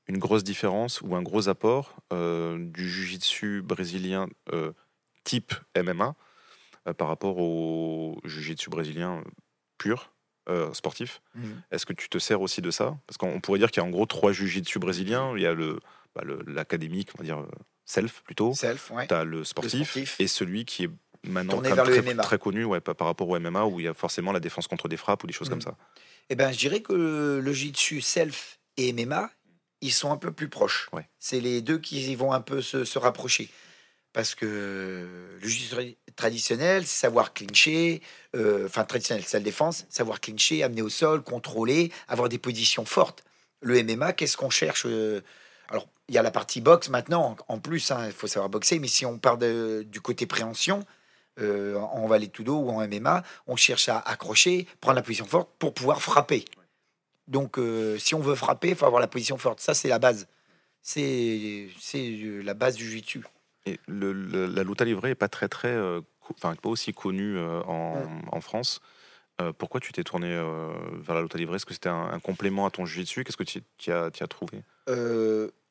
une 0.08 0.18
grosse 0.18 0.44
différence 0.44 1.00
ou 1.00 1.14
un 1.14 1.22
gros 1.22 1.48
apport 1.48 1.96
euh, 2.12 2.58
du 2.58 2.88
jiu-jitsu 2.88 3.62
brésilien 3.62 4.28
type 5.24 5.54
MMA 5.76 6.14
par 6.98 7.06
rapport 7.08 7.38
au 7.38 8.20
jiu-jitsu 8.24 8.70
brésilien 8.70 9.22
pur, 9.82 10.12
euh, 10.48 10.72
sportif 10.74 11.20
Est-ce 11.70 11.86
que 11.86 11.92
tu 11.92 12.08
te 12.08 12.18
sers 12.18 12.40
aussi 12.40 12.60
de 12.62 12.70
ça? 12.70 12.96
Parce 13.06 13.16
qu'on 13.18 13.40
pourrait 13.40 13.58
dire 13.58 13.70
qu'il 13.70 13.82
y 13.82 13.84
a 13.84 13.88
en 13.88 13.90
gros 13.90 14.06
trois 14.06 14.32
jiu-jitsu 14.32 14.78
brésiliens. 14.78 15.32
Il 15.36 15.42
y 15.42 15.46
a 15.46 15.52
le 15.54 15.78
bah, 16.14 16.22
l'académique, 16.46 17.10
on 17.14 17.18
va 17.18 17.24
dire 17.24 17.38
euh, 17.40 17.46
self 17.84 18.22
plutôt. 18.22 18.52
Self, 18.54 18.90
ouais. 18.90 19.06
Tu 19.06 19.14
as 19.14 19.24
le 19.24 19.44
sportif, 19.44 19.90
sportif. 19.90 20.20
et 20.20 20.26
celui 20.26 20.64
qui 20.64 20.84
est 20.84 20.90
maintenant 21.26 21.54
Tourné 21.54 21.68
quand 21.70 21.74
vers 21.76 21.84
même 21.86 21.94
le 21.96 22.02
très, 22.02 22.14
MMA. 22.14 22.22
très 22.22 22.38
connu 22.38 22.64
ouais, 22.64 22.80
par 22.80 23.06
rapport 23.06 23.28
au 23.28 23.38
MMA 23.38 23.64
où 23.66 23.80
il 23.80 23.84
y 23.84 23.88
a 23.88 23.94
forcément 23.94 24.32
la 24.32 24.40
défense 24.40 24.66
contre 24.66 24.88
des 24.88 24.96
frappes 24.96 25.22
ou 25.24 25.26
des 25.26 25.32
choses 25.32 25.48
Mhm. 25.48 25.54
comme 25.54 25.62
ça. 25.62 25.76
Eh 26.28 26.34
ben, 26.36 26.52
je 26.52 26.58
dirais 26.58 26.80
que 26.82 26.92
le, 26.92 27.40
le 27.40 27.52
jiu-jitsu 27.52 28.00
self 28.00 28.58
et 28.76 28.92
MMA, 28.92 29.30
ils 29.80 29.92
sont 29.92 30.12
un 30.12 30.16
peu 30.16 30.32
plus 30.32 30.48
proches. 30.48 30.88
Ouais. 30.92 31.08
C'est 31.18 31.40
les 31.40 31.60
deux 31.62 31.78
qui 31.78 32.14
vont 32.16 32.32
un 32.32 32.40
peu 32.40 32.60
se, 32.62 32.84
se 32.84 32.98
rapprocher. 32.98 33.48
Parce 34.12 34.34
que 34.34 35.06
le 35.40 35.48
jiu-jitsu 35.48 35.96
traditionnel, 36.22 36.86
c'est 36.86 37.00
savoir 37.00 37.32
clincher, 37.32 38.00
euh, 38.36 38.66
enfin 38.66 38.84
traditionnel, 38.84 39.24
c'est 39.26 39.38
la 39.38 39.42
défense, 39.42 39.86
savoir 39.88 40.20
clincher, 40.20 40.62
amener 40.62 40.80
au 40.82 40.88
sol, 40.88 41.20
contrôler, 41.24 41.90
avoir 42.06 42.28
des 42.28 42.38
positions 42.38 42.84
fortes. 42.84 43.24
Le 43.60 43.82
MMA, 43.82 44.12
qu'est-ce 44.12 44.36
qu'on 44.36 44.48
cherche 44.48 44.84
euh, 44.86 45.20
Alors, 45.68 45.88
il 46.08 46.14
y 46.14 46.18
a 46.18 46.22
la 46.22 46.30
partie 46.30 46.60
boxe 46.60 46.90
maintenant, 46.90 47.36
en 47.48 47.58
plus, 47.58 47.90
hein, 47.90 48.06
il 48.06 48.12
faut 48.12 48.28
savoir 48.28 48.48
boxer, 48.48 48.78
mais 48.78 48.86
si 48.86 49.04
on 49.04 49.18
part 49.18 49.36
de- 49.36 49.84
du 49.84 50.00
côté 50.00 50.26
préhension, 50.26 50.86
euh, 51.40 51.74
en 51.76 52.06
Valetudo 52.06 52.54
ou 52.54 52.70
en 52.70 52.82
MMA, 52.82 53.24
on 53.48 53.56
cherche 53.56 53.88
à 53.88 53.98
accrocher, 53.98 54.68
prendre 54.80 54.96
la 54.96 55.02
position 55.02 55.26
forte 55.26 55.50
pour 55.58 55.74
pouvoir 55.74 56.00
frapper. 56.02 56.44
Donc, 57.26 57.58
euh, 57.58 57.98
si 57.98 58.14
on 58.14 58.20
veut 58.20 58.36
frapper, 58.36 58.68
il 58.68 58.76
faut 58.76 58.86
avoir 58.86 59.00
la 59.00 59.08
position 59.08 59.38
forte. 59.38 59.58
Ça, 59.58 59.74
c'est 59.74 59.88
la 59.88 59.98
base. 59.98 60.28
C'est 60.82 61.68
euh, 61.96 62.42
la 62.42 62.54
base 62.54 62.76
du 62.76 62.84
jiu-jitsu. 62.84 63.24
Et 63.64 63.78
la 63.88 64.62
luta 64.62 64.84
livrée 64.84 65.10
est 65.10 65.14
pas 65.14 65.28
très 65.28 65.48
très, 65.48 65.74
enfin 66.30 66.54
pas 66.56 66.68
aussi 66.68 66.92
connue 66.92 67.36
euh, 67.36 67.62
en, 67.62 68.06
en 68.30 68.40
France. 68.40 68.80
Euh, 69.40 69.52
pourquoi 69.52 69.80
tu 69.80 69.92
t'es 69.92 70.04
tourné 70.04 70.28
euh, 70.28 70.68
vers 71.00 71.14
la 71.14 71.22
luta 71.22 71.38
livrée 71.38 71.56
Est-ce 71.56 71.66
que 71.66 71.72
c'était 71.72 71.88
un, 71.88 72.10
un 72.10 72.20
complément 72.20 72.66
à 72.66 72.70
ton 72.70 72.84
jiu-jitsu 72.84 73.24
Qu'est-ce 73.24 73.36
que 73.36 73.44
tu 73.44 73.62
y 73.86 73.90
as, 73.90 74.10
trouvé? 74.28 74.62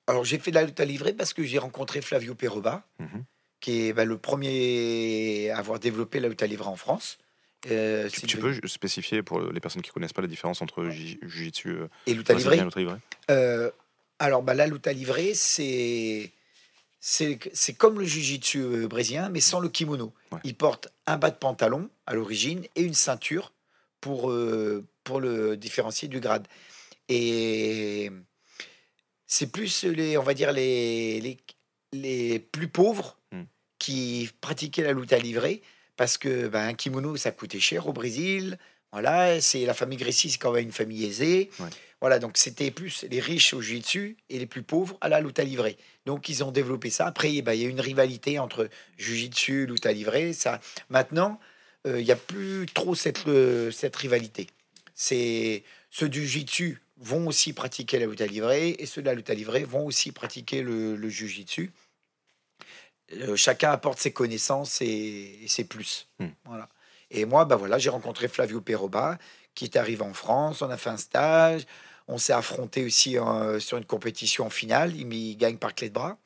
Alors, 0.07 0.25
j'ai 0.25 0.39
fait 0.39 0.51
de 0.51 0.55
la 0.55 0.63
lutte 0.63 0.79
à 0.79 0.85
livrer 0.85 1.13
parce 1.13 1.33
que 1.33 1.43
j'ai 1.43 1.59
rencontré 1.59 2.01
Flavio 2.01 2.35
Peroba, 2.35 2.83
Mhm. 2.99 3.23
qui 3.59 3.87
est 3.87 3.93
bah, 3.93 4.03
le 4.05 4.17
premier 4.17 5.51
à 5.51 5.59
avoir 5.59 5.79
développé 5.79 6.19
la 6.19 6.27
lutte 6.27 6.41
à 6.43 6.47
livrer 6.47 6.67
en 6.67 6.75
France. 6.75 7.17
Euh, 7.69 8.09
Tu, 8.09 8.37
peux 8.37 8.55
spécifier 8.67 9.21
pour 9.21 9.39
les 9.39 9.59
personnes 9.59 9.83
qui 9.83 9.91
connaissent 9.91 10.13
pas 10.13 10.23
la 10.23 10.27
différence 10.27 10.61
entre 10.63 10.89
ji- 10.89 11.19
jiu-jitsu 11.21 11.77
Et 12.07 12.13
lutte 12.15 12.29
à 12.29 12.33
livrer 12.33 12.59
Euh, 13.29 13.69
alors, 14.17 14.41
bah, 14.41 14.55
la 14.55 14.65
lutte 14.67 14.87
à 14.87 14.93
livrer, 14.93 15.33
c'est 15.35 16.31
c'est 17.01 17.73
comme 17.77 17.99
le 17.99 18.05
jiu-jitsu 18.05 18.59
euh, 18.59 18.87
brésilien, 18.87 19.29
mais 19.29 19.41
sans 19.41 19.59
le 19.59 19.69
kimono. 19.69 20.13
Ouais. 20.31 20.39
Il 20.43 20.55
porte 20.55 20.89
un 21.07 21.17
bas 21.17 21.31
de 21.31 21.35
pantalon 21.35 21.89
à 22.05 22.13
l'origine 22.13 22.65
et 22.75 22.83
une 22.83 22.93
ceinture 22.93 23.51
pour, 23.99 24.29
euh, 24.31 24.85
pour 25.03 25.19
le 25.19 25.57
différencier 25.57 26.07
du 26.07 26.19
grade. 26.19 26.47
Et 27.09 28.11
c'est 29.25 29.51
plus 29.51 29.83
les, 29.83 30.17
on 30.17 30.23
va 30.23 30.33
dire, 30.35 30.51
les, 30.51 31.19
les, 31.21 31.37
les 31.91 32.39
plus 32.39 32.67
pauvres 32.67 33.17
Hmm. 33.31 33.43
qui 33.79 34.29
pratiquaient 34.41 34.83
la 34.83 34.93
lutte 34.93 35.13
à 35.13 35.17
livrer 35.17 35.61
parce 35.95 36.17
que 36.17 36.47
ben, 36.49 36.67
un 36.67 36.73
kimono, 36.73 37.15
ça 37.15 37.31
coûtait 37.31 37.59
cher 37.59 37.87
au 37.87 37.93
Brésil. 37.93 38.57
Voilà, 38.91 39.39
c'est 39.39 39.65
la 39.65 39.73
famille 39.73 39.97
Grécy, 39.97 40.29
c'est 40.29 40.37
quand 40.37 40.51
même 40.51 40.65
une 40.65 40.71
famille 40.71 41.05
aisée. 41.05 41.49
Ouais. 41.59 41.69
Voilà, 42.01 42.19
donc 42.19 42.35
c'était 42.35 42.71
plus 42.71 43.05
les 43.09 43.19
riches 43.19 43.53
au 43.53 43.61
jiu-jitsu 43.61 44.17
et 44.29 44.39
les 44.39 44.47
plus 44.47 44.63
pauvres 44.63 44.97
à 45.01 45.07
la 45.07 45.21
lutte 45.21 45.39
à 45.39 45.43
livrer. 45.43 45.77
Donc 46.05 46.29
ils 46.29 46.43
ont 46.43 46.51
développé 46.51 46.89
ça. 46.89 47.05
Après, 47.05 47.31
eh 47.33 47.41
ben, 47.41 47.53
il 47.53 47.61
y 47.61 47.65
a 47.65 47.69
une 47.69 47.79
rivalité 47.79 48.39
entre 48.39 48.69
jiu-jitsu, 48.97 49.67
lutte 49.67 49.85
à 49.85 49.93
livrer. 49.93 50.33
Ça, 50.33 50.59
maintenant, 50.89 51.39
euh, 51.87 51.99
il 52.01 52.05
n'y 52.05 52.11
a 52.11 52.15
plus 52.15 52.65
trop 52.73 52.95
cette, 52.95 53.27
euh, 53.27 53.71
cette 53.71 53.95
rivalité. 53.95 54.47
C'est 54.95 55.63
ceux 55.89 56.09
du 56.09 56.27
jiu-jitsu 56.27 56.81
vont 56.97 57.27
aussi 57.27 57.53
pratiquer 57.53 57.99
la 57.99 58.07
lutte 58.07 58.21
à 58.21 58.27
livrer 58.27 58.75
et 58.79 58.85
ceux 58.87 59.01
de 59.01 59.07
la 59.07 59.13
lutte 59.13 59.29
à 59.29 59.35
livrer 59.35 59.63
vont 59.63 59.85
aussi 59.85 60.11
pratiquer 60.11 60.63
le, 60.63 60.95
le 60.95 61.09
jiu-jitsu. 61.09 61.71
Euh, 63.13 63.35
chacun 63.35 63.71
apporte 63.71 63.99
ses 63.99 64.11
connaissances 64.11 64.81
et, 64.81 65.39
et 65.43 65.47
ses 65.47 65.65
plus. 65.65 66.07
Hmm. 66.19 66.29
Voilà. 66.45 66.67
Et 67.11 67.25
moi, 67.25 67.45
bah 67.45 67.57
voilà, 67.57 67.77
j'ai 67.77 67.89
rencontré 67.89 68.27
Flavio 68.27 68.61
Peroba, 68.61 69.17
qui 69.53 69.65
est 69.65 69.75
arrivé 69.75 70.01
en 70.01 70.13
France. 70.13 70.61
On 70.61 70.69
a 70.69 70.77
fait 70.77 70.89
un 70.89 70.97
stage. 70.97 71.65
On 72.07 72.17
s'est 72.17 72.33
affronté 72.33 72.83
aussi 72.83 73.17
euh, 73.17 73.59
sur 73.59 73.77
une 73.77 73.85
compétition 73.85 74.45
en 74.45 74.49
finale. 74.49 74.95
Il, 74.95 75.13
il 75.13 75.35
gagne 75.35 75.57
par 75.57 75.75
clé 75.75 75.89
de 75.89 75.93
bras. 75.93 76.17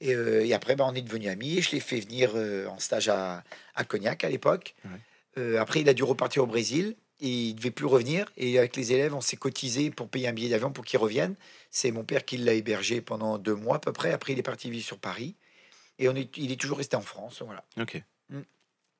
Et, 0.00 0.14
euh, 0.14 0.44
et 0.44 0.52
après, 0.52 0.74
bah, 0.74 0.84
on 0.88 0.94
est 0.94 1.02
devenus 1.02 1.28
amis. 1.28 1.58
Et 1.58 1.62
je 1.62 1.70
l'ai 1.72 1.80
fait 1.80 2.00
venir 2.00 2.32
euh, 2.34 2.66
en 2.66 2.78
stage 2.78 3.08
à, 3.08 3.44
à 3.74 3.84
Cognac 3.84 4.24
à 4.24 4.28
l'époque. 4.28 4.74
Ouais. 4.84 4.90
Euh, 5.38 5.60
après, 5.60 5.82
il 5.82 5.88
a 5.88 5.94
dû 5.94 6.02
repartir 6.02 6.42
au 6.42 6.46
Brésil. 6.46 6.96
Et 7.20 7.28
il 7.28 7.54
devait 7.54 7.70
plus 7.70 7.86
revenir. 7.86 8.32
Et 8.36 8.58
avec 8.58 8.74
les 8.74 8.92
élèves, 8.92 9.14
on 9.14 9.20
s'est 9.20 9.36
cotisé 9.36 9.90
pour 9.90 10.08
payer 10.08 10.26
un 10.28 10.32
billet 10.32 10.48
d'avion 10.48 10.72
pour 10.72 10.84
qu'il 10.84 10.98
revienne. 10.98 11.36
C'est 11.70 11.92
mon 11.92 12.02
père 12.04 12.24
qui 12.24 12.36
l'a 12.36 12.54
hébergé 12.54 13.00
pendant 13.00 13.38
deux 13.38 13.54
mois 13.54 13.76
à 13.76 13.78
peu 13.78 13.92
près. 13.92 14.12
Après, 14.12 14.32
il 14.32 14.38
est 14.38 14.42
parti 14.42 14.70
vivre 14.70 14.84
sur 14.84 14.98
Paris. 14.98 15.36
Et 16.00 16.08
on 16.08 16.16
est, 16.16 16.36
il 16.36 16.50
est 16.50 16.60
toujours 16.60 16.78
resté 16.78 16.96
en 16.96 17.02
France. 17.02 17.42
Voilà. 17.44 17.62
Ok. 17.80 18.02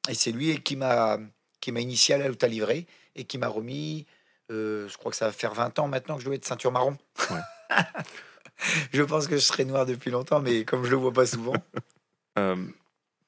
Et 0.09 0.15
c'est 0.15 0.33
lui 0.33 0.61
qui 0.63 0.77
m'a 0.77 1.19
qui 1.61 1.71
m'a 1.73 1.81
initié 1.81 2.15
à 2.15 2.19
la 2.19 2.29
lutte 2.29 2.43
à 2.43 2.49
livrer 2.49 2.87
et 3.15 3.25
qui 3.25 3.39
m'a 3.39 3.47
remis, 3.49 4.05
euh, 4.51 4.89
je 4.89 4.97
crois 4.99 5.11
que 5.13 5.17
ça 5.17 5.27
va 5.27 5.33
faire 5.33 5.55
20 5.55 5.79
ans 5.79 5.87
maintenant 5.87 6.15
que 6.17 6.21
je 6.21 6.27
dois 6.27 6.35
être 6.35 6.45
ceinture 6.45 6.73
marron. 6.73 6.97
Ouais. 7.31 7.37
je 8.93 9.03
pense 9.03 9.27
que 9.29 9.37
je 9.37 9.43
serais 9.43 9.65
noir 9.65 9.87
depuis 9.87 10.11
longtemps, 10.11 10.41
mais 10.41 10.65
comme 10.65 10.85
je 10.85 10.91
le 10.91 10.97
vois 10.97 11.13
pas 11.13 11.27
souvent. 11.27 11.55
Euh, 12.39 12.57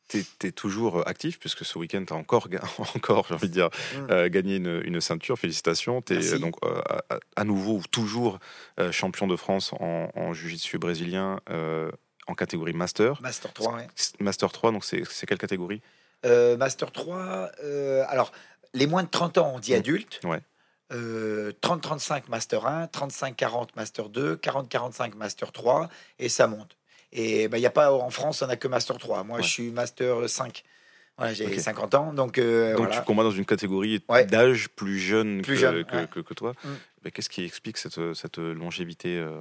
T'es 0.08 0.24
es 0.44 0.52
toujours 0.52 1.06
actif 1.06 1.38
puisque 1.38 1.62
ce 1.62 1.78
week-end 1.78 2.06
encore, 2.12 2.48
ga- 2.48 2.62
encore 2.94 3.26
j'ai 3.28 3.34
envie 3.34 3.48
de 3.48 3.52
dire, 3.52 3.68
Mm. 3.94 4.06
euh, 4.10 4.28
gagné 4.30 4.56
une, 4.56 4.80
une 4.82 4.98
ceinture. 5.02 5.38
Félicitations. 5.38 6.02
Merci. 6.08 6.32
euh, 6.34 6.38
donc 6.38 6.54
euh, 6.64 6.80
à, 7.10 7.18
à- 7.36 7.44
nouveau 7.44 7.76
ou 7.78 7.82
toujours 7.90 8.38
euh, 8.80 8.92
champion 8.92 9.26
de 9.26 9.36
France 9.36 9.74
en, 9.74 10.10
en 10.14 10.32
jiu-jitsu 10.32 10.78
brésilien 10.78 11.38
euh, 11.50 11.90
en 12.26 12.34
catégorie 12.34 12.72
master. 12.72 13.20
Master 13.20 13.52
3, 13.52 13.74
ouais. 13.74 13.86
Master 14.20 14.50
3, 14.52 14.72
donc 14.72 14.86
c'est 14.86 15.02
quelle 15.26 15.36
catégorie? 15.36 15.82
Euh, 16.24 16.56
Master 16.56 16.90
3, 16.92 17.50
euh, 17.62 18.04
alors 18.08 18.32
les 18.72 18.86
moins 18.86 19.02
de 19.02 19.08
30 19.08 19.38
ans, 19.38 19.52
on 19.54 19.58
dit 19.58 19.72
Mm. 19.72 19.76
adultes. 19.76 20.20
Ouais. 20.24 20.40
Euh, 20.92 21.52
30-35 21.60 22.28
Master 22.28 22.66
1, 22.66 22.86
35-40 22.86 23.74
Master 23.76 24.08
2, 24.08 24.36
40-45 24.36 25.14
Master 25.16 25.52
3, 25.52 25.88
et 26.18 26.28
ça 26.28 26.46
monte. 26.46 26.76
Et 27.12 27.48
ben, 27.48 27.58
il 27.58 27.62
y 27.62 27.66
a 27.66 27.70
pas 27.70 27.92
en 27.92 28.10
France, 28.10 28.42
on 28.42 28.46
n'a 28.46 28.56
que 28.56 28.68
Master 28.68 28.98
3. 28.98 29.22
Moi, 29.24 29.36
Ouais. 29.38 29.42
je 29.42 29.48
suis 29.48 29.70
Master 29.70 30.28
5. 30.28 30.62
Voilà, 31.16 31.32
j'ai 31.32 31.46
Ok. 31.46 31.54
50 31.60 31.94
ans, 31.94 32.12
donc, 32.12 32.38
euh, 32.38 32.72
Donc 32.72 32.86
voilà. 32.88 33.00
tu 33.00 33.06
combats 33.06 33.22
dans 33.22 33.30
une 33.30 33.46
catégorie 33.46 34.02
Ouais. 34.08 34.26
d'âge 34.26 34.68
plus 34.70 34.98
jeune, 34.98 35.42
Plus 35.42 35.54
que, 35.54 35.60
jeune, 35.60 35.84
que, 35.84 35.96
ouais. 35.96 36.06
que- 36.10 36.20
que 36.20 36.34
toi. 36.34 36.54
Mm. 36.64 36.68
Mais 37.04 37.10
Qu'est-ce 37.12 37.28
qui 37.28 37.44
explique 37.44 37.76
cette, 37.78 38.14
cette 38.14 38.38
longévité 38.38 39.18
euh, 39.18 39.40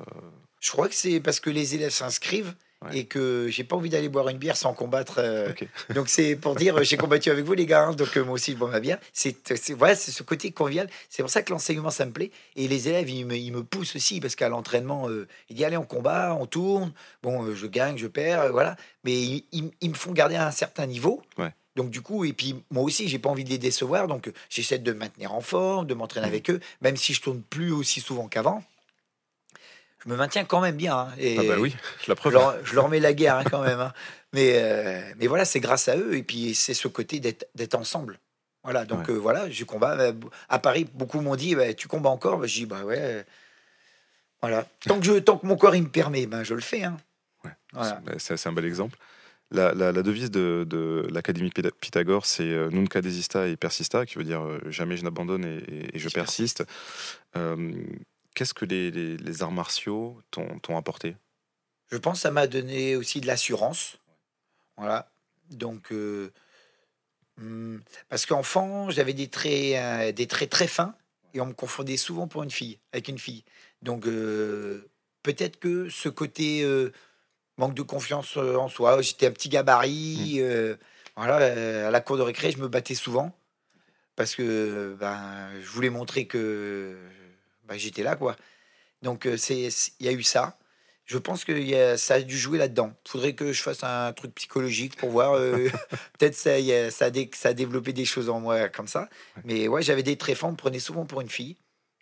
Je 0.59 0.69
crois 0.71 0.88
que 0.88 0.93
c'est 0.95 1.19
parce 1.19 1.39
que 1.39 1.49
les 1.49 1.73
élèves 1.75 1.91
s'inscrivent 1.91 2.53
Ouais. 2.84 2.97
et 2.99 3.05
que 3.05 3.47
j'ai 3.49 3.63
pas 3.63 3.75
envie 3.75 3.89
d'aller 3.89 4.09
boire 4.09 4.27
une 4.29 4.38
bière 4.38 4.57
sans 4.57 4.73
combattre. 4.73 5.15
euh. 5.19 5.53
Donc 5.95 6.09
c'est 6.09 6.36
pour 6.36 6.55
dire 6.55 6.84
j'ai 6.84 6.97
combattu 6.97 7.29
avec 7.29 7.45
vous 7.45 7.53
les 7.53 7.65
gars, 7.65 7.86
hein, 7.86 7.93
donc 7.93 8.15
euh, 8.17 8.23
moi 8.23 8.34
aussi 8.34 8.51
je 8.51 8.57
bois 8.57 8.69
ma 8.69 8.79
bière. 8.79 8.97
C'est 9.13 9.36
voilà, 9.77 9.95
c'est 9.95 10.11
ce 10.11 10.23
côté 10.23 10.51
convivial. 10.51 10.89
C'est 11.09 11.23
pour 11.23 11.29
ça 11.29 11.41
que 11.41 11.51
l'enseignement 11.51 11.89
ça 11.91 12.05
me 12.05 12.11
plaît 12.11 12.31
et 12.55 12.67
les 12.67 12.89
élèves 12.89 13.09
ils 13.09 13.25
me, 13.25 13.36
ils 13.36 13.51
me 13.51 13.63
poussent 13.63 13.95
aussi 13.95 14.19
parce 14.19 14.36
qu'à 14.36 14.49
l'entraînement 14.49 15.09
euh, 15.09 15.27
il 15.49 15.55
dit 15.55 15.63
allez 15.65 15.77
on 15.77 15.86
combat, 15.86 16.36
on 16.39 16.45
tourne. 16.45 16.91
Bon 17.21 17.53
je 17.55 17.67
gagne, 17.67 17.97
je 17.97 18.07
perds, 18.07 18.51
voilà. 18.51 18.75
Mais 19.03 19.13
ils, 19.13 19.45
ils- 19.51 19.71
ils 19.81 19.89
me 19.89 19.95
font 19.95 20.11
garder 20.11 20.36
à 20.36 20.47
un 20.47 20.51
certain 20.51 20.86
niveau. 20.86 21.21
Ouais. 21.38 21.51
Donc 21.75 21.89
du 21.89 22.01
coup, 22.01 22.23
et 22.23 22.34
puis 22.34 22.55
moi 22.69 22.84
aussi, 22.84 23.07
j'ai 23.07 23.17
pas 23.17 23.29
envie 23.29 23.43
de 23.43 23.49
les 23.49 23.57
décevoir, 23.57 24.07
donc 24.07 24.31
j'essaie 24.49 24.77
de 24.77 24.93
me 24.93 24.99
maintenir 24.99 25.34
en 25.34 25.41
forme, 25.41 25.88
de 25.88 25.93
m'entraîner 25.95 26.27
Mhm. 26.27 26.31
avec 26.34 26.49
eux, 26.51 26.59
même 26.81 26.95
si 26.97 27.13
je 27.15 27.21
tourne 27.21 27.41
plus 27.41 27.71
aussi 27.71 27.99
souvent 27.99 28.27
qu'avant. 28.27 28.63
Je 30.05 30.09
me 30.09 30.15
maintiens 30.17 30.43
quand 30.45 30.59
même 30.61 30.75
bien. 30.75 30.97
hein, 30.97 31.07
et 31.17 31.37
Ah 31.39 31.43
bah 31.47 31.55
oui, 31.59 31.75
la 32.07 32.13
je, 32.13 32.13
preuve. 32.13 32.33
leur, 32.33 32.65
je 32.65 32.75
leur 32.75 32.89
mets 32.89 32.99
la 32.99 33.13
guerre 33.13 33.37
hein, 33.37 33.43
quand 33.49 33.61
même. 33.63 33.79
hein. 33.79 33.93
Mais, 34.33 34.53
euh, 34.55 35.01
mais 35.17 35.27
voilà, 35.27 35.45
c'est 35.45 35.59
grâce 35.59 35.87
à 35.87 35.95
eux, 35.97 36.15
et 36.15 36.23
puis 36.23 36.53
c'est 36.55 36.73
ce 36.73 36.87
côté 36.87 37.19
d'être 37.19 37.75
ensemble. 37.75 38.19
Voilà, 38.63 38.85
donc 38.85 39.07
Ouais. 39.07 39.13
euh, 39.13 39.17
voilà, 39.17 39.49
je 39.49 39.63
combats. 39.65 39.97
Euh, 39.99 40.13
À 40.49 40.57
Paris, 40.59 40.87
beaucoup 40.93 41.19
m'ont 41.21 41.35
dit, 41.35 41.53
bah, 41.55 41.73
tu 41.73 41.87
combats 41.87 42.09
encore? 42.09 42.37
Bah, 42.39 42.47
Je 42.47 42.53
dis, 42.53 42.65
bah 42.65 42.83
ouais. 42.83 42.97
euh, 42.99 43.23
Voilà. 44.41 44.65
Tant 44.87 44.99
que, 44.99 45.05
je, 45.05 45.13
tant 45.19 45.37
que 45.37 45.45
mon 45.45 45.55
corps 45.55 45.75
il 45.75 45.83
me 45.83 45.89
permet, 45.89 46.25
ben, 46.25 46.43
je 46.43 46.53
le 46.53 46.61
fais. 46.61 46.85
Ouais. 47.43 47.51
Voilà. 47.73 48.01
C'est- 48.19 48.33
bah, 48.43 48.49
un 48.49 48.53
bel 48.53 48.65
exemple. 48.65 48.97
La, 49.51 49.73
la- 49.73 49.91
la 49.91 50.01
devise 50.01 50.31
de, 50.31 50.65
de 50.67 51.05
l'Académie 51.11 51.49
Pytha- 51.49 51.71
Pythagore, 51.79 52.25
c'est 52.25 52.43
Nunca 52.71 53.01
desista 53.01 53.47
et 53.47 53.55
persista, 53.55 54.05
qui 54.05 54.15
veut 54.17 54.23
dire 54.23 54.41
jamais 54.69 54.97
je 54.97 55.03
n'abandonne 55.03 55.45
et, 55.45 55.63
je 55.99 56.09
Je 56.09 56.09
persiste. 56.09 56.63
Euh, 57.37 57.71
Qu'est-ce 58.36 58.53
que 58.53 58.65
les, 58.65 58.89
les- 58.91 59.17
les 59.17 59.43
arts 59.43 59.51
martiaux 59.51 60.21
t'ont 60.31 60.77
apporté? 60.77 61.15
Je 61.91 61.97
pense 61.97 62.17
que 62.17 62.21
ça 62.21 62.31
m'a 62.31 62.47
donné 62.47 62.95
aussi 62.95 63.21
de 63.21 63.27
l'assurance. 63.27 63.97
Voilà. 64.77 65.11
Donc, 65.51 65.91
euh, 65.91 66.31
hum, 67.38 67.81
parce 68.09 68.25
qu'enfant, 68.25 68.89
j'avais 68.89 69.13
des 69.13 69.27
traits, 69.27 69.75
euh, 69.75 70.11
des 70.11 70.27
traits 70.27 70.49
très 70.49 70.67
fins 70.67 70.95
et 71.34 71.41
on 71.41 71.45
me 71.47 71.53
confondait 71.53 71.97
souvent 71.97 72.27
pour 72.27 72.43
une 72.43 72.51
fille, 72.51 72.79
avec 72.91 73.07
une 73.07 73.19
fille. 73.19 73.43
Donc, 73.81 74.05
euh, 74.07 74.88
peut-être 75.23 75.59
que 75.59 75.89
ce 75.89 76.09
côté 76.09 76.65
manque 77.57 77.75
de 77.75 77.81
confiance 77.84 78.38
en 78.38 78.69
soi, 78.69 79.01
j'étais 79.01 79.27
un 79.27 79.31
petit 79.31 79.49
gabarit. 79.49 80.38
euh, 80.39 80.75
voilà, 81.15 81.88
à 81.88 81.91
la 81.91 82.01
cour 82.01 82.17
de 82.17 82.23
récré, 82.23 82.51
je 82.51 82.57
me 82.57 82.67
battais 82.67 82.95
souvent 82.95 83.36
parce 84.15 84.36
que 84.36 84.95
ben, 84.99 85.49
je 85.61 85.67
voulais 85.69 85.89
montrer 85.91 86.25
que 86.27 86.97
ben, 87.68 87.78
j'étais 87.78 88.03
là, 88.03 88.16
quoi. 88.16 88.36
Donc, 89.01 89.26
euh, 89.26 89.38
c'est, 89.38 89.70
il 89.99 90.05
y 90.05 90.09
a 90.09 90.11
eu 90.11 90.24
ça. 90.24 90.57
Je 91.05 91.18
pense 91.18 91.43
que 91.43 91.51
y 91.51 91.76
a- 91.76 91.97
ça 91.97 92.14
a 92.16 92.22
dû 92.22 92.38
jouer 92.38 92.57
là-dedans. 92.57 92.93
Faudrait 93.05 93.34
que 93.34 93.51
je 93.51 93.61
fasse 93.61 93.84
un 93.84 94.14
truc 94.14 94.34
psychologique 94.36 94.95
pour 94.95 95.09
voir. 95.09 95.34
euh, 95.34 95.68
Peut-être 96.20 96.36
ça, 96.36 96.51
ça, 96.91 97.09
ça 97.34 97.49
a 97.49 97.53
développé 97.53 97.91
des 97.91 98.05
choses 98.05 98.30
en 98.30 98.39
moi 98.39 98.70
comme 98.70 98.88
ça. 98.88 99.09
Mais 99.43 99.68
ouais, 99.68 99.82
j'avais 99.84 100.03
des 100.03 100.16
forts, 100.36 100.49
on 100.49 100.51
me 100.53 100.57
prenait 100.57 100.80
souvent 100.80 101.05
pour 101.05 101.20
une 101.20 101.30
fille. 101.30 101.57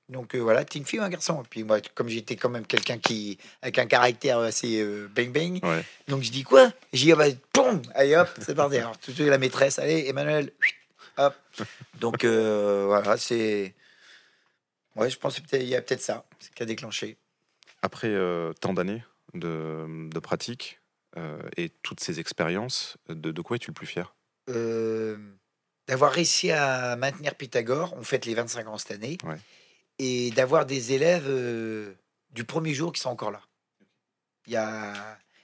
Donc 0.10 0.36
euh, 0.36 0.40
voilà, 0.40 0.66
t'es 0.66 0.78
une 0.78 0.86
fille 0.86 1.00
ou 1.00 1.04
un 1.04 1.10
garçon. 1.10 1.42
Puis 1.50 1.64
moi, 1.64 1.80
comme 1.96 2.10
j'étais 2.10 2.36
quand 2.36 2.50
même 2.50 2.66
quelqu'un 2.68 2.98
qui 3.00 3.38
avec 3.64 3.80
un 3.80 3.86
caractère 3.88 4.38
assez 4.40 4.80
euh, 4.82 5.08
bang 5.16 5.32
bang, 5.32 5.60
Ouais. 5.64 5.84
donc 6.10 6.22
je 6.22 6.30
dis 6.32 6.44
quoi? 6.44 6.72
J'ai 6.94 7.06
dit 7.06 7.12
ah 7.14 7.16
bah, 7.16 7.26
allez 7.96 8.16
hop, 8.18 8.28
c'est 8.40 8.54
parti. 8.54 8.78
Alors 8.78 8.98
tout 9.00 9.12
de 9.12 9.16
suite 9.16 9.28
la 9.30 9.38
maîtresse, 9.38 9.80
allez 9.80 10.06
Emmanuel, 10.10 10.52
hop. 11.18 11.34
Donc 12.00 12.26
voilà, 12.26 13.16
c'est 13.18 13.74
ouais, 14.96 15.10
je 15.10 15.18
pense 15.18 15.40
qu'il 15.40 15.64
y 15.64 15.76
a 15.76 15.82
peut-être 15.82 16.02
ça, 16.02 16.26
c'est 16.40 16.54
qui 16.54 16.64
a 16.64 16.66
déclenché. 16.66 17.18
Après 17.82 18.10
euh, 18.10 18.54
tant 18.54 18.74
d'années 18.74 19.04
de, 19.34 20.10
de 20.10 20.20
pratique 20.20 20.80
euh, 21.18 21.42
et 21.58 21.70
toutes 21.82 22.00
ces 22.00 22.20
expériences, 22.20 22.98
de, 23.10 23.32
de 23.32 23.42
quoi 23.42 23.56
es-tu 23.56 23.70
le 23.70 23.74
plus 23.74 23.88
fier? 23.88 24.14
Euh, 24.50 25.18
d'avoir 25.88 26.12
réussi 26.12 26.52
à 26.52 26.96
maintenir 26.96 27.36
Pythagore. 27.36 27.94
On 27.98 28.04
fête 28.04 28.26
les 28.26 28.34
25 28.36 28.68
ans 28.68 28.78
cette 28.78 28.92
année. 28.92 29.18
Ouais. 29.24 29.38
Et 30.00 30.32
d'avoir 30.32 30.66
des 30.66 30.94
élèves 30.94 31.30
du 32.32 32.44
premier 32.44 32.74
jour 32.74 32.92
qui 32.92 33.02
sont 33.02 33.10
encore 33.10 33.32
là. 33.32 33.42
Il 34.48 34.54
y 34.54 34.58
a. 34.58 34.94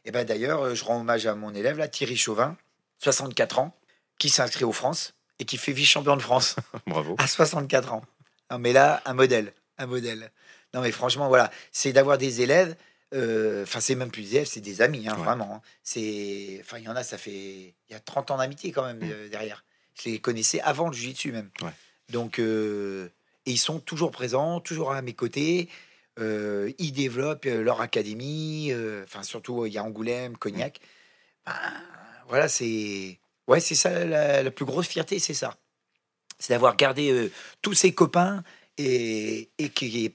Et 0.06 0.12
ben 0.12 0.26
d'ailleurs, 0.26 0.74
je 0.74 0.84
rends 0.84 1.02
hommage 1.02 1.26
à 1.28 1.36
mon 1.36 1.54
élève, 1.54 1.78
là, 1.78 1.88
Thierry 1.88 2.16
Chauvin, 2.18 2.58
64 3.00 3.60
ans, 3.60 3.78
qui 4.18 4.30
s'inscrit 4.30 4.64
aux 4.64 4.72
France 4.72 5.14
et 5.40 5.46
qui 5.46 5.58
fait 5.58 5.74
vice-champion 5.74 6.16
de 6.16 6.22
France 6.22 6.56
Bravo. 6.88 7.16
à 7.20 7.28
64 7.28 7.94
ans. 7.94 8.04
Non, 8.52 8.60
mais 8.60 8.74
là, 8.74 9.02
un 9.06 9.14
modèle. 9.14 9.54
Un 9.78 9.86
modèle. 9.88 10.32
Non, 10.74 10.82
mais 10.82 10.92
franchement, 10.92 11.28
voilà. 11.28 11.52
C'est 11.72 11.94
d'avoir 11.94 12.18
des 12.18 12.42
élèves. 12.42 12.76
euh, 13.14 13.64
Enfin, 13.64 13.80
c'est 13.80 13.96
même 13.96 14.12
plus 14.12 14.24
des 14.24 14.36
élèves, 14.36 14.48
c'est 14.48 14.62
des 14.62 14.82
amis, 14.82 15.08
hein, 15.08 15.16
Ouais. 15.18 15.24
vraiment. 15.24 15.56
hein. 15.56 15.62
C'est. 15.84 16.58
Enfin, 16.62 16.78
il 16.80 16.84
y 16.86 16.90
en 16.90 16.96
a, 16.96 17.04
ça 17.04 17.18
fait. 17.18 17.32
Il 17.90 17.92
y 17.92 17.96
a 17.96 18.00
30 18.00 18.32
ans 18.32 18.38
d'amitié 18.38 18.72
quand 18.72 18.86
même 18.86 19.00
Mm. 19.00 19.12
euh, 19.12 19.30
derrière. 19.30 19.64
Je 20.02 20.10
les 20.10 20.20
connaissais 20.20 20.60
avant 20.62 20.88
le 20.88 20.94
jiu-jitsu 20.94 21.32
même. 21.32 21.50
Ouais. 21.62 21.72
Donc. 22.10 22.40
euh, 22.40 23.10
et 23.46 23.52
ils 23.52 23.58
sont 23.58 23.80
toujours 23.80 24.12
présents, 24.12 24.60
toujours 24.60 24.92
à 24.92 25.02
mes 25.02 25.14
côtés. 25.14 25.70
Ils 26.20 26.92
développent 26.92 27.46
leur 27.46 27.80
académie. 27.80 28.74
Enfin, 29.04 29.24
surtout, 29.24 29.66
il 29.66 29.72
y 29.74 29.78
a 29.78 29.84
Angoulême, 29.84 30.36
Cognac. 30.36 30.82
Ben, 31.46 31.54
voilà, 32.28 32.50
c'est. 32.50 33.20
Ouais, 33.48 33.62
c'est 33.62 33.76
ça 33.76 34.04
la, 34.04 34.44
la 34.44 34.52
plus 34.52 34.66
grosse 34.66 34.88
fierté, 34.88 35.20
c'est 35.20 35.34
ça. 35.34 35.56
C'est 36.40 36.54
d'avoir 36.54 36.76
gardé 36.76 37.12
euh, 37.12 37.32
tous 37.62 37.74
ses 37.74 37.94
copains 37.94 38.44
et, 38.78 39.50
et 39.58 39.70
qui, 39.70 40.12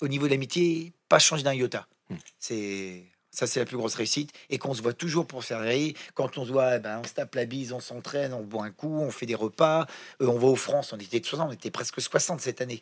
au 0.00 0.08
niveau 0.08 0.26
de 0.26 0.30
l'amitié, 0.32 0.92
pas 1.08 1.18
changé 1.18 1.42
d'un 1.42 1.54
iota. 1.54 1.86
Hmm. 2.10 2.16
C'est 2.38 3.04
ça, 3.30 3.46
c'est 3.48 3.58
la 3.60 3.66
plus 3.66 3.76
grosse 3.76 3.94
réussite. 3.96 4.30
Et 4.50 4.58
qu'on 4.58 4.74
se 4.74 4.82
voit 4.82 4.92
toujours 4.92 5.26
pour 5.26 5.44
faire 5.44 5.60
rire. 5.60 5.94
Quand 6.14 6.38
on 6.38 6.44
se 6.44 6.52
voit, 6.52 6.76
eh 6.76 6.78
ben, 6.78 7.00
on 7.02 7.06
se 7.06 7.14
tape 7.14 7.34
la 7.34 7.44
bise, 7.46 7.72
on 7.72 7.80
s'entraîne, 7.80 8.32
on 8.32 8.42
boit 8.42 8.64
un 8.64 8.70
coup, 8.70 9.00
on 9.00 9.10
fait 9.10 9.26
des 9.26 9.34
repas. 9.34 9.86
Euh, 10.20 10.26
on 10.26 10.38
va 10.38 10.46
aux 10.48 10.56
France, 10.56 10.92
on 10.92 10.98
était 10.98 11.20
60, 11.22 11.48
on 11.48 11.52
était 11.52 11.70
presque 11.72 12.00
60 12.00 12.40
cette 12.40 12.60
année. 12.60 12.80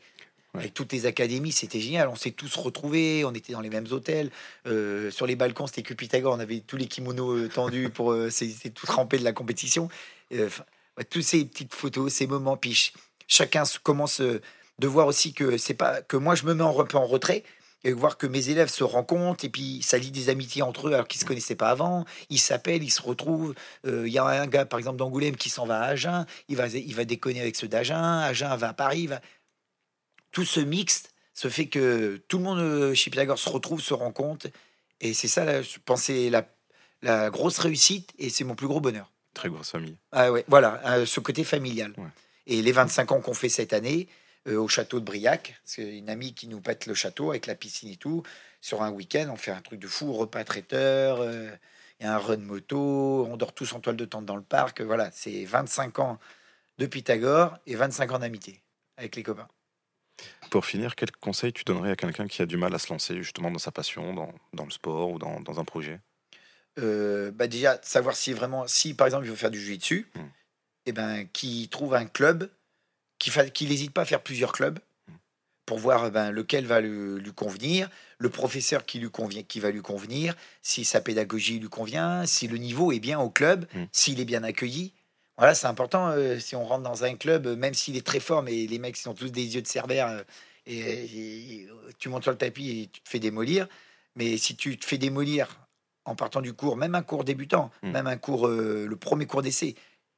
Ouais. 0.54 0.60
Avec 0.60 0.74
toutes 0.74 0.92
les 0.92 1.06
académies, 1.06 1.52
c'était 1.52 1.80
génial. 1.80 2.08
On 2.08 2.16
s'est 2.16 2.32
tous 2.32 2.54
retrouvés, 2.56 3.24
on 3.24 3.32
était 3.32 3.54
dans 3.54 3.62
les 3.62 3.70
mêmes 3.70 3.86
hôtels. 3.90 4.30
Euh, 4.66 5.10
sur 5.10 5.26
les 5.26 5.36
balcons, 5.36 5.66
c'était 5.66 5.82
que 5.82 5.94
Pythagore. 5.94 6.34
On 6.34 6.40
avait 6.40 6.60
tous 6.60 6.76
les 6.76 6.86
kimonos 6.86 7.48
tendus 7.48 7.88
pour. 7.88 8.12
euh, 8.12 8.28
C'était 8.28 8.68
tout 8.68 8.84
trempé 8.86 9.16
de 9.18 9.24
la 9.24 9.32
compétition. 9.32 9.88
Ouais, 10.98 11.04
toutes 11.04 11.22
ces 11.22 11.44
petites 11.44 11.74
photos, 11.74 12.12
ces 12.12 12.26
moments, 12.26 12.56
puis 12.56 12.74
ch- 12.74 12.92
chacun 13.26 13.62
commence 13.82 14.20
euh, 14.20 14.40
de 14.78 14.86
voir 14.86 15.06
aussi 15.06 15.32
que 15.32 15.56
c'est 15.56 15.74
pas 15.74 16.02
que 16.02 16.16
moi 16.16 16.34
je 16.34 16.44
me 16.44 16.54
mets 16.54 16.62
un 16.64 16.84
peu 16.84 16.98
en 16.98 17.06
retrait 17.06 17.44
et 17.84 17.92
voir 17.92 18.16
que 18.18 18.26
mes 18.26 18.48
élèves 18.50 18.68
se 18.68 18.84
rencontrent 18.84 19.44
et 19.44 19.48
puis 19.48 19.82
ça 19.82 19.98
lie 19.98 20.10
des 20.12 20.28
amitiés 20.28 20.62
entre 20.62 20.88
eux 20.88 20.92
alors 20.94 21.08
qu'ils 21.08 21.20
se 21.20 21.24
connaissaient 21.26 21.56
pas 21.56 21.70
avant. 21.70 22.04
Ils 22.30 22.38
s'appellent, 22.38 22.82
ils 22.84 22.90
se 22.90 23.02
retrouvent. 23.02 23.54
Euh, 23.86 24.06
Il 24.06 24.12
y 24.12 24.18
a 24.18 24.24
un 24.24 24.46
gars 24.46 24.66
par 24.66 24.78
exemple 24.78 24.98
d'Angoulême 24.98 25.36
qui 25.36 25.50
s'en 25.50 25.66
va 25.66 25.80
à 25.80 25.84
Agen, 25.88 26.26
il 26.48 26.56
va 26.56 26.68
il 26.68 26.94
va 26.94 27.04
déconner 27.04 27.40
avec 27.40 27.56
ceux 27.56 27.68
d'Agen, 27.68 28.20
Agen 28.20 28.54
va 28.56 28.68
à 28.70 28.74
Paris, 28.74 29.08
tout 30.30 30.44
ce 30.44 30.60
mixte 30.60 31.10
se 31.34 31.48
fait 31.48 31.68
que 31.68 32.16
tout 32.28 32.38
le 32.38 32.44
monde 32.44 32.58
euh, 32.58 32.94
chez 32.94 33.10
Pythagore 33.10 33.38
se 33.38 33.48
retrouve, 33.48 33.80
se 33.80 33.94
rencontre 33.94 34.46
et 35.00 35.14
c'est 35.14 35.28
ça 35.28 35.62
je 35.62 35.78
pensais 35.84 36.30
la 36.30 36.46
la 37.02 37.30
grosse 37.30 37.58
réussite 37.58 38.12
et 38.18 38.30
c'est 38.30 38.44
mon 38.44 38.54
plus 38.54 38.68
gros 38.68 38.80
bonheur. 38.80 39.11
Très 39.34 39.48
grosse 39.48 39.70
famille. 39.70 39.96
Ah 40.12 40.30
ouais, 40.30 40.44
voilà, 40.48 40.80
euh, 40.86 41.06
ce 41.06 41.20
côté 41.20 41.44
familial. 41.44 41.92
Ouais. 41.96 42.08
Et 42.46 42.60
les 42.62 42.72
25 42.72 43.12
ans 43.12 43.20
qu'on 43.20 43.34
fait 43.34 43.48
cette 43.48 43.72
année 43.72 44.08
euh, 44.48 44.56
au 44.58 44.68
château 44.68 45.00
de 45.00 45.04
Briac, 45.04 45.60
c'est 45.64 45.96
une 45.96 46.10
amie 46.10 46.34
qui 46.34 46.48
nous 46.48 46.60
pète 46.60 46.86
le 46.86 46.94
château 46.94 47.30
avec 47.30 47.46
la 47.46 47.54
piscine 47.54 47.88
et 47.88 47.96
tout. 47.96 48.22
Sur 48.60 48.82
un 48.82 48.90
week-end, 48.90 49.28
on 49.32 49.36
fait 49.36 49.52
un 49.52 49.60
truc 49.60 49.80
de 49.80 49.86
fou, 49.88 50.12
repas 50.12 50.44
traiteur, 50.44 51.20
euh, 51.20 51.50
a 52.00 52.14
un 52.14 52.18
run 52.18 52.38
moto, 52.38 53.26
on 53.30 53.36
dort 53.36 53.54
tous 53.54 53.72
en 53.74 53.80
toile 53.80 53.96
de 53.96 54.04
tente 54.04 54.26
dans 54.26 54.36
le 54.36 54.42
parc. 54.42 54.80
euh, 54.80 54.84
Voilà, 54.84 55.10
c'est 55.12 55.44
25 55.44 55.98
ans 56.00 56.18
de 56.78 56.86
Pythagore 56.86 57.56
et 57.66 57.76
25 57.76 58.12
ans 58.12 58.18
d'amitié 58.18 58.60
avec 58.96 59.14
les 59.16 59.22
copains. 59.22 59.48
Pour 60.50 60.66
finir, 60.66 60.94
quel 60.96 61.10
conseil 61.12 61.52
tu 61.52 61.64
donnerais 61.64 61.92
à 61.92 61.96
quelqu'un 61.96 62.26
qui 62.26 62.42
a 62.42 62.46
du 62.46 62.56
mal 62.56 62.74
à 62.74 62.78
se 62.78 62.92
lancer 62.92 63.22
justement 63.22 63.50
dans 63.50 63.58
sa 63.58 63.70
passion, 63.70 64.12
dans, 64.14 64.32
dans 64.52 64.64
le 64.64 64.70
sport 64.70 65.10
ou 65.10 65.18
dans, 65.18 65.40
dans 65.40 65.58
un 65.60 65.64
projet? 65.64 66.00
Euh, 66.78 67.30
bah 67.32 67.46
déjà, 67.48 67.78
savoir 67.82 68.16
si 68.16 68.32
vraiment, 68.32 68.66
si 68.66 68.94
par 68.94 69.06
exemple 69.06 69.26
il 69.26 69.30
veut 69.30 69.36
faire 69.36 69.50
du 69.50 69.60
jiu-jitsu, 69.60 70.06
Mm. 70.14 70.20
et 70.86 70.92
ben 70.92 71.26
qui 71.32 71.68
trouve 71.68 71.94
un 71.94 72.06
club, 72.06 72.48
qu'il 73.18 73.68
n'hésite 73.68 73.92
pas 73.92 74.02
à 74.02 74.04
faire 74.04 74.22
plusieurs 74.22 74.52
clubs 74.52 74.78
Mm. 75.08 75.12
pour 75.66 75.78
voir 75.78 76.06
eh 76.06 76.10
ben, 76.10 76.30
lequel 76.30 76.64
va 76.66 76.80
lui, 76.80 77.20
lui 77.20 77.32
convenir, 77.32 77.88
le 78.18 78.30
professeur 78.30 78.84
qui 78.86 78.98
lui 79.00 79.10
convient, 79.10 79.42
qui 79.42 79.60
va 79.60 79.70
lui 79.70 79.82
convenir, 79.82 80.34
si 80.62 80.84
sa 80.84 81.00
pédagogie 81.00 81.58
lui 81.58 81.68
convient, 81.68 82.24
si 82.26 82.48
le 82.48 82.56
niveau 82.56 82.90
est 82.92 83.00
bien 83.00 83.20
au 83.20 83.28
club, 83.30 83.66
Mm. 83.74 83.84
s'il 83.92 84.18
est 84.20 84.24
bien 84.24 84.42
accueilli. 84.42 84.92
Voilà, 85.36 85.54
c'est 85.54 85.66
important. 85.66 86.08
euh, 86.10 86.38
si 86.38 86.56
on 86.56 86.64
rentre 86.64 86.82
dans 86.84 87.04
un 87.04 87.16
club, 87.16 87.46
euh, 87.46 87.56
même 87.56 87.74
s'il 87.74 87.96
est 87.96 88.06
très 88.06 88.20
fort, 88.20 88.42
mais 88.42 88.66
les 88.66 88.78
mecs 88.78 88.98
ils 88.98 89.08
ont 89.08 89.14
tous 89.14 89.30
des 89.30 89.54
yeux 89.54 89.62
de 89.62 89.66
cerbère, 89.68 90.08
euh, 90.08 90.22
et, 90.66 90.78
et- 90.78 91.54
et 91.62 91.68
tu 91.98 92.08
montes 92.08 92.22
sur 92.22 92.32
le 92.32 92.38
tapis 92.38 92.70
et 92.82 92.86
tu 92.88 93.00
te 93.02 93.08
fais 93.08 93.18
démolir. 93.18 93.66
Mais 94.14 94.36
si 94.36 94.56
tu 94.56 94.78
te 94.78 94.84
fais 94.84 94.98
démolir 94.98 95.61
en 96.04 96.14
partant 96.16 96.40
du 96.40 96.52
cours, 96.52 96.76
même 96.76 96.94
un 96.94 97.02
cours 97.02 97.24
débutant, 97.24 97.70
Mm. 97.82 97.90
même 97.90 98.06
un 98.06 98.16
cours, 98.16 98.46
euh, 98.48 98.86
le 98.88 98.96
premier 98.96 99.26
cours 99.26 99.42
d'essai, 99.42 99.74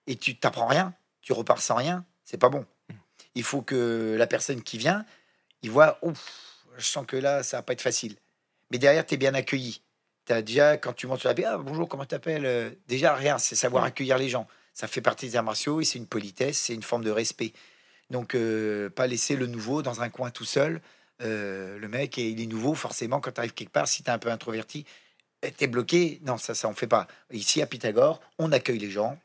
et 0.06 0.16
tu 0.16 0.36
t'apprends 0.36 0.66
rien, 0.66 0.94
tu 1.20 1.32
repars 1.32 1.60
sans 1.60 1.74
rien, 1.76 2.04
c'est 2.24 2.38
pas 2.38 2.48
bon. 2.48 2.64
Mm. 2.88 2.94
Il 3.34 3.42
faut 3.44 3.62
que 3.62 4.14
la 4.18 4.26
personne 4.26 4.62
qui 4.62 4.78
vient, 4.78 5.04
il 5.62 5.70
voit, 5.70 5.98
ouf, 6.02 6.64
je 6.78 6.84
sens 6.86 7.04
que 7.06 7.16
là, 7.16 7.42
ça 7.42 7.58
va 7.58 7.62
pas 7.62 7.72
être 7.74 7.82
facile. 7.82 8.16
Mais 8.70 8.78
derrière, 8.78 9.04
tu 9.06 9.14
es 9.14 9.16
bien 9.16 9.34
accueilli. 9.34 9.82
As 10.30 10.40
déjà, 10.42 10.78
quand 10.78 10.94
tu 10.94 11.06
montes 11.06 11.20
sur 11.20 11.28
la 11.28 11.34
pierre, 11.34 11.52
ah, 11.54 11.58
bonjour, 11.58 11.86
comment 11.88 12.06
t'appelles 12.06 12.46
Euh, 12.46 12.70
Déjà, 12.88 13.14
rien, 13.14 13.36
c'est 13.38 13.54
savoir 13.56 13.84
Mm. 13.84 13.86
accueillir 13.88 14.18
les 14.18 14.28
gens. 14.30 14.46
Ça 14.72 14.88
fait 14.88 15.02
partie 15.02 15.26
des 15.28 15.36
arts 15.36 15.44
martiaux 15.44 15.80
et 15.80 15.84
c'est 15.84 15.98
une 15.98 16.06
politesse, 16.06 16.58
c'est 16.58 16.74
une 16.74 16.82
forme 16.82 17.04
de 17.04 17.10
respect. 17.10 17.52
Donc, 18.10 18.34
euh, 18.34 18.88
pas 18.90 19.06
laisser 19.06 19.36
le 19.36 19.46
nouveau 19.46 19.82
dans 19.82 20.00
un 20.00 20.08
coin 20.08 20.30
tout 20.30 20.44
seul. 20.46 20.80
Euh, 21.22 21.78
le 21.78 21.88
mec, 21.88 22.16
il 22.16 22.40
est 22.40 22.46
nouveau, 22.46 22.74
forcément, 22.74 23.20
quand 23.20 23.32
tu 23.32 23.40
arrives 23.40 23.54
quelque 23.54 23.70
part, 23.72 23.86
si 23.86 24.02
tu 24.02 24.08
es 24.10 24.12
un 24.12 24.18
peu 24.18 24.30
introverti, 24.30 24.84
t'es 25.50 25.66
bloqué. 25.66 26.20
Non, 26.24 26.38
ça, 26.38 26.54
ça, 26.54 26.68
on 26.68 26.74
fait 26.74 26.86
pas. 26.86 27.06
Ici, 27.32 27.62
à 27.62 27.66
Pythagore, 27.66 28.20
on 28.38 28.52
accueille 28.52 28.78
les 28.78 28.90
gens, 28.90 29.18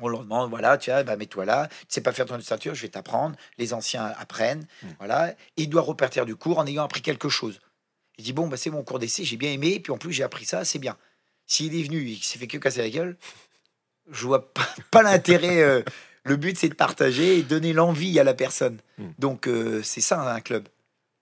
On 0.00 0.08
leur 0.08 0.22
demande, 0.22 0.50
voilà, 0.50 0.78
tiens, 0.78 1.02
bah, 1.02 1.16
mets-toi 1.16 1.44
là. 1.44 1.68
Tu 1.80 1.86
sais 1.88 2.00
pas 2.00 2.12
faire 2.12 2.26
ton 2.26 2.40
ceinture, 2.40 2.74
je 2.74 2.82
vais 2.82 2.88
t'apprendre. 2.88 3.36
Les 3.58 3.74
anciens 3.74 4.12
apprennent. 4.18 4.66
Mm. 4.82 4.88
Voilà. 4.98 5.30
Et 5.56 5.62
il 5.62 5.68
doit 5.68 5.82
repartir 5.82 6.24
du 6.24 6.36
cours 6.36 6.58
en 6.58 6.66
ayant 6.66 6.84
appris 6.84 7.02
quelque 7.02 7.28
chose. 7.28 7.60
Il 8.16 8.24
dit, 8.24 8.32
bon, 8.32 8.48
bah, 8.48 8.56
c'est 8.56 8.70
mon 8.70 8.82
cours 8.82 8.98
d'essai, 8.98 9.24
j'ai 9.24 9.36
bien 9.36 9.52
aimé. 9.52 9.80
Puis 9.80 9.92
en 9.92 9.98
plus, 9.98 10.12
j'ai 10.12 10.22
appris 10.22 10.44
ça, 10.44 10.64
c'est 10.64 10.78
bien. 10.78 10.96
S'il 11.46 11.74
est 11.74 11.82
venu 11.82 12.04
qu'il 12.04 12.22
s'est 12.22 12.38
fait 12.38 12.46
que 12.46 12.58
casser 12.58 12.82
la 12.82 12.90
gueule, 12.90 13.16
je 14.10 14.26
vois 14.26 14.52
pas, 14.52 14.68
pas 14.90 15.02
l'intérêt. 15.02 15.62
euh, 15.62 15.82
le 16.24 16.36
but, 16.36 16.58
c'est 16.58 16.68
de 16.68 16.74
partager 16.74 17.38
et 17.38 17.42
donner 17.42 17.72
l'envie 17.72 18.18
à 18.20 18.24
la 18.24 18.34
personne. 18.34 18.78
Mm. 18.98 19.08
Donc, 19.18 19.48
euh, 19.48 19.82
c'est 19.82 20.00
ça, 20.00 20.20
un 20.20 20.40
club. 20.40 20.68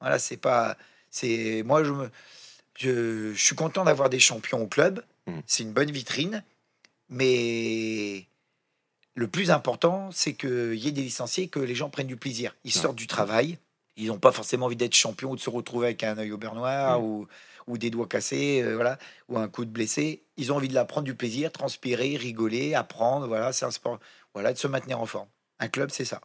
Voilà, 0.01 0.19
c'est 0.19 0.37
pas. 0.37 0.77
C'est 1.11 1.63
moi, 1.65 1.83
je 1.85 1.93
me. 1.93 2.11
Je, 2.79 3.33
je 3.33 3.41
suis 3.43 3.57
content 3.57 3.85
d'avoir 3.85 4.11
des 4.11 4.19
champions 4.21 4.63
au 4.63 4.67
club. 4.67 5.03
Mm. 5.27 5.41
C'est 5.47 5.63
une 5.63 5.73
bonne 5.73 5.91
vitrine. 5.91 6.45
Mais 7.09 8.27
le 9.15 9.29
plus 9.29 9.51
important, 9.51 10.11
c'est 10.13 10.35
qu'il 10.35 10.75
y 10.75 10.89
ait 10.89 10.93
des 10.93 11.03
licenciés, 11.03 11.49
que 11.49 11.61
les 11.61 11.75
gens 11.75 11.89
prennent 11.91 12.07
du 12.07 12.17
plaisir. 12.17 12.55
Ils 12.65 12.75
Ouais. 12.75 12.81
sortent 12.83 12.97
du 12.97 13.07
travail. 13.07 13.59
Ils 13.97 14.09
n'ont 14.09 14.19
pas 14.19 14.33
forcément 14.33 14.67
envie 14.67 14.77
d'être 14.77 14.95
champions 14.95 15.31
ou 15.31 15.37
de 15.37 15.41
se 15.41 15.49
retrouver 15.49 15.87
avec 15.87 16.03
un 16.05 16.19
œil 16.19 16.33
au 16.33 16.37
beurre 16.37 16.55
noir 16.55 17.01
Mm. 17.01 17.05
ou, 17.05 17.27
ou 17.69 17.79
des 17.79 17.91
doigts 17.91 18.07
cassés, 18.09 18.61
euh, 18.63 18.75
voilà, 18.75 18.99
ou 19.29 19.39
un 19.39 19.49
coup 19.49 19.65
de 19.65 19.71
blessé. 19.71 20.23
Ils 20.37 20.53
ont 20.53 20.57
envie 20.57 20.69
de 20.69 20.75
la 20.75 20.85
prendre 20.85 21.05
du 21.05 21.15
plaisir, 21.15 21.51
transpirer, 21.51 22.17
rigoler, 22.17 22.75
apprendre. 22.75 23.27
Voilà, 23.27 23.53
c'est 23.53 23.65
un 23.65 23.71
sport. 23.71 23.99
Voilà, 24.35 24.53
de 24.53 24.59
se 24.59 24.67
maintenir 24.69 25.01
en 25.01 25.07
forme. 25.07 25.29
Un 25.61 25.69
club, 25.69 25.91
c'est 25.91 26.05
ça. 26.05 26.21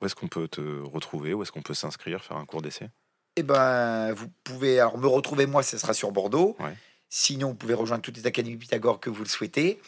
Où 0.00 0.06
est-ce 0.06 0.14
qu'on 0.14 0.28
peut 0.28 0.46
te 0.46 0.60
retrouver? 0.84 1.34
Où 1.34 1.42
est-ce 1.42 1.50
qu'on 1.50 1.62
peut 1.62 1.74
s'inscrire, 1.74 2.22
faire 2.22 2.36
un 2.36 2.44
cours 2.46 2.62
d'essai? 2.62 2.90
Eh 3.36 3.42
ben, 3.42 4.12
vous 4.14 4.28
pouvez 4.44 4.80
alors 4.80 4.98
me 4.98 5.06
retrouver 5.06 5.46
moi, 5.46 5.62
ce 5.62 5.76
sera 5.78 5.92
sur 5.92 6.10
Bordeaux. 6.10 6.56
Ouais. 6.58 6.74
Sinon, 7.08 7.48
vous 7.48 7.54
pouvez 7.54 7.74
rejoindre 7.74 8.02
toutes 8.02 8.16
les 8.16 8.26
académies 8.26 8.56
Pythagore 8.56 8.98
que 8.98 9.10
vous 9.10 9.22
le 9.22 9.28
souhaitez. 9.28 9.80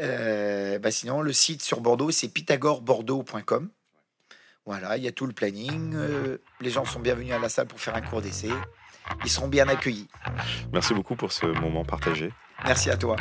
Euh, 0.00 0.78
bah 0.78 0.90
sinon, 0.90 1.20
le 1.20 1.32
site 1.32 1.62
sur 1.62 1.80
Bordeaux, 1.80 2.10
c'est 2.10 2.28
pythagorebordeaux.com. 2.28 3.68
Voilà, 4.66 4.96
il 4.96 5.04
y 5.04 5.08
a 5.08 5.12
tout 5.12 5.26
le 5.26 5.32
planning. 5.32 5.94
euh, 5.94 6.38
les 6.60 6.70
gens 6.70 6.84
sont 6.84 7.00
bienvenus 7.00 7.32
à 7.32 7.38
la 7.38 7.48
salle 7.48 7.66
pour 7.66 7.80
faire 7.80 7.94
un 7.94 8.02
cours 8.02 8.22
d'essai. 8.22 8.50
Ils 9.24 9.30
seront 9.30 9.48
bien 9.48 9.68
accueillis. 9.68 10.08
Merci 10.72 10.94
beaucoup 10.94 11.16
pour 11.16 11.32
ce 11.32 11.46
moment 11.46 11.84
partagé. 11.84 12.32
Merci 12.64 12.90
à 12.90 12.96
toi. 12.96 13.16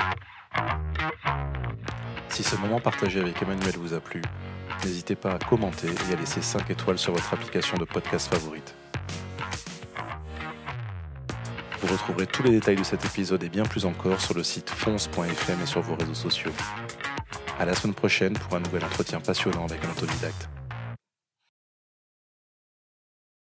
Si 2.30 2.44
ce 2.44 2.56
moment 2.58 2.80
partagé 2.80 3.20
avec 3.20 3.42
Emmanuel 3.42 3.76
vous 3.78 3.94
a 3.94 4.00
plu, 4.00 4.22
n'hésitez 4.84 5.16
pas 5.16 5.34
à 5.34 5.40
commenter 5.40 5.88
et 5.88 6.14
à 6.14 6.16
laisser 6.16 6.42
5 6.42 6.70
étoiles 6.70 7.00
sur 7.00 7.14
votre 7.14 7.34
application 7.34 7.78
de 7.78 7.86
podcast 7.86 8.32
favorite. 8.34 8.76
Vous 11.82 11.94
retrouverez 11.94 12.28
tous 12.28 12.44
les 12.44 12.52
détails 12.52 12.76
de 12.76 12.84
cet 12.84 13.06
épisode 13.06 13.42
et 13.44 13.50
bien 13.50 13.64
plus 13.64 13.86
encore 13.86 14.20
sur 14.20 14.34
le 14.34 14.44
site 14.44 14.70
fonce.fm 14.70 15.62
et 15.64 15.66
sur 15.66 15.82
vos 15.82 15.96
réseaux 15.96 16.14
sociaux. 16.14 16.52
À 17.58 17.66
la 17.66 17.74
semaine 17.74 17.94
prochaine 17.94 18.34
pour 18.34 18.58
un 18.58 18.60
nouvel 18.60 18.84
entretien 18.84 19.22
passionnant 19.22 19.66
avec 19.66 19.84
un 19.86 19.92
autodidacte. 19.92 20.50